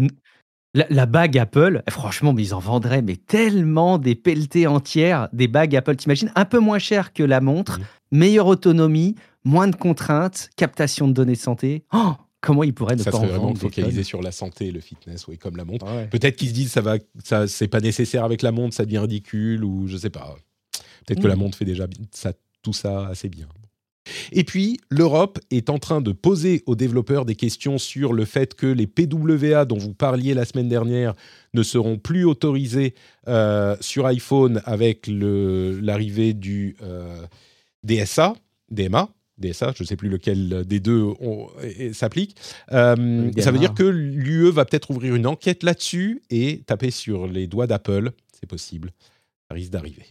la, 0.74 1.06
bague 1.06 1.38
Apple, 1.38 1.84
franchement, 1.90 2.32
mais 2.32 2.44
ils 2.44 2.54
en 2.54 2.60
vendraient 2.60 3.02
mais 3.02 3.18
tellement 3.18 3.98
des 3.98 4.16
pelletées 4.16 4.68
entières, 4.68 5.28
des 5.34 5.50
bagues 5.50 5.76
Apple, 5.76 5.98
t'imagines 5.98 6.32
Un 6.36 6.46
peu 6.46 6.60
moins 6.60 6.80
cher 6.80 7.12
que 7.12 7.24
la 7.24 7.42
montre, 7.42 7.80
mmh. 7.80 7.84
meilleure 8.18 8.48
autonomie, 8.48 9.16
moins 9.44 9.68
de 9.68 9.76
contraintes, 9.76 10.50
captation 10.56 11.10
de 11.10 11.14
données 11.14 11.34
de 11.34 11.40
santé. 11.40 11.84
Oh 11.94 12.14
comment 12.42 12.64
ils 12.64 12.74
pourraient 12.74 12.96
ne 12.96 13.04
ça 13.04 13.12
pas 13.12 13.18
serait 13.18 13.28
vraiment 13.28 13.56
focalisé 13.56 14.04
sur 14.04 14.22
la 14.22 14.32
santé 14.32 14.68
et 14.68 14.72
le 14.72 14.80
fitness, 14.80 15.28
oui, 15.28 15.38
comme 15.38 15.58
la 15.58 15.66
montre. 15.66 15.86
Peut-être 16.10 16.36
qu'ils 16.36 16.50
se 16.50 16.54
disent 16.54 16.72
ça 16.72 16.82
va, 16.82 16.98
ça 17.24 17.48
c'est 17.48 17.68
pas 17.68 17.80
nécessaire 17.80 18.24
avec 18.24 18.42
la 18.42 18.52
montre, 18.52 18.76
ça 18.76 18.86
devient 18.86 19.00
ridicule 19.00 19.64
ou 19.64 19.88
je 19.88 19.98
sais 19.98 20.10
pas. 20.10 20.36
Peut-être 21.06 21.22
que 21.22 21.28
la 21.28 21.36
mm. 21.36 21.40
montre 21.40 21.58
fait 21.58 21.66
déjà 21.66 21.88
ça, 22.12 22.34
tout 22.62 22.74
ça 22.74 23.08
assez 23.08 23.30
bien. 23.30 23.48
Et 24.32 24.44
puis, 24.44 24.80
l'Europe 24.90 25.40
est 25.52 25.70
en 25.70 25.80
train 25.80 26.02
de 26.02 26.12
poser 26.12 26.64
aux 26.66 26.76
développeurs 26.76 27.26
des 27.26 27.36
questions 27.36 27.78
sur 27.78 28.14
le 28.14 28.26
fait 28.26 28.54
que 28.54 28.68
les 28.68 28.88
PWA 28.88 29.66
dont 29.66 29.78
vous 29.78 29.94
parliez 29.94 30.34
la 30.34 30.46
semaine 30.46 30.70
dernière 30.70 31.14
ne 31.54 31.64
seront 31.64 31.98
plus 31.98 32.26
autorisés 32.26 32.94
euh, 33.28 33.76
sur 33.82 34.06
iPhone 34.06 34.62
avec 34.66 35.08
l'arrivée 35.08 36.34
du 36.34 36.76
euh, 36.82 37.26
DSA, 37.84 38.36
DMA, 38.70 39.10
DSA, 39.38 39.74
je 39.76 39.84
ne 39.84 39.88
sais 39.88 39.96
plus 39.96 40.10
lequel 40.10 40.66
des 40.66 40.80
deux 40.80 41.06
s'applique. 41.94 42.36
Euh, 42.72 43.32
ça 43.40 43.52
veut 43.52 43.60
dire 43.60 43.74
que 43.74 43.84
l'UE 43.84 44.50
va 44.50 44.66
peut-être 44.66 44.90
ouvrir 44.90 45.16
une 45.16 45.28
enquête 45.28 45.64
là-dessus 45.64 46.22
et 46.30 46.64
taper 46.66 46.92
sur 46.92 47.28
les 47.28 47.48
doigts 47.48 47.68
d'Apple. 47.68 48.12
C'est 48.40 48.48
possible. 48.48 48.92
Ça 49.48 49.56
risque 49.56 49.72
d'arriver. 49.72 50.06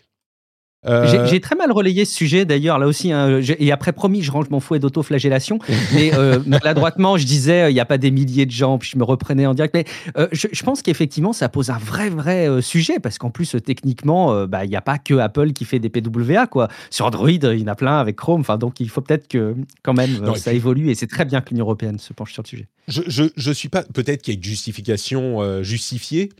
Euh, 0.87 1.27
j'ai 1.27 1.41
très 1.41 1.57
mal 1.57 1.73
relayé 1.73 2.05
ce 2.05 2.15
sujet 2.15 2.45
d'ailleurs, 2.45 2.79
là 2.79 2.87
aussi. 2.87 3.13
Hein, 3.13 3.41
et 3.59 3.73
après, 3.73 3.93
promis, 3.93 4.23
je 4.23 4.31
range 4.31 4.51
mon 4.51 4.61
fouet 4.61 4.79
d'autoflagellation. 4.79 5.59
mais 5.95 6.15
euh, 6.15 6.39
maladroitement, 6.47 7.17
je 7.17 7.25
disais, 7.25 7.63
euh, 7.63 7.71
il 7.71 7.75
n'y 7.75 7.81
a 7.81 7.85
pas 7.85 7.99
des 7.99 8.11
milliers 8.11 8.47
de 8.47 8.51
gens, 8.51 8.79
puis 8.79 8.91
je 8.93 8.99
me 8.99 9.05
reprenais 9.05 9.47
en 9.47 9.55
direct. 9.55 9.75
Mais 9.75 9.85
je, 10.33 10.63
pense 10.63 10.83
qu'effectivement, 10.83 11.33
ça 11.33 11.49
pose 11.49 11.71
un 11.71 11.79
vrai, 11.79 12.09
vrai 12.11 12.63
sujet, 12.63 12.99
parce 13.01 13.19
qu'en 13.19 13.31
plus, 13.31 13.57
techniquement, 13.65 14.47
bah, 14.47 14.65
il 14.65 14.71
n'y 14.71 14.77
a 14.77 14.81
pas 14.81 14.99
que 14.99 15.15
Apple 15.15 15.53
qui 15.53 15.65
fait 15.65 15.79
des 15.79 15.91
PWA. 15.91 16.47
Quoi. 16.47 16.69
Sur 16.91 17.07
Android, 17.07 17.31
il 17.31 17.61
y 17.61 17.65
en 17.65 17.69
a 17.69 17.75
plein 17.75 17.99
avec 17.99 18.17
Chrome. 18.17 18.41
Enfin, 18.41 18.59
donc, 18.59 18.81
il 18.81 18.89
faut 18.89 19.01
peut-être 19.01 19.29
que, 19.29 19.55
quand 19.83 19.95
même, 19.95 20.35
ça 20.37 20.53
évolue. 20.53 20.91
Et 20.91 20.95
c'est 20.95 21.07
très 21.07 21.25
bien 21.25 21.41
que 21.41 21.51
l'Union 21.51 21.65
européenne 21.65 21.99
se 21.99 22.13
penche 22.13 22.33
sur 22.33 22.43
le 22.43 22.49
sujet. 22.49 22.69
Je, 22.89 23.25
je 23.37 23.53
suis 23.53 23.69
pas. 23.69 23.83
Peut-être 23.83 24.23
qu'il 24.23 24.35
y 24.35 24.37
a 24.37 24.39
une 24.39 24.45
justification 24.45 25.63
justifiée 25.63 26.31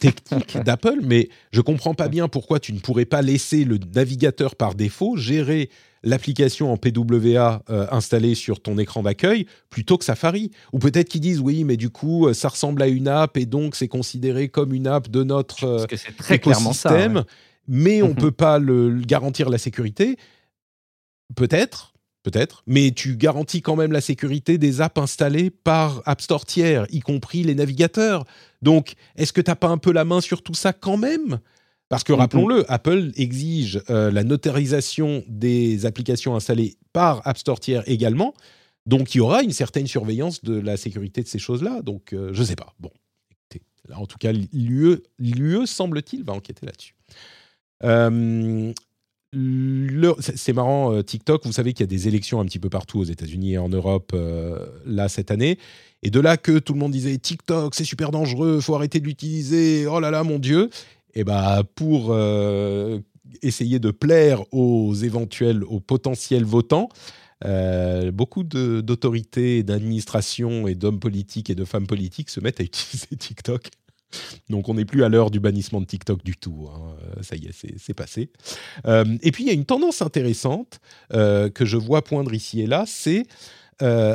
technique 0.00 0.56
d'Apple, 0.64 0.98
mais 1.02 1.28
je 1.52 1.60
comprends 1.60 1.94
pas 1.94 2.08
bien 2.08 2.28
pourquoi 2.28 2.60
tu 2.60 2.72
ne 2.72 2.78
pourrais 2.78 3.04
pas 3.04 3.22
laisser 3.22 3.64
le 3.64 3.78
navigateur 3.94 4.56
par 4.56 4.74
défaut 4.74 5.16
gérer 5.16 5.70
l'application 6.02 6.72
en 6.72 6.76
PWA 6.76 7.62
euh, 7.70 7.86
installée 7.90 8.34
sur 8.34 8.60
ton 8.60 8.78
écran 8.78 9.02
d'accueil 9.02 9.46
plutôt 9.70 9.98
que 9.98 10.04
Safari. 10.04 10.50
Ou 10.72 10.78
peut-être 10.78 11.08
qu'ils 11.08 11.20
disent 11.20 11.40
oui, 11.40 11.64
mais 11.64 11.76
du 11.76 11.90
coup, 11.90 12.26
euh, 12.26 12.34
ça 12.34 12.48
ressemble 12.48 12.82
à 12.82 12.88
une 12.88 13.08
app 13.08 13.36
et 13.36 13.46
donc 13.46 13.76
c'est 13.76 13.88
considéré 13.88 14.48
comme 14.48 14.74
une 14.74 14.86
app 14.86 15.08
de 15.08 15.22
notre 15.22 15.64
euh, 15.64 15.86
très 16.18 16.36
écosystème, 16.36 17.24
mais 17.68 18.02
on 18.02 18.08
ne 18.08 18.12
mhm. 18.12 18.18
peut 18.18 18.32
pas 18.32 18.58
le, 18.58 19.00
garantir 19.00 19.48
la 19.48 19.58
sécurité. 19.58 20.16
Peut-être, 21.36 21.91
peut-être, 22.22 22.62
mais 22.66 22.92
tu 22.92 23.16
garantis 23.16 23.62
quand 23.62 23.76
même 23.76 23.92
la 23.92 24.00
sécurité 24.00 24.58
des 24.58 24.80
apps 24.80 24.98
installées 24.98 25.50
par 25.50 26.02
App 26.06 26.20
Store 26.20 26.46
tiers, 26.46 26.86
y 26.90 27.00
compris 27.00 27.42
les 27.42 27.54
navigateurs. 27.54 28.24
Donc, 28.62 28.94
est-ce 29.16 29.32
que 29.32 29.40
tu 29.40 29.50
n'as 29.50 29.56
pas 29.56 29.68
un 29.68 29.78
peu 29.78 29.92
la 29.92 30.04
main 30.04 30.20
sur 30.20 30.42
tout 30.42 30.54
ça 30.54 30.72
quand 30.72 30.96
même? 30.96 31.40
Parce 31.88 32.04
que, 32.04 32.12
rappelons-le, 32.14 32.64
Apple 32.72 33.12
exige 33.16 33.82
euh, 33.90 34.10
la 34.10 34.24
notarisation 34.24 35.22
des 35.28 35.84
applications 35.84 36.34
installées 36.34 36.76
par 36.94 37.20
App 37.26 37.36
Store 37.36 37.60
tiers 37.60 37.82
également. 37.86 38.32
Donc, 38.86 39.14
il 39.14 39.18
y 39.18 39.20
aura 39.20 39.42
une 39.42 39.52
certaine 39.52 39.86
surveillance 39.86 40.42
de 40.42 40.58
la 40.58 40.76
sécurité 40.76 41.22
de 41.22 41.28
ces 41.28 41.38
choses-là. 41.38 41.82
Donc, 41.82 42.12
euh, 42.14 42.32
je 42.32 42.40
ne 42.40 42.46
sais 42.46 42.56
pas. 42.56 42.74
Bon, 42.80 42.90
écoutez, 43.30 43.62
là, 43.88 43.98
en 43.98 44.06
tout 44.06 44.16
cas, 44.16 44.32
l'UE, 44.32 45.66
semble-t-il, 45.66 46.24
va 46.24 46.32
enquêter 46.32 46.64
là-dessus. 46.64 46.94
Euh, 47.84 48.72
c'est 50.18 50.52
marrant, 50.52 50.92
euh, 50.92 51.02
TikTok, 51.02 51.46
vous 51.46 51.52
savez 51.52 51.72
qu'il 51.72 51.84
y 51.84 51.88
a 51.88 51.90
des 51.90 52.06
élections 52.06 52.40
un 52.40 52.44
petit 52.44 52.58
peu 52.58 52.68
partout 52.68 52.98
aux 52.98 53.04
États-Unis 53.04 53.54
et 53.54 53.58
en 53.58 53.70
Europe 53.70 54.12
euh, 54.14 54.66
là 54.84 55.08
cette 55.08 55.30
année. 55.30 55.58
Et 56.02 56.10
de 56.10 56.20
là 56.20 56.36
que 56.36 56.58
tout 56.58 56.74
le 56.74 56.78
monde 56.78 56.92
disait 56.92 57.16
TikTok, 57.16 57.74
c'est 57.74 57.84
super 57.84 58.10
dangereux, 58.10 58.60
faut 58.60 58.74
arrêter 58.74 59.00
de 59.00 59.06
l'utiliser, 59.06 59.86
oh 59.86 60.00
là 60.00 60.10
là, 60.10 60.22
mon 60.22 60.38
Dieu. 60.38 60.68
Et 61.14 61.24
bah 61.24 61.62
pour 61.74 62.08
euh, 62.10 62.98
essayer 63.40 63.78
de 63.78 63.90
plaire 63.90 64.42
aux 64.52 64.94
éventuels, 64.94 65.64
aux 65.64 65.80
potentiels 65.80 66.44
votants, 66.44 66.88
beaucoup 68.12 68.44
d'autorités, 68.44 69.62
d'administrations 69.62 70.68
et 70.68 70.74
d'hommes 70.74 71.00
politiques 71.00 71.50
et 71.50 71.54
de 71.54 71.64
femmes 71.64 71.86
politiques 71.86 72.30
se 72.30 72.40
mettent 72.40 72.60
à 72.60 72.64
utiliser 72.64 73.16
TikTok 73.18 73.70
donc 74.48 74.68
on 74.68 74.74
n'est 74.74 74.84
plus 74.84 75.04
à 75.04 75.08
l'heure 75.08 75.30
du 75.30 75.40
bannissement 75.40 75.80
de 75.80 75.86
TikTok 75.86 76.22
du 76.24 76.36
tout. 76.36 76.68
Hein. 76.68 76.96
Euh, 77.02 77.22
ça 77.22 77.36
y 77.36 77.46
est, 77.46 77.78
c'est 77.78 77.94
passé. 77.94 78.30
Euh, 78.86 79.04
et 79.22 79.32
puis 79.32 79.44
il 79.44 79.46
y 79.46 79.50
a 79.50 79.54
une 79.54 79.64
tendance 79.64 80.02
intéressante 80.02 80.80
euh, 81.12 81.48
que 81.48 81.64
je 81.64 81.76
vois 81.76 82.02
poindre 82.02 82.34
ici 82.34 82.60
et 82.60 82.66
là, 82.66 82.84
c'est 82.86 83.24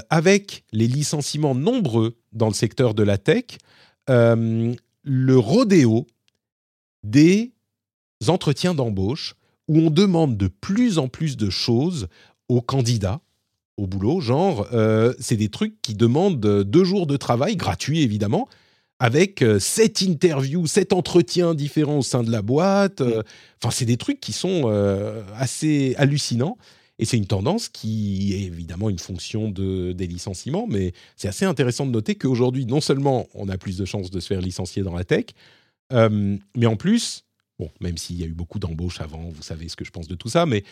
avec 0.10 0.64
les 0.72 0.88
licenciements 0.88 1.54
nombreux 1.54 2.16
dans 2.32 2.48
le 2.48 2.54
secteur 2.54 2.94
de 2.94 3.04
la 3.04 3.18
tech, 3.18 3.58
le 4.08 4.76
rodéo 5.36 6.08
des 7.04 7.52
entretiens 8.30 8.74
d'embauche 8.74 9.36
où 9.68 9.80
on 9.80 9.90
demande 9.90 10.38
de 10.38 10.48
plus 10.48 11.00
en 11.00 11.10
plus 11.10 11.36
de 11.36 11.50
choses 11.50 12.08
aux 12.48 12.62
candidats 12.62 13.20
au 13.76 13.88
boulot, 13.88 14.22
genre 14.22 14.66
c'est 15.20 15.36
des 15.36 15.50
trucs 15.50 15.82
qui 15.82 15.96
demandent 15.96 16.40
deux 16.40 16.86
jours 16.86 17.06
de 17.06 17.18
travail 17.18 17.58
gratuit 17.58 18.04
évidemment 18.04 18.48
avec 19.00 19.42
euh, 19.42 19.60
sept 19.60 20.02
interviews, 20.02 20.68
sept 20.68 20.94
entretiens 20.94 21.54
différents 21.54 22.00
au 22.00 22.04
sein 22.04 22.24
de 22.24 22.32
la 22.32 22.42
boîte. 22.42 23.02
Euh, 23.02 23.24
enfin, 23.62 23.72
c'est 23.72 23.86
des 23.86 23.98
trucs 23.98 24.20
qui 24.20 24.34
sont 24.34 24.64
euh, 24.66 25.24
assez 25.36 25.96
hallucinants. 25.98 26.58
Et 27.00 27.06
c'est 27.06 27.18
une 27.18 27.28
tendance 27.28 27.70
qui 27.70 28.34
est 28.34 28.42
évidemment 28.42 28.90
une 28.90 28.98
fonction 28.98 29.50
de, 29.52 29.92
des 29.92 30.08
licenciements, 30.08 30.66
mais 30.68 30.94
c'est 31.16 31.28
assez 31.28 31.46
intéressant 31.46 31.86
de 31.86 31.92
noter 31.92 32.16
qu'aujourd'hui, 32.16 32.66
non 32.66 32.82
seulement 32.82 33.28
on 33.36 33.50
a 33.50 33.58
plus 33.58 33.78
de 33.78 33.86
chances 33.86 34.10
de 34.10 34.20
se 34.20 34.28
faire 34.28 34.42
licencier 34.42 34.82
dans 34.82 34.96
la 34.96 35.04
tech, 35.04 35.26
euh, 35.94 36.38
mais 36.56 36.66
en 36.66 36.76
plus, 36.76 37.24
bon, 37.60 37.70
même 37.82 37.98
s'il 37.98 38.20
y 38.20 38.24
a 38.24 38.26
eu 38.26 38.34
beaucoup 38.34 38.60
d'embauches 38.60 39.02
avant, 39.02 39.30
vous 39.30 39.44
savez 39.44 39.70
ce 39.70 39.76
que 39.76 39.86
je 39.86 39.92
pense 39.92 40.08
de 40.08 40.16
tout 40.16 40.30
ça, 40.30 40.46
mais, 40.46 40.64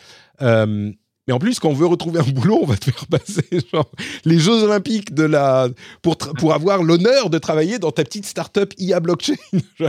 euh, 0.41 0.91
mais 1.27 1.33
en 1.33 1.39
plus, 1.39 1.59
quand 1.59 1.69
on 1.69 1.73
veut 1.73 1.87
retrouver 1.87 2.19
un 2.19 2.31
boulot, 2.31 2.59
on 2.61 2.65
va 2.65 2.77
te 2.77 2.91
faire 2.91 3.07
passer 3.07 3.43
genre, 3.73 3.89
les 4.25 4.37
Jeux 4.37 4.63
Olympiques 4.63 5.13
de 5.13 5.23
la, 5.23 5.69
pour, 6.01 6.17
pour 6.17 6.53
avoir 6.53 6.83
l'honneur 6.83 7.29
de 7.29 7.37
travailler 7.37 7.79
dans 7.79 7.91
ta 7.91 8.03
petite 8.03 8.25
start-up 8.25 8.73
IA 8.77 8.99
blockchain. 8.99 9.35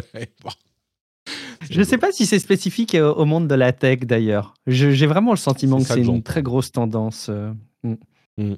Je 1.71 1.81
ne 1.81 1.85
sais 1.85 1.99
pas 1.99 2.13
si 2.13 2.27
c'est 2.27 2.39
spécifique 2.39 2.95
euh, 2.95 3.13
au 3.13 3.25
monde 3.25 3.49
de 3.49 3.55
la 3.55 3.73
tech 3.73 4.01
d'ailleurs. 4.01 4.55
J'ai 4.67 5.07
vraiment 5.07 5.33
le 5.33 5.37
sentiment 5.37 5.79
que 5.79 5.85
c'est 5.85 6.01
une 6.01 6.23
très 6.23 6.43
grosse 6.43 6.73
tendance. 6.73 7.27
Euh, 7.29 7.53
mm. 7.83 7.95
Mm. 8.39 8.55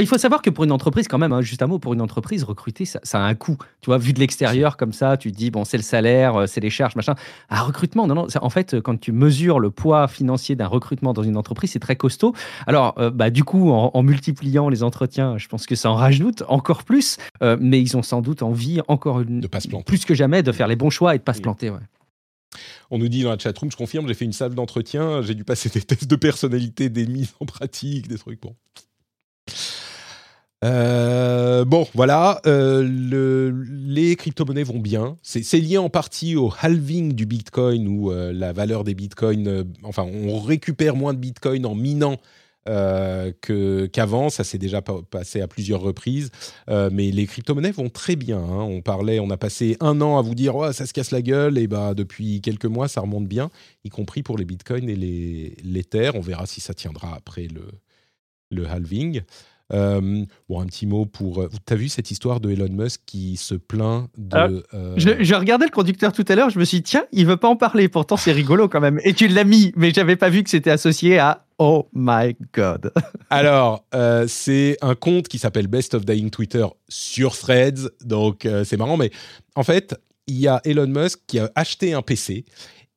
Il 0.00 0.06
faut 0.06 0.16
savoir 0.16 0.40
que 0.40 0.48
pour 0.48 0.64
une 0.64 0.72
entreprise, 0.72 1.06
quand 1.06 1.18
même, 1.18 1.32
hein, 1.32 1.42
juste 1.42 1.60
un 1.60 1.66
mot, 1.66 1.78
pour 1.78 1.92
une 1.92 2.00
entreprise, 2.00 2.44
recruter, 2.44 2.86
ça, 2.86 3.00
a 3.12 3.18
un 3.18 3.34
coût. 3.34 3.58
Tu 3.82 3.86
vois, 3.86 3.98
vu 3.98 4.14
de 4.14 4.20
l'extérieur, 4.20 4.78
comme 4.78 4.94
ça, 4.94 5.18
tu 5.18 5.30
te 5.30 5.36
dis, 5.36 5.50
bon, 5.50 5.66
c'est 5.66 5.76
le 5.76 5.82
salaire, 5.82 6.34
euh, 6.34 6.46
c'est 6.46 6.62
les 6.62 6.70
charges, 6.70 6.96
machin. 6.96 7.14
Un 7.50 7.60
recrutement, 7.60 8.06
non, 8.06 8.14
non. 8.14 8.26
en 8.40 8.50
fait, 8.50 8.80
quand 8.80 8.98
tu 8.98 9.12
mesures 9.12 9.60
le 9.60 9.70
poids 9.70 10.08
financier 10.08 10.56
d'un 10.56 10.66
recrutement 10.66 11.12
dans 11.12 11.22
une 11.22 11.36
entreprise, 11.36 11.72
c'est 11.72 11.78
très 11.78 11.96
costaud. 11.96 12.34
Alors, 12.66 12.94
euh, 12.96 13.10
bah, 13.10 13.28
du 13.28 13.44
coup, 13.44 13.70
en, 13.70 14.02
multipliant 14.02 14.70
les 14.70 14.82
entretiens, 14.82 15.36
je 15.36 15.46
pense 15.46 15.66
que 15.66 15.74
ça 15.74 15.90
en 15.90 15.94
rajoute 15.94 16.42
encore 16.48 16.84
plus. 16.84 17.18
Euh, 17.42 17.58
mais 17.60 17.78
ils 17.78 17.94
ont 17.94 18.02
sans 18.02 18.22
doute 18.22 18.42
envie, 18.42 18.80
encore 18.88 19.20
une, 19.20 19.40
de 19.40 19.46
pas 19.46 19.60
se 19.60 19.68
planter. 19.68 19.84
plus 19.84 20.06
que 20.06 20.14
jamais, 20.14 20.42
de 20.42 20.52
faire 20.52 20.68
les 20.68 20.76
bons 20.76 20.90
choix 20.90 21.14
et 21.14 21.18
de 21.18 21.22
pas 21.22 21.34
se 21.34 21.42
planter. 21.42 21.68
Ouais. 21.68 21.80
On 22.90 22.96
nous 22.96 23.08
dit 23.08 23.24
dans 23.24 23.30
la 23.30 23.38
chatroom, 23.38 23.70
je 23.70 23.76
confirme, 23.76 24.08
j'ai 24.08 24.14
fait 24.14 24.24
une 24.24 24.32
salle 24.32 24.54
d'entretien, 24.54 25.20
j'ai 25.20 25.34
dû 25.34 25.44
passer 25.44 25.68
des 25.68 25.82
tests 25.82 26.06
de 26.06 26.16
personnalité, 26.16 26.88
des 26.88 27.06
mises 27.06 27.34
en 27.40 27.44
pratique, 27.44 28.08
des 28.08 28.16
trucs. 28.16 28.40
Bon. 28.40 28.54
Euh, 30.64 31.64
bon, 31.64 31.86
voilà, 31.94 32.40
euh, 32.46 33.52
les 33.68 34.14
crypto-monnaies 34.16 34.62
vont 34.62 34.78
bien. 34.78 35.16
C'est 35.22 35.58
lié 35.58 35.78
en 35.78 35.90
partie 35.90 36.36
au 36.36 36.52
halving 36.60 37.14
du 37.14 37.26
Bitcoin, 37.26 37.88
où 37.88 38.12
euh, 38.12 38.32
la 38.32 38.52
valeur 38.52 38.84
des 38.84 38.94
Bitcoins, 38.94 39.64
enfin, 39.82 40.04
on 40.04 40.38
récupère 40.38 40.94
moins 40.94 41.14
de 41.14 41.18
Bitcoin 41.18 41.66
en 41.66 41.74
minant 41.74 42.16
qu'avant. 42.64 44.30
Ça 44.30 44.44
s'est 44.44 44.58
déjà 44.58 44.82
passé 44.82 45.40
à 45.40 45.48
plusieurs 45.48 45.80
reprises. 45.80 46.30
mais 46.68 47.10
les 47.10 47.26
crypto-monnaies 47.26 47.72
vont 47.72 47.88
très 47.88 48.14
bien. 48.14 48.38
Hein. 48.38 48.62
On 48.62 48.82
parlait, 48.82 49.18
on 49.18 49.30
a 49.30 49.36
passé 49.36 49.76
un 49.80 50.00
an 50.00 50.16
à 50.16 50.22
vous 50.22 50.36
dire, 50.36 50.72
ça 50.72 50.86
se 50.86 50.92
casse 50.92 51.10
la 51.10 51.22
gueule, 51.22 51.58
et 51.58 51.66
bah 51.66 51.94
depuis 51.94 52.40
quelques 52.40 52.66
mois, 52.66 52.86
ça 52.86 53.00
remonte 53.00 53.26
bien, 53.26 53.50
y 53.84 53.88
compris 53.88 54.22
pour 54.22 54.38
les 54.38 54.44
Bitcoins 54.44 54.88
et 54.88 54.94
les, 54.94 55.56
les 55.64 55.82
terres. 55.82 56.14
On 56.14 56.20
verra 56.20 56.46
si 56.46 56.60
ça 56.60 56.72
tiendra 56.72 57.16
après 57.16 57.48
le, 57.48 57.64
le 58.52 58.68
halving. 58.68 59.22
Euh, 59.72 60.24
bon, 60.48 60.60
un 60.60 60.66
petit 60.66 60.86
mot 60.86 61.06
pour. 61.06 61.42
Euh, 61.42 61.48
tu 61.66 61.72
as 61.72 61.76
vu 61.76 61.88
cette 61.88 62.10
histoire 62.10 62.40
de 62.40 62.50
Elon 62.50 62.68
Musk 62.70 63.02
qui 63.06 63.36
se 63.36 63.54
plaint 63.54 64.08
de. 64.16 64.64
Euh, 64.74 64.94
je, 64.96 65.34
regardais 65.34 65.64
le 65.64 65.70
conducteur 65.70 66.12
tout 66.12 66.24
à 66.28 66.34
l'heure, 66.34 66.50
je 66.50 66.58
me 66.58 66.64
suis 66.64 66.78
dit, 66.78 66.82
tiens, 66.82 67.04
il 67.12 67.26
veut 67.26 67.36
pas 67.36 67.48
en 67.48 67.56
parler. 67.56 67.88
Pourtant, 67.88 68.16
c'est 68.16 68.32
rigolo 68.32 68.68
quand 68.68 68.80
même. 68.80 69.00
Et 69.04 69.14
tu 69.14 69.28
l'as 69.28 69.44
mis, 69.44 69.72
mais 69.76 69.92
j'avais 69.92 70.16
pas 70.16 70.28
vu 70.28 70.42
que 70.42 70.50
c'était 70.50 70.70
associé 70.70 71.18
à 71.18 71.44
Oh 71.58 71.88
my 71.94 72.36
God. 72.52 72.92
Alors, 73.30 73.84
c'est 74.26 74.76
un 74.82 74.94
compte 74.94 75.28
qui 75.28 75.38
s'appelle 75.38 75.68
Best 75.68 75.94
of 75.94 76.04
Dying 76.04 76.30
Twitter 76.30 76.66
sur 76.88 77.36
Threads. 77.36 77.88
Donc, 78.04 78.48
c'est 78.64 78.76
marrant, 78.76 78.96
mais 78.96 79.10
en 79.54 79.62
fait, 79.62 79.94
il 80.26 80.40
y 80.40 80.48
a 80.48 80.60
Elon 80.64 80.86
Musk 80.86 81.20
qui 81.26 81.38
a 81.38 81.50
acheté 81.54 81.94
un 81.94 82.02
PC 82.02 82.44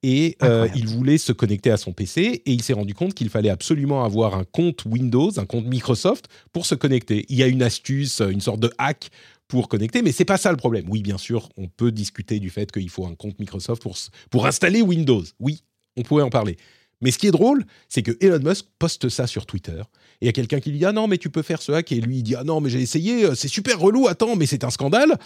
et 0.08 0.38
euh, 0.44 0.68
il 0.76 0.88
voulait 0.88 1.18
se 1.18 1.32
connecter 1.32 1.72
à 1.72 1.78
son 1.78 1.92
PC 1.92 2.44
et 2.46 2.52
il 2.52 2.62
s'est 2.62 2.74
rendu 2.74 2.94
compte 2.94 3.16
qu'il 3.16 3.28
fallait 3.28 3.50
absolument 3.50 4.06
avoir 4.06 4.36
un 4.36 4.44
compte 4.44 4.86
Windows, 4.86 5.32
un 5.40 5.48
compte 5.48 5.66
Microsoft 5.66 6.28
pour 6.54 6.68
se 6.68 6.76
connecter. 6.76 7.26
Il 7.30 7.38
y 7.38 7.42
a 7.42 7.48
une 7.48 7.64
astuce, 7.64 8.22
une 8.22 8.40
sorte 8.40 8.60
de 8.60 8.70
hack 8.78 9.10
pour 9.48 9.68
connecter, 9.68 10.04
mais 10.04 10.12
c'est 10.12 10.24
pas 10.24 10.38
ça 10.38 10.52
le 10.52 10.58
problème. 10.58 10.86
Oui, 10.90 11.02
bien 11.02 11.18
sûr, 11.18 11.50
on 11.58 11.68
peut 11.68 11.92
discuter 11.92 12.40
du 12.40 12.52
fait 12.52 12.72
qu'il 12.72 12.90
faut 12.92 13.08
un 13.08 13.16
compte 13.16 13.40
Microsoft 13.40 13.82
pour, 13.82 13.98
pour 14.30 14.46
installer 14.46 14.84
Windows. 14.84 15.24
Oui, 15.40 15.64
on 15.98 16.04
pourrait 16.04 16.24
en 16.24 16.30
parler. 16.30 16.58
Mais 17.02 17.12
ce 17.12 17.18
qui 17.18 17.28
est 17.28 17.32
drôle, 17.32 17.66
c'est 17.90 18.04
que 18.04 18.12
Elon 18.22 18.40
Musk 18.40 18.66
poste 18.80 19.10
ça 19.10 19.28
sur 19.28 19.46
Twitter. 19.46 19.82
Et 20.22 20.26
il 20.26 20.26
y 20.28 20.30
a 20.30 20.32
quelqu'un 20.34 20.60
qui 20.60 20.72
lui 20.72 20.80
dit 20.80 20.86
Ah 20.86 20.92
non, 20.92 21.08
mais 21.08 21.18
tu 21.18 21.30
peux 21.30 21.42
faire 21.42 21.62
ce 21.62 21.72
hack. 21.72 21.92
Et 21.92 22.00
lui, 22.00 22.18
il 22.18 22.24
dit 22.24 22.36
Ah 22.36 22.44
non, 22.44 22.62
mais 22.62 22.70
j'ai 22.70 22.82
essayé, 22.82 23.26
euh, 23.26 23.36
c'est 23.36 23.48
super 23.48 23.80
relou, 23.80 24.08
attends, 24.08 24.36
mais 24.36 24.46
c'est 24.46 24.64
un 24.64 24.70
scandale. 24.70 25.18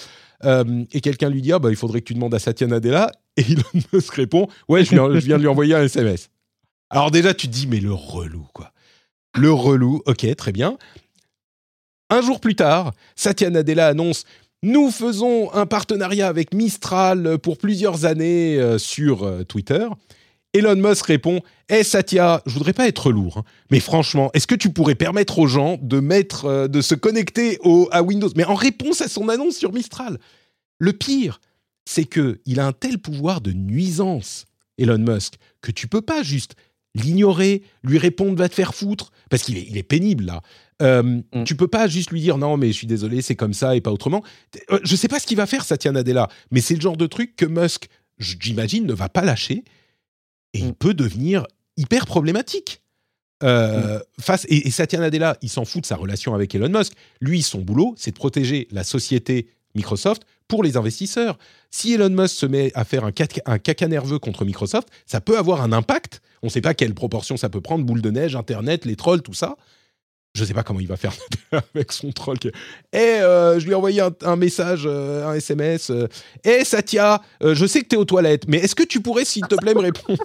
Euh, 0.45 0.83
et 0.91 1.01
quelqu'un 1.01 1.29
lui 1.29 1.41
dit 1.41 1.53
Ah 1.53 1.59
bah, 1.59 1.69
il 1.69 1.75
faudrait 1.75 2.01
que 2.01 2.05
tu 2.05 2.13
demandes 2.13 2.33
à 2.33 2.39
Satya 2.39 2.67
Nadella. 2.67 3.11
Et 3.39 3.51
Elon 3.51 3.63
Musk 3.93 4.13
répond 4.13 4.47
Ouais, 4.67 4.83
je 4.83 4.89
viens, 4.91 5.37
de 5.37 5.41
lui 5.41 5.47
envoyer 5.47 5.75
un 5.75 5.83
SMS. 5.83 6.29
Alors 6.89 7.11
déjà, 7.11 7.33
tu 7.33 7.47
te 7.47 7.53
dis 7.53 7.67
Mais 7.67 7.79
le 7.79 7.93
relou, 7.93 8.45
quoi. 8.53 8.71
Le 9.35 9.51
relou, 9.51 10.01
ok, 10.05 10.35
très 10.35 10.51
bien. 10.51 10.77
Un 12.09 12.21
jour 12.21 12.39
plus 12.39 12.55
tard, 12.55 12.93
Satya 13.15 13.49
Nadella 13.49 13.87
annonce 13.87 14.25
nous 14.61 14.91
faisons 14.91 15.53
un 15.53 15.65
partenariat 15.65 16.27
avec 16.27 16.53
Mistral 16.53 17.37
pour 17.37 17.57
plusieurs 17.57 18.03
années 18.03 18.59
euh, 18.59 18.77
sur 18.77 19.45
Twitter. 19.47 19.87
Elon 20.53 20.75
Musk 20.75 21.05
répond 21.05 21.41
Eh 21.69 21.83
Satya, 21.83 22.41
je 22.45 22.53
voudrais 22.53 22.73
pas 22.73 22.87
être 22.87 23.11
lourd, 23.11 23.37
hein, 23.37 23.43
mais 23.69 23.79
franchement, 23.79 24.31
est-ce 24.33 24.47
que 24.47 24.55
tu 24.55 24.71
pourrais 24.71 24.95
permettre 24.95 25.37
aux 25.37 25.47
gens 25.47 25.77
de 25.81 25.99
mettre, 25.99 26.45
euh, 26.45 26.67
de 26.67 26.81
se 26.81 26.95
connecter 26.95 27.59
au, 27.63 27.87
à 27.91 28.01
Windows? 28.01 28.29
Mais 28.35 28.45
en 28.45 28.55
réponse 28.55 29.01
à 29.01 29.07
son 29.07 29.29
annonce 29.29 29.55
sur 29.55 29.71
Mistral. 29.71 30.17
Le 30.79 30.93
pire, 30.93 31.39
c'est 31.89 32.05
que 32.05 32.39
il 32.45 32.59
a 32.59 32.67
un 32.67 32.71
tel 32.71 32.99
pouvoir 32.99 33.41
de 33.41 33.51
nuisance, 33.51 34.45
Elon 34.77 34.99
Musk, 34.99 35.33
que 35.59 35.71
tu 35.71 35.87
peux 35.87 36.03
pas 36.03 36.21
juste 36.21 36.53
l'ignorer, 36.93 37.63
lui 37.83 37.97
répondre 37.97 38.37
va 38.37 38.47
te 38.47 38.53
faire 38.53 38.75
foutre, 38.75 39.11
parce 39.31 39.41
qu'il 39.41 39.57
est, 39.57 39.65
il 39.67 39.75
est 39.75 39.83
pénible 39.83 40.25
là. 40.25 40.43
Euh, 40.83 41.01
mm. 41.01 41.45
Tu 41.45 41.55
peux 41.55 41.67
pas 41.67 41.87
juste 41.87 42.11
lui 42.11 42.21
dire 42.21 42.37
non 42.37 42.57
mais 42.57 42.67
je 42.67 42.73
suis 42.73 42.87
désolé 42.87 43.23
c'est 43.23 43.35
comme 43.35 43.55
ça 43.55 43.75
et 43.75 43.81
pas 43.81 43.91
autrement. 43.91 44.23
Euh, 44.69 44.79
je 44.83 44.95
sais 44.95 45.07
pas 45.07 45.19
ce 45.19 45.25
qu'il 45.25 45.37
va 45.37 45.47
faire 45.47 45.65
Satya 45.65 45.91
Nadella, 45.91 46.29
mais 46.51 46.61
c'est 46.61 46.75
le 46.75 46.81
genre 46.81 46.95
de 46.95 47.07
truc 47.07 47.35
que 47.35 47.47
Musk, 47.47 47.87
j'imagine, 48.19 48.85
ne 48.85 48.93
va 48.93 49.09
pas 49.09 49.23
lâcher 49.23 49.63
et 50.53 50.59
il 50.59 50.67
mm. 50.67 50.75
peut 50.75 50.93
devenir 50.93 51.47
hyper 51.75 52.05
problématique. 52.05 52.83
Euh, 53.41 53.97
mm. 53.97 54.01
face, 54.21 54.45
et, 54.47 54.69
Satya 54.69 54.99
Nadella, 54.99 55.37
il 55.41 55.49
s'en 55.49 55.65
fout 55.65 55.81
de 55.81 55.87
sa 55.87 55.95
relation 55.95 56.35
avec 56.35 56.53
Elon 56.53 56.69
Musk. 56.69 56.93
Lui, 57.19 57.41
son 57.41 57.61
boulot, 57.61 57.95
c'est 57.97 58.11
de 58.11 58.15
protéger 58.15 58.67
la 58.69 58.83
société 58.83 59.47
Microsoft 59.73 60.21
pour 60.49 60.63
les 60.63 60.75
investisseurs. 60.75 61.37
Si 61.71 61.93
Elon 61.93 62.09
Musk 62.09 62.35
se 62.35 62.45
met 62.45 62.73
à 62.75 62.83
faire 62.83 63.05
un 63.05 63.11
caca, 63.11 63.87
nerveux 63.87 64.19
contre 64.19 64.43
Microsoft, 64.43 64.89
ça 65.05 65.21
peut 65.21 65.37
avoir 65.37 65.61
un 65.61 65.71
impact. 65.71 66.21
On 66.43 66.47
ne 66.47 66.51
sait 66.51 66.59
pas 66.59 66.73
quelle 66.73 66.93
proportion 66.93 67.37
ça 67.37 67.47
peut 67.47 67.61
prendre, 67.61 67.85
boule 67.85 68.01
de 68.01 68.09
neige, 68.09 68.35
Internet, 68.35 68.83
les 68.83 68.97
trolls, 68.97 69.21
tout 69.21 69.33
ça. 69.33 69.55
Je 70.35 70.41
ne 70.41 70.47
sais 70.47 70.53
pas 70.53 70.63
comment 70.63 70.79
il 70.79 70.87
va 70.87 70.97
faire 70.97 71.13
avec 71.73 71.91
son 71.91 72.11
troll. 72.11 72.37
Et 72.91 72.97
euh, 72.97 73.59
je 73.59 73.65
lui 73.65 73.71
ai 73.71 73.75
envoyé 73.75 74.01
un, 74.01 74.35
message, 74.35 74.83
euh, 74.85 75.27
un 75.27 75.35
SMS. 75.35 75.91
Eh 76.43 76.65
Satya, 76.65 77.21
je 77.41 77.65
sais 77.65 77.81
que 77.81 77.87
tu 77.87 77.95
es 77.95 77.97
aux 77.97 78.05
toilettes, 78.05 78.47
mais 78.47 78.57
est-ce 78.57 78.75
que 78.75 78.83
tu 78.83 79.01
pourrais, 79.01 79.25
s'il 79.25 79.47
te 79.47 79.55
plaît, 79.55 79.73
me 79.73 79.79
répondre? 79.79 80.23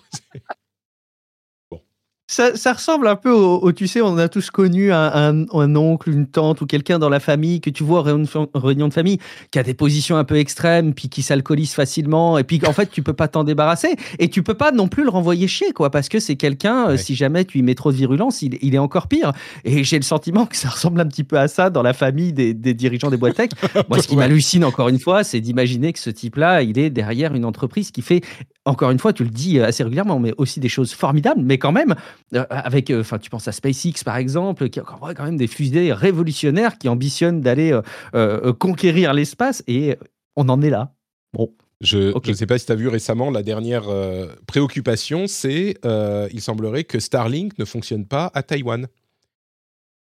Ça, 2.26 2.72
ressemble 2.72 3.06
un 3.06 3.16
peu 3.16 3.30
au, 3.30 3.70
tu 3.72 3.86
sais, 3.86 4.01
on 4.01 4.16
a 4.16 4.28
tous 4.28 4.51
connu 4.51 4.92
un, 4.92 5.46
oncle, 5.52 6.10
une 6.10 6.26
tante 6.26 6.62
ou 6.62 6.66
quelqu'un 6.66 6.98
dans 6.98 7.10
la 7.10 7.20
famille 7.20 7.60
que 7.60 7.68
tu 7.68 7.84
vois 7.84 8.01
en 8.01 8.59
réunion, 8.59 8.88
de 8.88 8.92
famille 8.94 9.18
qui 9.51 9.59
a 9.59 9.62
des 9.62 9.74
positions 9.74 10.16
un 10.16 10.24
peu 10.24 10.36
extrêmes, 10.36 10.94
puis 10.94 11.09
qui 11.09 11.22
s'alcoolise 11.22 11.74
facilement, 11.74 12.38
et 12.38 12.44
puis 12.44 12.60
en 12.66 12.72
fait 12.72 12.90
tu 12.90 13.02
peux 13.02 13.12
pas 13.12 13.28
t'en 13.28 13.44
débarrasser, 13.44 13.96
et 14.18 14.28
tu 14.28 14.42
peux 14.42 14.55
pas 14.55 14.72
non 14.72 14.88
plus 14.88 15.05
le 15.05 15.10
renvoyer 15.10 15.46
chier, 15.48 15.72
quoi, 15.72 15.90
parce 15.90 16.09
que 16.09 16.18
c'est 16.18 16.36
quelqu'un, 16.36 16.90
euh, 16.90 16.96
si 16.96 17.14
jamais 17.14 17.44
tu 17.44 17.59
y 17.59 17.62
mets 17.62 17.74
trop 17.74 17.92
de 17.92 17.96
virulence, 17.96 18.40
il, 18.42 18.74
est 18.74 18.78
encore 18.78 19.06
pire. 19.06 19.32
Et 19.64 19.84
j'ai 19.84 19.96
le 19.96 20.02
sentiment 20.02 20.46
que 20.46 20.56
ça 20.56 20.70
ressemble 20.70 21.01
un 21.01 21.06
petit 21.06 21.24
peu 21.24 21.38
à 21.38 21.48
ça 21.48 21.70
dans 21.70 21.82
la 21.82 21.92
famille 21.92 22.32
des, 22.32 22.55
dirigeants 22.55 23.10
des 23.10 23.16
boîtes 23.16 23.36
tech. 23.36 23.51
Moi, 23.88 24.01
ce 24.01 24.09
qui 24.09 24.16
m'hallucine 24.16 24.64
encore 24.64 24.88
une 24.88 24.98
fois, 24.98 25.24
c'est 25.24 25.40
d'imaginer 25.40 25.92
que 25.92 25.98
ce 25.98 26.10
type-là, 26.10 26.62
il 26.62 26.78
est 26.78 26.90
derrière 26.90 27.34
une 27.34 27.44
entreprise 27.44 27.90
qui 27.90 28.02
fait 28.02 28.22
encore 28.64 28.90
une 28.90 28.98
fois, 28.98 29.12
tu 29.12 29.24
le 29.24 29.30
dis 29.30 29.60
assez 29.60 29.82
régulièrement, 29.82 30.18
mais 30.18 30.32
aussi 30.38 30.59
des 30.59 30.68
choses 30.68 30.92
formidables, 30.94 31.42
mais 31.42 31.59
quand 31.59 31.72
même, 31.72 31.92
euh, 31.92 31.94
avec, 32.32 32.91
euh, 32.91 33.01
enfin, 33.01 33.19
tu 33.19 33.31
penses 33.31 33.49
à 33.49 33.53
SpaceX 33.53 34.05
par 34.05 34.16
exemple, 34.16 34.69
qui 34.69 34.81
a 34.81 34.82
quand 34.82 35.24
même 35.24 35.36
des 35.36 35.47
fusées 35.47 35.93
révolutionnaires 35.93 36.78
qui 36.78 36.89
ambitionnent 36.89 37.41
d'aller 37.41 37.78
euh, 38.15 38.53
conquérir 38.53 39.15
l'espace, 39.15 39.62
et 39.66 39.97
on 40.36 40.49
en 40.49 40.61
est 40.62 40.70
là. 40.70 40.93
Bon. 41.32 41.51
Je 41.81 42.16
ne 42.16 42.35
sais 42.35 42.47
pas 42.47 42.57
si 42.57 42.65
tu 42.65 42.73
as 42.73 42.77
vu 42.77 42.89
récemment, 42.89 43.31
la 43.31 43.43
dernière 43.43 43.85
préoccupation, 44.47 45.27
c'est, 45.27 45.74
il 45.85 46.41
semblerait 46.41 46.85
que 46.85 46.99
Starlink 46.99 47.59
ne 47.59 47.65
fonctionne 47.65 48.07
pas 48.07 48.31
à 48.32 48.43
Taïwan. 48.43 48.86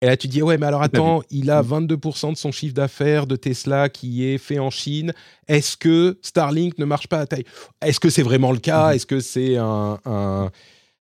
Et 0.03 0.07
là, 0.07 0.17
tu 0.17 0.29
dis, 0.29 0.43
ouais, 0.43 0.59
mais 0.59 0.67
alors 0.67 0.83
attends, 0.83 1.23
il 1.31 1.51
a 1.51 1.63
22% 1.63 2.29
mm. 2.29 2.33
de 2.33 2.37
son 2.37 2.53
chiffre 2.53 2.75
d'affaires 2.75 3.27
de 3.27 3.35
Tesla 3.35 3.89
qui 3.89 4.27
est 4.27 4.37
fait 4.37 4.59
en 4.59 4.69
Chine. 4.69 5.15
Est-ce 5.49 5.77
que 5.79 6.19
Starlink 6.21 6.79
ne 6.79 6.85
marche 6.85 7.09
pas 7.09 7.21
à 7.21 7.27
taille 7.27 7.45
Est-ce 7.81 7.99
que 7.99 8.11
c'est 8.11 8.23
vraiment 8.23 8.53
le 8.53 8.59
cas? 8.59 8.91
Mm-hmm. 8.91 8.95
Est-ce 8.95 9.07
que 9.07 9.21
c'est 9.21 9.57
un, 9.57 10.51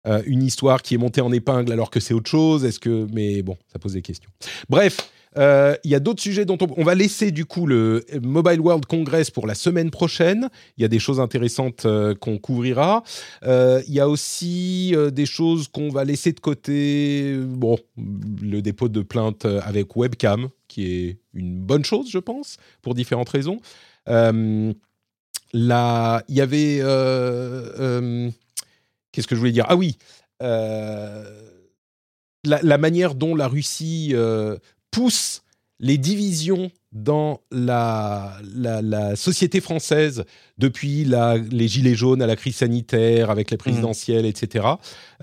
euh, 0.07 0.21
une 0.25 0.41
histoire 0.41 0.81
qui 0.81 0.95
est 0.95 0.97
montée 0.97 1.21
en 1.21 1.31
épingle 1.31 1.71
alors 1.71 1.91
que 1.91 1.99
c'est 1.99 2.13
autre 2.13 2.29
chose 2.29 2.65
Est-ce 2.65 2.79
que. 2.79 3.07
Mais 3.13 3.41
bon, 3.43 3.57
ça 3.71 3.79
pose 3.79 3.93
des 3.93 4.01
questions. 4.01 4.29
Bref. 4.69 4.97
Euh, 5.37 5.77
il 5.85 5.91
y 5.91 5.95
a 5.95 6.01
d'autres 6.01 6.21
sujets 6.21 6.43
dont 6.43 6.57
on, 6.59 6.83
va 6.83 6.93
laisser 6.93 7.31
du 7.31 7.45
coup 7.45 7.65
le 7.65 8.03
Mobile 8.21 8.59
World 8.59 8.85
Congress 8.85 9.31
pour 9.31 9.47
la 9.47 9.55
semaine 9.55 9.89
prochaine. 9.89 10.49
Il 10.75 10.81
y 10.81 10.83
a 10.83 10.89
des 10.89 10.99
choses 10.99 11.21
intéressantes 11.21 11.85
euh, 11.85 12.13
qu'on 12.13 12.37
couvrira. 12.37 13.03
Il 13.45 13.83
y 13.87 14.01
a 14.01 14.09
aussi 14.09 14.93
des 15.13 15.25
choses 15.25 15.69
qu'on 15.69 15.87
va 15.87 16.03
laisser 16.03 16.33
de 16.33 16.41
côté. 16.41 17.37
Bon, 17.37 17.77
le 17.95 18.59
dépôt 18.59 18.89
de 18.89 19.01
plainte 19.03 19.45
avec 19.45 19.95
webcam, 19.95 20.49
qui 20.67 20.91
est 20.91 21.19
une 21.33 21.61
bonne 21.61 21.85
chose, 21.85 22.09
je 22.11 22.19
pense, 22.19 22.57
pour 22.81 22.93
différentes 22.93 23.29
raisons. 23.29 23.61
là, 24.05 24.73
il 26.27 26.35
y 26.35 26.41
avait. 26.41 26.81
Qu'est-ce 29.11 29.27
que 29.27 29.35
je 29.35 29.39
voulais 29.39 29.51
dire? 29.51 29.65
Ah 29.67 29.75
oui. 29.75 29.97
La, 32.43 32.77
manière 32.77 33.13
dont 33.15 33.35
la 33.35 33.47
Russie 33.47 34.15
pousse 34.89 35.43
les 35.81 35.97
divisions 35.97 36.71
dans 36.91 37.41
la, 37.51 38.37
la, 38.53 39.15
société 39.15 39.61
française 39.61 40.23
depuis 40.57 41.03
la, 41.03 41.37
les 41.37 41.67
gilets 41.67 41.95
jaunes 41.95 42.21
à 42.21 42.27
la 42.27 42.35
crise 42.35 42.57
sanitaire, 42.57 43.29
avec 43.29 43.49
les 43.49 43.55
mmh. 43.55 43.59
présidentielles, 43.59 44.25
etc., 44.25 44.65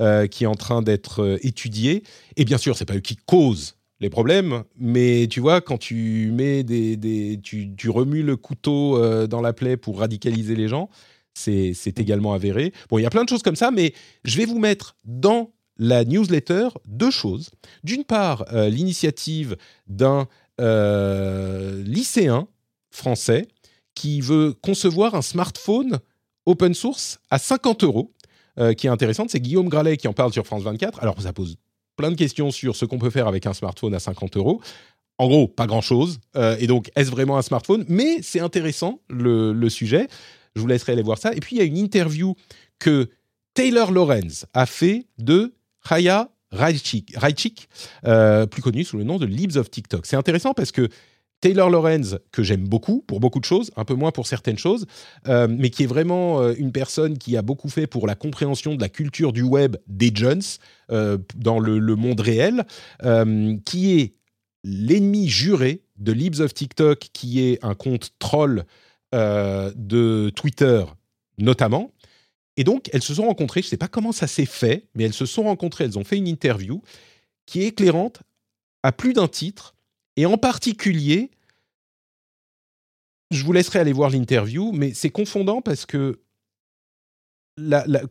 euh, 0.01 0.27
qui 0.27 0.44
est 0.44 0.48
en 0.48 0.55
train 0.55 0.82
d'être 0.82 1.23
euh, 1.23 1.39
étudiée. 1.43 2.02
Et 2.36 2.44
bien 2.44 2.59
sûr, 2.59 2.77
c'est 2.77 2.85
pas 2.85 2.97
eux 2.97 3.01
qui 3.01 3.16
causent 3.16 3.77
les 4.01 4.10
problèmes, 4.10 4.65
mais 4.78 5.27
tu 5.28 5.40
vois, 5.40 5.60
quand 5.60 5.78
tu 5.78 6.31
mets 6.32 6.62
des, 6.62 6.97
des 6.97 7.39
tu, 7.43 7.74
tu, 7.77 7.90
remues 7.90 8.23
le 8.23 8.36
couteau 8.36 8.97
euh, 8.97 9.27
dans 9.27 9.40
la 9.40 9.52
plaie 9.52 9.77
pour 9.77 9.98
radicaliser 9.98 10.56
les 10.56 10.69
gens, 10.69 10.89
c'est 11.39 12.01
également 12.01 12.32
avéré. 12.32 12.73
Bon, 12.90 12.98
il 12.98 13.02
y 13.02 13.06
a 13.06 13.10
plein 13.10 13.24
de 13.24 13.28
choses 13.28 13.43
comme 13.43 13.56
ça, 13.56 13.70
mais 13.70 13.94
je 14.24 14.36
vais 14.36 14.44
vous 14.44 14.59
mettre 14.59 14.97
dans 15.05 15.51
la 15.78 16.05
newsletter 16.05 16.69
deux 16.86 17.10
choses. 17.10 17.51
D'une 17.85 18.05
part, 18.05 18.44
euh, 18.52 18.69
l'initiative 18.69 19.56
d'un 19.86 20.27
euh, 20.60 21.82
lycéen 21.85 22.48
français 22.90 23.47
qui 23.94 24.20
veut 24.20 24.55
concevoir 24.60 25.15
un 25.15 25.23
smartphone 25.23 26.01
open 26.47 26.74
source 26.74 27.20
à 27.31 27.39
50 27.39 27.85
euros, 27.85 28.12
euh, 28.59 28.74
qui 28.74 28.86
est 28.86 28.90
intéressante. 28.90 29.31
C'est 29.31 29.40
Guillaume 29.40 29.69
Gralet 29.69 29.97
qui 29.97 30.09
en 30.09 30.12
parle 30.12 30.32
sur 30.32 30.47
France 30.47 30.62
24. 30.62 31.01
Alors, 31.01 31.20
ça 31.20 31.32
pose 31.32 31.56
plein 31.97 32.10
de 32.10 32.16
questions 32.16 32.51
sur 32.51 32.77
ce 32.77 32.85
qu'on 32.85 32.98
peut 32.98 33.10
faire 33.10 33.28
avec 33.28 33.47
un 33.47 33.52
smartphone 33.52 33.94
à 33.94 34.01
50 34.01 34.36
euros. 34.36 34.60
En 35.19 35.27
gros, 35.27 35.48
pas 35.48 35.66
grand-chose. 35.66 36.20
et 36.60 36.69
donc, 36.69 36.93
est-ce 36.94 37.10
vraiment 37.10 37.39
un 37.39 37.43
smartphone? 37.43 37.85
Mais 37.89 38.23
c'est 38.23 38.39
intéressant, 38.39 39.01
le, 39.09 39.69
sujet. 39.69 40.06
Je 40.59 40.61
vous 40.61 40.67
laisserai 40.67 40.93
aller 40.93 41.03
voir 41.03 41.19
ça. 41.19 41.33
Et 41.35 41.41
puis, 41.41 41.55
il 41.55 41.59
y 41.61 41.63
a 41.63 41.65
une 41.65 41.77
interview 41.77 42.35
que 42.81 43.09
Taylor 43.55 43.93
Lorenz 43.93 44.45
a 44.55 44.67
fait 44.67 45.07
de 45.19 45.55
Raya 45.83 46.31
Raichik, 46.51 47.69
euh, 48.05 48.47
plus 48.47 48.61
connu 48.61 48.83
sous 48.83 48.97
le 48.97 49.05
nom 49.05 49.19
de 49.19 49.27
Libs 49.27 49.57
of 49.57 49.71
TikTok. 49.71 50.05
C'est 50.07 50.17
intéressant 50.17 50.53
parce 50.53 50.73
que 50.73 50.89
Taylor 51.41 51.71
Lorenz, 51.71 52.19
que 52.33 52.43
j'aime 52.43 52.67
beaucoup 52.67 53.05
pour 53.07 53.21
beaucoup 53.21 53.39
de 53.39 53.45
choses, 53.45 53.71
un 53.77 53.85
peu 53.85 53.95
moins 53.95 54.11
pour 54.11 54.27
certaines 54.27 54.59
choses, 54.59 54.87
euh, 55.29 55.47
mais 55.49 55.71
qui 55.71 55.85
est 55.85 55.87
vraiment 55.87 56.41
euh, 56.41 56.55
une 56.59 56.73
personne 56.73 57.19
qui 57.19 57.37
a 57.37 57.43
beaucoup 57.43 57.69
fait 57.69 57.87
pour 57.87 58.09
la 58.09 58.17
compréhension 58.17 58.75
de 58.75 58.81
la 58.81 58.89
culture 58.89 59.33
du 59.33 59.43
web 59.43 59.77
des 59.87 60.11
jeunes 60.13 60.43
dans 60.89 61.61
le, 61.61 61.79
le, 61.79 61.97
monde 61.97 62.21
réel, 62.21 62.65
qui 63.65 64.01
est 64.01 64.15
l'ennemi 64.65 65.29
juré 65.29 65.83
de 65.99 66.13
Libs 66.13 66.41
of 66.41 66.55
TikTok, 66.55 66.99
qui 67.13 67.41
est 67.41 67.63
un 67.63 67.75
compte 67.75 68.11
troll 68.19 68.65
de 69.13 70.31
Twitter 70.35 70.85
notamment, 71.39 71.93
et 72.59 72.65
donc, 72.65 72.91
elles 72.93 73.05
se 73.05 73.15
sont 73.15 73.27
rencontrées, 73.27 73.63
je 73.63 73.69
ne 73.69 73.71
sais 73.71 73.77
pas 73.77 73.87
comment 73.87 74.11
ça 74.11 74.27
s'est 74.27 74.45
fait, 74.45 74.89
mais 74.97 75.05
elles 75.05 75.15
se 75.15 75.27
sont 75.27 75.45
rencontrées, 75.45 75.85
elles 75.85 75.97
ont 75.97 76.03
fait 76.03 76.17
une 76.17 76.27
interview 76.27 76.83
qui 77.47 77.63
est 77.63 77.69
éclairante 77.69 78.23
à 78.83 78.91
plus 78.91 79.13
d'un 79.13 79.29
titre, 79.29 79.77
et 80.17 80.27
en 80.27 80.37
particulier, 80.37 81.31
je 83.31 83.45
vous 83.45 83.53
laisserai 83.53 83.79
aller 83.79 83.93
voir 83.93 84.11
l'interview, 84.11 84.73
mais 84.73 84.93
c'est 84.93 85.11
confondant 85.11 85.63
parce 85.63 85.87
que, 85.87 86.21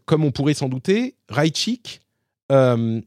comme 0.05 0.23
on 0.23 0.31
pourrait 0.31 0.53
s'en 0.53 0.69
douter, 0.69 1.17
Raichik 1.27 1.99
euh, 2.53 3.01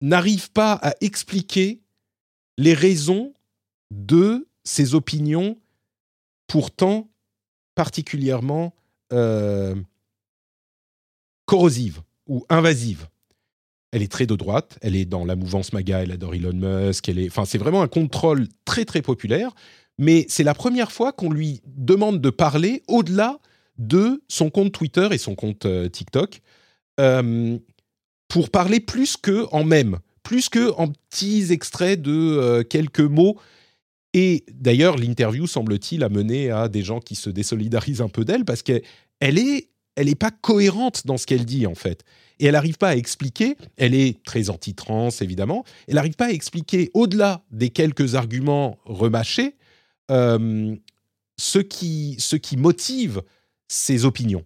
n'arrive 0.00 0.52
pas 0.52 0.74
à 0.74 0.94
expliquer 1.00 1.80
les 2.58 2.74
raisons 2.74 3.34
de 3.90 4.46
ses 4.62 4.94
opinions 4.94 5.58
pourtant 6.48 7.08
particulièrement 7.76 8.74
euh, 9.12 9.76
corrosive 11.46 12.00
ou 12.26 12.44
invasive. 12.48 13.06
Elle 13.92 14.02
est 14.02 14.10
très 14.10 14.26
de 14.26 14.34
droite, 14.34 14.78
elle 14.82 14.96
est 14.96 15.04
dans 15.04 15.24
la 15.24 15.36
mouvance 15.36 15.72
MAGA, 15.72 16.02
elle 16.02 16.10
adore 16.10 16.34
Elon 16.34 16.52
Musk, 16.52 17.08
elle 17.08 17.20
est, 17.20 17.28
enfin, 17.28 17.44
c'est 17.44 17.56
vraiment 17.56 17.82
un 17.82 17.88
contrôle 17.88 18.48
très 18.64 18.84
très 18.84 19.00
populaire, 19.00 19.54
mais 19.96 20.26
c'est 20.28 20.42
la 20.42 20.54
première 20.54 20.90
fois 20.90 21.12
qu'on 21.12 21.30
lui 21.30 21.62
demande 21.64 22.20
de 22.20 22.30
parler 22.30 22.82
au-delà 22.88 23.38
de 23.78 24.22
son 24.28 24.50
compte 24.50 24.72
Twitter 24.72 25.08
et 25.12 25.18
son 25.18 25.36
compte 25.36 25.64
euh, 25.64 25.88
TikTok, 25.88 26.42
euh, 27.00 27.58
pour 28.26 28.50
parler 28.50 28.80
plus 28.80 29.16
que 29.16 29.46
en 29.52 29.64
même, 29.64 30.00
plus 30.22 30.48
que 30.48 30.72
en 30.72 30.88
petits 30.88 31.52
extraits 31.52 32.02
de 32.02 32.62
quelques 32.68 33.00
mots. 33.00 33.38
Et 34.14 34.44
d'ailleurs, 34.52 34.96
l'interview, 34.96 35.46
semble-t-il, 35.46 36.02
a 36.02 36.08
mené 36.08 36.50
à 36.50 36.68
des 36.68 36.82
gens 36.82 37.00
qui 37.00 37.14
se 37.14 37.30
désolidarisent 37.30 38.00
un 38.00 38.08
peu 38.08 38.24
d'elle, 38.24 38.44
parce 38.44 38.62
qu'elle 38.62 38.82
est 39.20 39.68
elle 39.98 40.06
n'est 40.06 40.14
pas 40.14 40.30
cohérente 40.30 41.08
dans 41.08 41.16
ce 41.16 41.26
qu'elle 41.26 41.44
dit 41.44 41.66
en 41.66 41.74
fait. 41.74 42.04
Et 42.38 42.46
elle 42.46 42.52
n'arrive 42.52 42.78
pas 42.78 42.90
à 42.90 42.94
expliquer, 42.94 43.56
elle 43.76 43.94
est 43.94 44.22
très 44.22 44.48
anti-trans 44.48 45.08
évidemment, 45.20 45.64
elle 45.88 45.96
n'arrive 45.96 46.14
pas 46.14 46.26
à 46.26 46.30
expliquer 46.30 46.92
au-delà 46.94 47.42
des 47.50 47.70
quelques 47.70 48.14
arguments 48.14 48.78
remâchés 48.84 49.56
euh, 50.12 50.76
ce, 51.36 51.58
qui, 51.58 52.14
ce 52.20 52.36
qui 52.36 52.56
motive 52.56 53.22
ses 53.66 54.04
opinions. 54.04 54.44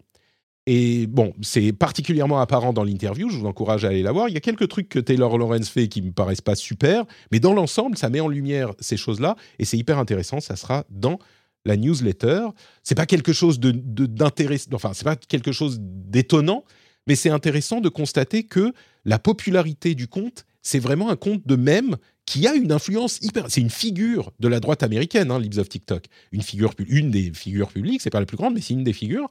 Et 0.67 1.09
bon, 1.09 1.35
c'est 1.43 1.73
particulièrement 1.73 2.41
apparent 2.41 2.73
dans 2.73 2.85
l'interview, 2.85 3.29
je 3.29 3.37
vous 3.37 3.47
encourage 3.47 3.85
à 3.85 3.89
aller 3.89 4.03
la 4.03 4.13
voir. 4.13 4.29
Il 4.29 4.35
y 4.35 4.37
a 4.37 4.41
quelques 4.41 4.69
trucs 4.69 4.89
que 4.89 5.01
Taylor 5.01 5.37
Lorenz 5.37 5.69
fait 5.69 5.89
qui 5.89 6.03
me 6.03 6.13
paraissent 6.13 6.41
pas 6.41 6.55
super, 6.55 7.05
mais 7.33 7.41
dans 7.41 7.53
l'ensemble, 7.53 7.99
ça 7.99 8.09
met 8.11 8.21
en 8.21 8.29
lumière 8.29 8.73
ces 8.79 8.97
choses-là 8.97 9.37
et 9.59 9.65
c'est 9.65 9.77
hyper 9.77 9.99
intéressant. 9.99 10.39
Ça 10.39 10.55
sera 10.55 10.85
dans 10.89 11.19
la 11.65 11.77
newsletter. 11.77 12.47
C'est 12.85 12.95
pas 12.95 13.07
quelque 13.07 13.33
chose 13.33 13.59
d'intéressant, 13.59 14.71
enfin 14.75 14.93
c'est 14.95 15.05
pas 15.05 15.17
quelque 15.17 15.51
chose 15.51 15.79
d'étonnant, 15.81 16.65
mais 17.09 17.17
c'est 17.17 17.31
intéressant 17.31 17.81
de 17.81 17.89
constater 17.89 18.45
que 18.45 18.73
la 19.05 19.19
popularité 19.19 19.97
du 19.97 20.07
compte, 20.07 20.45
c'est 20.63 20.79
vraiment 20.79 21.11
un 21.11 21.17
compte 21.17 21.45
de 21.45 21.57
même 21.57 21.97
qui 22.25 22.47
a 22.47 22.55
une 22.55 22.71
influence 22.71 23.19
hyper. 23.21 23.47
C'est 23.49 23.61
une 23.61 23.71
figure 23.71 24.31
de 24.39 24.47
la 24.47 24.61
droite 24.61 24.85
américaine, 24.85 25.33
hein, 25.33 25.43
of 25.59 25.69
TikTok, 25.69 26.05
une 26.31 26.43
figure, 26.43 26.73
une 26.87 27.11
des 27.11 27.33
figures 27.35 27.73
publiques, 27.73 28.01
c'est 28.01 28.11
pas 28.11 28.21
la 28.21 28.27
plus 28.27 28.37
grande, 28.37 28.55
mais 28.55 28.61
c'est 28.61 28.75
une 28.75 28.85
des 28.85 28.93
figures, 28.93 29.29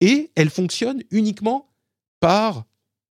et 0.00 0.30
elle 0.34 0.50
fonctionne 0.50 1.02
uniquement 1.10 1.68
par 2.20 2.64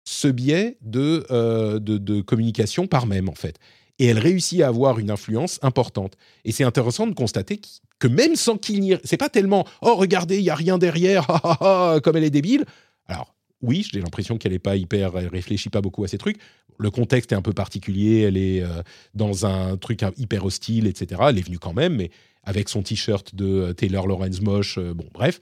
ce 0.05 0.29
biais 0.29 0.79
de, 0.81 1.27
euh, 1.31 1.79
de, 1.79 1.99
de 1.99 2.21
communication 2.21 2.87
par 2.87 3.07
même 3.07 3.29
en 3.29 3.35
fait 3.35 3.59
et 4.03 4.07
elle 4.07 4.19
réussit 4.19 4.61
à 4.63 4.67
avoir 4.67 4.99
une 4.99 5.11
influence 5.11 5.61
importante. 5.63 6.17
Et 6.45 6.51
c'est 6.51 6.65
intéressant 6.65 7.07
de 7.07 7.15
constater 7.15 7.61
que 8.01 8.09
même 8.09 8.35
sans 8.35 8.59
qu'il 8.59 8.81
n'y 8.81 8.93
ait... 8.93 9.01
C'est 9.05 9.17
pas 9.17 9.29
tellement 9.29 9.65
«Oh, 9.83 9.95
regardez, 9.95 10.39
il 10.39 10.43
y 10.43 10.51
a 10.51 10.57
rien 10.57 10.77
derrière, 10.77 11.27
comme 12.03 12.17
elle 12.17 12.25
est 12.25 12.31
débile». 12.31 12.65
Alors, 13.07 13.35
oui, 13.61 13.87
j'ai 13.91 14.01
l'impression 14.01 14.39
qu'elle 14.39 14.51
n'est 14.51 14.59
pas 14.59 14.75
hyper... 14.75 15.17
Elle 15.17 15.29
réfléchit 15.29 15.69
pas 15.69 15.81
beaucoup 15.81 16.03
à 16.03 16.09
ces 16.09 16.19
trucs. 16.19 16.39
Le 16.79 16.91
contexte 16.91 17.31
est 17.31 17.37
un 17.37 17.43
peu 17.43 17.53
particulier, 17.53 18.23
elle 18.23 18.37
est 18.37 18.63
euh, 18.63 18.83
dans 19.15 19.47
un 19.47 19.77
truc 19.77 20.01
hyper 20.17 20.45
hostile, 20.45 20.89
etc. 20.89 21.21
Elle 21.29 21.39
est 21.39 21.47
venue 21.47 21.61
quand 21.61 21.75
même, 21.75 21.95
mais 21.95 22.11
avec 22.43 22.69
son 22.69 22.83
t-shirt 22.83 23.37
de 23.37 23.47
euh, 23.47 23.73
Taylor 23.73 24.09
Lorenz 24.09 24.41
moche, 24.41 24.81
bon, 24.81 25.07
bref. 25.15 25.41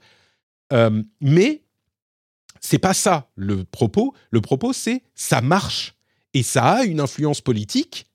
Mais 1.19 1.63
c'est 2.59 2.79
pas 2.79 2.93
ça 2.93 3.29
le 3.35 3.63
propos. 3.63 4.13
Le 4.29 4.41
propos, 4.41 4.73
c'est 4.73 5.03
ça 5.15 5.41
marche. 5.41 5.95
Et 6.33 6.43
ça 6.43 6.63
a 6.63 6.83
une 6.83 6.99
influence 6.99 7.41
politique 7.41 8.07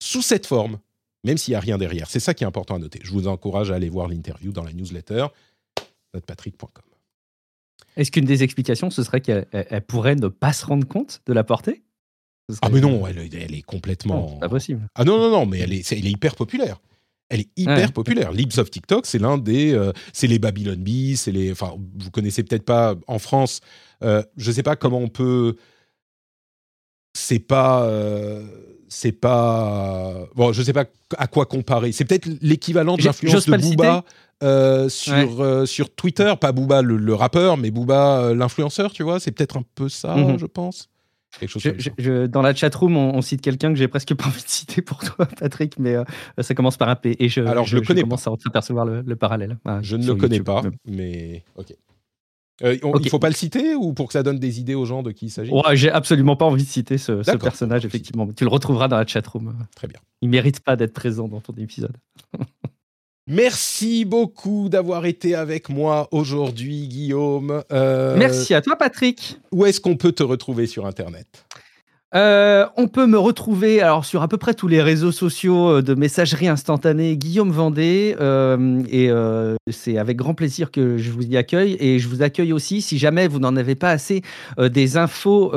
sous 0.00 0.22
cette 0.22 0.46
forme 0.46 0.78
même 1.24 1.38
s'il 1.38 1.52
n'y 1.52 1.56
a 1.56 1.60
rien 1.60 1.78
derrière. 1.78 2.08
C'est 2.10 2.20
ça 2.20 2.34
qui 2.34 2.44
est 2.44 2.46
important 2.46 2.76
à 2.76 2.78
noter. 2.78 3.00
Je 3.02 3.10
vous 3.10 3.28
encourage 3.28 3.70
à 3.70 3.74
aller 3.74 3.88
voir 3.88 4.08
l'interview 4.08 4.52
dans 4.52 4.64
la 4.64 4.72
newsletter, 4.72 5.26
notrepatrick.com. 6.14 6.84
Est-ce 7.96 8.10
qu'une 8.10 8.24
des 8.24 8.42
explications, 8.42 8.90
ce 8.90 9.02
serait 9.02 9.20
qu'elle 9.20 9.46
pourrait 9.86 10.14
ne 10.14 10.28
pas 10.28 10.52
se 10.52 10.64
rendre 10.64 10.86
compte 10.86 11.20
de 11.26 11.32
la 11.32 11.44
portée? 11.44 11.82
Ah 12.62 12.70
mais 12.70 12.80
non, 12.80 13.06
elle, 13.06 13.18
est 13.18 13.62
complètement... 13.62 14.38
pas 14.38 14.48
possible. 14.48 14.88
Ah 14.94 15.04
non, 15.04 15.18
non, 15.18 15.30
non, 15.30 15.46
mais 15.46 15.58
elle 15.58 15.72
est, 15.72 15.92
elle 15.92 16.06
est 16.06 16.10
hyper 16.10 16.34
populaire. 16.34 16.80
Elle 17.30 17.40
est 17.40 17.50
hyper 17.56 17.92
populaire. 17.92 18.32
Libs 18.32 18.58
of 18.58 18.70
TikTok, 18.70 19.04
c'est 19.04 19.18
l'un 19.18 19.36
des, 19.36 19.74
euh, 19.74 19.92
c'est 20.12 20.26
les 20.26 20.38
Babylon 20.38 20.76
Bee, 20.76 21.16
c'est 21.16 21.32
les, 21.32 21.52
enfin, 21.52 21.74
vous 21.98 22.10
connaissez 22.10 22.42
peut-être 22.42 22.64
pas 22.64 22.94
en 23.06 23.18
France. 23.18 23.60
Euh, 24.02 24.22
je 24.36 24.48
ne 24.48 24.54
sais 24.54 24.62
pas 24.62 24.76
comment 24.76 24.98
on 24.98 25.08
peut. 25.08 25.56
C'est 27.14 27.38
pas. 27.38 27.84
Euh, 27.84 28.46
c'est 28.90 29.12
pas 29.12 30.26
bon, 30.34 30.54
je 30.54 30.62
sais 30.62 30.72
pas 30.72 30.86
à 31.18 31.26
quoi 31.26 31.44
comparer. 31.44 31.92
C'est 31.92 32.06
peut-être 32.06 32.26
l'équivalent 32.40 32.96
de 32.96 33.04
l'influence 33.04 33.44
de 33.44 33.56
Booba 33.58 34.04
euh, 34.42 34.88
sur 34.88 35.68
sur 35.68 35.94
Twitter, 35.94 36.32
pas 36.40 36.52
Booba 36.52 36.80
le, 36.80 37.14
rappeur, 37.14 37.58
mais 37.58 37.70
Booba 37.70 38.32
l'influenceur, 38.34 38.92
tu 38.92 39.02
vois. 39.02 39.20
C'est 39.20 39.32
peut-être 39.32 39.58
un 39.58 39.64
peu 39.74 39.90
ça, 39.90 40.14
mhm. 40.14 40.38
je 40.38 40.46
pense. 40.46 40.88
Quelque 41.38 41.50
chose 41.50 41.62
je, 41.98 42.26
dans 42.26 42.42
la 42.42 42.54
chatroom, 42.54 42.96
on, 42.96 43.14
on 43.14 43.22
cite 43.22 43.42
quelqu'un 43.42 43.70
que 43.70 43.78
j'ai 43.78 43.88
presque 43.88 44.14
pas 44.14 44.26
envie 44.28 44.42
de 44.42 44.48
citer 44.48 44.82
pour 44.82 44.98
toi, 44.98 45.26
Patrick, 45.26 45.78
mais 45.78 45.96
ça 46.40 46.54
commence 46.54 46.76
par 46.76 46.88
un 46.88 46.96
P. 46.96 47.16
Et 47.18 47.28
je, 47.28 47.40
Alors, 47.42 47.66
je, 47.66 47.76
le 47.76 47.82
connais 47.82 48.02
commence 48.02 48.26
à 48.26 48.32
apercevoir 48.46 48.86
le, 48.86 49.16
parallèle. 49.16 49.58
je 49.82 49.96
ne 49.96 50.06
le 50.06 50.14
connais 50.14 50.40
pas, 50.40 50.62
mais 50.86 51.44
ok. 51.56 51.74
Euh, 52.64 52.76
il 52.82 53.04
ne 53.04 53.08
faut 53.08 53.20
pas 53.20 53.28
le 53.28 53.34
citer 53.34 53.74
ou 53.74 53.92
pour 53.92 54.08
que 54.08 54.12
ça 54.12 54.22
donne 54.22 54.38
des 54.38 54.58
idées 54.58 54.74
aux 54.74 54.84
gens 54.84 55.02
de 55.02 55.12
qui 55.12 55.26
il 55.26 55.30
s'agit? 55.30 55.52
Ouais, 55.52 55.76
J'ai 55.76 55.90
absolument 55.90 56.34
pas 56.34 56.44
envie 56.44 56.64
de 56.64 56.68
citer 56.68 56.98
ce, 56.98 57.22
personnage, 57.36 57.84
effectivement. 57.84 58.28
Tu 58.32 58.44
le 58.44 58.50
retrouveras 58.50 58.88
dans 58.88 58.96
la 58.96 59.06
chatroom. 59.06 59.54
Très 59.76 59.86
bien. 59.86 60.00
Il 60.22 60.28
mérite 60.28 60.60
pas 60.60 60.74
d'être 60.74 60.92
présent 60.92 61.28
dans 61.28 61.40
ton 61.40 61.54
épisode. 61.54 61.96
Merci 63.30 64.06
beaucoup 64.06 64.70
d'avoir 64.70 65.04
été 65.04 65.34
avec 65.34 65.68
moi 65.68 66.08
aujourd'hui, 66.12 66.88
Guillaume. 66.88 67.62
Euh, 67.70 68.16
Merci 68.16 68.54
à 68.54 68.62
toi, 68.62 68.74
Patrick. 68.76 69.38
Où 69.52 69.66
est-ce 69.66 69.82
qu'on 69.82 69.96
peut 69.96 70.12
te 70.12 70.22
retrouver 70.22 70.66
sur 70.66 70.86
Internet? 70.86 71.44
Euh, 72.14 72.64
on 72.78 72.88
peut 72.88 73.06
me 73.06 73.18
retrouver 73.18 73.82
alors 73.82 74.06
sur 74.06 74.22
à 74.22 74.28
peu 74.28 74.38
près 74.38 74.54
tous 74.54 74.66
les 74.66 74.80
réseaux 74.80 75.12
sociaux 75.12 75.68
euh, 75.68 75.82
de 75.82 75.94
messagerie 75.94 76.48
instantanée 76.48 77.18
Guillaume 77.18 77.50
Vendée 77.50 78.16
euh, 78.18 78.82
et 78.90 79.10
c'est 79.70 79.98
avec 79.98 80.16
grand 80.16 80.32
plaisir 80.32 80.70
que 80.70 80.96
je 80.96 81.10
vous 81.10 81.26
y 81.26 81.36
accueille 81.36 81.76
et 81.80 81.98
je 81.98 82.08
vous 82.08 82.22
accueille 82.22 82.54
aussi 82.54 82.80
si 82.80 82.96
jamais 82.96 83.28
vous 83.28 83.38
n'en 83.38 83.56
avez 83.56 83.74
pas 83.74 83.90
assez 83.90 84.22
des 84.58 84.96
infos 84.96 85.52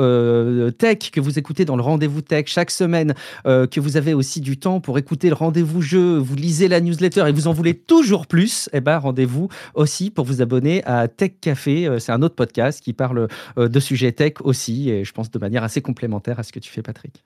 tech 0.78 1.10
que 1.10 1.20
vous 1.20 1.38
écoutez 1.38 1.64
dans 1.64 1.76
le 1.76 1.82
rendez-vous 1.82 2.20
tech 2.20 2.44
chaque 2.48 2.70
semaine 2.70 3.14
que 3.44 3.80
vous 3.80 3.96
avez 3.96 4.12
aussi 4.12 4.40
du 4.40 4.58
temps 4.58 4.80
pour 4.80 4.98
écouter 4.98 5.28
le 5.28 5.34
rendez-vous 5.34 5.80
jeu 5.80 6.18
vous 6.18 6.34
lisez 6.34 6.68
la 6.68 6.80
newsletter 6.80 7.24
et 7.28 7.32
vous 7.32 7.46
en 7.46 7.52
voulez 7.52 7.74
toujours 7.74 8.26
plus 8.26 8.68
et 8.72 8.78
eh 8.78 8.80
ben 8.80 8.98
rendez-vous 8.98 9.48
aussi 9.74 10.10
pour 10.10 10.26
vous 10.26 10.42
abonner 10.42 10.84
à 10.84 11.08
Tech 11.08 11.32
Café 11.40 11.88
c'est 11.98 12.12
un 12.12 12.22
autre 12.22 12.34
podcast 12.34 12.82
qui 12.82 12.92
parle 12.92 13.28
de 13.56 13.80
sujets 13.80 14.12
tech 14.12 14.34
aussi 14.40 14.90
et 14.90 15.04
je 15.04 15.12
pense 15.12 15.30
de 15.30 15.38
manière 15.38 15.64
assez 15.64 15.80
complémentaire 15.80 16.41
ce 16.42 16.52
que 16.52 16.60
tu 16.60 16.70
fais, 16.70 16.82
Patrick. 16.82 17.22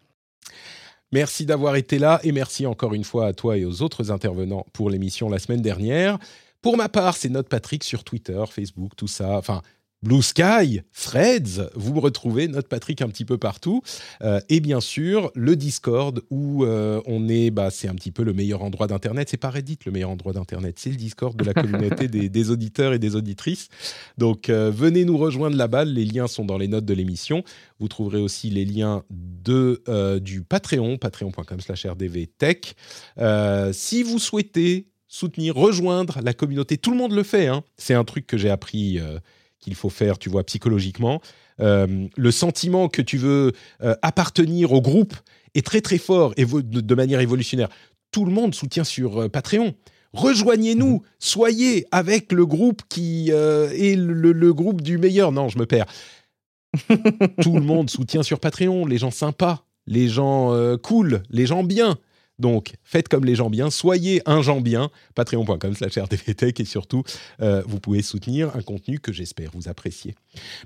Merci 1.12 1.46
d'avoir 1.46 1.76
été 1.76 1.98
là 1.98 2.20
et 2.24 2.32
merci 2.32 2.66
encore 2.66 2.92
une 2.92 3.04
fois 3.04 3.26
à 3.26 3.32
toi 3.32 3.56
et 3.56 3.64
aux 3.64 3.82
autres 3.82 4.10
intervenants 4.10 4.66
pour 4.72 4.90
l'émission 4.90 5.28
la 5.28 5.38
semaine 5.38 5.62
dernière. 5.62 6.18
Pour 6.62 6.76
ma 6.76 6.88
part, 6.88 7.16
c'est 7.16 7.28
notre 7.28 7.48
Patrick 7.48 7.84
sur 7.84 8.02
Twitter, 8.02 8.42
Facebook, 8.50 8.92
tout 8.96 9.06
ça. 9.06 9.38
Enfin, 9.38 9.62
Blue 10.06 10.22
Sky, 10.22 10.82
Threads, 10.94 11.68
vous 11.74 11.92
me 11.92 11.98
retrouvez, 11.98 12.46
notre 12.46 12.68
Patrick 12.68 13.02
un 13.02 13.08
petit 13.08 13.24
peu 13.24 13.38
partout. 13.38 13.82
Euh, 14.22 14.38
et 14.48 14.60
bien 14.60 14.80
sûr, 14.80 15.32
le 15.34 15.56
Discord 15.56 16.22
où 16.30 16.64
euh, 16.64 17.02
on 17.06 17.28
est, 17.28 17.50
bah, 17.50 17.70
c'est 17.70 17.88
un 17.88 17.94
petit 17.96 18.12
peu 18.12 18.22
le 18.22 18.32
meilleur 18.32 18.62
endroit 18.62 18.86
d'Internet. 18.86 19.28
C'est 19.28 19.36
pas 19.36 19.50
Reddit 19.50 19.80
le 19.84 19.90
meilleur 19.90 20.10
endroit 20.10 20.32
d'Internet, 20.32 20.78
c'est 20.78 20.90
le 20.90 20.96
Discord 20.96 21.36
de 21.36 21.42
la 21.42 21.54
communauté 21.54 22.06
des, 22.28 22.50
auditeurs 22.52 22.92
et 22.92 23.00
des 23.00 23.16
auditrices. 23.16 23.66
Donc 24.16 24.48
euh, 24.48 24.70
venez 24.72 25.04
nous 25.04 25.18
rejoindre 25.18 25.56
là-bas, 25.56 25.84
les 25.84 26.04
liens 26.04 26.28
sont 26.28 26.44
dans 26.44 26.56
les 26.56 26.68
notes 26.68 26.84
de 26.84 26.94
l'émission. 26.94 27.42
Vous 27.80 27.88
trouverez 27.88 28.20
aussi 28.20 28.48
les 28.48 28.64
liens 28.64 29.02
de, 29.10 29.82
du 30.20 30.42
Patreon, 30.42 30.98
patreon.com 30.98 31.60
slash 31.60 31.84
rdvtech. 31.84 32.76
si 33.72 34.02
vous 34.04 34.20
souhaitez 34.20 34.86
soutenir, 35.08 35.56
rejoindre 35.56 36.20
la 36.22 36.32
communauté, 36.32 36.78
tout 36.78 36.92
le 36.92 36.96
monde 36.96 37.12
le 37.12 37.24
fait. 37.24 37.48
Hein. 37.48 37.64
C'est 37.76 37.94
un 37.94 38.04
truc 38.04 38.28
que 38.28 38.38
j'ai 38.38 38.50
appris 38.50 39.00
qu'il 39.66 39.74
faut 39.74 39.90
faire, 39.90 40.16
tu 40.16 40.30
vois, 40.30 40.44
psychologiquement. 40.44 41.20
Euh, 41.60 42.06
le 42.16 42.30
sentiment 42.30 42.88
que 42.88 43.02
tu 43.02 43.18
veux 43.18 43.50
euh, 43.82 43.96
appartenir 44.00 44.72
au 44.72 44.80
groupe 44.80 45.16
est 45.56 45.66
très 45.66 45.80
très 45.80 45.98
fort 45.98 46.32
et 46.36 46.44
de 46.44 46.94
manière 46.94 47.18
évolutionnaire. 47.18 47.68
Tout 48.12 48.24
le 48.24 48.30
monde 48.30 48.54
soutient 48.54 48.84
sur 48.84 49.22
euh, 49.22 49.28
Patreon. 49.28 49.74
Rejoignez-nous, 50.12 50.92
mhm. 50.92 51.00
soyez 51.18 51.86
avec 51.90 52.30
le 52.30 52.46
groupe 52.46 52.82
qui 52.88 53.30
est 53.30 53.96
le, 53.96 54.52
groupe 54.52 54.82
du 54.82 54.98
meilleur. 54.98 55.32
Non, 55.32 55.48
je 55.48 55.58
me 55.58 55.66
perds. 55.66 55.86
Tout 57.42 57.54
le 57.54 57.62
monde 57.62 57.90
soutient 57.90 58.22
sur 58.22 58.38
Patreon, 58.38 58.86
les 58.86 58.98
gens 58.98 59.10
sympas, 59.10 59.66
les 59.88 60.08
gens 60.08 60.54
cool, 60.78 61.24
les 61.28 61.46
gens 61.46 61.64
bien. 61.64 61.98
Donc, 62.38 62.74
faites 62.84 63.08
comme 63.08 63.24
les 63.24 63.34
gens 63.34 63.50
bien, 63.50 63.70
soyez 63.70 64.22
un 64.26 64.42
gens 64.42 64.60
bien, 64.60 64.90
patreon.com 65.14 65.74
slash 65.74 65.98
et 66.58 66.64
surtout, 66.64 67.02
euh, 67.40 67.62
vous 67.66 67.80
pouvez 67.80 68.02
soutenir 68.02 68.54
un 68.54 68.62
contenu 68.62 68.98
que 68.98 69.12
j'espère 69.12 69.50
vous 69.52 69.68
appréciez. 69.68 70.14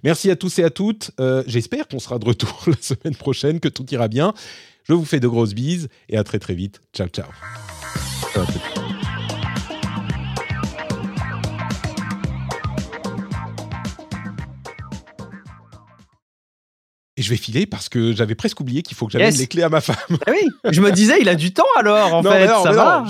Merci 0.03 0.31
à 0.31 0.37
tous 0.37 0.59
et 0.59 0.65
à 0.65 0.71
toutes. 0.71 1.13
Euh, 1.21 1.45
j'espère 1.47 1.87
qu'on 1.87 2.01
sera 2.01 2.19
de 2.19 2.25
retour 2.25 2.65
la 2.67 2.77
semaine 2.81 3.15
prochaine, 3.15 3.61
que 3.61 3.69
tout 3.69 3.87
ira 3.93 4.09
bien. 4.09 4.35
Je 4.85 4.95
vous 4.95 5.05
fais 5.05 5.21
de 5.21 5.29
grosses 5.29 5.55
bises 5.55 5.89
et 6.09 6.17
à 6.17 6.25
très 6.25 6.39
très 6.39 6.55
vite. 6.55 6.81
Ciao, 6.93 7.09
ciao. 7.09 7.29
Et 17.21 17.23
je 17.23 17.29
vais 17.29 17.37
filer 17.37 17.67
parce 17.67 17.91
que 17.91 18.15
j'avais 18.15 18.35
presque 18.35 18.61
oublié 18.61 18.81
qu'il 18.81 18.97
faut 18.97 19.05
que 19.05 19.13
j'amène 19.13 19.35
les 19.35 19.47
clés 19.47 19.63
à 19.63 19.69
ma 19.69 19.83
femme. 19.83 20.17
Ah 20.27 20.31
oui, 20.31 20.73
je 20.73 20.81
me 20.81 20.91
disais, 20.91 21.19
il 21.21 21.29
a 21.29 21.35
du 21.35 21.53
temps 21.53 21.67
alors, 21.77 22.15
en 22.15 22.23
fait. 22.23 22.47
ça 22.47 22.73
va. 22.73 23.05